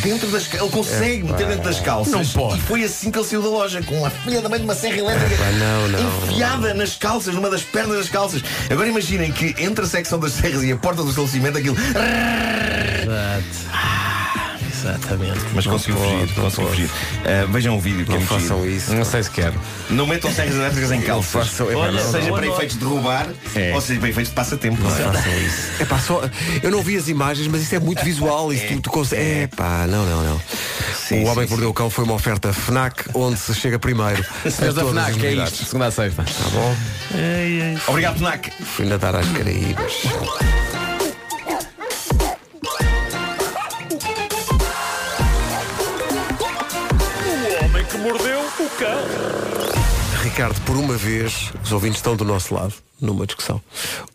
Dentro 0.01 0.27
das 0.31 0.51
Ele 0.51 0.69
consegue 0.69 1.23
meter 1.23 1.47
dentro 1.47 1.63
das 1.63 1.79
calças. 1.79 2.13
Não 2.13 2.25
pode. 2.25 2.59
E 2.59 2.61
foi 2.63 2.83
assim 2.83 3.11
que 3.11 3.19
ele 3.19 3.27
saiu 3.27 3.43
da 3.43 3.49
loja, 3.49 3.81
com 3.83 4.03
a 4.03 4.09
filha 4.09 4.41
da 4.41 4.49
mãe 4.49 4.57
de 4.59 4.65
uma 4.65 4.73
serra 4.73 4.97
elétrica 4.97 5.37
Pá, 5.37 5.51
não, 5.51 5.87
não. 5.89 6.23
enfiada 6.23 6.73
nas 6.73 6.95
calças, 6.95 7.35
numa 7.35 7.49
das 7.49 7.61
pernas 7.61 7.97
das 7.97 8.09
calças. 8.09 8.41
Agora 8.69 8.87
imaginem 8.87 9.31
que 9.31 9.55
entre 9.59 9.85
a 9.85 9.87
secção 9.87 10.19
das 10.19 10.33
serras 10.33 10.63
e 10.63 10.71
a 10.71 10.77
porta 10.77 11.03
do 11.03 11.09
estabelecimento 11.09 11.57
aquilo. 11.59 11.77
Exatamente. 14.89 15.39
Mas 15.53 15.65
conseguiu 15.67 15.97
fugir, 15.97 16.33
conseguiu 16.35 16.67
fugir. 16.69 16.89
Ah, 17.25 17.45
vejam 17.51 17.77
o 17.77 17.79
vídeo 17.79 18.05
que 18.05 18.11
é 18.11 18.13
não 18.15 18.19
muito 18.21 18.27
façam 18.41 18.61
giro. 18.63 18.69
isso. 18.75 18.93
Não 18.93 19.05
sei 19.05 19.23
se 19.23 19.31
quero. 19.31 19.53
Não 19.89 20.05
metam 20.07 20.31
serras 20.33 20.55
elétricas 20.55 20.91
em 20.91 21.01
calças. 21.01 21.47
façam- 21.47 21.67
Olha, 21.67 21.91
não, 21.91 22.11
seja 22.11 22.27
não. 22.29 22.35
para 22.37 22.47
efeitos 22.47 22.77
de 22.79 22.85
roubar, 22.85 23.27
É. 23.55 23.73
ou 23.73 23.81
seja 23.81 23.99
para 23.99 24.09
efeitos 24.09 24.29
de 24.29 24.35
passatempo. 24.35 24.81
não 24.81 24.89
é? 24.89 25.81
É 25.81 25.85
pá, 25.85 25.99
só, 25.99 26.21
eu 26.63 26.71
não 26.71 26.81
vi 26.81 26.97
as 26.97 27.07
imagens, 27.07 27.47
mas 27.47 27.61
isso 27.61 27.75
é 27.75 27.79
muito 27.79 28.03
visual. 28.03 28.51
Isso 28.53 28.65
tu, 28.67 28.81
tu 28.81 28.89
consegue. 28.89 29.21
É 29.21 29.47
pá, 29.47 29.85
não, 29.87 30.05
não, 30.05 30.23
não. 30.23 30.41
Sim, 31.07 31.23
o 31.23 31.27
Homem 31.27 31.45
que 31.45 31.51
Mordeu 31.51 31.69
o 31.69 31.73
Cão 31.73 31.89
foi 31.89 32.03
uma 32.03 32.13
oferta 32.15 32.51
FNAC, 32.51 33.05
onde 33.13 33.37
se 33.39 33.53
chega 33.53 33.79
primeiro. 33.79 34.23
Senhores 34.49 34.75
da 34.75 34.83
FNAC, 34.85 35.25
é 35.25 35.33
isto, 35.35 35.65
segunda 35.65 35.85
a 35.87 35.91
sexta. 35.91 36.23
Tá 36.23 36.49
bom? 36.51 36.75
Obrigado, 37.87 38.17
Penac. 38.17 38.51
Fui 38.63 38.85
nadar 38.85 39.15
às 39.15 39.27
Caraíbas. 39.29 39.93
Ricardo, 50.23 50.59
por 50.65 50.75
uma 50.77 50.95
vez, 50.95 51.51
os 51.63 51.71
ouvintes 51.71 51.97
estão 51.97 52.15
do 52.15 52.23
nosso 52.23 52.53
lado, 52.53 52.73
numa 53.01 53.25
discussão. 53.25 53.61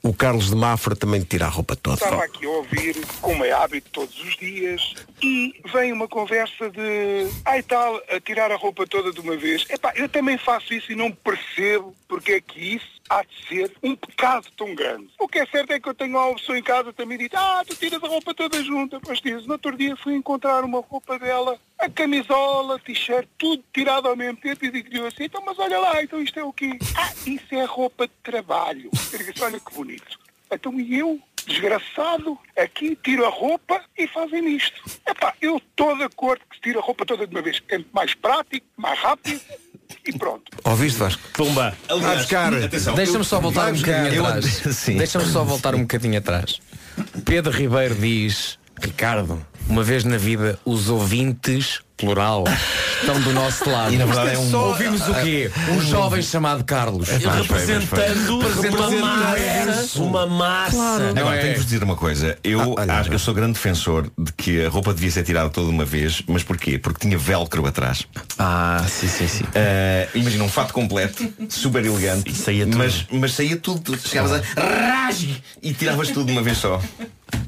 O 0.03 0.12
Carlos 0.12 0.51
de 0.51 0.57
Mafra 0.57 0.95
também 0.95 1.23
tira 1.23 1.47
a 1.47 1.49
roupa 1.49 1.75
toda. 1.75 1.97
Estava 1.97 2.25
aqui 2.25 2.47
a 2.47 2.51
ouvir, 2.51 2.97
como 3.20 3.45
é 3.45 3.51
hábito 3.51 3.91
todos 3.91 4.23
os 4.23 4.37
dias, 4.37 4.95
e 5.23 5.55
vem 5.73 5.93
uma 5.93 6.07
conversa 6.07 6.70
de, 6.70 7.29
ai 7.45 7.62
tal, 7.62 8.01
a 8.09 8.20
tirar 8.20 8.53
a 8.53 8.57
roupa 8.57 8.87
toda 8.87 9.11
de 9.11 9.20
uma 9.20 9.37
vez. 9.37 9.64
Epá, 9.68 9.93
eu 9.97 10.09
também 10.09 10.37
faço 10.39 10.75
isso 10.75 10.93
e 10.93 10.95
não 10.95 11.11
percebo 11.11 11.95
porque 12.07 12.33
é 12.33 12.41
que 12.41 12.77
isso 12.77 12.91
há 13.09 13.22
de 13.22 13.48
ser 13.48 13.72
um 13.82 13.94
pecado 13.94 14.48
tão 14.57 14.74
grande. 14.74 15.09
O 15.18 15.28
que 15.28 15.38
é 15.38 15.46
certo 15.46 15.72
é 15.72 15.80
que 15.80 15.88
eu 15.88 15.94
tenho 15.94 16.16
uma 16.16 16.34
pessoa 16.34 16.59
em 16.59 16.62
casa 16.62 16.92
também 16.92 17.18
diz, 17.18 17.30
ah, 17.34 17.62
tu 17.66 17.74
tiras 17.76 18.03
a 18.03 18.09
roupa 18.09 18.34
toda 18.34 18.62
junta. 18.62 19.00
Pois 19.00 19.20
diz, 19.20 19.46
no 19.46 19.55
outro 19.55 19.76
dia 19.76 19.96
fui 19.96 20.14
encontrar 20.14 20.64
uma 20.64 20.80
roupa 20.80 21.18
dela, 21.18 21.59
a 21.78 21.88
camisola, 21.88 22.78
t-shirt, 22.78 23.28
tudo 23.38 23.62
tirado 23.72 24.09
ao 24.09 24.16
mesmo 24.16 24.38
tempo 24.38 24.64
e 24.64 24.70
digo-lhe 24.70 25.07
assim, 25.07 25.24
então 25.24 25.42
mas 25.44 25.59
olha 25.59 25.78
lá, 25.78 26.03
então 26.03 26.22
isto 26.22 26.38
é 26.38 26.44
o 26.44 26.53
quê? 26.53 26.78
Ah, 26.96 27.12
isso 27.26 27.55
é 27.55 27.64
roupa 27.64 28.07
de 28.07 28.14
trabalho. 28.22 28.90
Eu 29.12 29.18
digo 29.18 29.30
assim, 29.30 29.44
olha 29.44 29.61
que 29.61 29.74
bonito. 29.74 30.18
Então 30.50 30.78
e 30.78 30.98
eu? 30.98 31.20
desgraçado, 31.46 32.38
aqui 32.57 32.96
tiro 32.96 33.26
a 33.26 33.28
roupa 33.28 33.82
e 33.98 34.07
fazem 34.07 34.55
isto. 34.55 34.80
Epá, 35.07 35.34
eu 35.40 35.57
estou 35.57 35.96
de 35.96 36.05
acordo 36.05 36.44
que 36.48 36.57
se 36.57 36.62
tira 36.62 36.78
a 36.78 36.82
roupa 36.82 37.05
toda 37.05 37.26
de 37.26 37.34
uma 37.34 37.42
vez. 37.42 37.62
É 37.68 37.80
mais 37.92 38.14
prático, 38.14 38.66
mais 38.76 38.98
rápido 38.98 39.40
e 40.07 40.16
pronto. 40.18 40.43
Ouviste, 40.64 40.99
Vasco? 40.99 41.22
Pumba. 41.34 41.74
Vai 41.88 42.16
buscar. 42.16 42.53
atenção, 42.55 42.95
Deixa-me 42.95 43.18
eu- 43.18 43.24
só 43.24 43.40
voltar 43.40 43.72
um 43.72 43.76
bocadinho 43.76 44.14
Eu- 44.14 44.26
atrás. 44.26 44.62
Sim. 44.76 44.97
Deixa-me 44.97 45.26
só 45.26 45.45
voltar 45.45 45.74
um 45.74 45.80
bocadinho 45.82 46.18
atrás. 46.18 46.61
Pedro 47.24 47.53
Ribeiro 47.53 47.95
diz, 47.95 48.59
Ricardo, 48.80 49.45
uma 49.68 49.82
vez 49.82 50.05
na 50.05 50.16
vida 50.16 50.59
os 50.64 50.88
ouvintes, 50.88 51.80
plural, 52.07 52.42
estão 53.00 53.20
do 53.20 53.32
nosso 53.32 53.68
lado. 53.70 53.94
E 53.94 53.96
na 53.96 54.05
verdade 54.07 54.34
é 54.34 54.38
um- 54.38 54.57
Ouvimos 54.57 55.00
o 55.09 55.14
quê? 55.22 55.48
Um 55.70 55.80
jovem 55.80 56.20
chamado 56.20 56.64
Carlos. 56.64 57.09
representando 57.09 58.40
uma 58.40 58.90
massa. 58.90 60.03
Uma 60.03 60.26
massa. 60.26 60.98
Não 61.14 61.22
Agora, 61.22 61.36
é? 61.36 61.40
tenho 61.40 61.53
que 61.53 61.59
vos 61.61 61.64
dizer 61.66 61.82
uma 61.84 61.94
coisa. 61.94 62.36
Eu, 62.42 62.61
Ah, 62.76 62.80
olha, 62.82 62.94
acho, 62.94 63.12
eu 63.12 63.18
sou 63.20 63.32
grande 63.32 63.53
defensor 63.53 64.11
de 64.18 64.32
que 64.32 64.64
a 64.64 64.68
roupa 64.68 64.92
devia 64.92 65.11
ser 65.12 65.22
tirada 65.22 65.48
toda 65.48 65.68
de 65.68 65.72
uma 65.72 65.84
vez, 65.84 66.22
mas 66.26 66.42
porquê? 66.42 66.76
Porque 66.76 67.07
tinha 67.07 67.16
velcro 67.16 67.64
atrás. 67.66 68.05
Ah, 68.36 68.84
sim, 68.88 69.07
sim, 69.07 69.28
sim. 69.28 69.44
Ah, 69.55 70.09
imagina 70.14 70.42
um 70.42 70.48
fato 70.48 70.72
completo, 70.74 71.32
super 71.48 71.84
elegante, 71.84 72.30
E 72.30 72.34
saía 72.34 72.64
tudo. 72.64 72.78
Mas, 72.78 73.07
mas 73.12 73.32
saía 73.34 73.57
tudo, 73.57 73.80
tu 73.80 73.96
chegavas 74.09 74.42
a 74.57 74.61
rasgue 74.61 75.40
e 75.62 75.72
tiravas 75.72 76.09
tudo 76.09 76.26
de 76.26 76.32
uma 76.32 76.42
vez 76.42 76.59
só. 76.59 76.80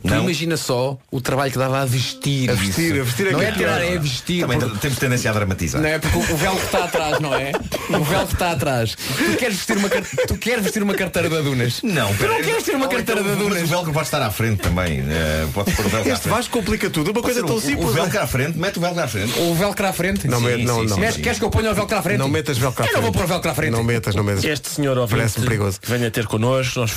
Tu 0.06 0.14
imagina 0.14 0.56
só 0.56 0.98
o 1.10 1.20
trabalho 1.20 1.50
que 1.50 1.58
dava 1.58 1.80
a 1.80 1.84
vestir. 1.86 2.50
A 2.50 2.54
vestir, 2.54 2.92
isso. 2.92 3.00
a 3.00 3.04
vestir 3.04 3.26
é 3.28 3.30
Não 3.32 3.38
que 3.40 3.44
é 3.46 3.48
é 3.48 3.52
tirar, 3.52 3.80
é 3.82 3.98
vestir. 3.98 4.40
Também 4.42 4.58
porque- 4.58 4.78
temos 4.78 4.98
tendência 4.98 5.30
a 5.30 5.32
dramatizar. 5.34 5.80
Não 5.80 5.88
é 5.88 5.98
porque 5.98 6.18
o 6.32 6.36
véu 6.36 6.56
que 6.56 6.64
está 6.66 6.84
atrás, 6.84 7.20
não 7.20 7.34
é? 7.34 7.52
O 7.88 8.04
véu 8.04 8.26
que 8.26 8.34
está 8.34 8.50
atrás. 8.52 8.94
Tu 8.94 9.36
queres 9.38 9.56
vestir 9.56 9.78
uma, 9.78 9.88
car- 9.88 10.02
tu 10.28 10.36
queres 10.36 10.62
vestir 10.62 10.82
uma 10.82 10.94
carteira 10.94 11.30
da 11.30 11.40
Dunas? 11.40 11.80
Não, 11.82 12.14
Tu 12.14 12.26
não 12.26 12.42
queres 12.42 12.62
ter 12.64 12.76
uma 12.76 12.86
carteira 12.88 13.22
da 13.22 13.34
Mas 13.34 13.62
o 13.62 13.66
velcro 13.66 13.92
pode 13.94 14.06
estar 14.06 14.20
à 14.22 14.30
frente 14.30 14.58
também. 14.60 15.00
Uh, 15.00 15.48
pode 15.54 15.72
pôr 15.72 15.86
o 15.86 15.88
velcro 15.88 16.12
Este 16.12 16.22
frente. 16.22 16.34
Vasco 16.36 16.52
complica 16.58 16.90
tudo. 16.90 17.10
Uma 17.10 17.22
coisa 17.22 17.42
tão 17.42 17.56
o- 17.56 17.60
simples. 17.60 17.88
O 17.88 17.92
velcro 17.92 18.20
à 18.20 18.26
frente, 18.26 18.58
mete 18.58 18.76
o 18.78 18.80
velcro 18.82 19.02
à 19.02 19.08
frente. 19.08 19.38
O 19.38 19.54
velcro 19.54 19.86
à 19.86 19.92
frente? 19.92 20.28
Não, 20.28 20.38
Sim, 20.38 20.44
mete, 20.44 20.64
não, 20.64 20.80
sim, 20.80 20.86
não. 20.86 20.94
sim, 20.96 21.00
Queres, 21.00 21.16
queres 21.16 21.38
que 21.38 21.44
eu 21.46 21.50
ponha 21.50 21.70
o 21.70 21.74
velcro 21.74 21.96
à 21.98 22.02
frente? 22.02 22.18
Não 22.18 22.28
metas 22.28 22.58
velcro 22.58 22.84
à 22.84 22.86
Eu 22.86 22.92
não 22.92 23.00
vou 23.02 23.10
frente. 23.10 23.14
pôr 23.20 23.24
o 23.24 23.28
velcro 23.28 23.50
à 23.50 23.54
frente. 23.54 23.70
Não 23.72 23.82
metas, 23.82 24.14
não 24.14 24.22
metas. 24.22 24.44
Este 24.44 24.68
senhor 24.68 24.98
ouvinte 24.98 25.16
Parece-me 25.16 25.46
perigoso. 25.46 25.80
que 25.80 25.90
venha 25.90 26.10
ter 26.10 26.26
connosco, 26.26 26.78
nós 26.80 26.90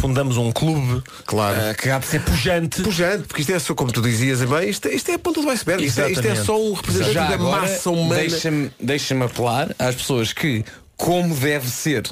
fundamos 0.00 0.36
um 0.36 0.52
clube 0.52 1.02
Claro. 1.26 1.58
eh, 1.60 1.74
que 1.74 1.90
há 1.90 1.99
de 2.00 2.06
ser 2.06 2.20
pujante. 2.22 2.82
Pujante, 2.82 3.24
porque 3.28 3.42
isto 3.42 3.52
é 3.52 3.58
só, 3.58 3.74
como 3.74 3.92
tu 3.92 4.00
dizias 4.02 4.40
bem, 4.46 4.68
isto, 4.68 4.88
é- 4.88 4.94
isto 4.94 5.10
é 5.10 5.14
a 5.14 5.18
ponta 5.18 5.40
do 5.40 5.48
iceberg. 5.50 5.84
Isto, 5.84 6.00
é- 6.00 6.10
isto 6.12 6.26
é 6.26 6.34
só 6.34 6.60
um 6.60 6.72
representante 6.72 7.14
da 7.14 7.38
massa 7.38 7.90
humana. 7.90 8.20
deixa-me 8.20 8.70
deixa 8.80 9.14
apelar 9.24 9.74
às 9.78 9.94
pessoas 9.94 10.32
que, 10.32 10.64
como 10.96 11.34
deve 11.34 11.68
ser, 11.68 12.04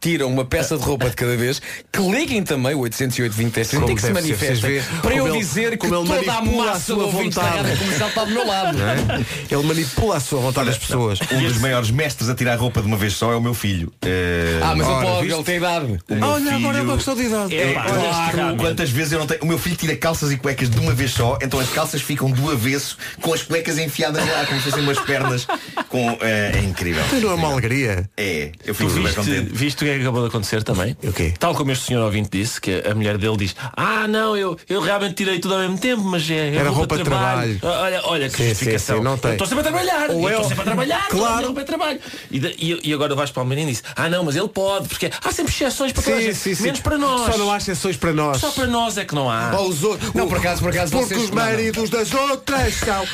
tiram 0.00 0.28
uma 0.28 0.44
peça 0.44 0.76
de 0.78 0.84
roupa 0.84 1.10
de 1.10 1.16
cada 1.16 1.36
vez, 1.36 1.60
que 1.92 2.00
liguem 2.00 2.42
também 2.44 2.74
o 2.74 2.78
808 2.80 3.32
20 3.34 3.52
10 3.54 3.68
30 3.68 3.76
e 3.76 3.86
Como 3.86 3.96
que 3.96 4.02
se 4.06 4.12
manifestem 4.12 4.70
veem 4.70 4.82
para 5.02 5.14
eu 5.16 5.26
ele- 5.28 5.38
dizer 5.38 5.76
que 5.76 5.86
ele 5.86 5.94
toda 6.06 6.32
a 6.32 6.42
massa 6.42 6.80
sua 6.80 6.94
do 6.96 7.04
ouvinte 7.06 7.34
da 7.34 7.42
vontade. 7.42 7.62
rádio 7.68 7.78
comercial 7.78 8.08
está 8.08 8.24
do 8.24 8.30
meu 8.30 8.46
lado. 8.46 8.78
é? 8.80 9.54
Ele 9.54 9.62
manipula 9.64 10.16
a 10.16 10.20
sua 10.20 10.40
vontade 10.40 10.66
das 10.68 10.78
pessoas. 10.78 11.18
Um 11.32 11.42
dos 11.42 11.58
maiores 11.58 11.90
mestres 11.90 12.28
a 12.28 12.34
tirar 12.34 12.56
roupa 12.56 12.80
de 12.80 12.86
uma 12.86 12.96
vez 12.96 13.14
só 13.14 13.32
é 13.32 13.36
o 13.36 13.40
meu 13.40 13.54
filho. 13.54 13.88
Uh, 14.04 14.62
Ah, 14.62 14.74
mas 14.76 14.86
ele 14.86 14.96
Ora, 14.96 15.06
pode, 15.06 15.20
viste? 15.22 15.34
ele 15.36 15.44
tem 15.44 15.56
idade. 15.56 15.86
meu 15.86 16.28
Olha, 16.28 16.54
agora 16.54 16.76
é 16.76 16.80
filho- 16.80 16.84
uma 16.84 16.94
questão 16.96 17.14
de 17.16 17.22
idade. 17.22 17.56
É, 17.56 17.72
claro, 17.72 18.56
quantas 18.56 18.90
vezes 18.90 19.12
eu 19.12 19.18
não 19.18 19.26
tenho. 19.26 19.40
O 19.42 19.46
meu 19.46 19.58
filho 19.58 19.76
tira 19.76 19.96
calças 19.96 20.30
e 20.30 20.36
cuecas 20.36 20.70
de 20.70 20.78
uma 20.78 20.94
vez 20.94 21.10
só, 21.12 21.38
então 21.42 21.58
as 21.58 21.70
calças 21.70 22.00
ficam 22.00 22.30
do 22.30 22.50
avesso 22.50 22.96
com 23.20 23.32
as 23.34 23.42
cuecas 23.42 23.78
enfiadas 23.78 24.24
lá, 24.28 24.44
como 24.46 24.60
se 24.60 24.70
fossem 24.70 24.82
umas 24.84 24.98
pernas. 25.00 25.46
Com, 25.88 26.18
eh, 26.20 26.52
é 26.54 26.58
incrível. 26.60 27.02
Não 27.20 27.30
é 27.30 27.34
uma 27.34 27.52
alegria. 27.52 28.08
É, 28.16 28.52
eu 28.64 28.74
fico 28.74 28.90
super 28.90 29.14
contente. 29.14 29.50
viste 29.52 29.84
o 29.84 29.87
que 29.88 29.94
é 29.94 29.96
que 29.96 30.02
acabou 30.02 30.22
de 30.22 30.28
acontecer 30.28 30.62
também? 30.62 30.96
O 31.02 31.12
quê? 31.12 31.32
Tal 31.38 31.54
como 31.54 31.70
este 31.70 31.86
senhor 31.86 32.02
ouvinte 32.04 32.28
disse, 32.32 32.60
que 32.60 32.82
a 32.88 32.94
mulher 32.94 33.16
dele 33.18 33.36
diz 33.36 33.54
Ah, 33.76 34.06
não, 34.08 34.36
eu, 34.36 34.56
eu 34.68 34.80
realmente 34.80 35.14
tirei 35.14 35.38
tudo 35.38 35.54
ao 35.54 35.60
mesmo 35.60 35.78
tempo, 35.78 36.02
mas 36.02 36.28
é, 36.30 36.34
é 36.50 36.56
Era 36.56 36.70
roupa 36.70 36.96
de 36.96 37.04
trabalho. 37.04 37.58
Ah, 37.62 37.78
Olha, 37.82 38.00
olha 38.04 38.28
que 38.28 38.36
Sim, 38.36 38.42
sim, 38.42 38.48
justificação. 38.50 38.98
sim, 38.98 39.02
não 39.04 39.16
tem. 39.18 39.30
Eu 39.30 39.34
Estou 39.34 39.46
sempre 39.48 39.60
a 39.60 39.70
trabalhar, 39.70 40.10
Ou 40.10 40.20
eu 40.22 40.28
é 40.28 40.30
estou 40.32 40.44
o- 40.44 40.48
sempre 40.48 40.60
a 40.62 40.64
trabalhar, 40.64 41.08
Claro. 41.08 41.44
roupa 41.46 41.60
de 41.60 41.66
trabalho. 41.66 42.00
E, 42.30 42.38
e, 42.38 42.80
e 42.90 42.92
agora 42.94 43.12
o 43.12 43.16
Vasco 43.16 43.34
Palmeirinho 43.34 43.68
disse 43.68 43.82
Ah, 43.96 44.08
não, 44.08 44.24
mas 44.24 44.36
ele 44.36 44.48
pode, 44.48 44.88
porque 44.88 45.10
há 45.24 45.32
sempre 45.32 45.52
exceções 45.52 45.92
para 45.92 46.02
toda 46.02 46.16
Sim, 46.16 46.22
gente, 46.22 46.34
sim, 46.36 46.54
sim. 46.54 46.62
menos 46.64 46.80
para 46.80 46.98
nós. 46.98 47.32
Só 47.32 47.38
não 47.38 47.50
há 47.52 47.56
exceções 47.56 47.96
para 47.96 48.12
nós. 48.12 48.38
Só 48.38 48.50
para 48.50 48.66
nós 48.66 48.96
é 48.98 49.04
que 49.04 49.14
não 49.14 49.30
há. 49.30 49.52
Ou 49.58 49.68
os 49.68 49.82
outros. 49.82 50.12
Não, 50.14 50.28
por 50.28 50.38
acaso, 50.38 50.60
por 50.62 50.70
acaso, 50.70 50.92
Porque 50.92 51.06
vocês- 51.14 51.22
os 51.24 51.30
não, 51.30 51.36
não. 51.36 51.44
maridos 51.44 51.90
das 51.90 52.12
outras 52.12 52.74
são. 52.74 53.04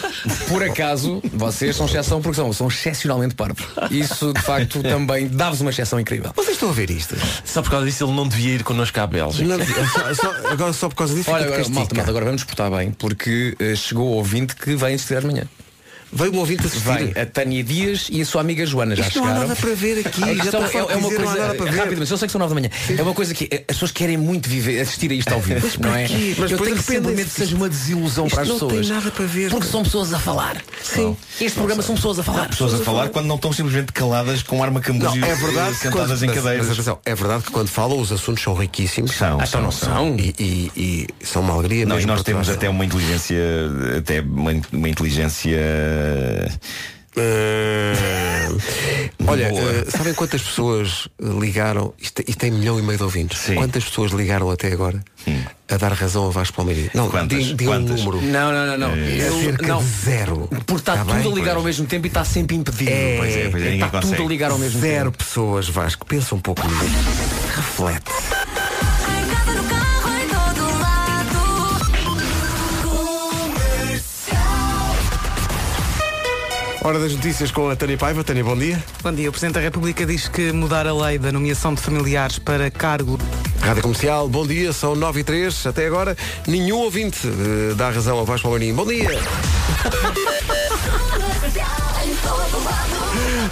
Por 0.48 0.62
acaso, 0.62 1.20
vocês 1.32 1.76
são 1.76 1.86
exceção 1.86 2.20
porque 2.20 2.36
são, 2.36 2.52
são 2.52 2.68
excepcionalmente 2.68 3.34
parvos. 3.34 3.64
Isso, 3.90 4.32
de 4.32 4.40
facto, 4.42 4.82
também 4.82 5.28
dá-vos 5.28 5.60
uma 5.60 5.70
exceção 5.70 5.98
incrível. 6.00 6.32
Vocês 6.34 6.56
estão 6.64 6.70
a 6.70 6.72
ver 6.72 6.90
isto? 6.90 7.16
Só 7.44 7.62
por 7.62 7.70
causa 7.70 7.86
disso 7.86 8.04
ele 8.04 8.12
não 8.12 8.26
devia 8.26 8.54
ir 8.54 8.62
connosco 8.64 8.98
à 9.00 9.06
Bélgica. 9.06 9.44
Não, 9.56 9.58
só- 9.64 10.14
só- 10.14 10.48
agora 10.50 10.72
só 10.72 10.88
por 10.88 10.94
causa 10.96 11.14
disso 11.14 11.30
Olha, 11.30 11.44
fica 11.44 11.56
de 11.56 11.60
agora, 11.60 11.74
malta, 11.74 11.94
malta, 11.94 12.10
agora 12.10 12.24
vamos 12.24 12.44
portar 12.44 12.70
bem, 12.70 12.90
porque 12.92 13.56
eh, 13.58 13.74
chegou 13.74 14.06
o 14.08 14.12
ouvinte 14.16 14.54
que 14.56 14.74
vai 14.74 14.94
assistir 14.94 15.18
amanhã. 15.18 15.44
Veio 16.14 16.32
um 16.34 16.38
ouvinte 16.38 16.66
assistir. 16.66 16.84
Vem 17.12 17.22
a 17.22 17.26
Tânia 17.26 17.62
Dias 17.64 18.08
e 18.10 18.20
a 18.22 18.24
sua 18.26 18.40
amiga 18.40 18.64
Joana 18.64 18.94
já 18.96 19.06
Isto 19.06 19.18
não 19.18 19.24
há 19.24 19.28
chegaram. 19.28 19.48
nada 19.48 19.60
para 19.60 19.74
ver 19.74 20.06
aqui. 20.06 20.22
A 20.24 20.34
Já 20.34 20.42
questão 20.42 20.64
está 20.66 20.78
é, 20.78 20.80
é 20.80 20.84
uma 20.96 21.08
dizer, 21.08 21.18
não 21.20 21.28
há 21.28 21.32
coisa 21.32 21.46
nada 21.46 21.54
para 21.54 21.70
ver. 21.70 21.78
rápida, 21.78 21.96
mas 21.98 22.10
eu 22.10 22.18
sei 22.18 22.26
que 22.28 22.32
são 22.32 22.38
nove 22.38 22.54
da 22.54 22.60
manhã. 22.60 22.70
É 22.96 23.02
uma 23.02 23.14
coisa 23.14 23.34
que 23.34 23.44
as 23.52 23.60
pessoas 23.66 23.90
querem 23.90 24.16
muito 24.16 24.48
viver, 24.48 24.80
assistir 24.80 25.10
a 25.10 25.14
isto 25.14 25.32
ao 25.34 25.40
vivo, 25.40 25.66
não 25.80 25.94
é? 25.94 26.06
Mas 26.38 26.50
eu 26.50 26.58
tenho 26.58 26.80
sempre 26.82 27.12
medo 27.14 27.28
que 27.28 27.34
seja 27.34 27.56
uma 27.56 27.68
desilusão 27.68 28.28
para 28.28 28.42
as 28.42 28.48
não 28.48 28.58
tem 28.58 28.68
pessoas. 28.68 28.88
nada 28.88 29.10
para 29.10 29.24
ver. 29.26 29.50
Porque 29.50 29.66
são 29.66 29.82
pessoas 29.82 30.12
a 30.12 30.18
falar. 30.18 30.56
Sim. 30.82 31.16
Este 31.40 31.56
programa 31.56 31.82
são 31.82 31.94
pessoas 31.96 32.18
a 32.18 32.22
falar. 32.22 32.48
Pessoas 32.48 32.74
a 32.74 32.78
falar 32.78 33.08
quando 33.08 33.26
não 33.26 33.36
estão 33.36 33.52
simplesmente 33.52 33.92
caladas 33.92 34.42
com 34.42 34.62
arma 34.62 34.80
Não, 34.80 34.82
cambúzio 34.82 35.24
é 35.24 35.34
verdade 35.34 35.76
sentadas 35.76 36.08
quando, 36.20 36.22
em 36.22 36.26
mas- 36.26 36.36
cadeiras. 36.36 36.66
mas 36.68 36.74
atenção, 36.78 36.98
é 37.04 37.14
verdade 37.14 37.42
que 37.44 37.50
quando 37.50 37.68
falam 37.68 37.98
os 37.98 38.12
assuntos 38.12 38.42
são 38.42 38.54
riquíssimos. 38.54 39.12
São, 39.12 39.40
Ah, 39.40 39.44
então 39.46 39.60
não 39.62 39.72
são. 39.72 40.16
E, 40.16 40.34
e- 40.38 40.70
e 40.76 41.26
são 41.26 41.42
uma 41.42 41.54
alegria 41.54 41.84
Não, 41.86 41.98
e 41.98 42.06
nós 42.06 42.22
temos 42.22 42.48
até 42.48 42.68
uma 42.68 42.84
inteligência, 42.84 43.36
até 43.98 44.20
uma, 44.20 44.52
uma 44.72 44.88
inteligência. 44.88 45.58
Ah, 47.16 48.48
olha, 49.28 49.44
eh, 49.44 49.84
sabem 49.88 50.12
quantas 50.14 50.42
pessoas 50.42 51.08
eh, 51.22 51.26
ligaram? 51.40 51.94
Isto, 51.96 52.22
isto 52.26 52.38
tem 52.38 52.50
milhão 52.50 52.76
e 52.78 52.82
meio 52.82 52.96
de 52.98 53.04
ouvintes. 53.04 53.38
Sim. 53.38 53.52
Hum. 53.52 53.56
Quantas 53.56 53.84
pessoas 53.84 54.10
ligaram 54.10 54.50
até 54.50 54.72
agora 54.72 55.00
a 55.70 55.76
dar 55.76 55.92
razão 55.92 56.26
a 56.26 56.30
Vasco 56.30 56.56
Palmeirinho? 56.56 56.90
Não, 56.92 57.08
Quantas? 57.08 57.38
diga 57.44 57.54
diga 57.56 57.70
um 57.70 57.74
Quantas? 57.86 58.04
número. 58.04 58.20
Não, 58.26 58.52
não, 58.52 58.66
não, 58.66 58.78
não. 58.78 58.94
É 58.96 59.28
Eu- 59.28 59.40
cerca 59.42 59.66
não. 59.66 59.78
de 59.78 59.84
zero. 59.88 60.48
Porque 60.66 60.72
está 60.82 60.96
Tá 60.96 61.04
tudo 61.04 61.14
bem? 61.14 61.22
a 61.22 61.34
ligar 61.34 61.44
Pois. 61.44 61.56
ao 61.56 61.62
mesmo 61.62 61.86
tempo 61.86 62.06
e 62.06 62.08
está 62.08 62.24
sempre 62.24 62.56
impedido. 62.56 62.90
É, 62.90 63.16
Pois 63.16 63.36
é, 63.36 63.48
pois 63.48 63.62
é, 63.62 63.74
está 63.74 63.88
tudo 63.88 64.02
consegue. 64.02 64.22
a 64.22 64.26
ligar 64.26 64.50
ao 64.50 64.58
mesmo 64.58 64.80
Zero 64.80 65.10
tempo. 65.12 65.18
pessoas, 65.24 65.68
Vasco. 65.68 66.04
Pensa 66.06 66.34
um 66.34 66.40
pouco 66.40 66.66
nisso. 66.66 66.84
Reflete. 67.56 68.10
Hora 76.84 76.98
das 76.98 77.14
notícias 77.14 77.50
com 77.50 77.70
a 77.70 77.74
Tânia 77.74 77.96
Paiva. 77.96 78.22
Tânia, 78.22 78.44
bom 78.44 78.54
dia. 78.54 78.84
Bom 79.02 79.10
dia. 79.10 79.30
O 79.30 79.32
Presidente 79.32 79.54
da 79.54 79.60
República 79.60 80.04
diz 80.04 80.28
que 80.28 80.52
mudar 80.52 80.86
a 80.86 80.94
lei 80.94 81.18
da 81.18 81.32
nomeação 81.32 81.72
de 81.72 81.80
familiares 81.80 82.38
para 82.38 82.70
cargo 82.70 83.18
Rádio 83.58 83.80
Comercial, 83.80 84.28
bom 84.28 84.46
dia, 84.46 84.70
são 84.74 84.94
9 84.94 85.20
e 85.20 85.24
3 85.24 85.68
Até 85.68 85.86
agora, 85.86 86.14
nenhum 86.46 86.80
ouvinte 86.80 87.26
eh, 87.26 87.72
dá 87.74 87.88
razão 87.88 88.18
ao 88.18 88.26
Vasco 88.26 88.48
Palmeirinho. 88.48 88.76
Bom 88.76 88.86
dia! 88.86 89.08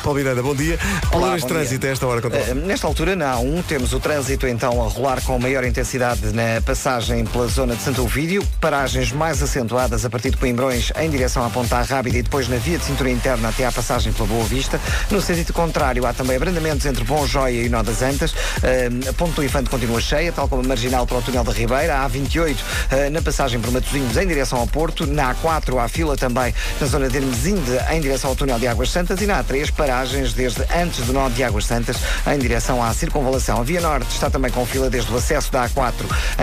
Paulo 0.03 0.18
Miranda, 0.18 0.42
bom 0.42 0.55
dia. 0.55 0.76
Problemas 1.11 1.42
de 1.42 1.46
trânsito 1.48 1.86
a 1.86 1.90
esta 1.90 2.07
hora. 2.07 2.20
Conta 2.20 2.36
lá. 2.38 2.42
Eh, 2.48 2.55
Nesta 2.55 2.86
altura, 2.88 3.14
na 3.14 3.34
A1, 3.36 3.62
temos 3.68 3.92
o 3.92 4.00
trânsito 4.00 4.46
então 4.48 4.84
a 4.84 4.88
rolar 4.88 5.20
com 5.22 5.38
maior 5.38 5.62
intensidade 5.64 6.32
na 6.32 6.61
passagem 6.64 7.24
pela 7.24 7.46
zona 7.46 7.76
de 7.76 7.82
Santo 7.82 8.03
Ovídio, 8.03 8.44
paragens 8.61 9.12
mais 9.12 9.40
acentuadas 9.42 10.05
a 10.05 10.11
partir 10.11 10.30
de 10.30 10.36
Coimbrões 10.38 10.90
em 10.98 11.09
direção 11.09 11.44
à 11.46 11.50
Ponta 11.50 11.80
Rábida 11.82 12.18
e 12.18 12.22
depois 12.22 12.48
na 12.48 12.57
via 12.57 12.78
de 12.78 12.84
cintura 12.84 13.11
interna 13.11 13.50
até 13.50 13.64
à 13.64 13.70
passagem 13.70 14.12
pela 14.12 14.26
Boa 14.26 14.44
Vista. 14.44 14.80
No 15.11 15.20
sentido 15.20 15.53
contrário, 15.53 16.05
há 16.05 16.12
também 16.12 16.34
abrandamentos 16.36 16.84
entre 16.86 17.05
Bom 17.05 17.24
Joia 17.26 17.62
e 17.62 17.68
Nó 17.68 17.82
das 17.84 18.03
Antas. 18.03 18.34
Eh, 18.62 18.88
A 19.09 19.12
Ponte 19.12 19.34
do 19.34 19.44
Infante 19.44 19.70
continua 19.70 20.00
cheia, 20.00 20.32
tal 20.32 20.48
como 20.48 20.62
a 20.62 20.66
marginal 20.66 21.07
para 21.07 21.18
o 21.18 21.22
túnel 21.22 21.44
da 21.44 21.53
Ribeira. 21.53 21.98
A 21.98 22.11
A28 22.11 22.57
eh, 22.90 23.11
na 23.11 23.22
passagem 23.22 23.61
por 23.61 23.70
Matosinhos 23.70 24.16
em 24.16 24.26
direção 24.26 24.59
ao 24.59 24.66
Porto. 24.66 25.07
Na 25.07 25.32
A4 25.34 25.78
há 25.78 25.86
fila 25.86 26.16
também 26.16 26.53
na 26.80 26.86
zona 26.88 27.09
de 27.09 27.18
Hermesinde 27.18 27.78
em 27.93 28.01
direção 28.01 28.30
ao 28.30 28.36
túnel 28.36 28.59
de 28.59 28.66
Águas 28.66 28.90
Santas 28.90 29.20
e 29.20 29.26
na 29.26 29.45
A3 29.45 29.70
paragens 29.70 30.32
desde 30.32 30.62
antes 30.74 31.05
do 31.05 31.12
nó 31.12 31.28
de 31.28 31.45
Águas 31.45 31.66
Santas 31.66 31.99
em 32.26 32.38
direção 32.38 32.82
à 32.82 32.93
circunvalação. 32.95 33.61
A 33.61 33.62
Via 33.62 33.80
Norte 33.80 34.09
está 34.11 34.30
também 34.30 34.51
com 34.51 34.64
fila 34.64 34.88
desde 34.88 35.12
o 35.12 35.16
acesso 35.16 35.53
da 35.53 35.68
A4 35.68 35.93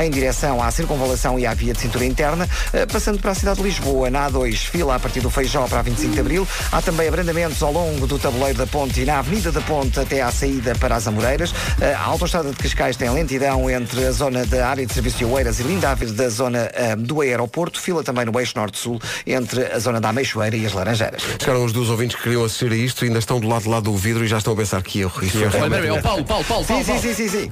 em 0.03 0.09
direção 0.11 0.61
à 0.61 0.69
circunvalação 0.69 1.39
e 1.39 1.45
à 1.47 1.53
via 1.53 1.73
de 1.73 1.79
cintura 1.81 2.05
interna, 2.05 2.47
eh, 2.71 2.85
passando 2.85 3.19
para 3.19 3.31
a 3.31 3.35
cidade 3.35 3.57
de 3.57 3.63
Lisboa. 3.63 4.09
Na 4.09 4.29
A2, 4.29 4.55
fila 4.57 4.95
a 4.95 4.99
partir 4.99 5.21
do 5.21 5.29
Feijó 5.29 5.65
para 5.67 5.79
a 5.79 5.81
25 5.81 6.13
de 6.13 6.19
Abril. 6.19 6.47
Há 6.71 6.81
também 6.81 7.07
abrandamentos 7.07 7.61
ao 7.63 7.71
longo 7.71 8.05
do 8.05 8.19
tabuleiro 8.19 8.57
da 8.57 8.67
Ponte 8.67 9.01
e 9.01 9.05
na 9.05 9.19
Avenida 9.19 9.51
da 9.51 9.61
Ponte 9.61 9.99
até 9.99 10.21
à 10.21 10.31
saída 10.31 10.75
para 10.75 10.95
as 10.95 11.07
Amoreiras. 11.07 11.53
Eh, 11.81 11.93
A 11.93 12.03
autoestrada 12.03 12.49
de 12.51 12.55
Cascais 12.57 12.95
tem 12.95 13.09
lentidão 13.09 13.69
entre 13.69 14.05
a 14.05 14.11
zona 14.11 14.45
da 14.45 14.67
área 14.67 14.85
de 14.85 14.93
serviço 14.93 15.17
de 15.17 15.25
Oeiras 15.25 15.59
e 15.59 15.63
Lindávio 15.63 16.11
da 16.13 16.29
zona 16.29 16.69
eh, 16.73 16.95
do 16.95 17.21
aeroporto. 17.21 17.79
Fila 17.81 18.03
também 18.03 18.25
no 18.25 18.39
eixo 18.39 18.53
norte-sul 18.55 19.01
entre 19.25 19.65
a 19.65 19.79
zona 19.79 19.99
da 19.99 20.09
Ameixoeira 20.09 20.55
e 20.55 20.65
as 20.65 20.73
Laranjeiras. 20.73 21.23
Chegaram 21.39 21.65
os 21.65 21.71
dos 21.73 21.89
ouvintes 21.89 22.15
que 22.15 22.23
queriam 22.23 22.43
assistir 22.43 22.71
a 22.71 22.75
isto, 22.75 23.03
ainda 23.05 23.19
estão 23.19 23.39
do 23.39 23.47
lado 23.47 23.63
de 23.63 23.69
lá 23.69 23.79
do 23.79 23.95
vidro 23.95 24.23
e 24.23 24.27
já 24.27 24.37
estão 24.37 24.53
a 24.53 24.55
pensar 24.55 24.81
que 24.81 25.01
erro. 25.01 25.23
Isto 25.23 25.37
é 25.37 25.41
Olha, 25.41 25.49
realmente- 25.49 25.81
peraí, 25.81 25.89
ó, 25.91 26.01
Paulo, 26.01 26.23
Paulo, 26.25 26.45
Paulo, 26.45 26.63
Sim, 26.65 26.67
Paulo. 26.73 26.83
sim, 26.85 26.91
Paulo. 26.93 27.01
sim, 27.01 27.13
sim, 27.13 27.29
sim. 27.29 27.51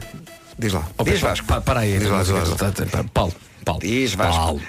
Diz 0.59 0.73
lá. 0.73 0.87
Oh, 0.97 1.03
Diz 1.03 1.19
Vasco. 1.19 1.45
pa- 1.45 1.61
Para 1.61 1.81
aí, 1.81 1.99
Diz 1.99 2.09
lá, 2.09 2.19
diz 2.19 2.29
lá, 2.29 2.39
diz 2.39 2.49
lá. 2.49 2.55
tá- 2.55 2.71
tá- 2.71 2.85
tá- 2.85 3.03
Paulo, 3.13 3.33
Paulo. 3.63 3.81
Diz 3.81 4.13
Vasco. 4.15 4.35
Paulo. 4.35 4.61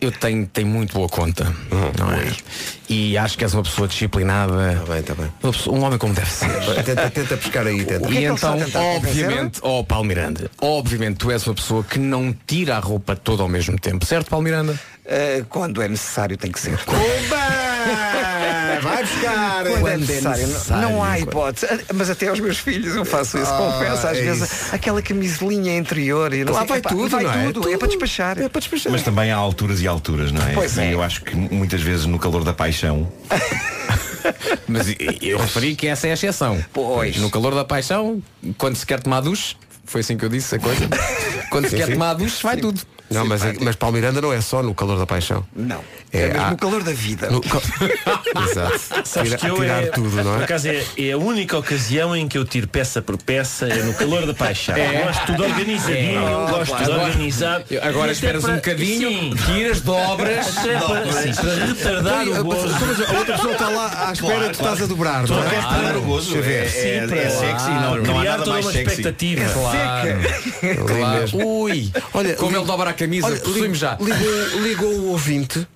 Eu 0.00 0.10
tenho, 0.12 0.46
tenho 0.46 0.66
muito 0.68 0.94
boa 0.94 1.08
conta, 1.08 1.44
Hum, 1.70 1.92
não 1.98 2.10
é? 2.12 2.32
E 2.88 3.18
acho 3.18 3.36
que 3.36 3.44
és 3.44 3.52
uma 3.52 3.62
pessoa 3.62 3.86
disciplinada. 3.86 4.72
Está 4.72 4.84
bem, 4.86 5.00
está 5.00 5.14
bem. 5.14 5.32
Pessoa- 5.42 5.76
um 5.76 5.82
homem 5.82 5.98
como 5.98 6.14
deve 6.14 6.30
ser. 6.30 6.48
Tenta, 6.84 7.10
tenta 7.10 7.36
pescar 7.36 7.66
aí, 7.66 7.84
tenta. 7.84 8.06
é 8.08 8.12
E 8.12 8.24
está 8.24 8.56
então, 8.56 8.82
obviamente, 8.96 9.58
oh 9.62 9.84
Paulo 9.84 10.04
Miranda, 10.06 10.50
obviamente 10.60 11.16
tu 11.18 11.30
és 11.30 11.44
uma 11.46 11.54
pessoa 11.54 11.82
que 11.84 11.98
não 11.98 12.34
tira 12.46 12.76
a 12.76 12.80
roupa 12.80 13.14
toda 13.14 13.42
ao 13.42 13.48
mesmo 13.48 13.78
tempo, 13.78 14.06
certo, 14.06 14.28
Paulo 14.30 14.44
Miranda? 14.44 14.72
Uh, 15.04 15.44
quando 15.48 15.82
é 15.82 15.88
necessário 15.88 16.36
tem 16.38 16.52
que 16.52 16.60
ser. 16.60 16.78
Oba! 16.86 17.59
Vai 18.82 19.02
buscar! 19.04 19.64
Quando 19.64 19.88
é 19.88 19.96
necessário, 19.96 20.46
não- 20.48 20.80
não 20.82 21.04
há 21.04 21.18
hipótese. 21.18 21.66
Mas 21.94 22.10
até 22.10 22.28
aos 22.28 22.40
meus 22.40 22.58
filhos 22.58 22.94
eu 22.96 23.04
faço 23.04 23.38
isso, 23.38 23.50
Ah, 23.52 23.56
confesso. 23.56 24.06
Às 24.06 24.18
é 24.18 24.22
vezes 24.22 24.42
isso. 24.52 24.74
aquela 24.74 25.00
camisolinha 25.02 25.76
interior 25.76 26.32
e 26.32 26.44
não 26.44 26.52
Lá 26.52 26.60
sei, 26.60 26.68
vai 26.68 26.78
epá, 26.78 26.88
tudo, 26.90 27.08
vai 27.08 27.24
não 27.24 27.32
é? 27.32 27.52
tudo, 27.52 27.68
é 27.72 27.76
para 27.76 27.88
despachar. 27.88 28.38
É 28.38 28.48
para 28.48 28.60
despachar. 28.60 28.92
Mas 28.92 29.02
também 29.02 29.30
há 29.30 29.36
alturas 29.36 29.80
e 29.80 29.86
alturas, 29.86 30.32
não 30.32 30.46
é? 30.46 30.52
Pois 30.52 30.76
é. 30.78 30.92
eu 30.94 31.02
acho 31.02 31.22
que 31.22 31.34
muitas 31.36 31.80
vezes 31.82 32.06
no 32.06 32.18
calor 32.18 32.44
da 32.44 32.52
paixão 32.52 33.10
Mas 34.68 34.86
eu 35.20 35.38
referi 35.38 35.74
que 35.74 35.86
essa 35.86 36.06
é 36.06 36.10
a 36.10 36.14
exceção. 36.14 36.62
Pois. 36.72 37.16
No 37.16 37.30
calor 37.30 37.54
da 37.54 37.64
paixão, 37.64 38.22
quando 38.58 38.76
se 38.76 38.86
quer 38.86 39.00
tomar 39.00 39.20
duche, 39.20 39.56
foi 39.84 40.02
assim 40.02 40.16
que 40.16 40.24
eu 40.24 40.28
disse 40.28 40.54
a 40.54 40.58
coisa. 40.58 40.88
Quando 41.50 41.68
se 41.68 41.74
quer 41.76 41.90
tomar 41.90 42.14
duche, 42.14 42.40
vai 42.42 42.56
tudo. 42.56 42.80
Não, 43.10 43.26
mas, 43.26 43.42
mas 43.60 43.74
Paulo 43.76 43.94
Miranda 43.96 44.20
não 44.20 44.32
é 44.32 44.40
só 44.40 44.62
no 44.62 44.74
calor 44.74 44.98
da 44.98 45.06
paixão. 45.06 45.44
Não. 45.54 45.80
É, 46.12 46.22
É, 46.22 46.28
mesmo 46.28 46.42
há- 46.42 46.50
no 46.50 46.56
calor 46.56 46.82
da 46.82 46.92
vida. 46.92 47.28
No 47.30 47.40
Exato. 48.50 48.80
Sabes 49.04 49.30
Tira- 49.30 49.38
que 49.38 49.46
eu 49.48 49.56
tirar 49.56 49.82
é, 49.82 49.86
tudo, 49.86 50.16
não 50.22 50.32
Por 50.34 50.40
é? 50.40 50.44
acaso 50.44 50.68
é, 50.68 50.84
é 50.98 51.12
a 51.12 51.18
única 51.18 51.58
ocasião 51.58 52.16
em 52.16 52.26
que 52.28 52.36
eu 52.38 52.44
tiro 52.44 52.66
peça 52.68 53.00
por 53.02 53.16
peça, 53.16 53.66
é 53.66 53.82
no 53.82 53.94
calor 53.94 54.26
da 54.26 54.34
paixão. 54.34 54.74
Gosto 55.04 55.26
tudo 55.26 55.44
organizadinho, 55.44 56.20
É. 56.26 56.50
gosto 56.50 56.76
tudo 56.76 56.92
organizado. 57.00 57.64
Eu- 57.70 57.84
Agora 57.84 58.12
esperas 58.12 58.42
para- 58.42 58.52
um 58.52 58.56
bocadinho, 58.56 59.08
Sim. 59.10 59.34
tiras, 59.46 59.80
dobras. 59.80 60.58
Até 60.58 60.78
para, 60.78 61.12
sim, 61.12 61.34
para 61.34 61.64
retardar 61.66 62.28
o 62.28 62.44
gozo. 62.44 62.74
A 62.74 63.18
outra 63.18 63.34
pessoa 63.36 63.52
está 63.52 63.68
lá 63.68 64.08
à 64.08 64.12
espera 64.12 64.30
Claro, 64.34 64.44
e 64.44 64.48
tu 64.50 64.60
estás 64.60 64.82
a 64.82 64.86
dobrar, 64.86 65.24
é? 65.24 65.26
queres 65.48 65.64
Dar 65.64 65.96
o 65.96 66.02
gozo. 66.02 66.36
É, 66.38 66.64
é, 66.64 66.68
Sim, 66.68 66.88
é 66.88 67.06
para- 67.06 67.30
sexy, 67.30 67.70
não, 67.70 67.96
não 67.96 68.18
há 68.18 68.20
Criar 68.20 68.38
nada 68.38 68.50
mais 68.50 68.66
sexy. 68.66 68.80
expectativa. 68.80 69.52
Claro. 69.52 70.10
Ali 70.90 71.20
mesmo. 71.20 71.46
Ui, 71.62 71.90
Olha, 72.14 72.34
como 72.34 72.56
ele 72.56 72.64
dobra 72.64 72.90
a 72.90 72.92
camisa, 73.00 73.26
Olha, 73.26 73.40
possuímos 73.40 73.78
já. 73.78 73.96
Ligou, 74.00 74.60
ligou 74.62 74.92
o 74.92 75.06
ouvinte. 75.08 75.66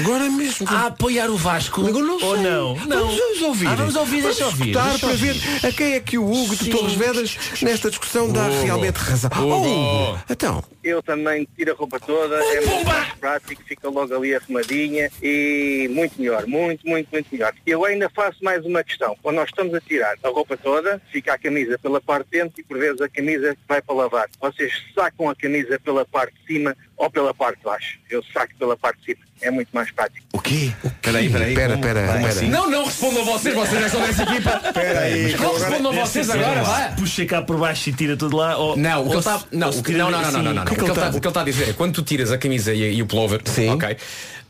Agora 0.00 0.28
mesmo. 0.30 0.66
A 0.68 0.86
apoiar 0.86 1.30
o 1.30 1.36
Vasco? 1.36 1.82
Ligou, 1.82 2.02
não 2.02 2.14
Ou 2.14 2.34
sei. 2.34 2.42
não? 2.42 2.74
não. 2.74 3.06
Vamos, 3.06 3.16
vamos 3.18 3.42
ouvir. 3.42 3.68
Ah, 3.68 3.74
vamos 3.76 3.94
ouvir, 3.96 4.22
deixa 4.22 4.44
Vamos 4.44 4.58
ouvir. 4.60 4.70
escutar 4.70 4.88
deixa 4.90 4.98
para 5.06 5.10
ouvir. 5.10 5.32
ver 5.34 5.66
a 5.68 5.72
quem 5.72 5.92
é 5.94 6.00
que 6.00 6.18
o 6.18 6.24
Hugo 6.30 6.56
de 6.56 6.64
Sim. 6.64 6.70
Torres 6.70 6.94
Vedras 6.94 7.36
nesta 7.62 7.88
discussão 7.90 8.30
dá 8.32 8.46
Hugo. 8.48 8.62
realmente 8.64 8.96
razão. 8.96 9.30
Hugo. 9.36 9.48
Oh, 9.48 10.10
Hugo. 10.10 10.22
Então, 10.28 10.64
Eu 10.84 11.02
também 11.02 11.48
tiro 11.56 11.72
a 11.72 11.74
roupa 11.74 11.98
toda, 11.98 12.36
é 12.36 12.60
muito 12.60 12.86
mais 12.86 13.08
prático, 13.14 13.62
fica 13.66 13.88
logo 13.88 14.14
ali 14.14 14.34
arrumadinha 14.34 15.10
e 15.22 15.88
muito 15.90 16.20
melhor, 16.20 16.46
muito, 16.46 16.86
muito, 16.86 17.08
muito 17.10 17.26
melhor. 17.32 17.54
Eu 17.66 17.84
ainda 17.86 18.10
faço 18.14 18.44
mais 18.44 18.62
uma 18.66 18.84
questão. 18.84 19.16
Quando 19.22 19.36
nós 19.36 19.48
estamos 19.48 19.74
a 19.74 19.80
tirar 19.80 20.14
a 20.22 20.28
roupa 20.28 20.58
toda, 20.58 21.00
fica 21.10 21.32
a 21.32 21.38
camisa 21.38 21.78
pela 21.78 22.02
parte 22.02 22.26
de 22.30 22.38
dentro 22.38 22.60
e 22.60 22.64
por 22.64 22.78
vezes 22.78 23.00
a 23.00 23.08
camisa 23.08 23.56
vai 23.66 23.80
para 23.80 23.94
lavar. 23.94 24.26
Vocês 24.38 24.72
sacam 24.94 25.30
a 25.30 25.34
camisa 25.34 25.80
pela 25.82 26.04
parte 26.04 26.34
de 26.46 26.52
cima 26.54 26.76
ou 26.98 27.10
pela 27.10 27.32
parte 27.32 27.58
de 27.58 27.64
baixo? 27.64 27.98
Eu 28.10 28.22
saco 28.32 28.52
pela 28.58 28.76
parte 28.76 28.98
de 29.00 29.06
cima. 29.06 29.24
É 29.40 29.50
muito 29.50 29.68
mais 29.72 29.90
prático. 29.90 30.24
O 30.32 30.40
quê? 30.40 30.72
Peraí, 31.02 31.28
peraí. 31.28 31.50
Espera, 31.52 31.74
como- 31.74 31.84
espera, 31.86 32.06
como 32.06 32.18
espera. 32.18 32.28
assim? 32.34 32.48
Não, 32.48 32.70
não 32.70 32.84
respondam 32.84 33.24
vocês, 33.24 33.54
vocês 33.54 33.80
já 33.80 33.88
são 33.88 34.00
dessa 34.00 34.22
equipa. 34.22 34.60
espera 34.64 35.00
aí. 35.00 35.36
Não 35.36 35.52
respondam 35.58 35.92
vocês 35.92 36.30
agora, 36.30 36.62
vai. 36.62 36.94
Puxa 36.96 37.26
cá 37.26 37.42
por 37.42 37.58
baixo 37.58 37.90
e 37.90 37.92
tira 37.92 38.16
tudo 38.16 38.36
lá. 38.36 38.56
Ou, 38.56 38.76
Não, 38.76 39.02
o 39.02 39.06
que 39.06 39.10
ele 39.12 39.18
está. 39.18 39.42
Não, 39.52 39.70
não, 39.70 39.82
não, 39.82 40.10
não, 40.10 40.20
assim, 40.20 40.42
não, 40.42 40.64
O 40.74 40.84
que 40.84 40.90
ele 40.90 40.92
está- 40.92 41.10
que 41.10 41.16
ele 41.18 41.28
está 41.28 41.40
a 41.40 41.44
dizer 41.44 41.68
é 41.70 41.72
quando 41.72 41.94
tu 41.94 42.02
tiras 42.02 42.30
a 42.30 42.38
camisa 42.38 42.72
e, 42.74 42.96
e 42.96 43.02
o 43.02 43.06
pullover, 43.06 43.40
Sim. 43.44 43.70
ok, 43.70 43.96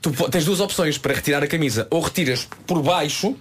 tu 0.00 0.10
tens 0.30 0.44
duas 0.44 0.60
opções 0.60 0.98
para 0.98 1.14
retirar 1.14 1.42
a 1.42 1.46
camisa. 1.46 1.86
Ou 1.90 2.00
retiras 2.00 2.46
por 2.66 2.82
baixo 2.82 3.36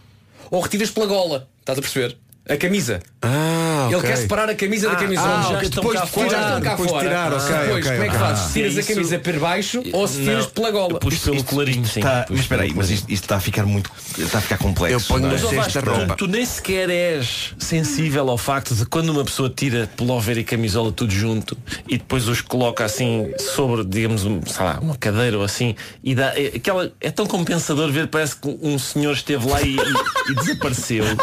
ou 0.52 0.62
retiras 0.62 0.90
pela 0.92 1.06
gola. 1.06 1.48
Estás 1.60 1.78
a 1.80 1.82
perceber? 1.82 2.18
A 2.48 2.58
camisa. 2.58 3.02
Ah, 3.22 3.53
Ele 3.88 3.96
ok. 3.96 4.10
quer 4.10 4.18
separar 4.18 4.50
a 4.50 4.56
camisa 4.56 4.90
da 4.90 4.96
camisola. 4.96 5.40
ah, 5.40 5.42
já 5.42 5.48
ok, 5.58 5.62
estão 5.70 5.84
depois 5.84 6.00
cá 6.00 6.06
de 6.06 6.12
fora. 6.12 6.28
tirar, 6.28 6.40
já 6.42 6.48
estão 6.48 6.62
cá 6.62 6.70
depois 6.72 6.88
de 6.88 6.94
fora. 6.94 7.08
tirar, 7.08 7.34
ok, 7.34 7.66
Depois, 7.66 7.86
como 7.88 8.04
é 8.04 8.10
que 8.10 8.16
fazes? 8.18 8.44
Ah, 8.46 8.54
Tiras 8.54 8.78
a 8.78 8.84
camisa 8.84 9.20
por 9.20 9.40
baixo 9.40 9.84
ou 9.94 10.08
se 10.08 10.22
tiras 10.24 10.46
pela 10.48 10.72
gola? 10.72 11.00
pus 11.00 11.18
pelo 11.20 11.44
colarinho, 11.44 11.86
sim. 11.86 12.00
Está, 12.00 12.22
Pus 12.24 12.32
mas 12.32 12.40
espera 12.42 12.64
aí, 12.64 12.74
mas 12.74 12.90
isto, 12.90 13.10
isto 13.12 13.24
está 13.24 13.36
a 13.38 13.40
ficar 13.40 13.66
muito. 13.66 13.90
Está 14.18 14.38
a 14.38 14.42
ficar 14.42 14.58
complexo. 14.58 14.96
Eu 14.96 15.02
ponho 15.02 15.28
não 15.28 15.36
é? 15.36 15.38
Cesta 15.64 15.80
roupa. 15.82 16.16
tu, 16.16 16.26
tu 16.26 16.28
nem 16.28 16.46
sequer 16.46 16.90
és 16.90 17.54
sensível 17.58 18.30
ao 18.30 18.38
facto 18.38 18.76
de 18.76 18.86
quando 18.86 19.10
uma 19.10 19.24
pessoa 19.24 19.50
tira 19.50 19.90
pullover 19.98 20.38
e 20.38 20.44
camisola 20.44 20.92
tudo 20.92 21.12
junto 21.14 21.58
e 21.88 21.98
depois 21.98 22.28
os 22.28 22.42
coloca 22.42 22.84
assim 22.86 23.32
sobre, 23.40 23.84
digamos, 23.84 24.26
um, 24.26 24.42
sei 24.46 24.64
lá, 24.66 24.80
uma 24.82 24.96
cadeira 24.96 25.38
ou 25.38 25.44
assim 25.44 25.76
e 26.04 26.14
dá, 26.16 26.34
é, 26.38 26.52
aquela, 26.56 26.92
é 27.02 27.10
tão 27.12 27.26
compensador 27.26 27.92
ver, 27.92 28.08
parece 28.08 28.36
que 28.36 28.58
um 28.62 28.78
senhor 28.78 29.14
esteve 29.14 29.50
lá 29.50 29.62
e, 29.62 29.76
e- 29.76 30.32
e 30.32 30.36
desapareceu. 30.36 31.06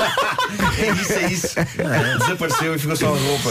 É 0.81 0.91
isso, 0.93 1.13
é 1.13 1.33
isso. 1.33 1.55
Desapareceu 2.19 2.50
e 2.75 2.79
ficou 2.79 2.97
só 2.97 3.07
a 3.15 3.19
roupa. 3.19 3.51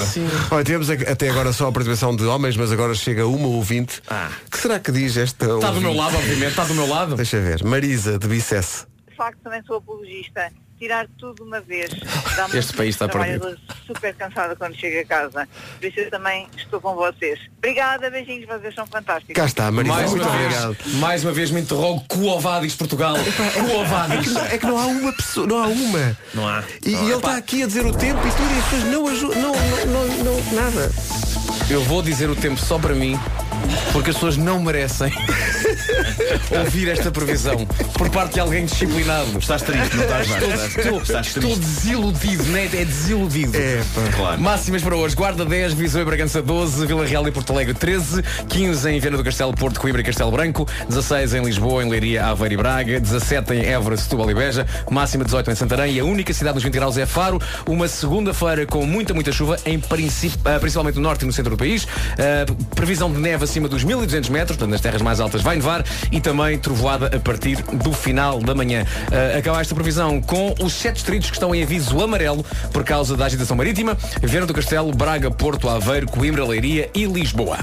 Olha, 0.52 0.64
tivemos 0.64 0.90
até 0.90 1.30
agora 1.30 1.52
só 1.54 1.68
a 1.68 1.72
participação 1.72 2.16
de 2.16 2.26
homens, 2.26 2.56
mas 2.58 2.72
agora 2.72 2.94
chega 2.94 3.26
uma 3.28 3.48
ouvinte. 3.48 4.02
Ah. 4.10 4.30
Que 4.52 4.58
será 4.58 4.80
que 4.80 4.92
diz 4.92 5.16
esta 5.18 5.46
Está 5.46 5.72
do 5.72 5.82
meu 5.82 5.90
ouvinte? 5.92 5.98
lado, 5.98 6.18
obviamente, 6.18 6.50
está 6.50 6.64
do 6.66 6.76
meu 6.76 6.88
lado. 6.88 7.16
Deixa 7.16 7.40
ver. 7.40 7.64
Marisa, 7.64 8.18
de 8.20 8.28
Bicesse. 8.28 8.86
De 9.10 9.16
facto, 9.16 9.40
também 9.44 9.62
sou 9.66 9.78
apologista. 9.78 10.52
Tirar 10.80 11.08
tudo 11.18 11.36
de 11.36 11.42
uma 11.42 11.60
vez. 11.60 11.92
Este 12.54 12.74
país 12.74 12.96
está 12.96 13.08
perdido. 13.10 13.58
super 13.86 14.14
cansada 14.16 14.56
quando 14.56 14.76
chego 14.76 15.02
a 15.02 15.06
casa. 15.06 15.48
Por 15.78 15.88
isso 15.88 16.00
eu 16.00 16.10
também 16.10 16.48
estou 16.56 16.80
com 16.80 16.96
vocês. 16.96 17.40
Obrigada, 17.58 18.10
beijinhos, 18.10 18.48
vocês 18.48 18.74
são 18.74 18.88
fantásticos. 18.88 19.36
Cá 19.36 19.46
está, 19.46 19.70
Marisa. 19.70 19.94
Mais 19.94 20.10
muito 20.12 20.26
uma, 20.26 20.36
obrigado. 20.36 20.74
vez, 20.74 20.96
mais 20.96 21.24
uma 21.26 21.34
vez 21.34 21.52
me 21.52 21.60
interrogo 21.62 22.06
Coovadis 22.08 22.76
Portugal. 22.76 23.18
É 23.18 23.24
que, 23.24 23.60
Coovadis. 23.60 24.34
não, 24.34 24.46
é 24.46 24.58
que 24.58 24.66
não 24.66 24.78
há 24.78 24.86
uma 24.86 25.12
pessoa, 25.14 25.48
não 25.48 25.58
há 25.64 25.68
uma. 25.68 26.18
Não 26.34 26.48
há. 26.48 26.64
E, 26.86 26.92
e 26.92 26.96
ele 26.96 27.14
está 27.14 27.36
aqui 27.36 27.64
a 27.64 27.68
dizer 27.68 27.86
o 27.86 27.94
tempo 27.94 28.26
e 28.26 28.32
tudo 28.32 28.54
e 28.54 28.58
as 28.58 28.64
pessoas 28.64 28.84
não 28.86 29.08
ajudam, 29.08 29.42
não, 29.42 29.52
não, 29.52 30.08
não, 30.08 30.24
não, 30.24 30.54
nada. 30.54 30.92
Eu 31.70 31.84
vou 31.84 32.02
dizer 32.02 32.30
o 32.30 32.36
tempo 32.36 32.60
só 32.60 32.80
para 32.80 32.96
mim, 32.96 33.20
porque 33.92 34.10
as 34.12 34.16
pessoas 34.16 34.38
não 34.38 34.62
merecem 34.62 35.12
ouvir 36.60 36.90
esta 36.90 37.12
previsão 37.12 37.66
por 37.98 38.10
parte 38.10 38.34
de 38.34 38.40
alguém 38.40 38.66
disciplinado. 38.66 39.38
Estás 39.38 39.62
triste, 39.62 39.96
não 39.96 40.04
estás 40.04 40.28
Vasco? 40.28 40.80
Estou, 40.80 41.02
Estás 41.02 41.28
estou 41.28 41.56
desiludido, 41.56 42.44
né? 42.46 42.66
É 42.66 42.86
desiludido. 42.86 43.58
É. 43.58 43.82
Claro. 44.16 44.42
Máximas 44.42 44.82
para 44.82 44.96
hoje. 44.96 45.16
Guarda 45.16 45.46
10, 45.46 45.74
Viseu 45.74 46.02
e 46.02 46.06
Bragança 46.06 46.42
12, 46.42 46.86
Vila 46.86 47.06
Real 47.06 47.28
e 47.28 47.32
Porto 47.32 47.52
Alegre 47.54 47.74
13, 47.74 48.24
15 48.48 48.90
em 48.90 49.00
Viana 49.00 49.18
do 49.18 49.24
Castelo, 49.24 49.54
Porto, 49.54 49.80
Coimbra 49.80 50.02
e 50.02 50.04
Castelo 50.04 50.32
Branco, 50.32 50.68
16 50.88 51.34
em 51.36 51.44
Lisboa, 51.44 51.84
em 51.84 51.90
Leiria, 51.90 52.26
Aveiro 52.26 52.54
e 52.54 52.58
Braga, 52.58 53.00
17 53.00 53.54
em 53.54 53.66
Évora, 53.66 53.98
Setúbal 53.98 54.30
e 54.32 54.34
Beja, 54.34 54.66
máxima 54.90 55.24
18 55.24 55.52
em 55.52 55.56
Santarém 55.56 55.94
e 55.96 56.00
a 56.00 56.06
única 56.06 56.34
cidade 56.34 56.56
nos 56.56 56.64
20 56.64 56.74
graus 56.74 56.98
é 56.98 57.06
Faro. 57.06 57.42
Uma 57.68 57.88
segunda-feira 57.88 58.66
com 58.66 58.86
muita, 58.86 59.14
muita 59.14 59.32
chuva, 59.32 59.58
em 59.66 59.80
princípio, 59.80 60.40
ah, 60.46 60.60
principalmente 60.60 60.96
no 60.96 61.02
norte 61.02 61.24
e 61.24 61.26
no 61.26 61.34
centro 61.34 61.52
do 61.52 61.58
país. 61.58 61.88
Ah, 62.18 62.46
previsão 62.76 63.12
de 63.12 63.20
neve 63.20 63.44
acima 63.44 63.68
dos 63.68 63.84
1200 63.84 64.30
metros, 64.30 64.58
portanto 64.58 64.72
nas 64.72 64.82
terras 64.82 65.02
mais 65.02 65.20
altas 65.20 65.42
vai 65.42 65.56
nevar 65.56 65.79
e 66.12 66.20
também 66.22 66.58
trovoada 66.58 67.08
a 67.16 67.20
partir 67.20 67.62
do 67.64 67.94
final 67.94 68.40
da 68.40 68.54
manhã. 68.56 68.86
Ah, 69.12 69.38
acaba 69.38 69.62
esta 69.62 69.74
previsão 69.76 70.22
com 70.22 70.54
os 70.62 70.74
sete 70.74 70.96
distritos 70.96 71.30
que 71.30 71.36
estão 71.36 71.54
em 71.54 71.64
aviso 71.64 72.02
amarelo 72.02 72.46
por 72.72 72.84
causa 72.84 73.16
da 73.16 73.26
agitação 73.26 73.56
marítima, 73.58 73.98
Viana 74.22 74.46
do 74.46 74.54
Castelo, 74.54 74.92
Braga, 74.94 75.30
Porto, 75.32 75.70
Aveiro, 75.70 76.08
Coimbra, 76.08 76.46
Leiria 76.46 76.90
e 76.94 77.06
Lisboa. 77.06 77.58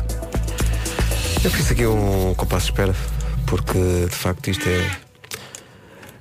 Eu 1.44 1.50
fiz 1.50 1.70
aqui 1.70 1.86
um 1.86 2.34
compasso 2.34 2.66
de 2.66 2.72
espera, 2.72 2.94
porque 3.46 3.78
de 4.08 4.14
facto 4.16 4.48
isto 4.50 4.68
é. 4.68 4.90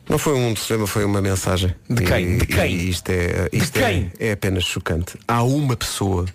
Não 0.07 0.19
foi 0.19 0.33
um 0.35 0.53
telefonema, 0.53 0.85
foi 0.87 1.03
uma 1.03 1.19
mensagem. 1.21 1.73
De 1.89 2.03
quem? 2.03 2.35
E, 2.35 2.37
De 2.37 2.45
quem? 2.45 2.71
e 2.75 2.89
isto 2.89 3.09
é, 3.09 3.49
isto 3.51 3.79
quem? 3.79 4.11
É, 4.19 4.27
é 4.27 4.31
apenas 4.33 4.63
chocante. 4.63 5.17
Há 5.27 5.41
uma 5.41 5.75
pessoa, 5.75 6.25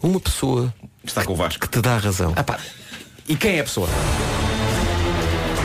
uma 0.00 0.20
pessoa 0.20 0.72
Está 1.02 1.24
com 1.24 1.32
o 1.32 1.36
Vasco. 1.36 1.60
que 1.60 1.68
te 1.68 1.80
dá 1.80 1.96
razão. 1.98 2.32
Ah, 2.36 2.44
pá. 2.44 2.58
E 3.26 3.34
quem 3.34 3.56
é 3.56 3.60
a 3.60 3.64
pessoa? 3.64 3.88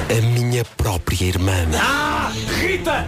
A 0.09 0.21
minha 0.21 0.65
própria 0.77 1.25
irmã. 1.25 1.53
Ah, 1.75 2.31
Rita! 2.59 3.07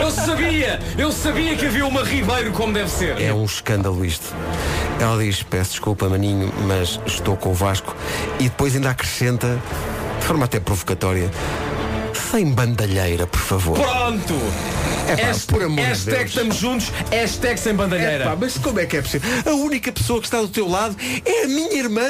Eu 0.00 0.10
sabia! 0.10 0.80
Eu 0.96 1.12
sabia 1.12 1.56
que 1.56 1.66
havia 1.66 1.86
uma 1.86 2.02
Ribeiro 2.02 2.52
como 2.52 2.72
deve 2.72 2.90
ser. 2.90 3.20
É 3.20 3.32
um 3.32 3.44
escândalo 3.44 4.04
isto. 4.04 4.34
Ela 5.00 5.22
diz, 5.22 5.42
peço 5.42 5.72
desculpa, 5.72 6.08
maninho, 6.08 6.52
mas 6.66 7.00
estou 7.06 7.36
com 7.36 7.50
o 7.50 7.54
Vasco. 7.54 7.94
E 8.38 8.44
depois 8.44 8.74
ainda 8.74 8.90
acrescenta, 8.90 9.60
de 10.18 10.24
forma 10.24 10.44
até 10.44 10.58
provocatória, 10.60 11.30
sem 12.16 12.46
bandalheira, 12.52 13.26
por 13.26 13.40
favor. 13.40 13.78
Pronto! 13.78 14.34
É 15.08 15.16
pá, 15.16 15.26
Hasht- 15.28 15.50
por 15.50 15.62
amor 15.62 15.76
de 15.76 15.82
hashtag 15.90 16.16
Deus. 16.16 16.28
estamos 16.30 16.56
juntos, 16.56 16.92
hashtag 17.10 17.60
sem 17.60 17.74
bandalheira. 17.74 18.24
Epá, 18.24 18.36
mas 18.40 18.56
como 18.58 18.80
é 18.80 18.86
que 18.86 18.96
é 18.96 19.02
possível? 19.02 19.30
A 19.44 19.54
única 19.54 19.92
pessoa 19.92 20.18
que 20.20 20.26
está 20.26 20.40
do 20.40 20.48
teu 20.48 20.66
lado 20.68 20.96
é 21.24 21.44
a 21.44 21.48
minha 21.48 21.74
irmã. 21.74 22.00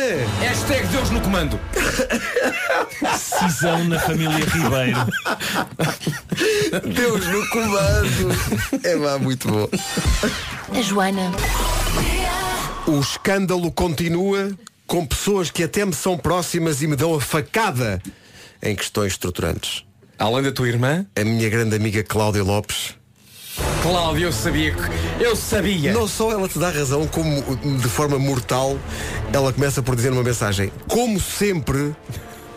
Hashtag 0.41 0.87
Deus 0.89 1.11
no 1.11 1.21
comando. 1.21 1.59
Cisão 3.19 3.85
na 3.85 3.99
família 3.99 4.45
Ribeiro. 4.45 5.07
Deus 6.95 7.27
no 7.27 7.49
comando. 7.49 8.81
É 8.85 8.95
lá 8.95 9.19
muito 9.19 9.49
bom. 9.49 9.69
A 10.73 10.83
Joana. 10.83 11.33
O 12.87 13.01
escândalo 13.01 13.71
continua 13.73 14.53
com 14.87 15.05
pessoas 15.07 15.51
que 15.51 15.63
até 15.65 15.85
me 15.85 15.95
são 15.95 16.17
próximas 16.19 16.83
e 16.83 16.87
me 16.87 16.95
dão 16.95 17.15
a 17.15 17.21
facada 17.21 18.01
em 18.63 18.77
questões 18.77 19.13
estruturantes. 19.13 19.85
Além 20.19 20.43
da 20.43 20.53
tua 20.53 20.69
irmã? 20.69 21.05
A 21.17 21.25
minha 21.25 21.49
grande 21.49 21.75
amiga 21.77 22.03
Cláudia 22.03 22.43
Lopes. 22.43 22.95
Cláudio, 23.83 24.29
eu 24.29 24.33
sabia 24.33 24.73
que. 24.75 25.23
Eu 25.23 25.37
sabia! 25.37 25.93
Não 25.93 26.09
só 26.09 26.31
ela 26.33 26.49
te 26.49 26.59
dá 26.59 26.71
razão, 26.71 27.07
como 27.07 27.57
de 27.57 27.89
forma 27.89 28.19
mortal, 28.19 28.79
ela 29.33 29.53
começa 29.53 29.83
por 29.83 29.95
dizer 29.95 30.11
numa 30.11 30.23
mensagem, 30.23 30.73
como 30.89 31.21
sempre, 31.21 31.95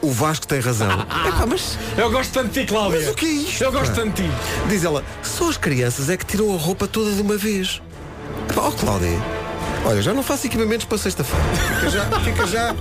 o 0.01 0.11
Vasco 0.11 0.47
tem 0.47 0.59
razão. 0.59 0.89
Epá, 1.27 1.45
mas 1.47 1.77
Eu 1.97 2.09
gosto 2.11 2.31
tanto 2.31 2.49
de 2.51 2.61
ti, 2.61 2.67
Cláudia. 2.67 2.99
Mas 2.99 3.09
o 3.09 3.13
que 3.13 3.25
é 3.25 3.29
isto? 3.29 3.63
Eu 3.63 3.71
gosto 3.71 3.93
pá? 3.93 4.01
tanto 4.01 4.21
de 4.21 4.27
ti. 4.27 4.33
Diz 4.69 4.83
ela, 4.83 5.03
só 5.21 5.49
as 5.49 5.57
crianças 5.57 6.09
é 6.09 6.17
que 6.17 6.25
tiram 6.25 6.53
a 6.53 6.57
roupa 6.57 6.87
toda 6.87 7.11
de 7.11 7.21
uma 7.21 7.37
vez. 7.37 7.81
Ó 8.55 8.71
Cláudia, 8.71 9.09
olha, 9.85 10.01
já 10.01 10.13
não 10.13 10.23
faço 10.23 10.47
equipamentos 10.47 10.85
para 10.85 10.97
sexta-feira. 10.97 11.43
Fica 11.75 11.89
já, 11.89 12.19
fica 12.21 12.47
já. 12.47 12.75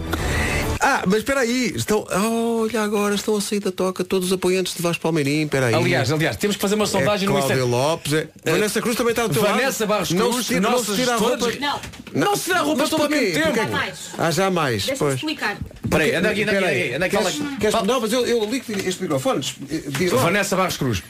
Ah, 0.80 1.02
mas 1.06 1.18
espera 1.18 1.40
aí, 1.40 1.72
estão. 1.74 2.06
olha 2.10 2.82
agora, 2.82 3.14
estão 3.14 3.36
a 3.36 3.40
sair 3.40 3.60
da 3.60 3.72
toca 3.72 4.04
todos 4.04 4.28
os 4.28 4.32
apoiantes 4.32 4.74
de 4.74 4.82
Vasco 4.82 5.02
Palmeirim, 5.02 5.44
espera 5.44 5.66
aí. 5.66 5.74
Aliás, 5.74 6.10
aliás, 6.12 6.36
temos 6.36 6.56
que 6.56 6.62
fazer 6.62 6.74
uma 6.74 6.86
sondagem 6.86 7.28
é 7.28 7.32
no 7.32 7.38
Instagram. 7.38 7.64
Lopes, 7.64 8.12
é... 8.12 8.28
Vanessa 8.44 8.80
Cruz 8.80 8.96
também 8.96 9.10
está 9.12 9.26
do 9.26 9.32
teu 9.32 9.42
Vanessa 9.42 9.84
lado. 9.84 9.88
Barros 9.88 10.10
não 10.12 10.30
Cruz, 10.30 10.46
se 10.46 10.54
tira, 10.54 10.60
não 10.70 10.78
se 10.84 10.94
tira 10.94 11.14
a 11.14 11.16
roupa. 11.16 11.52
Não. 11.60 11.80
Não 12.14 12.36
se 12.36 12.44
tira 12.44 12.58
a 12.58 12.62
roupa 12.62 12.88
toda 12.88 13.02
ao 13.04 13.10
mesmo 13.10 13.34
tempo. 13.34 13.52
Porquê? 13.54 13.70
mais. 13.70 13.98
Ah, 14.18 14.30
já 14.30 14.50
mais. 14.50 14.86
Deixa-me 14.86 14.98
pois. 14.98 15.14
explicar. 15.14 15.56
Peraí, 15.90 16.14
anda 16.14 16.30
aqui, 16.30 16.42
anda 16.42 16.52
aqui, 16.52 16.60
Espera 16.60 16.66
aí. 16.72 16.94
anda 16.94 17.06
aqui, 17.06 17.16
anda 17.16 17.28
aqui. 17.28 17.38
Queres- 17.38 17.58
queres- 17.74 17.86
Não, 17.86 18.00
mas 18.00 18.12
eu, 18.12 18.26
eu 18.26 18.44
ligo 18.44 18.64
este 18.86 19.02
microfone. 19.02 19.40
Vanessa 20.20 20.56
Barros 20.56 20.76
Cruz. 20.76 21.02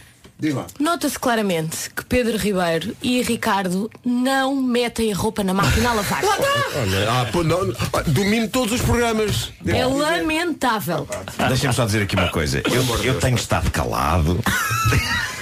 Nota-se 0.79 1.19
claramente 1.19 1.91
que 1.91 2.05
Pedro 2.05 2.37
Ribeiro 2.37 2.95
e 3.03 3.23
Ricardo 3.23 3.91
não 4.05 4.55
metem 4.55 5.13
a 5.13 5.17
roupa 5.17 5.43
na 5.43 5.55
máquina 5.55 5.91
a 5.91 5.95
lavar. 5.95 6.23
Olha, 6.25 7.11
ah, 7.11 7.27
pô, 7.33 7.43
não, 7.43 7.73
ah, 7.93 8.03
domino 8.07 8.47
todos 8.49 8.75
os 8.75 8.83
programas. 8.83 9.51
É 9.67 9.87
lamentável. 9.87 11.09
Deixem-me 11.49 11.75
só 11.75 11.87
dizer 11.87 12.03
aqui 12.03 12.17
uma 12.17 12.29
coisa. 12.29 12.63
Eu, 12.71 13.05
eu 13.05 13.19
tenho 13.19 13.37
estado 13.37 13.71
calado. 13.71 14.39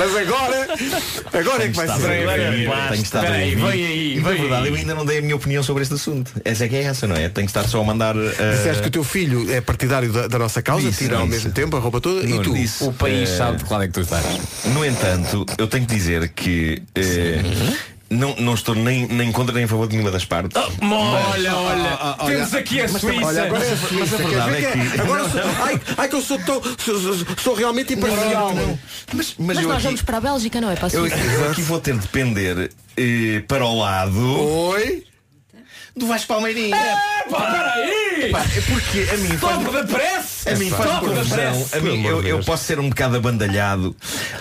Mas 0.00 0.16
agora, 0.16 0.66
agora 1.34 1.64
é 1.64 1.68
que 1.68 1.76
vai 1.76 1.86
ser. 1.86 2.88
tenho 2.90 3.02
estado 3.02 3.26
a 3.26 3.28
Espera 3.28 3.34
aí, 3.34 3.54
vem 3.54 3.66
aí, 3.66 4.16
E, 4.16 4.20
vem 4.20 4.22
verdade, 4.40 4.62
aí. 4.62 4.68
eu 4.70 4.74
ainda 4.76 4.94
não 4.94 5.04
dei 5.04 5.18
a 5.18 5.22
minha 5.22 5.36
opinião 5.36 5.62
sobre 5.62 5.82
este 5.82 5.92
assunto. 5.94 6.32
Essa 6.42 6.64
é 6.64 6.68
que 6.68 6.76
é 6.76 6.82
essa, 6.84 7.06
não 7.06 7.16
é? 7.16 7.28
Tenho 7.28 7.44
estado 7.44 7.68
só 7.68 7.80
a 7.80 7.84
mandar. 7.84 8.16
uh, 8.16 8.20
Disseste 8.56 8.80
que 8.82 8.88
o 8.88 8.90
teu 8.90 9.04
filho 9.04 9.52
é 9.52 9.60
partidário 9.60 10.10
da, 10.10 10.26
da 10.26 10.38
nossa 10.38 10.62
causa, 10.62 10.88
Disse, 10.88 11.04
tira 11.04 11.16
ao 11.18 11.24
disse. 11.26 11.36
mesmo 11.36 11.52
tempo 11.52 11.76
a 11.76 11.80
roupa 11.80 12.00
toda, 12.00 12.26
e 12.26 12.32
Não 12.32 12.42
tu? 12.42 12.54
disse. 12.54 12.82
O 12.84 12.92
país 12.94 13.28
Eh, 13.30 13.36
sabe 13.36 13.58
de 13.58 13.64
qual 13.64 13.82
é 13.82 13.86
que 13.88 13.92
tu 13.92 14.00
estás. 14.00 14.24
No 14.72 14.84
entanto, 14.86 15.44
eu 15.58 15.66
tenho 15.66 15.86
que 15.86 15.94
dizer 15.94 16.28
que 16.30 16.82
eh, 16.94 17.42
não, 18.10 18.34
não 18.36 18.54
estou 18.54 18.74
nem, 18.74 19.06
nem 19.06 19.30
contra 19.30 19.54
nem 19.54 19.64
a 19.64 19.68
favor 19.68 19.86
de 19.86 19.94
nenhuma 19.94 20.10
das 20.10 20.24
partes. 20.24 20.60
Olha, 20.82 21.54
olha, 21.56 22.16
temos 22.26 22.52
aqui 22.54 22.80
a 22.80 22.88
Suíça. 22.88 23.26
Olha, 23.26 23.44
agora 23.44 23.64
é 23.64 23.70
mas 23.70 23.84
a 23.84 23.88
Suíça, 23.88 24.16
verdade 24.16 24.56
queres 24.56 24.74
ver 24.74 24.88
é 24.88 24.90
que 24.94 25.00
Agora 25.00 25.28
sou, 25.28 25.40
ai, 25.62 25.80
ai 25.96 26.08
que 26.08 26.14
eu 26.16 26.22
sou 26.22 26.38
tão. 26.40 26.60
Sou, 26.78 27.00
sou- 27.00 27.26
sou 27.42 27.54
realmente 27.54 27.94
imparcial. 27.94 28.52
Mas, 29.14 29.34
mas 29.38 29.38
Mas 29.38 29.56
eu, 29.58 29.62
nós 29.68 29.74
aqui, 29.76 29.84
vamos 29.84 30.02
para 30.02 30.16
a 30.16 30.20
Bélgica, 30.20 30.60
não 30.60 30.70
é? 30.70 30.74
Para 30.76 30.86
a 30.88 30.90
eu, 30.90 31.00
Suíça. 31.02 31.14
aqui, 31.16 31.34
eu 31.34 31.50
aqui 31.50 31.62
vou 31.62 31.80
ter 31.80 31.94
de 31.94 32.00
depender 32.00 32.70
eh, 32.96 33.42
para 33.46 33.64
o 33.64 33.78
lado 33.78 34.40
Oi? 34.70 35.04
do 35.96 36.06
Vasco 36.06 36.26
Palmeirinho. 36.28 36.70
Peraí! 37.28 38.30
Pá, 38.32 38.40
é 38.42 38.60
porque 38.62 39.08
a 39.12 39.16
mim 39.18 39.36
faz 39.38 39.60
Stop 39.60 39.72
da 39.72 39.84
pressa! 39.84 40.29
A 40.46 40.54
mim 40.56 40.70
faz 40.70 40.90
confusão. 41.00 41.66
A 41.72 41.80
mim, 41.80 42.04
eu, 42.04 42.22
eu 42.22 42.38
posso 42.40 42.64
ser 42.64 42.78
um 42.80 42.88
bocado 42.88 43.16
abandalhado, 43.16 43.94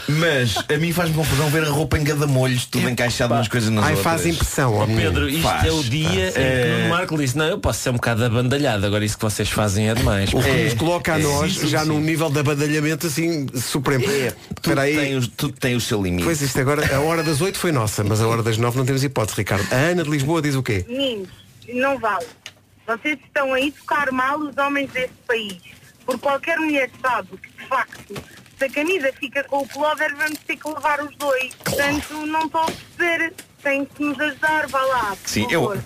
mas 0.08 0.56
a 0.74 0.78
mim 0.78 0.94
faz-me 0.94 1.16
confusão 1.16 1.50
ver 1.50 1.64
a 1.66 1.70
roupa 1.70 1.98
em 1.98 2.04
gadamolhos, 2.04 2.66
tudo 2.66 2.90
encaixado 2.90 3.34
umas 3.34 3.48
coisas 3.48 3.70
nas 3.70 3.84
Ai, 3.84 3.92
outras. 3.96 4.04
faz 4.04 4.26
impressão, 4.26 4.74
ó 4.76 4.86
menino. 4.86 5.02
Pedro, 5.12 5.30
isto 5.30 5.42
Faz, 5.42 5.66
é 5.66 5.72
o 5.72 5.84
dia 5.84 6.30
em 6.30 6.32
que 6.32 6.40
É. 6.40 6.78
Nuno 6.78 6.90
Marco 6.90 7.18
disse, 7.18 7.38
não, 7.38 7.46
eu 7.46 7.60
posso 7.60 7.80
ser 7.82 7.90
um 7.90 7.94
bocado 7.94 8.24
abandalhado, 8.24 8.86
agora 8.86 9.04
isso 9.04 9.18
que 9.18 9.24
vocês 9.24 9.50
fazem 9.50 9.90
é 9.90 9.94
demais. 9.96 10.34
O 10.34 10.42
que 10.42 10.48
É, 10.50 10.64
nos 10.66 10.74
coloca 10.76 11.14
a 11.14 11.20
é, 11.20 11.24
nós 11.24 11.58
sim, 11.58 11.68
já 11.68 11.82
sim. 11.82 11.88
num 11.90 12.00
nível 12.00 12.30
de 12.30 12.40
abadalhamento 12.40 13.08
assim 13.08 13.48
supremo. 13.56 14.06
É, 14.10 14.34
tudo, 14.62 14.80
aí. 14.80 14.96
tem 14.96 15.18
o, 15.18 15.28
tudo 15.28 15.54
tem 15.60 15.76
o 15.76 15.82
seu 15.82 16.02
limite. 16.02 16.24
Pois 16.24 16.42
isto 16.42 16.60
agora, 16.60 16.96
a 16.96 17.00
hora 17.02 17.24
das 17.24 17.42
8 17.42 17.58
foi 17.58 17.72
nossa, 17.72 18.04
mas 18.04 18.22
a 18.22 18.28
hora 18.28 18.42
das 18.44 18.58
9 18.58 18.78
não 18.78 18.86
temos 18.86 19.04
hipótese, 19.04 19.38
Ricardo. 19.38 19.68
A 19.72 19.76
Ana 19.76 20.04
de 20.04 20.10
Lisboa 20.10 20.42
diz 20.42 20.56
o 20.56 20.64
quê? 20.64 20.86
Meninos, 20.88 21.30
não 21.74 21.98
vale. 22.00 22.26
Vocês 22.88 23.20
estão 23.24 23.54
a 23.54 23.62
educar 23.62 24.12
mal 24.12 24.40
os 24.40 24.58
homens 24.58 24.90
deste 24.92 25.14
país. 25.28 25.58
Por 26.10 26.18
qualquer 26.22 26.58
mulher 26.58 26.90
sabe 27.00 27.38
que, 27.38 27.52
de 27.52 27.68
facto, 27.68 28.16
se 28.58 28.66
a 28.66 28.70
camisa 28.72 29.14
fica 29.14 29.44
com 29.44 29.60
o 29.60 29.68
pullover, 29.68 30.16
vamos 30.16 30.40
ter 30.40 30.58
que 30.58 30.68
levar 30.68 31.04
os 31.04 31.16
dois. 31.18 31.54
Portanto, 31.54 32.26
não 32.26 32.48
estou 32.48 32.62
a 32.62 32.66
perceber. 32.66 33.34
Tem 33.62 33.86
que 33.86 34.04
nos 34.04 34.20
ajudar, 34.20 34.66
vá 34.70 34.82
lá. 34.82 35.16
Sim, 35.24 35.44
favor. 35.44 35.76
eu, 35.76 35.84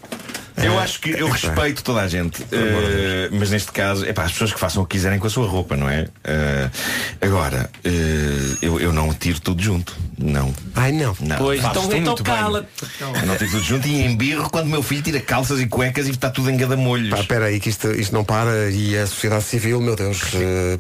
eu 0.57 0.79
acho 0.79 0.99
que 0.99 1.09
eu 1.11 1.29
respeito 1.29 1.83
toda 1.83 2.01
a 2.01 2.07
gente, 2.07 2.43
eh, 2.51 3.29
mas 3.31 3.49
neste 3.49 3.71
caso, 3.71 4.05
é 4.05 4.13
para 4.13 4.25
as 4.25 4.31
pessoas 4.31 4.53
que 4.53 4.59
façam 4.59 4.83
o 4.83 4.85
que 4.85 4.97
quiserem 4.97 5.19
com 5.19 5.27
a 5.27 5.29
sua 5.29 5.47
roupa, 5.47 5.75
não 5.75 5.89
é? 5.89 6.07
Eh, 6.23 6.69
agora, 7.21 7.69
eh, 7.83 8.57
eu, 8.61 8.79
eu 8.79 8.93
não 8.93 9.13
tiro 9.13 9.39
tudo 9.39 9.61
junto. 9.61 9.95
Não. 10.17 10.53
Ai 10.75 10.91
não. 10.91 11.15
não. 11.19 11.37
Pois, 11.37 11.61
Faço 11.61 11.79
então, 11.79 11.97
então 11.97 12.13
muito 12.13 12.23
bem. 12.23 12.33
cala-te. 12.35 12.67
Eu 12.99 13.25
não 13.25 13.35
tiro 13.37 13.51
tudo 13.51 13.63
junto 13.63 13.87
e 13.87 14.05
embirro 14.05 14.49
quando 14.49 14.65
o 14.67 14.69
meu 14.69 14.83
filho 14.83 15.01
tira 15.01 15.19
calças 15.19 15.59
e 15.59 15.67
cuecas 15.67 16.07
e 16.07 16.11
está 16.11 16.29
tudo 16.29 16.49
em 16.49 16.57
gadamolhos. 16.57 17.09
Pá, 17.09 17.19
espera 17.19 17.45
aí 17.45 17.59
que 17.59 17.69
isto, 17.69 17.91
isto 17.91 18.13
não 18.13 18.23
para 18.23 18.69
e 18.69 18.97
a 18.97 19.07
sociedade 19.07 19.43
civil, 19.43 19.81
meu 19.81 19.95
Deus, 19.95 20.21
Eu, 20.33 20.79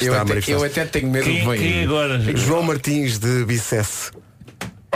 eu 0.00 0.14
até, 0.14 0.52
eu 0.52 0.64
até 0.64 0.84
tenho 0.84 1.10
medo 1.10 1.24
Quem, 1.24 1.44
de 1.56 1.84
agora? 1.84 2.20
João 2.36 2.62
Martins 2.62 3.18
de 3.18 3.44
Bicesse. 3.44 4.10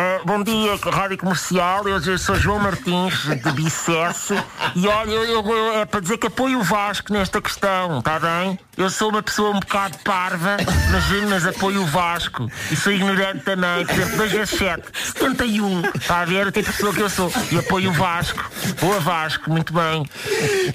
Ah, 0.01 0.21
bom 0.25 0.43
dia, 0.45 0.77
Rádio 0.77 1.19
Comercial. 1.19 1.89
Eu, 1.89 2.01
eu 2.01 2.19
sou 2.19 2.37
João 2.37 2.61
Martins, 2.61 3.15
de 3.25 3.51
Bicesse. 3.53 4.35
E 4.77 4.87
olha, 4.87 5.11
eu- 5.11 5.45
eu- 5.45 5.73
é 5.81 5.85
para 5.85 5.99
dizer 5.99 6.19
que 6.19 6.29
apoio 6.29 6.61
o 6.61 6.63
Vasco 6.63 7.13
nesta 7.13 7.41
questão, 7.43 7.99
está 7.99 8.21
bem? 8.21 8.57
Eu 8.79 8.89
sou 8.89 9.09
uma 9.11 9.21
pessoa 9.25 9.51
um 9.51 9.59
bocado 9.59 9.99
parva, 10.05 10.57
mas, 10.93 11.29
mas 11.29 11.47
apoio 11.47 11.83
o 11.83 11.87
Vasco. 11.87 12.49
E 12.71 12.77
sou 12.77 12.93
ignorante 12.93 13.41
também. 13.41 13.85
Por 13.85 13.93
exemplo, 13.93 14.17
2 14.19 14.33
vezes 14.33 14.51
7, 14.57 14.83
71. 15.15 15.83
Está 15.97 16.21
a 16.21 16.25
ver 16.25 16.47
o 16.47 16.53
tipo 16.53 16.71
de 16.71 16.77
pessoa 16.77 16.95
que 16.95 17.01
eu 17.03 17.11
sou. 17.11 17.33
E 17.51 17.59
apoio 17.59 17.91
o 17.91 17.93
Vasco. 17.93 18.49
Boa 18.81 19.01
Vasco, 19.01 19.51
muito 19.51 19.73
bem. 19.73 20.09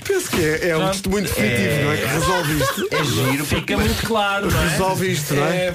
Penso 0.06 0.30
que 0.32 0.44
é, 0.44 0.70
é 0.70 0.78
um 0.78 0.90
testemunho 0.92 1.24
definitivo, 1.24 1.84
não 1.86 1.92
é? 1.94 1.98
Que 1.98 2.06
resolve 2.08 2.58
isto. 2.58 2.88
É 2.92 3.04
giro, 3.06 3.46
Fica 3.46 3.78
muito 3.78 4.06
claro, 4.06 4.52
não 4.52 4.60
é? 4.60 4.68
Resolve 4.68 5.12
isto, 5.12 5.34
não 5.36 5.46
é? 5.46 5.56
É, 5.68 5.74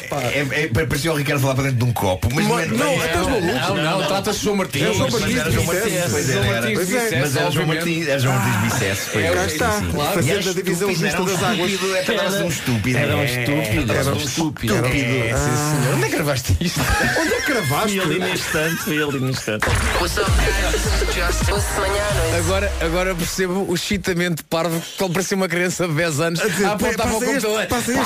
é, 0.50 0.64
é, 0.64 0.86
parecia 0.86 1.12
o 1.12 1.16
Ricardo 1.16 1.40
falar 1.40 1.54
para 1.54 1.64
dentro 1.64 1.78
de 1.78 1.84
um 1.84 1.92
copo, 1.94 2.28
mas 2.34 2.46
não 2.46 2.58
é. 2.58 2.66
Não, 2.66 2.86
é- 2.86 3.06
estás 3.06 3.26
maluco? 3.26 3.46
Não, 3.46 4.00
não, 4.00 4.06
trata-se 4.06 4.38
de 4.40 4.44
João 4.44 4.56
Martins. 4.56 4.82
É 4.82 4.90
o 4.90 4.94
João 4.94 5.08
Mas 5.10 5.20
Martins 5.20 5.38
era 5.38 5.48
de 5.48 5.54
João 5.54 5.66
Martins, 5.66 6.10
pois 6.10 6.26
João 6.26 6.44
era, 6.44 6.70
Pois 6.72 6.92
é, 6.92 7.20
Mas 7.20 7.36
era 7.36 7.50
João. 7.50 7.66
Martins, 7.66 8.08
era 8.08 8.18
João 8.18 8.34
Martins 8.38 8.72
Bicesse. 8.74 9.18
É, 9.18 9.22
é, 9.22 9.30
Cá 9.32 9.46
está, 9.46 9.70
fazendo 10.12 10.50
a 10.50 10.52
divisão 10.52 10.94
justa 10.94 11.24
das 11.24 11.42
águas. 11.42 11.70
Estúpido, 12.26 12.38
é 12.38 12.38
para 12.38 12.44
um 12.44 12.48
estúpido. 12.48 12.98
Era 12.98 13.16
um 13.16 13.20
é, 13.20 13.24
estúpido, 13.24 13.92
era 13.92 14.00
era 14.00 14.12
um 14.12 14.16
estúpido. 14.16 14.74
estúpido. 14.74 15.34
Ah. 15.34 15.38
Sim, 15.38 15.82
senhor. 15.82 15.94
Onde 15.94 16.04
é 16.04 16.08
que 16.08 16.14
gravaste 16.16 16.56
isto? 16.60 16.80
Onde 17.20 17.32
é 17.34 17.40
que 17.40 17.52
gravaste? 17.52 17.90
Foi 17.90 18.00
ali 18.00 18.18
no 18.18 18.28
instante, 18.28 18.76
foi 18.76 19.02
ali 19.02 19.20
no 19.20 19.30
instante. 19.30 19.66
Agora, 22.38 22.72
agora 22.80 23.14
percebo 23.14 23.66
o 23.68 23.76
chitamento 23.76 24.44
parvo 24.44 24.80
que 24.80 25.02
ele 25.04 25.12
parecia 25.12 25.36
uma 25.36 25.48
criança 25.48 25.86
de 25.88 25.94
10 25.94 26.20
anos 26.20 26.40
a 26.40 26.72
apontar 26.72 26.96
para 26.96 27.06
o 27.08 27.20
computador. 27.20 27.66
passa 27.66 27.92
este, 27.92 27.98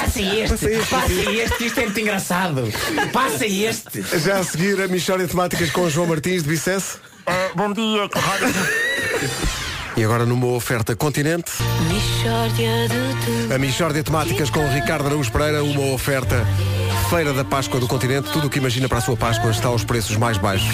Passa 0.48 0.70
este, 0.70 0.86
passa 0.90 1.12
este. 1.12 1.64
isto 1.66 1.80
é 1.80 1.84
muito 1.84 2.00
engraçado. 2.00 2.72
Passa 3.12 3.46
este. 3.46 4.02
Já 4.18 4.38
a 4.38 4.44
seguir 4.44 4.80
a 4.80 4.88
Michória 4.88 5.26
Temáticas 5.26 5.70
com 5.70 5.88
João 5.88 6.06
Martins 6.06 6.42
de 6.42 6.48
Bicesse. 6.48 6.96
Ah, 7.26 7.50
bom 7.54 7.72
dia, 7.72 8.08
E 9.96 10.02
agora 10.04 10.24
numa 10.24 10.46
oferta 10.46 10.96
continente, 10.96 11.52
a 13.54 13.58
Michórdia 13.58 14.02
Temáticas 14.02 14.48
com 14.48 14.66
Ricardo 14.68 15.06
Araújo 15.06 15.30
Pereira, 15.30 15.62
uma 15.62 15.92
oferta 15.92 16.46
Feira 17.10 17.32
da 17.34 17.44
Páscoa 17.44 17.78
do 17.78 17.86
Continente. 17.86 18.30
Tudo 18.30 18.46
o 18.46 18.50
que 18.50 18.58
imagina 18.58 18.88
para 18.88 18.98
a 18.98 19.00
sua 19.02 19.16
Páscoa 19.16 19.50
está 19.50 19.68
aos 19.68 19.84
preços 19.84 20.16
mais 20.16 20.38
baixos. 20.38 20.72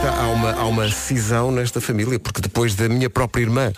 Está, 0.00 0.22
há 0.22 0.28
uma, 0.28 0.52
há 0.52 0.64
uma 0.64 0.90
cisão 0.90 1.52
nesta 1.52 1.80
família, 1.80 2.18
porque 2.18 2.40
depois 2.40 2.74
da 2.74 2.88
minha 2.88 3.10
própria 3.10 3.42
irmã 3.42 3.72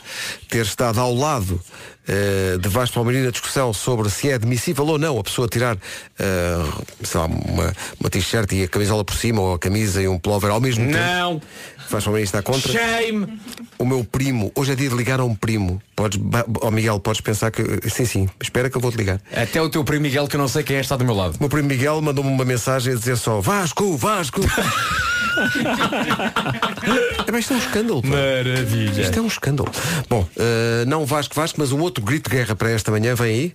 ter 0.48 0.64
estado 0.64 1.00
ao 1.00 1.12
lado 1.12 1.60
eh, 2.06 2.58
de 2.60 2.68
Vasco 2.68 2.94
Palmeirinho 2.94 3.24
na 3.24 3.32
discussão 3.32 3.72
sobre 3.72 4.08
se 4.08 4.30
é 4.30 4.34
admissível 4.34 4.86
ou 4.86 4.98
não 4.98 5.18
a 5.18 5.24
pessoa 5.24 5.48
tirar 5.48 5.76
eh, 6.18 6.64
sei 7.02 7.20
lá, 7.20 7.26
uma, 7.26 7.72
uma 7.98 8.10
t-shirt 8.10 8.52
e 8.52 8.62
a 8.62 8.68
camisola 8.68 9.04
por 9.04 9.16
cima, 9.16 9.40
ou 9.40 9.54
a 9.54 9.58
camisa 9.58 10.00
e 10.00 10.06
um 10.06 10.16
pullover 10.16 10.50
ao 10.50 10.60
mesmo 10.60 10.84
tempo. 10.84 10.96
Não. 10.96 11.42
Vasco 11.90 12.04
Palmeirinho 12.04 12.24
está 12.24 12.40
contra. 12.40 12.72
Shame. 12.72 13.40
O 13.76 13.84
meu 13.84 14.04
primo, 14.04 14.52
hoje 14.54 14.72
é 14.72 14.74
dia 14.76 14.88
de 14.88 14.94
ligar 14.94 15.18
a 15.18 15.24
um 15.24 15.34
primo. 15.34 15.82
Podes, 15.96 16.20
ó 16.60 16.70
Miguel, 16.70 17.00
podes 17.00 17.20
pensar 17.20 17.50
que. 17.50 17.62
Sim, 17.90 18.06
sim, 18.06 18.28
espera 18.40 18.70
que 18.70 18.76
eu 18.76 18.80
vou-te 18.80 18.96
ligar. 18.96 19.20
Até 19.34 19.60
o 19.60 19.68
teu 19.68 19.82
primo 19.82 20.02
Miguel, 20.02 20.28
que 20.28 20.36
eu 20.36 20.40
não 20.40 20.48
sei 20.48 20.62
quem 20.62 20.76
é, 20.76 20.80
está 20.80 20.96
do 20.96 21.04
meu 21.04 21.14
lado. 21.14 21.34
O 21.34 21.40
meu 21.40 21.48
primo 21.48 21.68
Miguel 21.68 22.00
mandou-me 22.00 22.30
uma 22.30 22.44
mensagem 22.44 22.94
a 22.94 22.96
dizer 22.96 23.16
só 23.16 23.40
Vasco, 23.40 23.96
Vasco. 23.96 24.40
é, 27.26 27.30
bem, 27.30 27.40
isto 27.40 27.52
é 27.52 27.56
um 27.56 27.58
escândalo. 27.58 28.02
pá. 28.02 28.08
Maravilha. 28.08 29.02
Isto 29.02 29.18
é 29.18 29.22
um 29.22 29.26
escândalo. 29.26 29.70
Bom, 30.08 30.28
eh, 30.36 30.84
não 30.86 31.04
Vasco 31.06 31.34
Vasco, 31.34 31.58
mas 31.60 31.72
um 31.72 31.80
outro 31.80 32.02
grito 32.04 32.30
de 32.30 32.36
guerra 32.36 32.54
para 32.54 32.70
esta 32.70 32.90
manhã 32.90 33.14
vem 33.14 33.26
aí. 33.34 33.54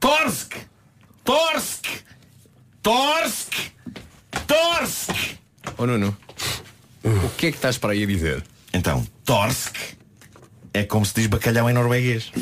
Torsk! 0.00 0.54
Torsk! 1.24 1.86
Torsk! 2.82 3.52
Torsk! 4.46 5.10
Ô 5.78 5.86
Nuno, 5.86 6.16
o 7.04 7.28
que 7.36 7.46
é 7.46 7.50
que 7.50 7.56
estás 7.58 7.78
para 7.78 7.92
aí 7.92 8.02
a 8.02 8.06
dizer? 8.06 8.42
Então, 8.72 9.06
Torsk 9.24 9.76
é 10.74 10.84
como 10.84 11.04
se 11.04 11.14
diz 11.14 11.26
bacalhau 11.26 11.68
em 11.68 11.72
norueguês. 11.72 12.32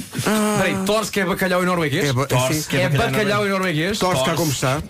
Peraí, 0.59 0.77
Torsk 0.87 1.17
é 1.19 1.25
bacalhau 1.25 1.63
em 1.63 1.67
norueguês? 1.67 2.09
É 2.09 2.13
ba- 2.13 2.27
Torsk 2.27 2.73
é 2.75 2.83
é 2.83 2.89
bacalhau 2.89 3.11
bacalhau 3.13 3.47
em 3.47 3.51
norueguês? 3.51 3.99
Torce 3.99 4.25
cá 4.25 4.35
como 4.35 4.53
está. 4.53 4.83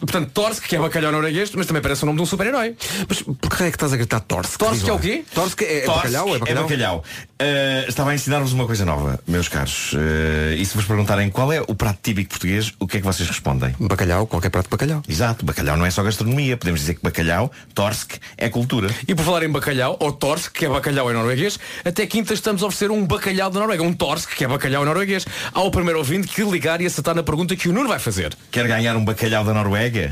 Portanto, 0.00 0.30
Torsk, 0.32 0.66
que 0.66 0.76
é 0.76 0.78
bacalhau 0.78 1.12
norueguês, 1.12 1.50
mas 1.54 1.66
também 1.66 1.82
parece 1.82 2.02
o 2.02 2.06
nome 2.06 2.18
de 2.18 2.22
um 2.22 2.26
super-herói. 2.26 2.76
Mas 3.08 3.22
por 3.22 3.56
que 3.56 3.64
é 3.64 3.70
que 3.70 3.76
estás 3.76 3.92
a 3.92 3.96
gritar 3.96 4.20
Torsk? 4.20 4.58
Torsk 4.58 4.88
é 4.88 4.92
o 4.92 4.98
quê? 4.98 5.24
Torsk 5.34 5.62
é, 5.62 5.78
é 5.78 5.80
Torsk 5.80 5.96
bacalhau? 5.96 6.36
É 6.36 6.54
bacalhau? 6.54 7.04
Uh, 7.42 7.88
estava 7.88 8.10
a 8.10 8.14
ensinar-vos 8.14 8.52
uma 8.52 8.66
coisa 8.66 8.84
nova, 8.84 9.18
meus 9.26 9.48
caros. 9.48 9.92
Uh, 9.94 10.54
e 10.56 10.64
se 10.64 10.76
vos 10.76 10.84
perguntarem 10.84 11.28
qual 11.30 11.52
é 11.52 11.60
o 11.60 11.74
prato 11.74 11.98
típico 12.02 12.30
português, 12.30 12.72
o 12.78 12.86
que 12.86 12.98
é 12.98 13.00
que 13.00 13.06
vocês 13.06 13.28
respondem? 13.28 13.74
Bacalhau, 13.80 14.26
qualquer 14.26 14.50
prato 14.50 14.66
de 14.66 14.70
bacalhau. 14.70 15.02
Exato, 15.08 15.44
bacalhau 15.44 15.76
não 15.76 15.84
é 15.84 15.90
só 15.90 16.02
gastronomia. 16.02 16.56
Podemos 16.56 16.80
dizer 16.80 16.94
que 16.94 17.02
bacalhau, 17.02 17.50
Torsk, 17.74 18.14
é 18.36 18.48
cultura. 18.48 18.88
E 19.08 19.14
por 19.14 19.24
falar 19.24 19.42
em 19.42 19.50
bacalhau, 19.50 19.96
ou 19.98 20.12
Torsk, 20.12 20.52
que 20.52 20.66
é 20.66 20.68
bacalhau 20.68 21.10
em 21.10 21.14
norueguês, 21.14 21.58
até 21.84 22.06
quinta 22.06 22.32
estamos 22.34 22.62
a 22.62 22.66
oferecer 22.66 22.90
um 22.90 23.04
bacalhau 23.04 23.50
da 23.50 23.58
Noruega, 23.58 23.82
um 23.82 23.92
Torsk, 23.92 24.36
que 24.36 24.44
é 24.44 24.48
bacalhau 24.48 24.82
em 24.82 24.86
norueguês. 24.86 25.26
Ao 25.52 25.70
primeiro 25.70 25.98
ouvinte 25.98 26.28
que 26.28 26.42
ligar 26.44 26.80
e 26.80 26.86
acertar 26.86 27.14
na 27.14 27.22
pergunta 27.22 27.56
que 27.56 27.68
o 27.68 27.72
Nuno 27.72 27.88
vai 27.88 27.98
fazer. 27.98 28.36
Quer 28.50 28.68
ganhar 28.68 28.96
um 28.96 29.04
bacalhau 29.04 29.44
da 29.44 29.52
Noruega? 29.52 29.61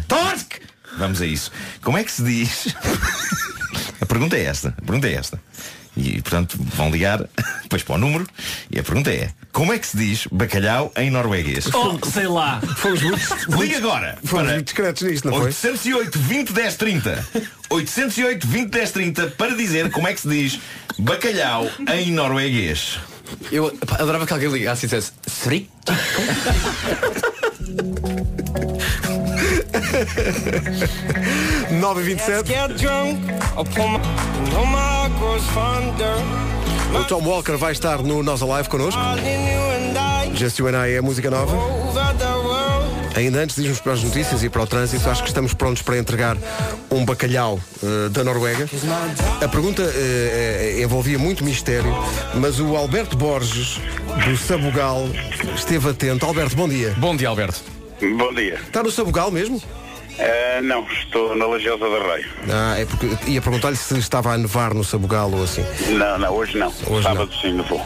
Torsk! 0.08 0.60
Vamos 0.98 1.20
a 1.20 1.26
isso. 1.26 1.50
Como 1.82 1.96
é 1.98 2.04
que 2.04 2.10
se 2.10 2.22
diz? 2.22 2.74
a 4.00 4.06
pergunta 4.06 4.36
é 4.36 4.44
esta. 4.44 4.74
A 4.76 4.82
pergunta 4.82 5.08
é 5.08 5.14
esta. 5.14 5.40
E, 5.96 6.20
portanto, 6.22 6.56
vão 6.58 6.90
ligar 6.90 7.18
depois 7.62 7.82
para 7.82 7.96
o 7.96 7.98
número 7.98 8.26
e 8.70 8.78
a 8.78 8.82
pergunta 8.82 9.10
é 9.10 9.30
Como 9.52 9.72
é 9.72 9.78
que 9.78 9.86
se 9.86 9.96
diz 9.96 10.26
bacalhau 10.30 10.92
em 10.96 11.10
norueguês? 11.10 11.66
Oh, 11.74 11.98
sei 12.08 12.26
lá. 12.26 12.60
Fomos 12.76 13.02
muito, 13.02 13.20
Liga 13.60 13.78
agora 13.78 14.18
fomos 14.24 14.44
para 14.44 14.54
muito 14.54 14.64
discretos 14.66 15.02
nisto, 15.02 15.28
não 15.28 15.36
foi? 15.38 15.46
808 15.46 16.18
20 16.18 16.52
10 16.52 16.76
30 16.76 17.28
808 17.70 18.46
20 18.46 18.70
10 18.70 18.90
30 18.92 19.26
para 19.30 19.54
dizer 19.56 19.90
como 19.90 20.06
é 20.08 20.14
que 20.14 20.20
se 20.20 20.28
diz 20.28 20.60
bacalhau 20.98 21.70
em 21.92 22.12
norueguês. 22.12 22.98
Eu 23.50 23.76
pá, 23.86 23.96
adorava 23.96 24.26
que 24.26 24.32
alguém 24.32 24.50
ligasse 24.50 24.86
e 24.86 24.88
dissesse 24.88 25.12
Sri? 25.26 25.70
9h27. 31.70 32.50
O 36.94 37.04
Tom 37.04 37.22
Walker 37.22 37.56
vai 37.56 37.72
estar 37.72 38.02
no 38.02 38.22
Nós 38.22 38.42
Alive 38.42 38.68
connosco. 38.68 39.00
Just 40.34 40.58
You 40.58 40.68
and 40.68 40.86
I 40.86 40.92
é 40.92 40.98
a 40.98 41.02
música 41.02 41.30
nova. 41.30 41.56
Ainda 43.14 43.40
antes 43.40 43.56
de 43.56 43.62
irmos 43.62 43.80
para 43.80 43.92
as 43.92 44.02
notícias 44.02 44.42
e 44.42 44.48
para 44.48 44.62
o 44.62 44.66
trânsito, 44.66 45.08
acho 45.08 45.22
que 45.22 45.28
estamos 45.28 45.52
prontos 45.52 45.82
para 45.82 45.98
entregar 45.98 46.36
um 46.90 47.04
bacalhau 47.04 47.60
eh, 47.82 48.08
da 48.08 48.24
Noruega. 48.24 48.68
A 49.42 49.48
pergunta 49.48 49.82
eh, 49.82 50.80
envolvia 50.82 51.18
muito 51.18 51.44
mistério, 51.44 51.92
mas 52.34 52.60
o 52.60 52.76
Alberto 52.76 53.16
Borges, 53.16 53.80
do 54.24 54.36
Sabugal, 54.36 55.08
esteve 55.54 55.90
atento. 55.90 56.24
Alberto, 56.24 56.56
bom 56.56 56.68
dia. 56.68 56.94
Bom 56.98 57.16
dia, 57.16 57.28
Alberto. 57.28 57.60
Bom 58.00 58.32
dia. 58.32 58.54
Está 58.54 58.82
no 58.82 58.90
Sabugal 58.90 59.30
mesmo? 59.30 59.60
Eh, 60.22 60.60
não, 60.62 60.86
estou 60.90 61.34
na 61.34 61.46
Lajosa 61.46 61.78
da 61.88 62.12
Rei. 62.14 62.24
Ah, 62.50 62.78
é 62.78 62.84
porque 62.84 63.08
ia 63.30 63.40
perguntar-lhe 63.40 63.76
se 63.76 63.96
estava 63.98 64.32
a 64.34 64.38
nevar 64.38 64.74
no 64.74 64.84
Sabugal 64.84 65.30
ou 65.32 65.42
assim. 65.44 65.64
Não, 65.96 66.18
não, 66.18 66.34
hoje 66.34 66.58
não. 66.58 66.72
Hoje 66.86 67.02
Sábado 67.04 67.30
sim, 67.40 67.54
não 67.54 67.64
vou. 67.64 67.82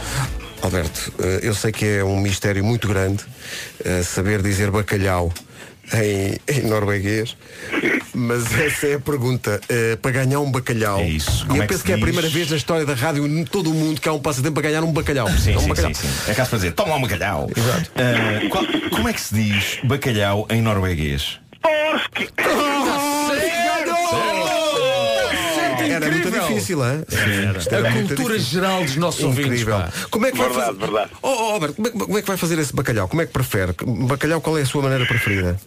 Alberto, 0.63 1.13
eh, 1.21 1.41
eu 1.43 1.55
sei 1.55 1.71
que 1.71 1.85
é 1.87 2.03
um 2.05 2.19
mistério 2.19 2.65
muito 2.65 2.89
grande 2.89 3.23
eh, 3.85 4.03
saber 4.03 4.43
dizer 4.43 4.71
bacalhau 4.71 5.33
em, 5.93 6.39
em 6.53 6.63
norueguês, 6.63 7.37
mas 8.15 8.59
essa 8.59 8.87
é 8.87 8.95
a 8.95 8.99
pergunta. 9.01 9.61
Para 10.01 10.11
ganhar 10.13 10.41
um 10.41 10.51
bacalhau. 10.51 10.99
É 10.99 11.07
isso. 11.07 11.45
E 11.45 11.49
Como 11.49 11.59
eu 11.59 11.63
é 11.65 11.67
que 11.67 11.73
penso 11.75 11.81
se 11.81 11.87
que 11.87 11.93
é 11.93 11.95
a 11.95 11.99
primeira 11.99 12.29
vez 12.31 12.51
na 12.51 12.57
história 12.57 12.87
da 12.87 12.95
rádio 12.95 13.27
em 13.27 13.45
todo 13.45 13.71
o 13.71 13.75
mundo 13.75 14.01
que 14.01 14.09
há 14.09 14.13
um 14.15 14.19
passatempo 14.19 14.55
para 14.55 14.63
ganhar 14.71 14.83
um 14.83 14.91
bacalhau. 14.93 15.29
Sim, 15.31 15.53
É 15.53 15.57
um 15.59 15.61
sim, 15.61 15.69
bacalhau. 15.69 15.95
sim, 15.95 16.09
sim. 16.09 16.31
É 16.31 16.35
caso 16.35 16.49
para 16.51 16.59
dizer, 16.59 16.73
toma 16.73 16.97
um 16.97 17.03
bacalhau. 17.03 17.51
Exato. 17.55 17.91
Ah, 17.97 18.49
qual- 18.49 18.65
como 18.91 19.09
é 19.09 19.13
que 19.13 19.21
se 19.21 19.35
diz 19.35 19.79
bacalhau 19.85 20.47
em 20.51 20.63
norueguês? 20.63 21.39
Torsk! 21.65 22.31
Era 25.95 26.11
muito 26.11 26.31
difícil, 26.31 26.85
hein? 26.85 27.05
Era 27.71 27.89
A 27.89 27.93
cultura 27.93 28.35
difícil. 28.35 28.39
geral 28.61 28.83
dos 28.85 28.97
nossos 28.97 29.23
ouvintes. 29.25 29.53
Incrível. 29.63 29.77
pá. 29.79 29.93
Como 30.11 30.27
é 30.27 30.33
que 30.33 30.39
vai 30.39 30.49
Verdade, 30.49 30.67
fazer? 30.79 30.79
verdade. 30.93 31.11
Oh, 31.23 31.29
oh, 31.29 31.53
Alberto, 31.53 31.75
como 31.77 31.87
é, 31.89 31.91
que- 31.91 31.99
como 31.99 32.19
é 32.19 32.23
que 32.23 32.29
vai 32.29 32.37
fazer 32.37 32.59
esse 32.59 32.75
bacalhau? 32.75 33.09
Como 33.09 33.23
é 33.23 33.27
que 33.27 33.33
prefere? 33.33 33.75
Bacalhau, 33.87 34.41
qual 34.41 34.59
é 34.59 34.63
a 34.63 34.67
sua 34.67 34.83
maneira 34.83 35.07
preferida? 35.07 35.59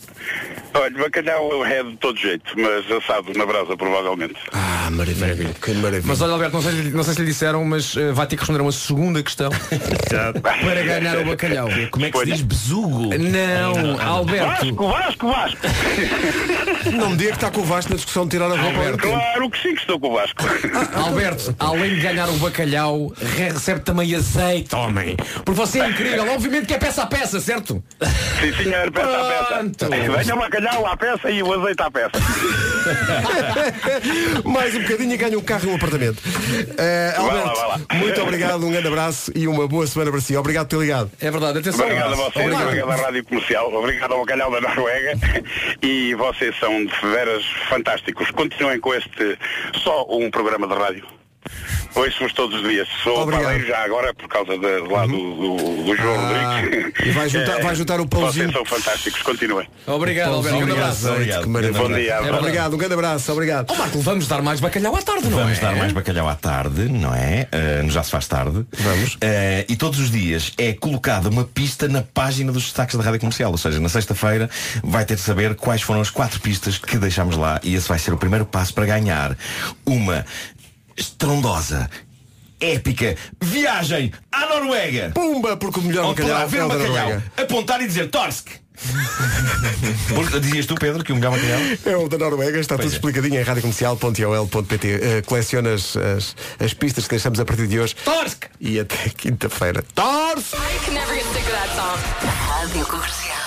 Olha, 0.79 0.97
bacalhau 0.97 1.65
é 1.65 1.83
de 1.83 1.97
todo 1.97 2.17
jeito, 2.19 2.53
mas 2.57 2.89
assado 2.91 3.33
na 3.35 3.45
brasa, 3.45 3.75
provavelmente. 3.75 4.35
Ah, 4.53 4.89
maravilha. 4.91 5.53
Que 5.61 5.71
maravilha. 5.73 6.03
Mas 6.05 6.21
olha, 6.21 6.33
Alberto, 6.33 6.55
não 6.55 6.61
sei, 6.61 6.73
não 6.91 7.03
sei 7.03 7.13
se 7.13 7.19
lhe 7.21 7.27
disseram, 7.27 7.63
mas 7.65 7.95
eh, 7.97 8.11
vai 8.11 8.27
ter 8.27 8.35
que 8.35 8.41
responder 8.41 8.59
a 8.59 8.63
uma 8.63 8.71
segunda 8.71 9.21
questão 9.23 9.49
para 10.41 10.83
ganhar 10.83 11.17
o 11.19 11.25
bacalhau. 11.25 11.67
Como 11.91 12.05
é 12.05 12.11
que 12.11 12.17
se 12.19 12.25
diz 12.25 12.41
besugo? 12.41 13.09
Não, 13.17 14.01
Alberto. 14.01 14.47
Vasco, 14.75 14.87
Vasco, 14.87 15.27
Vasco! 15.27 15.57
Não 16.93 17.09
me 17.11 17.17
diga 17.17 17.31
que 17.31 17.37
está 17.37 17.51
com 17.51 17.61
o 17.61 17.65
Vasco 17.65 17.89
na 17.91 17.95
discussão 17.95 18.23
de 18.25 18.31
tirar 18.31 18.45
a 18.45 18.55
roupa. 18.55 18.77
Alberto. 18.77 18.97
claro 19.07 19.49
que 19.49 19.61
sim 19.61 19.73
que 19.75 19.81
estou 19.81 19.99
com 19.99 20.09
o 20.09 20.13
Vasco. 20.13 20.43
Alberto, 20.95 21.55
além 21.59 21.95
de 21.95 22.01
ganhar 22.01 22.29
o 22.29 22.33
bacalhau, 22.33 23.11
re- 23.17 23.49
recebe 23.49 23.81
também 23.81 24.13
azeite, 24.15 24.75
homem. 24.75 25.15
Porque 25.43 25.51
você 25.59 25.79
é 25.81 25.89
incrível, 25.89 26.31
obviamente 26.33 26.65
que 26.67 26.73
é 26.73 26.77
peça 26.77 27.03
a 27.03 27.05
peça, 27.07 27.39
certo? 27.39 27.83
Sim, 28.39 28.53
senhor, 28.63 28.91
peça 28.91 29.07
a 29.07 29.45
Pronto. 29.57 29.87
peça. 29.89 30.17
Venha 30.17 30.35
o 30.35 30.39
bacalhau 30.39 30.66
à 30.85 30.97
peça 30.97 31.29
e 31.31 31.41
o 31.43 31.53
azeite 31.53 31.81
à 31.81 31.89
peça. 31.91 32.11
Mais 34.45 34.73
um 34.75 34.81
bocadinho 34.81 35.13
e 35.13 35.17
ganha 35.17 35.37
um 35.37 35.41
carro 35.41 35.65
e 35.65 35.67
um 35.71 35.75
apartamento. 35.75 36.21
Eh, 36.77 37.13
Vai 37.17 37.25
lá, 37.25 37.33
Alberto, 37.33 37.59
vai 37.59 37.67
lá. 37.67 37.79
muito 37.95 38.21
obrigado, 38.21 38.65
um 38.65 38.71
grande 38.71 38.87
abraço 38.87 39.31
e 39.35 39.45
uma 39.47 39.67
boa 39.67 39.85
semana 39.87 40.11
para 40.11 40.21
si. 40.21 40.35
Obrigado 40.37 40.67
por 40.67 40.77
ter 40.77 40.81
ligado. 40.83 41.11
É 41.19 41.29
verdade, 41.31 41.59
atenção. 41.59 41.85
Obrigado 41.85 42.13
a 42.13 42.15
vocês, 42.15 42.45
Obrigado. 42.45 42.63
obrigado 42.67 42.91
à 42.91 42.95
Rádio 42.95 43.25
Comercial, 43.25 43.73
obrigado 43.73 44.11
ao 44.13 44.19
Bacalhau 44.21 44.51
da 44.51 44.61
Noruega 44.61 45.13
e 45.81 46.13
vocês 46.15 46.55
são 46.59 46.85
de 46.85 46.93
veras 47.11 47.43
fantásticos. 47.69 48.31
Continuem 48.31 48.79
com 48.79 48.93
este 48.93 49.37
só 49.83 50.05
um 50.09 50.29
programa 50.31 50.67
de 50.67 50.73
rádio. 50.73 51.05
Ouço-vos 51.95 52.33
todos 52.33 52.61
os 52.61 52.69
dias. 52.69 52.87
Sou 53.03 53.21
Obrigado. 53.23 53.43
padeiro 53.45 53.67
já 53.67 53.83
agora 53.83 54.13
por 54.13 54.27
causa 54.27 54.57
de, 54.57 54.79
lá 54.91 55.05
do, 55.07 55.17
do, 55.17 55.83
do 55.83 55.95
João 55.95 56.15
Ah, 56.19 56.61
Rodrigues. 56.61 56.93
e 57.07 57.11
vai 57.11 57.29
juntar- 57.29 57.57
Eh, 57.57 57.61
vai 57.63 57.75
juntar 57.75 57.99
o 57.99 58.07
pãozinho. 58.07 58.51
Vocês 58.51 58.53
são 58.53 58.65
fantásticos, 58.65 59.21
continuem. 59.23 59.67
Obrigado, 59.87 60.33
Alberto. 60.33 60.57
Um 60.57 60.65
grande 60.65 60.79
abraço. 60.79 61.09
Obrigado. 61.11 61.43
Que 61.43 61.49
maravilha. 61.49 61.79
Bom 61.81 61.87
dia. 61.87 62.21
verdade. 62.21 62.37
Obrigado, 62.37 62.73
um 62.73 62.77
grande 62.77 62.93
abraço, 62.93 63.31
obrigado. 63.31 63.71
Ó 63.71 63.75
Marco, 63.75 63.99
vamos 63.99 64.27
dar 64.27 64.41
mais 64.43 64.59
bacalhau 64.59 64.95
à 64.95 65.01
tarde, 65.01 65.23
não 65.27 65.37
Vamos 65.39 65.57
é? 65.57 65.61
dar 65.61 65.75
mais 65.75 65.91
bacalhau 65.91 66.29
à 66.29 66.35
tarde, 66.35 66.81
não 66.89 67.13
é? 67.15 67.47
No 67.83 67.89
já 67.89 68.03
se 68.03 68.11
faz 68.11 68.27
tarde. 68.27 68.65
Vamos. 68.77 69.17
Ah, 69.21 69.65
e 69.67 69.75
todos 69.75 69.99
os 69.99 70.11
dias 70.11 70.53
é 70.57 70.73
colocada 70.73 71.29
uma 71.29 71.45
pista 71.45 71.87
na 71.87 72.01
página 72.03 72.51
dos 72.51 72.63
destaques 72.63 72.95
da 72.95 73.03
Rádio 73.03 73.19
Comercial. 73.21 73.51
Ou 73.51 73.57
seja, 73.57 73.79
na 73.79 73.89
sexta-feira 73.89 74.49
vai 74.83 75.03
ter 75.03 75.15
de 75.15 75.21
saber 75.21 75.55
quais 75.55 75.81
foram 75.81 76.01
as 76.01 76.09
quatro 76.11 76.39
pistas 76.39 76.77
que 76.77 76.97
deixámos 76.97 77.35
lá. 77.37 77.59
E 77.63 77.73
esse 77.75 77.87
vai 77.87 77.97
ser 77.97 78.13
o 78.13 78.17
primeiro 78.17 78.45
passo 78.45 78.73
para 78.73 78.85
ganhar 78.85 79.35
uma 79.85 80.23
estrondosa, 80.97 81.89
épica 82.59 83.15
viagem 83.41 84.11
à 84.31 84.47
Noruega. 84.47 85.11
Pumba, 85.13 85.55
porque 85.57 85.79
o 85.79 85.83
melhor 85.83 86.05
Onde 86.07 86.21
bacalhau 86.21 86.47
ver 86.47 86.57
é 86.57 86.63
o 86.63 86.67
da 86.67 86.75
bacalhau, 86.75 87.09
Noruega. 87.09 87.31
apontar 87.37 87.81
e 87.81 87.87
dizer 87.87 88.09
Torsk. 88.09 88.49
Porque, 90.13 90.39
dizias 90.39 90.67
tu, 90.67 90.75
Pedro, 90.75 91.03
que 91.03 91.11
o 91.11 91.15
melhor 91.15 91.31
bacalhau? 91.31 91.59
É 91.83 91.97
o 91.97 92.07
da 92.07 92.17
Noruega, 92.19 92.59
está 92.59 92.75
tudo 92.75 92.89
é. 92.89 92.93
explicadinho 92.93 93.39
em 93.39 93.43
radiocomercial.ol.pt. 93.43 94.95
Uh, 94.95 95.25
coleciona 95.25 95.73
as, 95.73 95.97
as, 95.97 96.35
as 96.59 96.73
pistas 96.75 97.05
que 97.05 97.09
deixamos 97.09 97.39
a 97.39 97.45
partir 97.45 97.67
de 97.67 97.79
hoje. 97.79 97.95
Torsk! 98.05 98.45
E 98.59 98.79
até 98.79 99.09
quinta-feira. 99.09 99.83
Torce! 99.95 100.55
Rádio 102.47 102.85
Comercial. 102.85 103.37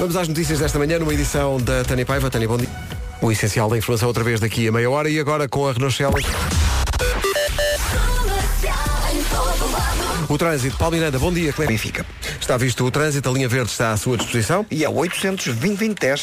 Vamos 0.00 0.16
às 0.16 0.28
notícias 0.28 0.58
desta 0.60 0.78
manhã 0.78 0.98
numa 0.98 1.12
edição 1.12 1.58
da 1.58 1.84
Tânia 1.84 2.06
Paiva. 2.06 2.30
Tânia, 2.30 2.48
bom 2.48 2.56
dia. 2.56 2.68
O 3.20 3.32
essencial 3.32 3.68
da 3.68 3.76
informação 3.76 4.08
outra 4.08 4.22
vez 4.22 4.40
daqui 4.40 4.68
a 4.68 4.72
meia 4.72 4.90
hora 4.90 5.10
e 5.10 5.18
agora 5.18 5.48
com 5.48 5.66
a 5.66 5.72
Renault 5.72 5.96
Celas. 5.96 6.24
O 10.28 10.36
trânsito, 10.36 10.76
Paulo 10.76 10.94
Miranda, 10.94 11.18
bom 11.18 11.32
dia. 11.32 11.52
Como 11.54 11.64
é 11.64 11.68
Benfica. 11.68 12.04
Está 12.38 12.56
visto 12.58 12.84
o 12.84 12.90
trânsito, 12.90 13.28
a 13.28 13.32
linha 13.32 13.48
verde 13.48 13.70
está 13.70 13.92
à 13.92 13.96
sua 13.96 14.16
disposição. 14.16 14.64
E 14.70 14.84
é 14.84 14.88
800 14.88 15.54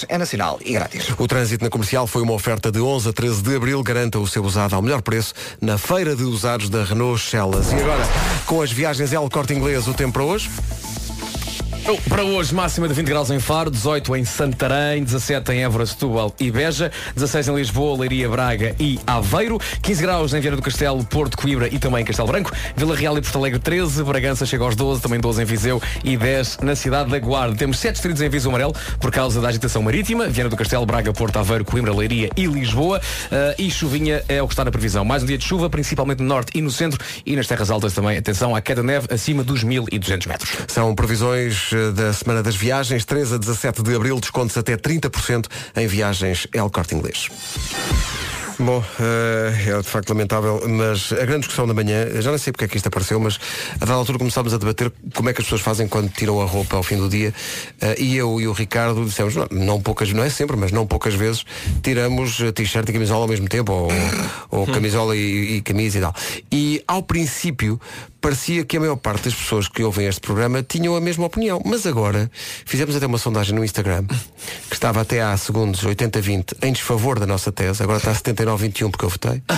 é 0.08 0.18
nacional 0.18 0.60
e 0.64 0.74
grátis. 0.74 1.10
O 1.18 1.28
trânsito 1.28 1.64
na 1.64 1.72
comercial 1.72 2.06
foi 2.06 2.22
uma 2.22 2.34
oferta 2.34 2.72
de 2.72 2.80
11 2.80 3.10
a 3.10 3.14
13 3.14 3.42
de 3.42 3.56
abril. 3.56 3.82
Garanta 3.82 4.20
o 4.20 4.28
seu 4.28 4.44
usado 4.44 4.76
ao 4.76 4.82
melhor 4.82 5.02
preço 5.02 5.34
na 5.60 5.78
feira 5.78 6.16
de 6.16 6.24
usados 6.24 6.70
da 6.70 6.84
Renault 6.84 7.20
Celas. 7.20 7.72
E 7.72 7.76
agora, 7.76 8.08
com 8.46 8.62
as 8.62 8.72
viagens 8.72 9.12
L 9.12 9.28
Corte 9.30 9.54
Inglês, 9.54 9.88
o 9.88 9.94
tempo 9.94 10.14
para 10.14 10.24
hoje? 10.24 10.50
Oh, 11.88 11.98
Para 12.10 12.24
hoje, 12.24 12.52
máxima 12.52 12.88
de 12.88 12.96
20 12.96 13.06
graus 13.06 13.30
em 13.30 13.40
Faro, 13.40 13.70
18 13.70 14.16
em 14.16 14.26
Santarém, 14.26 15.04
17 15.04 15.52
em 15.52 15.64
Évora, 15.64 15.86
Setúbal 15.86 16.34
e 16.40 16.50
Beja, 16.50 16.92
16 17.14 17.50
em 17.50 17.56
Lisboa, 17.56 18.00
Leiria, 18.00 18.28
Braga 18.28 18.76
e 18.80 19.00
Aveiro, 19.06 19.60
15 19.84 20.02
graus 20.02 20.34
em 20.34 20.40
Viana 20.40 20.58
do 20.58 20.64
Castelo, 20.64 21.04
Porto, 21.06 21.38
Coimbra 21.38 21.68
e 21.68 21.78
também 21.78 22.02
em 22.02 22.06
Castelo 22.06 22.28
Branco, 22.28 22.52
Vila 22.76 22.96
Real 22.96 23.16
e 23.20 23.22
Porto 23.22 23.38
Alegre 23.38 23.60
13, 23.60 24.04
Bragança 24.04 24.48
chega 24.48 24.64
aos 24.64 24.76
12, 24.76 25.00
também 25.00 25.20
12 25.20 25.44
em 25.44 25.46
Viseu 25.46 25.80
e 26.04 26.18
10 26.18 26.58
na 26.64 26.76
cidade 26.76 27.12
da 27.12 27.20
Guarda. 27.20 27.56
Temos 27.56 27.78
7 27.78 27.94
distritos 27.94 28.20
em 28.20 28.26
aviso 28.26 28.50
amarelo 28.50 28.74
por 29.00 29.12
causa 29.12 29.40
da 29.40 29.50
agitação 29.50 29.84
marítima, 29.84 30.28
Viana 30.28 30.50
do 30.50 30.58
Castelo, 30.58 30.88
Braga, 30.88 31.14
Porto, 31.14 31.38
Aveiro, 31.38 31.64
Coimbra, 31.64 31.94
Leiria 31.94 32.32
e 32.36 32.48
Lisboa, 32.48 33.00
Ah, 33.32 33.54
e 33.60 33.70
chuvinha 33.70 34.24
é 34.28 34.42
o 34.42 34.48
que 34.48 34.54
está 34.54 34.66
na 34.66 34.72
previsão. 34.72 35.06
Mais 35.06 35.22
um 35.22 35.28
dia 35.28 35.38
de 35.38 35.46
chuva, 35.46 35.70
principalmente 35.70 36.18
no 36.20 36.26
norte 36.26 36.52
e 36.56 36.62
no 36.64 36.72
centro 36.72 36.98
e 37.24 37.36
nas 37.36 37.46
terras 37.46 37.70
altas 37.70 37.94
também. 37.94 38.18
Atenção 38.18 38.56
à 38.56 38.62
queda 38.62 38.82
de 38.82 38.88
neve 38.88 39.08
acima 39.12 39.44
dos 39.44 39.64
1200 39.64 40.26
metros. 40.26 40.52
São 40.68 40.96
previsões 40.96 41.75
da 41.94 42.14
Semana 42.14 42.42
das 42.42 42.56
Viagens, 42.56 43.06
13 43.06 43.36
a 43.36 43.38
17 43.38 43.84
de 43.84 43.96
Abril, 43.96 44.20
descontos 44.20 44.58
até 44.58 44.78
30% 44.78 45.48
em 45.76 45.88
viagens 45.88 46.48
El 46.54 46.70
Corte 46.70 46.96
Inglês. 46.96 47.30
Bom, 48.58 48.82
eh, 49.00 49.70
é 49.70 49.82
de 49.82 49.88
facto 49.88 50.10
lamentável, 50.10 50.64
mas 50.68 51.12
a 51.12 51.26
grande 51.26 51.40
discussão 51.40 51.68
da 51.68 51.74
manhã, 51.74 52.22
já 52.22 52.32
não 52.32 52.38
sei 52.38 52.54
porque 52.54 52.66
é 52.66 52.68
que 52.68 52.78
isto 52.78 52.88
apareceu, 52.88 53.20
mas 53.20 53.38
a 53.76 53.80
dada 53.80 53.94
altura 53.94 54.18
começámos 54.18 54.54
a 54.54 54.58
debater 54.58 54.92
como 55.14 55.30
é 55.30 55.34
que 55.34 55.42
as 55.42 55.46
pessoas 55.46 55.62
fazem 55.62 55.88
quando 55.88 56.10
tiram 56.10 56.42
a 56.42 56.46
roupa 56.46 56.78
ao 56.78 56.84
fim 56.84 56.96
do 56.96 57.10
dia 57.10 57.34
eh, 57.82 57.96
e 58.00 58.16
eu 58.16 58.40
e 58.40 58.48
o 58.48 58.54
Ricardo 58.54 59.04
dissemos, 59.04 59.36
não, 59.36 59.48
não 59.52 59.82
poucas, 59.82 60.12
não 60.14 60.24
é 60.24 60.30
sempre, 60.30 60.56
mas 60.56 60.72
não 60.72 60.88
poucas 60.88 61.14
vezes, 61.14 61.46
tiramos 61.84 62.40
eh, 62.40 62.52
t-shirt 62.52 62.88
e 62.88 62.94
camisola 62.94 63.24
ao 63.24 63.28
mesmo 63.28 63.50
tempo, 63.50 63.74
ou, 63.74 63.90
ou 64.50 64.68
camisola 64.68 65.18
e, 65.18 65.58
e 65.58 65.62
camisa 65.62 65.98
e 65.98 66.02
tal. 66.02 66.16
E 66.50 66.84
ao 66.88 67.04
princípio 67.04 67.80
parecia 68.26 68.66
que 68.66 68.76
a 68.76 68.80
maior 68.80 68.96
parte 68.96 69.26
das 69.26 69.36
pessoas 69.36 69.68
que 69.68 69.84
ouvem 69.84 70.08
este 70.08 70.20
programa 70.20 70.64
tinham 70.64 70.96
a 70.96 71.00
mesma 71.00 71.28
opinião. 71.28 71.62
Mas 71.64 71.86
agora 71.86 72.28
fizemos 72.66 72.96
até 72.96 73.06
uma 73.06 73.20
sondagem 73.20 73.54
no 73.54 73.64
Instagram 73.64 74.04
que 74.68 74.74
estava 74.74 75.02
até 75.02 75.22
há 75.22 75.38
segundos 75.38 75.84
80-20 75.84 76.56
em 76.64 76.74
desfavor 76.74 77.20
da 77.20 77.28
nossa 77.28 77.52
tese, 77.52 77.84
agora 77.84 78.00
está 78.00 78.12
79-21 78.14 78.90
porque 78.90 79.06
eu 79.06 79.10
votei. 79.10 79.44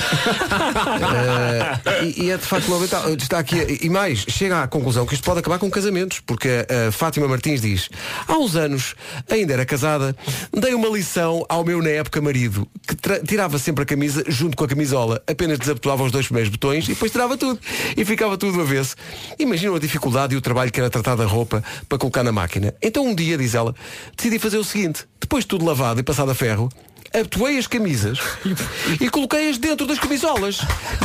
Eh, 1.07 2.03
e, 2.03 2.25
e 2.25 2.31
é 2.31 2.37
de 2.37 2.45
facto 2.45 2.69
lamentável. 2.69 3.13
Está 3.15 3.39
aqui, 3.39 3.79
e 3.81 3.89
mais, 3.89 4.19
chega 4.27 4.63
à 4.63 4.67
conclusão 4.67 5.05
que 5.05 5.13
isto 5.13 5.23
pode 5.23 5.39
acabar 5.39 5.59
com 5.59 5.69
casamentos, 5.69 6.19
porque 6.19 6.65
a 6.87 6.91
Fátima 6.91 7.27
Martins 7.27 7.61
diz, 7.61 7.89
há 8.27 8.37
uns 8.37 8.55
anos, 8.55 8.95
ainda 9.29 9.53
era 9.53 9.65
casada, 9.65 10.15
dei 10.51 10.73
uma 10.73 10.89
lição 10.89 11.45
ao 11.47 11.63
meu 11.63 11.81
na 11.81 11.89
época 11.89 12.19
marido, 12.21 12.67
que 12.87 12.95
tirava 13.25 13.57
sempre 13.59 13.83
a 13.83 13.85
camisa 13.85 14.23
junto 14.27 14.57
com 14.57 14.63
a 14.63 14.67
camisola, 14.67 15.21
apenas 15.27 15.59
desabotoava 15.59 16.03
os 16.03 16.11
dois 16.11 16.25
primeiros 16.25 16.51
botões 16.51 16.85
e 16.85 16.89
depois 16.89 17.11
tirava 17.11 17.37
tudo. 17.37 17.59
E 17.95 18.03
ficava 18.03 18.37
tudo 18.37 18.56
do 18.57 18.63
avesso. 18.63 18.95
Imaginam 19.39 19.75
a 19.75 19.79
dificuldade 19.79 20.33
e 20.33 20.37
o 20.37 20.41
trabalho 20.41 20.71
que 20.71 20.79
era 20.79 20.89
tratar 20.89 21.15
da 21.15 21.25
roupa 21.25 21.63
para 21.87 21.97
colocar 21.97 22.23
na 22.23 22.31
máquina. 22.31 22.73
Então 22.81 23.05
um 23.05 23.15
dia, 23.15 23.37
diz 23.37 23.55
ela, 23.55 23.75
decidi 24.15 24.39
fazer 24.39 24.57
o 24.57 24.63
seguinte, 24.63 25.05
depois 25.19 25.43
de 25.43 25.47
tudo 25.47 25.65
lavado 25.65 25.99
e 25.99 26.03
passado 26.03 26.31
a 26.31 26.35
ferro, 26.35 26.69
abotoei 27.13 27.57
as 27.57 27.67
camisas 27.67 28.19
e 28.99 29.09
coloquei-as 29.09 29.57
dentro 29.57 29.85
das 29.85 29.99
camisolas. 29.99 30.59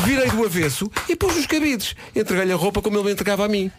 Virei 0.04 0.30
do 0.30 0.44
avesso 0.44 0.90
e 1.08 1.16
pus 1.16 1.36
os 1.36 1.46
cabides. 1.46 1.94
Entreguei-lhe 2.14 2.52
a 2.52 2.56
roupa 2.56 2.82
como 2.82 2.96
ele 2.96 3.04
me 3.04 3.12
entregava 3.12 3.44
a 3.44 3.48
mim. 3.48 3.70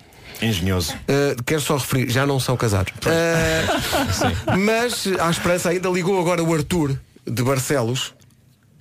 Engenhoso. 0.41 0.93
Uh, 0.93 1.41
quero 1.45 1.61
só 1.61 1.78
referir, 1.78 2.09
já 2.09 2.26
não 2.26 2.39
são 2.39 2.57
casados. 2.57 2.93
Uh, 3.05 4.57
mas 4.59 5.07
à 5.19 5.30
esperança 5.30 5.69
ainda 5.69 5.89
ligou 5.89 6.19
agora 6.19 6.43
o 6.43 6.53
Arthur 6.53 6.97
de 7.26 7.43
Barcelos. 7.43 8.13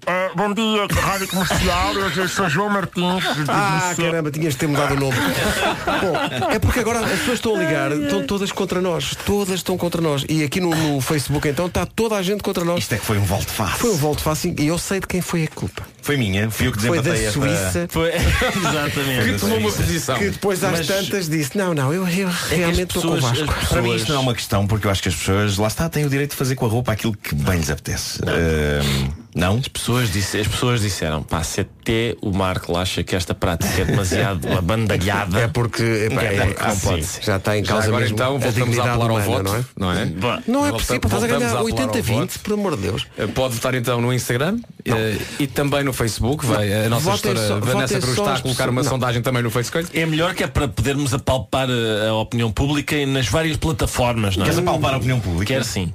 Eh, 0.04 0.30
bom 0.34 0.52
dia, 0.52 0.84
Rádio 0.90 1.28
Comercial. 1.28 1.94
Eu 1.94 2.28
sou 2.28 2.48
João 2.48 2.68
Martins. 2.68 3.22
Ah, 3.48 3.94
caramba, 3.96 4.32
tinhas 4.32 4.54
de 4.54 4.58
ter 4.58 4.66
mudado 4.66 4.94
o 4.94 4.96
nome. 5.00 5.16
Bom, 5.16 6.50
é 6.50 6.58
porque 6.58 6.80
agora 6.80 6.98
as 7.00 7.20
pessoas 7.20 7.38
estão 7.38 7.54
a 7.54 7.58
ligar, 7.60 7.92
estão 7.92 8.26
todas 8.26 8.50
contra 8.50 8.80
nós. 8.80 9.14
Todas 9.24 9.54
estão 9.54 9.78
contra 9.78 10.00
nós. 10.02 10.24
E 10.28 10.42
aqui 10.42 10.60
no, 10.60 10.70
no 10.74 11.00
Facebook 11.00 11.46
então 11.48 11.66
está 11.66 11.86
toda 11.86 12.16
a 12.16 12.22
gente 12.22 12.42
contra 12.42 12.64
nós. 12.64 12.80
Isto 12.80 12.96
é 12.96 12.98
que 12.98 13.06
foi 13.06 13.16
um 13.18 13.24
volte 13.24 13.46
face. 13.52 13.78
Foi 13.78 13.90
um 13.92 13.96
volte 13.96 14.22
face 14.22 14.52
e 14.58 14.66
eu 14.66 14.76
sei 14.76 14.98
de 14.98 15.06
quem 15.06 15.20
foi 15.20 15.44
a 15.44 15.48
culpa. 15.48 15.82
Foi 16.02 16.16
minha, 16.16 16.50
fui 16.50 16.66
eu 16.66 16.72
que 16.72 16.80
Foi 16.80 17.00
da 17.00 17.16
esta... 17.16 17.30
Suíça. 17.30 17.86
Foi, 17.88 18.10
exatamente. 18.12 19.32
Que 19.34 19.38
tomou 19.38 19.58
uma 19.58 19.70
posição. 19.70 20.18
Que 20.18 20.30
depois 20.30 20.64
às 20.64 20.72
Mas- 20.78 20.86
tantas 20.88 21.28
disse, 21.28 21.56
não, 21.56 21.72
não, 21.74 21.92
eu, 21.94 22.08
eu 22.08 22.28
É 22.28 22.32
que 22.48 22.54
realmente 22.56 22.96
estou 22.96 23.02
com 23.02 23.08
o 23.10 23.14
pessoas- 23.14 23.38
Vasco. 23.38 23.54
as- 23.62 23.68
Para 23.68 23.82
mim 23.82 23.94
isto 23.94 24.08
não 24.08 24.16
é 24.16 24.20
uma 24.20 24.34
questão, 24.34 24.66
porque 24.66 24.88
eu 24.88 24.90
acho 24.90 25.00
que 25.00 25.08
as 25.10 25.14
pessoas, 25.14 25.56
lá 25.58 25.68
está, 25.68 25.88
têm 25.88 26.04
o 26.04 26.10
direito 26.10 26.30
de 26.32 26.36
fazer 26.36 26.56
com 26.56 26.66
a 26.66 26.68
roupa 26.68 26.90
aquilo 26.90 27.16
que 27.16 27.36
bem 27.36 27.58
lhes 27.58 27.70
apetece. 27.70 28.18
Ahm, 28.26 29.21
não? 29.34 29.56
As 29.56 29.68
pessoas, 29.68 30.12
disse, 30.12 30.38
as 30.38 30.46
pessoas 30.48 30.80
disseram, 30.80 31.22
pá, 31.22 31.42
se 31.42 31.60
até 31.62 32.14
o 32.20 32.30
Marco 32.32 32.76
acha 32.76 33.02
que 33.02 33.16
esta 33.16 33.34
prática 33.34 33.80
é 33.80 33.84
demasiado 33.84 34.46
abandalhada. 34.56 35.40
É 35.40 35.48
porque 35.48 35.82
epá, 35.82 36.22
é- 36.22 36.36
não 36.46 36.52
ah, 36.58 36.76
pode 36.82 37.04
sim. 37.04 37.20
Já 37.22 37.36
está 37.36 37.56
em 37.56 37.62
causa 37.62 37.86
agora 37.88 38.02
mesmo 38.02 38.14
então 38.16 38.26
a 38.26 38.30
voltamos 38.38 38.56
a 38.56 38.60
dignidade 38.60 38.88
apelar 38.88 39.10
ao 39.10 39.16
humana, 39.16 39.50
voto, 39.50 39.66
não 39.76 39.92
é? 39.92 40.04
não 40.06 40.32
é? 40.34 40.42
Não 40.46 40.66
é 40.66 40.72
possível, 40.72 41.00
estás 41.04 41.22
a 41.22 41.26
ganhar 41.26 41.46
apelar 41.46 41.60
ao 41.60 41.66
80-20, 41.66 42.02
voto. 42.02 42.40
por 42.40 42.52
amor 42.54 42.76
de 42.76 42.82
Deus. 42.82 43.06
Eh, 43.18 43.26
Pode 43.26 43.54
votar 43.54 43.74
então 43.74 44.00
no 44.00 44.12
Instagram 44.12 44.58
eh, 44.84 45.16
e 45.38 45.46
também 45.46 45.82
no 45.82 45.92
Facebook. 45.92 46.44
Vai, 46.46 46.72
a 46.84 46.88
nossa 46.88 47.10
Votem 47.10 47.34
gestora 47.34 47.48
só- 47.48 47.60
Vanessa 47.72 47.98
Cruz 48.00 48.18
está 48.18 48.34
a 48.34 48.40
colocar 48.40 48.68
uma 48.68 48.82
não. 48.82 48.90
sondagem 48.90 49.22
também 49.22 49.42
no 49.42 49.50
Facebook. 49.50 49.88
É 49.98 50.04
melhor 50.06 50.34
que 50.34 50.42
é 50.44 50.46
para 50.46 50.68
podermos 50.68 51.14
apalpar 51.14 51.68
a, 51.70 52.08
a 52.10 52.14
opinião 52.14 52.50
pública 52.52 53.04
nas 53.06 53.26
várias 53.28 53.56
plataformas, 53.56 54.36
não 54.36 54.44
é? 54.44 54.48
Queres 54.48 54.58
apalpar 54.60 54.94
a 54.94 54.96
opinião 54.98 55.18
pública? 55.20 55.52
Quer 55.54 55.64
sim. 55.64 55.92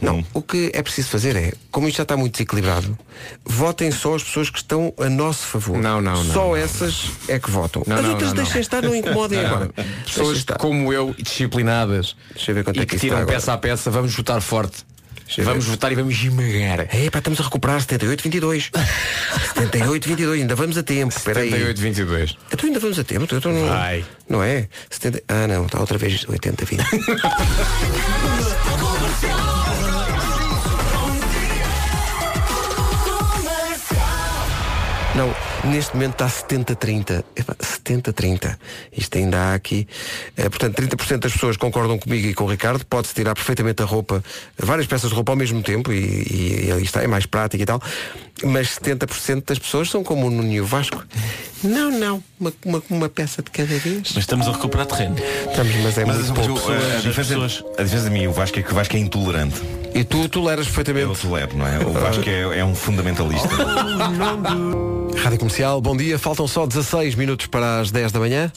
Não, 0.00 0.24
o 0.34 0.42
que 0.42 0.70
é 0.74 0.82
preciso 0.82 1.08
fazer 1.08 1.36
é, 1.36 1.52
como 1.70 1.88
isto 1.88 1.96
já 1.96 2.02
está 2.02 2.16
muito 2.16 2.32
desequilibrado, 2.32 2.96
votem 3.44 3.90
só 3.90 4.14
as 4.14 4.22
pessoas 4.22 4.50
que 4.50 4.58
estão 4.58 4.92
a 4.98 5.08
nosso 5.08 5.46
favor. 5.46 5.78
Não, 5.78 6.00
não, 6.00 6.22
não. 6.22 6.34
Só 6.34 6.56
essas 6.56 7.10
é 7.28 7.38
que 7.38 7.50
votam. 7.50 7.82
Não, 7.86 7.96
as 7.96 8.02
não, 8.02 8.10
outras 8.10 8.30
não, 8.30 8.36
não. 8.36 8.44
deixem 8.44 8.60
estar, 8.60 8.82
não 8.82 8.94
incomodem 8.94 9.40
Não, 9.42 9.46
agora. 9.46 9.70
Pessoas 10.04 10.44
como 10.58 10.92
eu, 10.92 11.14
disciplinadas 11.18 12.16
Deixa 12.34 12.50
eu 12.50 12.54
ver 12.56 12.64
quanto 12.64 12.76
e 12.76 12.80
é 12.80 12.86
que 12.86 12.96
que 12.96 13.00
tiram 13.00 13.24
peça 13.26 13.52
a 13.52 13.58
peça, 13.58 13.90
vamos 13.90 14.14
votar 14.14 14.40
forte. 14.40 14.84
Vamos 15.38 15.64
ver. 15.64 15.70
votar 15.72 15.90
e 15.90 15.94
vamos 15.96 16.14
esmagar. 16.14 16.86
É, 16.88 17.10
pá, 17.10 17.18
estamos 17.18 17.40
a 17.40 17.42
recuperar 17.42 17.80
78-22. 17.80 18.70
78-22, 19.54 20.32
ainda 20.40 20.54
vamos 20.54 20.78
a 20.78 20.82
tempo. 20.82 21.16
Espera 21.16 21.40
aí. 21.40 21.50
78-22. 21.50 22.36
Então 22.52 22.68
ainda 22.68 22.78
vamos 22.78 22.98
a 22.98 23.04
tempo. 23.04 23.24
Então 23.34 23.52
não, 23.52 23.66
Vai. 23.66 24.04
não 24.28 24.42
é? 24.42 24.68
70... 24.88 25.24
Ah, 25.26 25.48
não, 25.48 25.66
está 25.66 25.80
outra 25.80 25.98
vez 25.98 26.24
80-20. 26.26 26.78
Não, 35.16 35.34
neste 35.70 35.94
momento 35.94 36.22
está 36.22 36.28
70-30. 36.28 37.24
Epá, 37.34 37.54
70-30. 37.54 38.58
Isto 38.92 39.16
ainda 39.16 39.38
há 39.38 39.54
aqui. 39.54 39.88
Eh, 40.36 40.48
portanto, 40.50 40.76
30% 40.76 41.18
das 41.20 41.32
pessoas 41.32 41.56
concordam 41.56 41.98
comigo 41.98 42.28
e 42.28 42.34
com 42.34 42.44
o 42.44 42.50
Ricardo. 42.50 42.84
Pode-se 42.84 43.14
tirar 43.14 43.34
perfeitamente 43.34 43.82
a 43.82 43.86
roupa, 43.86 44.22
várias 44.58 44.86
peças 44.86 45.08
de 45.08 45.16
roupa 45.16 45.32
ao 45.32 45.36
mesmo 45.36 45.62
tempo 45.62 45.90
e, 45.90 45.96
e, 45.96 46.70
e 46.70 46.82
está, 46.82 47.02
é 47.02 47.06
mais 47.06 47.24
prático 47.24 47.62
e 47.62 47.66
tal. 47.66 47.80
Mas 48.44 48.78
70% 48.78 49.44
das 49.46 49.58
pessoas 49.58 49.88
são 49.88 50.04
como 50.04 50.26
o 50.26 50.30
Nuno 50.30 50.64
Vasco. 50.66 51.02
Não, 51.64 51.90
não. 51.90 52.22
Uma, 52.38 52.52
uma, 52.64 52.82
uma 52.90 53.08
peça 53.08 53.42
de 53.42 53.50
cada 53.50 53.78
vez. 53.78 54.12
Mas 54.14 54.18
estamos 54.18 54.46
a 54.46 54.52
recuperar 54.52 54.84
terreno. 54.84 55.16
Estamos, 55.48 55.74
mas 55.76 55.96
é 55.96 56.04
Mas 56.04 56.16
muito 56.16 56.34
mas 56.36 56.46
pouco. 56.46 56.70
eu, 56.70 56.76
a, 56.76 57.00
diferença, 57.00 57.64
a 57.78 57.82
diferença 57.82 58.04
de 58.04 58.10
mim 58.10 58.22
e 58.24 58.28
o 58.28 58.32
Vasco 58.32 58.58
é 58.58 58.62
que 58.62 58.70
o 58.70 58.74
Vasco 58.74 58.94
é 58.94 58.98
intolerante. 58.98 59.62
E 59.96 60.04
tu 60.04 60.28
toleras 60.28 60.66
perfeitamente. 60.66 61.06
Eu 61.06 61.14
tolero, 61.14 61.56
não 61.56 61.66
é? 61.66 61.78
O 61.78 61.90
Vasco 61.90 62.28
é, 62.28 62.58
é 62.58 62.64
um 62.64 62.74
fundamentalista. 62.74 63.48
Rádio 65.16 65.38
Comercial, 65.38 65.80
bom 65.80 65.96
dia. 65.96 66.18
Faltam 66.18 66.46
só 66.46 66.66
16 66.66 67.14
minutos 67.14 67.46
para 67.46 67.80
as 67.80 67.90
10 67.90 68.12
da 68.12 68.20
manhã. 68.20 68.52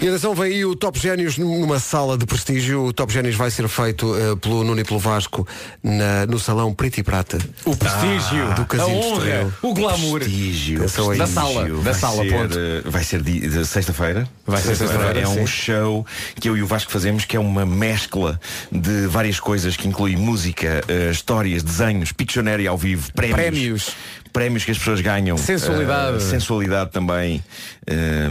E 0.00 0.06
atenção, 0.06 0.32
vem 0.32 0.52
aí 0.54 0.64
o 0.64 0.76
Top 0.76 0.96
Génios 0.96 1.38
numa 1.38 1.80
sala 1.80 2.16
de 2.16 2.24
prestígio. 2.24 2.84
O 2.84 2.92
Top 2.92 3.12
Génios 3.12 3.34
vai 3.34 3.50
ser 3.50 3.66
feito 3.66 4.14
eh, 4.16 4.36
pelo 4.36 4.62
Nuno 4.62 4.80
e 4.80 4.84
pelo 4.84 5.00
Vasco 5.00 5.46
na- 5.82 6.24
no 6.26 6.38
Salão 6.38 6.72
Preto 6.72 6.98
e 6.98 7.02
Prata. 7.02 7.36
O 7.64 7.76
prestígio, 7.76 8.54
do 8.54 8.64
Casino 8.64 8.90
a 8.96 9.00
de 9.02 9.06
honra, 9.32 9.54
o 9.60 9.74
glamour. 9.74 10.20
Prestígio, 10.20 10.82
aí. 10.82 10.86
Da 10.86 11.26
prestígio. 11.26 11.26
sala, 11.26 11.68
da 11.68 11.74
Vai 11.80 11.94
sala, 11.94 12.22
ser, 12.22 12.30
ponto. 12.32 12.56
eh, 12.58 12.82
Vai 12.88 13.02
ser 13.02 13.22
de, 13.22 13.40
de 13.40 13.66
sexta-feira. 13.66 14.28
Vai 14.46 14.62
ser 14.62 14.76
sexta-feira, 14.76 15.18
É 15.20 15.26
um 15.26 15.34
sim. 15.34 15.46
show 15.48 16.06
que 16.40 16.48
eu 16.48 16.56
e 16.56 16.62
o 16.62 16.66
Vasco 16.66 16.92
fazemos 16.92 17.24
que 17.24 17.36
é 17.36 17.40
uma 17.40 17.66
mescla 17.66 18.40
de 18.70 19.08
várias 19.08 19.40
coisas 19.40 19.76
que 19.76 19.88
inclui 19.88 20.14
música, 20.14 20.80
eh, 20.86 21.10
histórias, 21.10 21.64
desenhos, 21.64 22.12
Pictionary 22.12 22.68
ao 22.68 22.78
vivo, 22.78 23.12
prémios. 23.14 23.36
Prémios. 23.36 23.90
Prémios 24.32 24.64
que 24.64 24.70
as 24.70 24.78
pessoas 24.78 25.00
ganham. 25.00 25.36
Sensualidade. 25.36 26.16
eh, 26.16 26.20
sensualidade 26.20 26.90
também. 26.90 27.42
eh, 27.86 28.28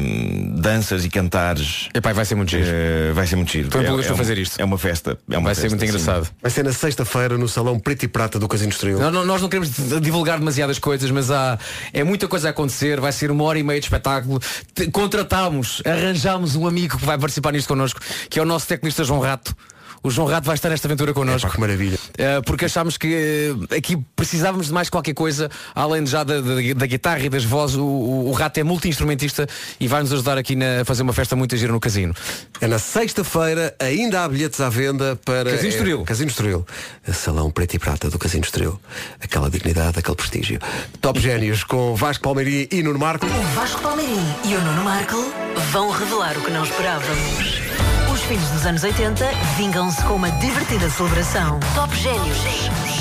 danças 0.56 1.04
e 1.06 1.10
cantares. 1.10 1.90
Epá, 1.94 2.14
vai 2.14 2.26
ser 2.26 2.36
muito 2.36 2.50
giro. 2.52 2.66
Eh, 2.68 3.12
vai 3.14 3.26
ser 3.28 3.36
muito 3.36 3.52
giro. 3.52 3.68
Estou 3.68 3.82
em 3.82 3.86
público 3.86 4.04
é, 4.04 4.06
para 4.08 4.14
um- 4.16 4.18
fazer 4.18 4.38
isto. 4.38 4.60
É 4.60 4.64
uma 4.66 4.78
festa. 4.78 5.18
É 5.30 5.38
uma 5.38 5.46
Vai 5.46 5.56
ser 5.56 5.62
festa, 5.62 5.76
muito 5.78 5.82
sim. 5.92 5.98
engraçado. 6.00 6.30
Vai 6.42 6.52
ser 6.52 6.64
na 6.64 6.72
sexta-feira 6.74 7.38
no 7.38 7.48
Salão 7.48 7.80
Preto 7.80 8.04
e 8.04 8.08
Prata 8.08 8.38
do 8.40 8.48
Casino 8.48 8.70
Estoril. 8.72 9.00
Nós, 9.00 9.12
não- 9.14 9.26
nós 9.26 9.42
não 9.42 9.50
queremos 9.50 9.72
divulgar 10.02 10.40
demasiadas 10.40 10.78
coisas, 10.80 11.10
mas 11.12 11.32
há, 11.32 11.58
é 11.94 12.04
muita 12.04 12.28
coisa 12.28 12.48
a 12.50 12.52
acontecer. 12.52 13.00
Vai 13.00 13.12
ser 13.12 13.32
uma 13.32 13.44
hora 13.44 13.58
e 13.60 13.64
meia 13.64 13.80
de 13.80 13.86
espetáculo. 13.88 14.40
Te- 14.74 14.90
Contratámos, 14.92 15.82
arranjámos 15.86 16.56
um 16.56 16.68
amigo 16.68 16.98
que 16.98 17.06
vai 17.06 17.18
participar 17.18 17.52
nisto 17.52 17.68
connosco, 17.68 18.00
que 18.30 18.40
é 18.40 18.42
o 18.42 18.46
nosso 18.46 18.68
tecnista 18.68 19.04
João 19.04 19.20
Rato. 19.20 19.56
O 20.04 20.10
João 20.12 20.28
Rato 20.28 20.46
vai 20.46 20.56
estar 20.56 20.70
nesta 20.70 20.88
aventura 20.88 21.14
connosco. 21.14 21.50
que 21.52 21.60
maravilha. 21.60 21.98
Uh, 22.14 22.42
porque 22.46 22.66
achámos 22.66 22.98
que 22.98 23.52
uh, 23.70 23.76
aqui 23.76 23.98
precisávamos 24.16 24.68
de 24.68 24.74
mais 24.74 24.90
qualquer 24.90 25.14
coisa, 25.14 25.50
além 25.76 26.04
de 26.04 26.12
já 26.12 26.24
da, 26.24 26.40
da- 26.42 26.74
da 26.76 26.86
guitarra 26.86 27.20
e 27.22 27.30
das 27.30 27.44
vozes, 27.44 27.76
o, 27.78 27.84
o, 27.84 28.30
o 28.30 28.32
Rato 28.32 28.60
é 28.60 28.64
multi-instrumentista 28.64 29.48
e 29.80 29.88
vai 29.88 30.02
nos 30.02 30.12
ajudar 30.14 30.38
aqui 30.38 30.56
na- 30.56 30.82
a 30.82 30.86
fazer 30.86 31.04
uma 31.04 31.14
festa 31.14 31.36
muito 31.36 31.56
gira 31.58 31.72
no 31.72 31.80
casino. 31.80 32.14
É 32.62 32.68
na 32.68 32.80
sexta-feira, 32.80 33.76
ainda 33.80 34.24
há 34.24 34.30
bilhetes 34.30 34.60
à 34.62 34.70
venda 34.70 35.16
para. 35.26 35.52
Casino 35.52 35.70
Estoril. 35.70 36.02
É, 36.02 36.06
Casino 36.06 36.30
Estoril. 36.30 36.66
Salão 37.14 37.50
Preto 37.52 37.76
e 37.76 37.80
Prata 37.80 38.10
do 38.10 38.18
Casino 38.20 38.44
Estoril. 38.44 38.80
Aquela 39.22 39.50
dignidade, 39.50 40.00
aquele 40.00 40.16
prestígio. 40.16 40.60
Top 41.02 41.20
Génios 41.20 41.64
com 41.64 41.96
Vasco 41.96 42.24
Palmeirim 42.24 42.68
e 42.72 42.84
Nuno 42.84 43.00
Marco. 43.00 43.26
O 43.26 43.56
Vasco 43.56 43.82
Palmeirim 43.82 44.20
e 44.46 44.56
o 44.56 44.62
Nuno 44.62 44.84
Marco 44.84 45.34
vão 45.72 45.90
revelar 45.92 46.38
o 46.38 46.42
que 46.42 46.52
não 46.52 46.64
esperávamos. 46.64 47.97
Os 48.18 48.24
filhos 48.24 48.50
dos 48.50 48.66
anos 48.66 48.84
80 48.84 49.30
vingam-se 49.58 50.04
com 50.04 50.16
uma 50.16 50.32
divertida 50.32 50.90
celebração. 50.90 51.60
Top 51.76 51.96
Génios. 51.96 52.40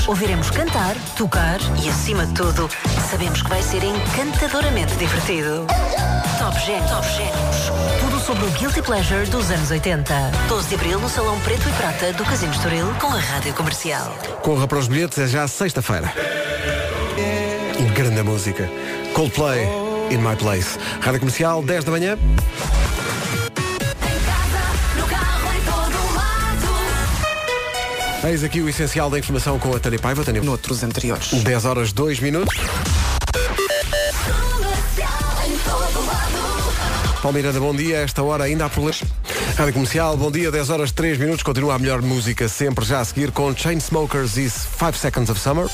Ouviremos 0.07 0.51
cantar, 0.51 0.95
tocar 1.17 1.59
e, 1.83 1.89
acima 1.89 2.27
de 2.27 2.35
tudo, 2.35 2.69
sabemos 3.11 3.41
que 3.41 3.49
vai 3.49 3.63
ser 3.63 3.83
encantadoramente 3.83 4.95
divertido. 4.97 5.67
Top 6.39 6.61
Génios. 6.61 6.91
Top 6.91 7.09
Génios. 7.09 7.99
Tudo 7.99 8.21
sobre 8.21 8.45
o 8.45 8.51
Guilty 8.51 8.83
Pleasure 8.83 9.25
dos 9.31 9.51
anos 9.51 9.71
80. 9.71 10.15
12 10.51 10.69
de 10.69 10.75
Abril 10.75 11.01
no 11.01 11.09
Salão 11.09 11.41
Preto 11.41 11.67
e 11.67 11.73
Prata 11.73 12.13
do 12.13 12.23
Casino 12.23 12.53
Estoril 12.53 12.87
com 13.01 13.07
a 13.07 13.19
Rádio 13.19 13.55
Comercial. 13.55 14.15
Corra 14.43 14.69
para 14.69 14.77
os 14.77 14.87
bilhetes, 14.87 15.19
é 15.19 15.27
já 15.27 15.49
sexta-feira. 15.49 16.13
Grande 17.95 18.23
música. 18.23 18.69
Coldplay, 19.15 19.65
In 20.11 20.19
My 20.19 20.37
Place. 20.37 20.79
Rádio 21.01 21.21
Comercial, 21.21 21.63
10 21.63 21.85
da 21.85 21.91
manhã. 21.91 22.19
Eis 28.27 28.43
aqui 28.43 28.61
o 28.61 28.69
essencial 28.69 29.09
da 29.09 29.21
informação 29.21 29.57
com 29.57 29.73
a 29.73 29.79
Tânia 29.79 30.01
Paiva. 30.01 30.25
Tânia... 30.25 30.43
Noutros 30.43 30.83
anteriores. 30.83 31.33
10 31.33 31.65
horas 31.65 31.93
2 31.93 32.19
minutos. 32.19 32.57
Palmeiranda, 37.23 37.61
bom 37.61 37.75
dia. 37.75 37.99
Esta 37.99 38.25
hora 38.25 38.45
ainda 38.45 38.65
há 38.65 38.69
problemas. 38.69 39.05
Rádio 39.57 39.75
Comercial, 39.75 40.17
bom 40.17 40.31
dia, 40.31 40.51
10 40.51 40.71
horas 40.71 40.91
3 40.91 41.19
minutos. 41.19 41.45
Continua 41.45 41.75
a 41.75 41.79
melhor 41.79 42.03
música 42.03 42.49
sempre 42.49 42.85
já 42.85 43.01
a 43.01 43.05
seguir 43.05 43.31
com 43.31 43.55
Chainsmokers 43.55 44.37
e 44.37 44.51
5 44.51 44.93
Seconds 44.95 45.31
of 45.31 45.41
Summer. 45.41 45.67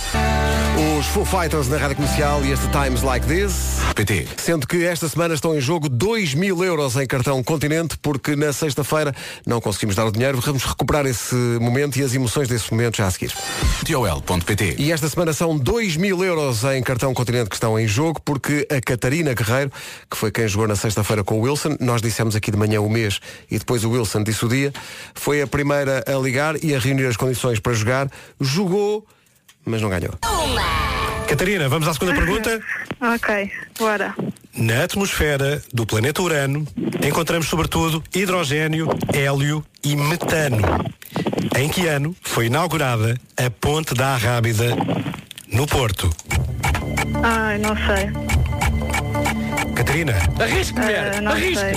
Os 0.75 1.07
Foo 1.09 1.25
Fighters 1.27 1.68
na 1.68 1.77
Rádio 1.77 1.97
Comercial 1.97 2.43
e 2.47 2.51
este 2.51 2.66
Times 2.68 3.03
Like 3.03 3.27
This. 3.27 3.77
PT. 3.95 4.27
Sendo 4.39 4.66
que 4.66 4.85
esta 4.87 5.07
semana 5.07 5.35
estão 5.35 5.55
em 5.55 5.61
jogo 5.61 5.87
2 5.87 6.33
mil 6.33 6.64
euros 6.64 6.97
em 6.97 7.07
cartão 7.07 7.43
Continente, 7.43 7.99
porque 7.99 8.35
na 8.35 8.55
sexta-feira 8.55 9.14
não 9.47 9.61
conseguimos 9.61 9.95
dar 9.95 10.07
o 10.07 10.11
dinheiro. 10.11 10.41
Vamos 10.41 10.64
recuperar 10.64 11.05
esse 11.05 11.35
momento 11.35 11.99
e 11.99 12.03
as 12.03 12.14
emoções 12.14 12.49
desse 12.49 12.73
momento 12.73 12.97
já 12.97 13.07
a 13.07 13.11
seguir. 13.11 13.35
TOL.pt 13.85 14.77
E 14.79 14.91
esta 14.91 15.11
semana 15.11 15.35
são 15.35 15.59
2 15.59 15.99
mil 15.99 16.25
euros 16.25 16.64
em 16.64 16.83
cartão 16.83 17.12
Continente 17.12 17.51
que 17.51 17.57
estão 17.57 17.79
em 17.79 17.87
jogo, 17.87 18.18
porque 18.25 18.66
a 18.70 18.81
Catarina 18.81 19.35
Guerreiro, 19.35 19.70
que 20.11 20.16
foi 20.16 20.31
quem 20.31 20.49
jogou 20.49 20.66
na 20.66 20.77
sexta-feira 20.77 21.23
com 21.23 21.39
o 21.39 21.43
Wilson, 21.43 21.77
nós 21.81 22.01
dissemos 22.01 22.35
aqui 22.35 22.51
de 22.51 22.57
manhã 22.57 22.81
o 22.81 22.89
mês 22.89 23.20
e 23.51 23.59
depois 23.59 23.85
o 23.85 23.91
Wilson 23.91 24.23
disse 24.23 24.47
o 24.47 24.49
dia, 24.49 24.73
foi 25.14 25.43
a 25.43 25.47
primeira 25.47 26.03
a 26.07 26.14
ligar 26.18 26.64
e 26.64 26.75
a 26.75 26.79
reunir 26.79 27.05
as 27.05 27.16
condições 27.16 27.61
para 27.61 27.75
jogar, 27.75 28.11
jogou, 28.41 29.07
mas 29.65 29.81
não 29.83 29.89
ganhou. 29.89 30.13
Catarina, 31.29 31.69
vamos 31.69 31.89
à 31.89 31.93
segunda 31.95 32.15
pergunta? 32.15 32.61
Ok, 33.03 33.51
bora. 33.81 34.15
Na 34.55 34.85
atmosfera 34.85 35.61
do 35.75 35.85
planeta 35.85 36.23
Urano 36.23 36.65
encontramos 37.05 37.49
sobretudo 37.49 38.01
hidrogênio, 38.15 38.89
hélio 39.13 39.65
e 39.83 39.97
metano. 39.97 40.61
Em 41.59 41.69
que 41.69 41.89
ano 41.89 42.15
foi 42.23 42.47
inaugurada 42.47 43.19
a 43.37 43.51
Ponte 43.51 43.93
da 43.93 44.15
Arrábida 44.15 44.77
no 45.49 45.67
Porto? 45.67 46.09
Ai, 47.25 47.59
não 47.59 47.75
sei. 47.75 48.13
Catarina, 49.75 50.15
Arrisque, 50.41 50.79
mulher! 50.79 51.15
Ah, 51.17 51.21
não 51.21 51.33
arrisque! 51.33 51.57
sei. 51.57 51.75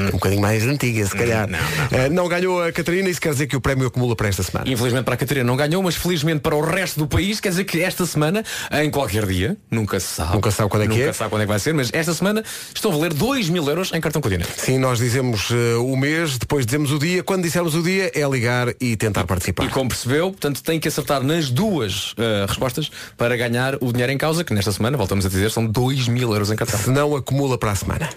Um 0.09 0.11
bocadinho 0.11 0.41
mais 0.41 0.65
antiga, 0.65 1.05
se 1.05 1.15
calhar. 1.15 1.47
Não, 1.47 1.57
Eh, 1.91 2.09
não 2.09 2.27
ganhou 2.27 2.61
a 2.61 2.69
Catarina, 2.73 3.09
isso 3.09 3.21
quer 3.21 3.31
dizer 3.31 3.47
que 3.47 3.55
o 3.55 3.61
prémio 3.61 3.87
acumula 3.87 4.13
para 4.13 4.27
esta 4.27 4.43
semana. 4.43 4.69
Infelizmente 4.69 5.05
para 5.05 5.13
a 5.13 5.17
Catarina 5.17 5.45
não 5.45 5.55
ganhou, 5.55 5.81
mas 5.81 5.95
felizmente 5.95 6.41
para 6.41 6.53
o 6.53 6.59
resto 6.61 6.99
do 6.99 7.07
país, 7.07 7.39
quer 7.39 7.47
dizer 7.47 7.63
que 7.63 7.81
esta 7.81 8.05
semana, 8.05 8.43
em 8.73 8.91
qualquer 8.91 9.25
dia, 9.25 9.55
nunca 9.71 9.97
se 10.01 10.07
sabe. 10.07 10.33
Nunca 10.33 10.51
sabe 10.51 10.69
quando 10.69 10.83
é 10.83 10.87
que 10.87 10.95
nunca 10.95 11.09
é. 11.11 11.13
sabe 11.13 11.29
quando 11.29 11.43
é 11.43 11.45
que 11.45 11.51
vai 11.51 11.59
ser, 11.59 11.73
mas 11.73 11.89
esta 11.93 12.13
semana 12.13 12.43
estão 12.75 12.91
a 12.91 12.95
valer 12.95 13.13
2 13.13 13.47
mil 13.47 13.65
euros 13.69 13.93
em 13.93 14.01
cartão 14.01 14.21
continente. 14.21 14.49
Sim, 14.57 14.79
nós 14.79 14.99
dizemos 14.99 15.47
eh, 15.49 15.75
o 15.77 15.95
mês, 15.95 16.37
depois 16.37 16.65
dizemos 16.65 16.91
o 16.91 16.99
dia. 16.99 17.23
Quando 17.23 17.43
dissermos 17.43 17.73
o 17.73 17.81
dia, 17.81 18.11
é 18.13 18.27
ligar 18.27 18.67
e 18.81 18.97
tentar 18.97 19.25
participar. 19.25 19.63
E 19.63 19.69
como 19.69 19.87
percebeu, 19.87 20.29
portanto 20.31 20.61
tem 20.61 20.77
que 20.77 20.89
acertar 20.89 21.23
nas 21.23 21.49
duas 21.49 22.13
eh, 22.33 22.45
respostas 22.47 22.91
para 23.17 23.37
ganhar 23.37 23.75
o 23.81 23.91
dinheiro 23.91 24.11
em 24.11 24.17
causa, 24.17 24.43
que 24.43 24.53
nesta 24.53 24.71
semana, 24.71 24.97
voltamos 24.97 25.25
a 25.25 25.29
dizer, 25.29 25.51
são 25.51 25.65
2 25.65 26.07
mil 26.07 26.31
euros 26.33 26.51
em 26.51 26.55
cartão. 26.55 26.79
Se 26.79 26.89
não, 26.89 27.15
acumula 27.15 27.57
para 27.57 27.71
a 27.71 27.75
semana. 27.75 28.09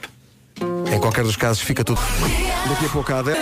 Em 0.92 0.98
qualquer 0.98 1.24
dos 1.24 1.36
casos, 1.36 1.62
fica 1.62 1.84
tudo. 1.84 2.00
Daqui 2.68 2.86
a 2.86 2.88
pouco 2.88 3.12
há 3.12 3.22
10. 3.22 3.38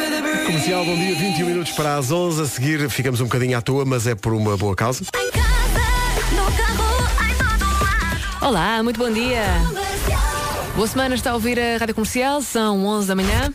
Comercial, 0.46 0.84
bom 0.84 0.96
dia, 0.96 1.14
21 1.14 1.46
minutos 1.46 1.72
para 1.72 1.96
as 1.96 2.10
11. 2.10 2.42
A 2.42 2.46
seguir, 2.46 2.90
ficamos 2.90 3.20
um 3.20 3.24
bocadinho 3.24 3.56
à 3.56 3.62
toa, 3.62 3.84
mas 3.84 4.06
é 4.06 4.14
por 4.14 4.32
uma 4.32 4.56
boa 4.56 4.74
causa. 4.74 5.04
Olá, 8.40 8.82
muito 8.82 8.98
bom 8.98 9.10
dia. 9.10 9.44
Boa 10.74 10.88
semana, 10.88 11.14
está 11.14 11.30
a 11.30 11.34
ouvir 11.34 11.58
a 11.58 11.78
Rádio 11.78 11.94
Comercial, 11.94 12.42
são 12.42 12.84
11 12.84 13.08
da 13.08 13.14
manhã. 13.14 13.52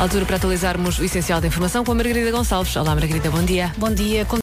Altura 0.00 0.24
para 0.24 0.36
atualizarmos 0.36 0.98
o 0.98 1.04
essencial 1.04 1.42
da 1.42 1.46
informação 1.46 1.84
com 1.84 1.92
a 1.92 1.94
Margarida 1.94 2.30
Gonçalves. 2.30 2.74
Olá, 2.74 2.94
Margarida, 2.94 3.30
bom 3.30 3.42
dia. 3.42 3.70
Bom 3.76 3.92
dia. 3.92 4.24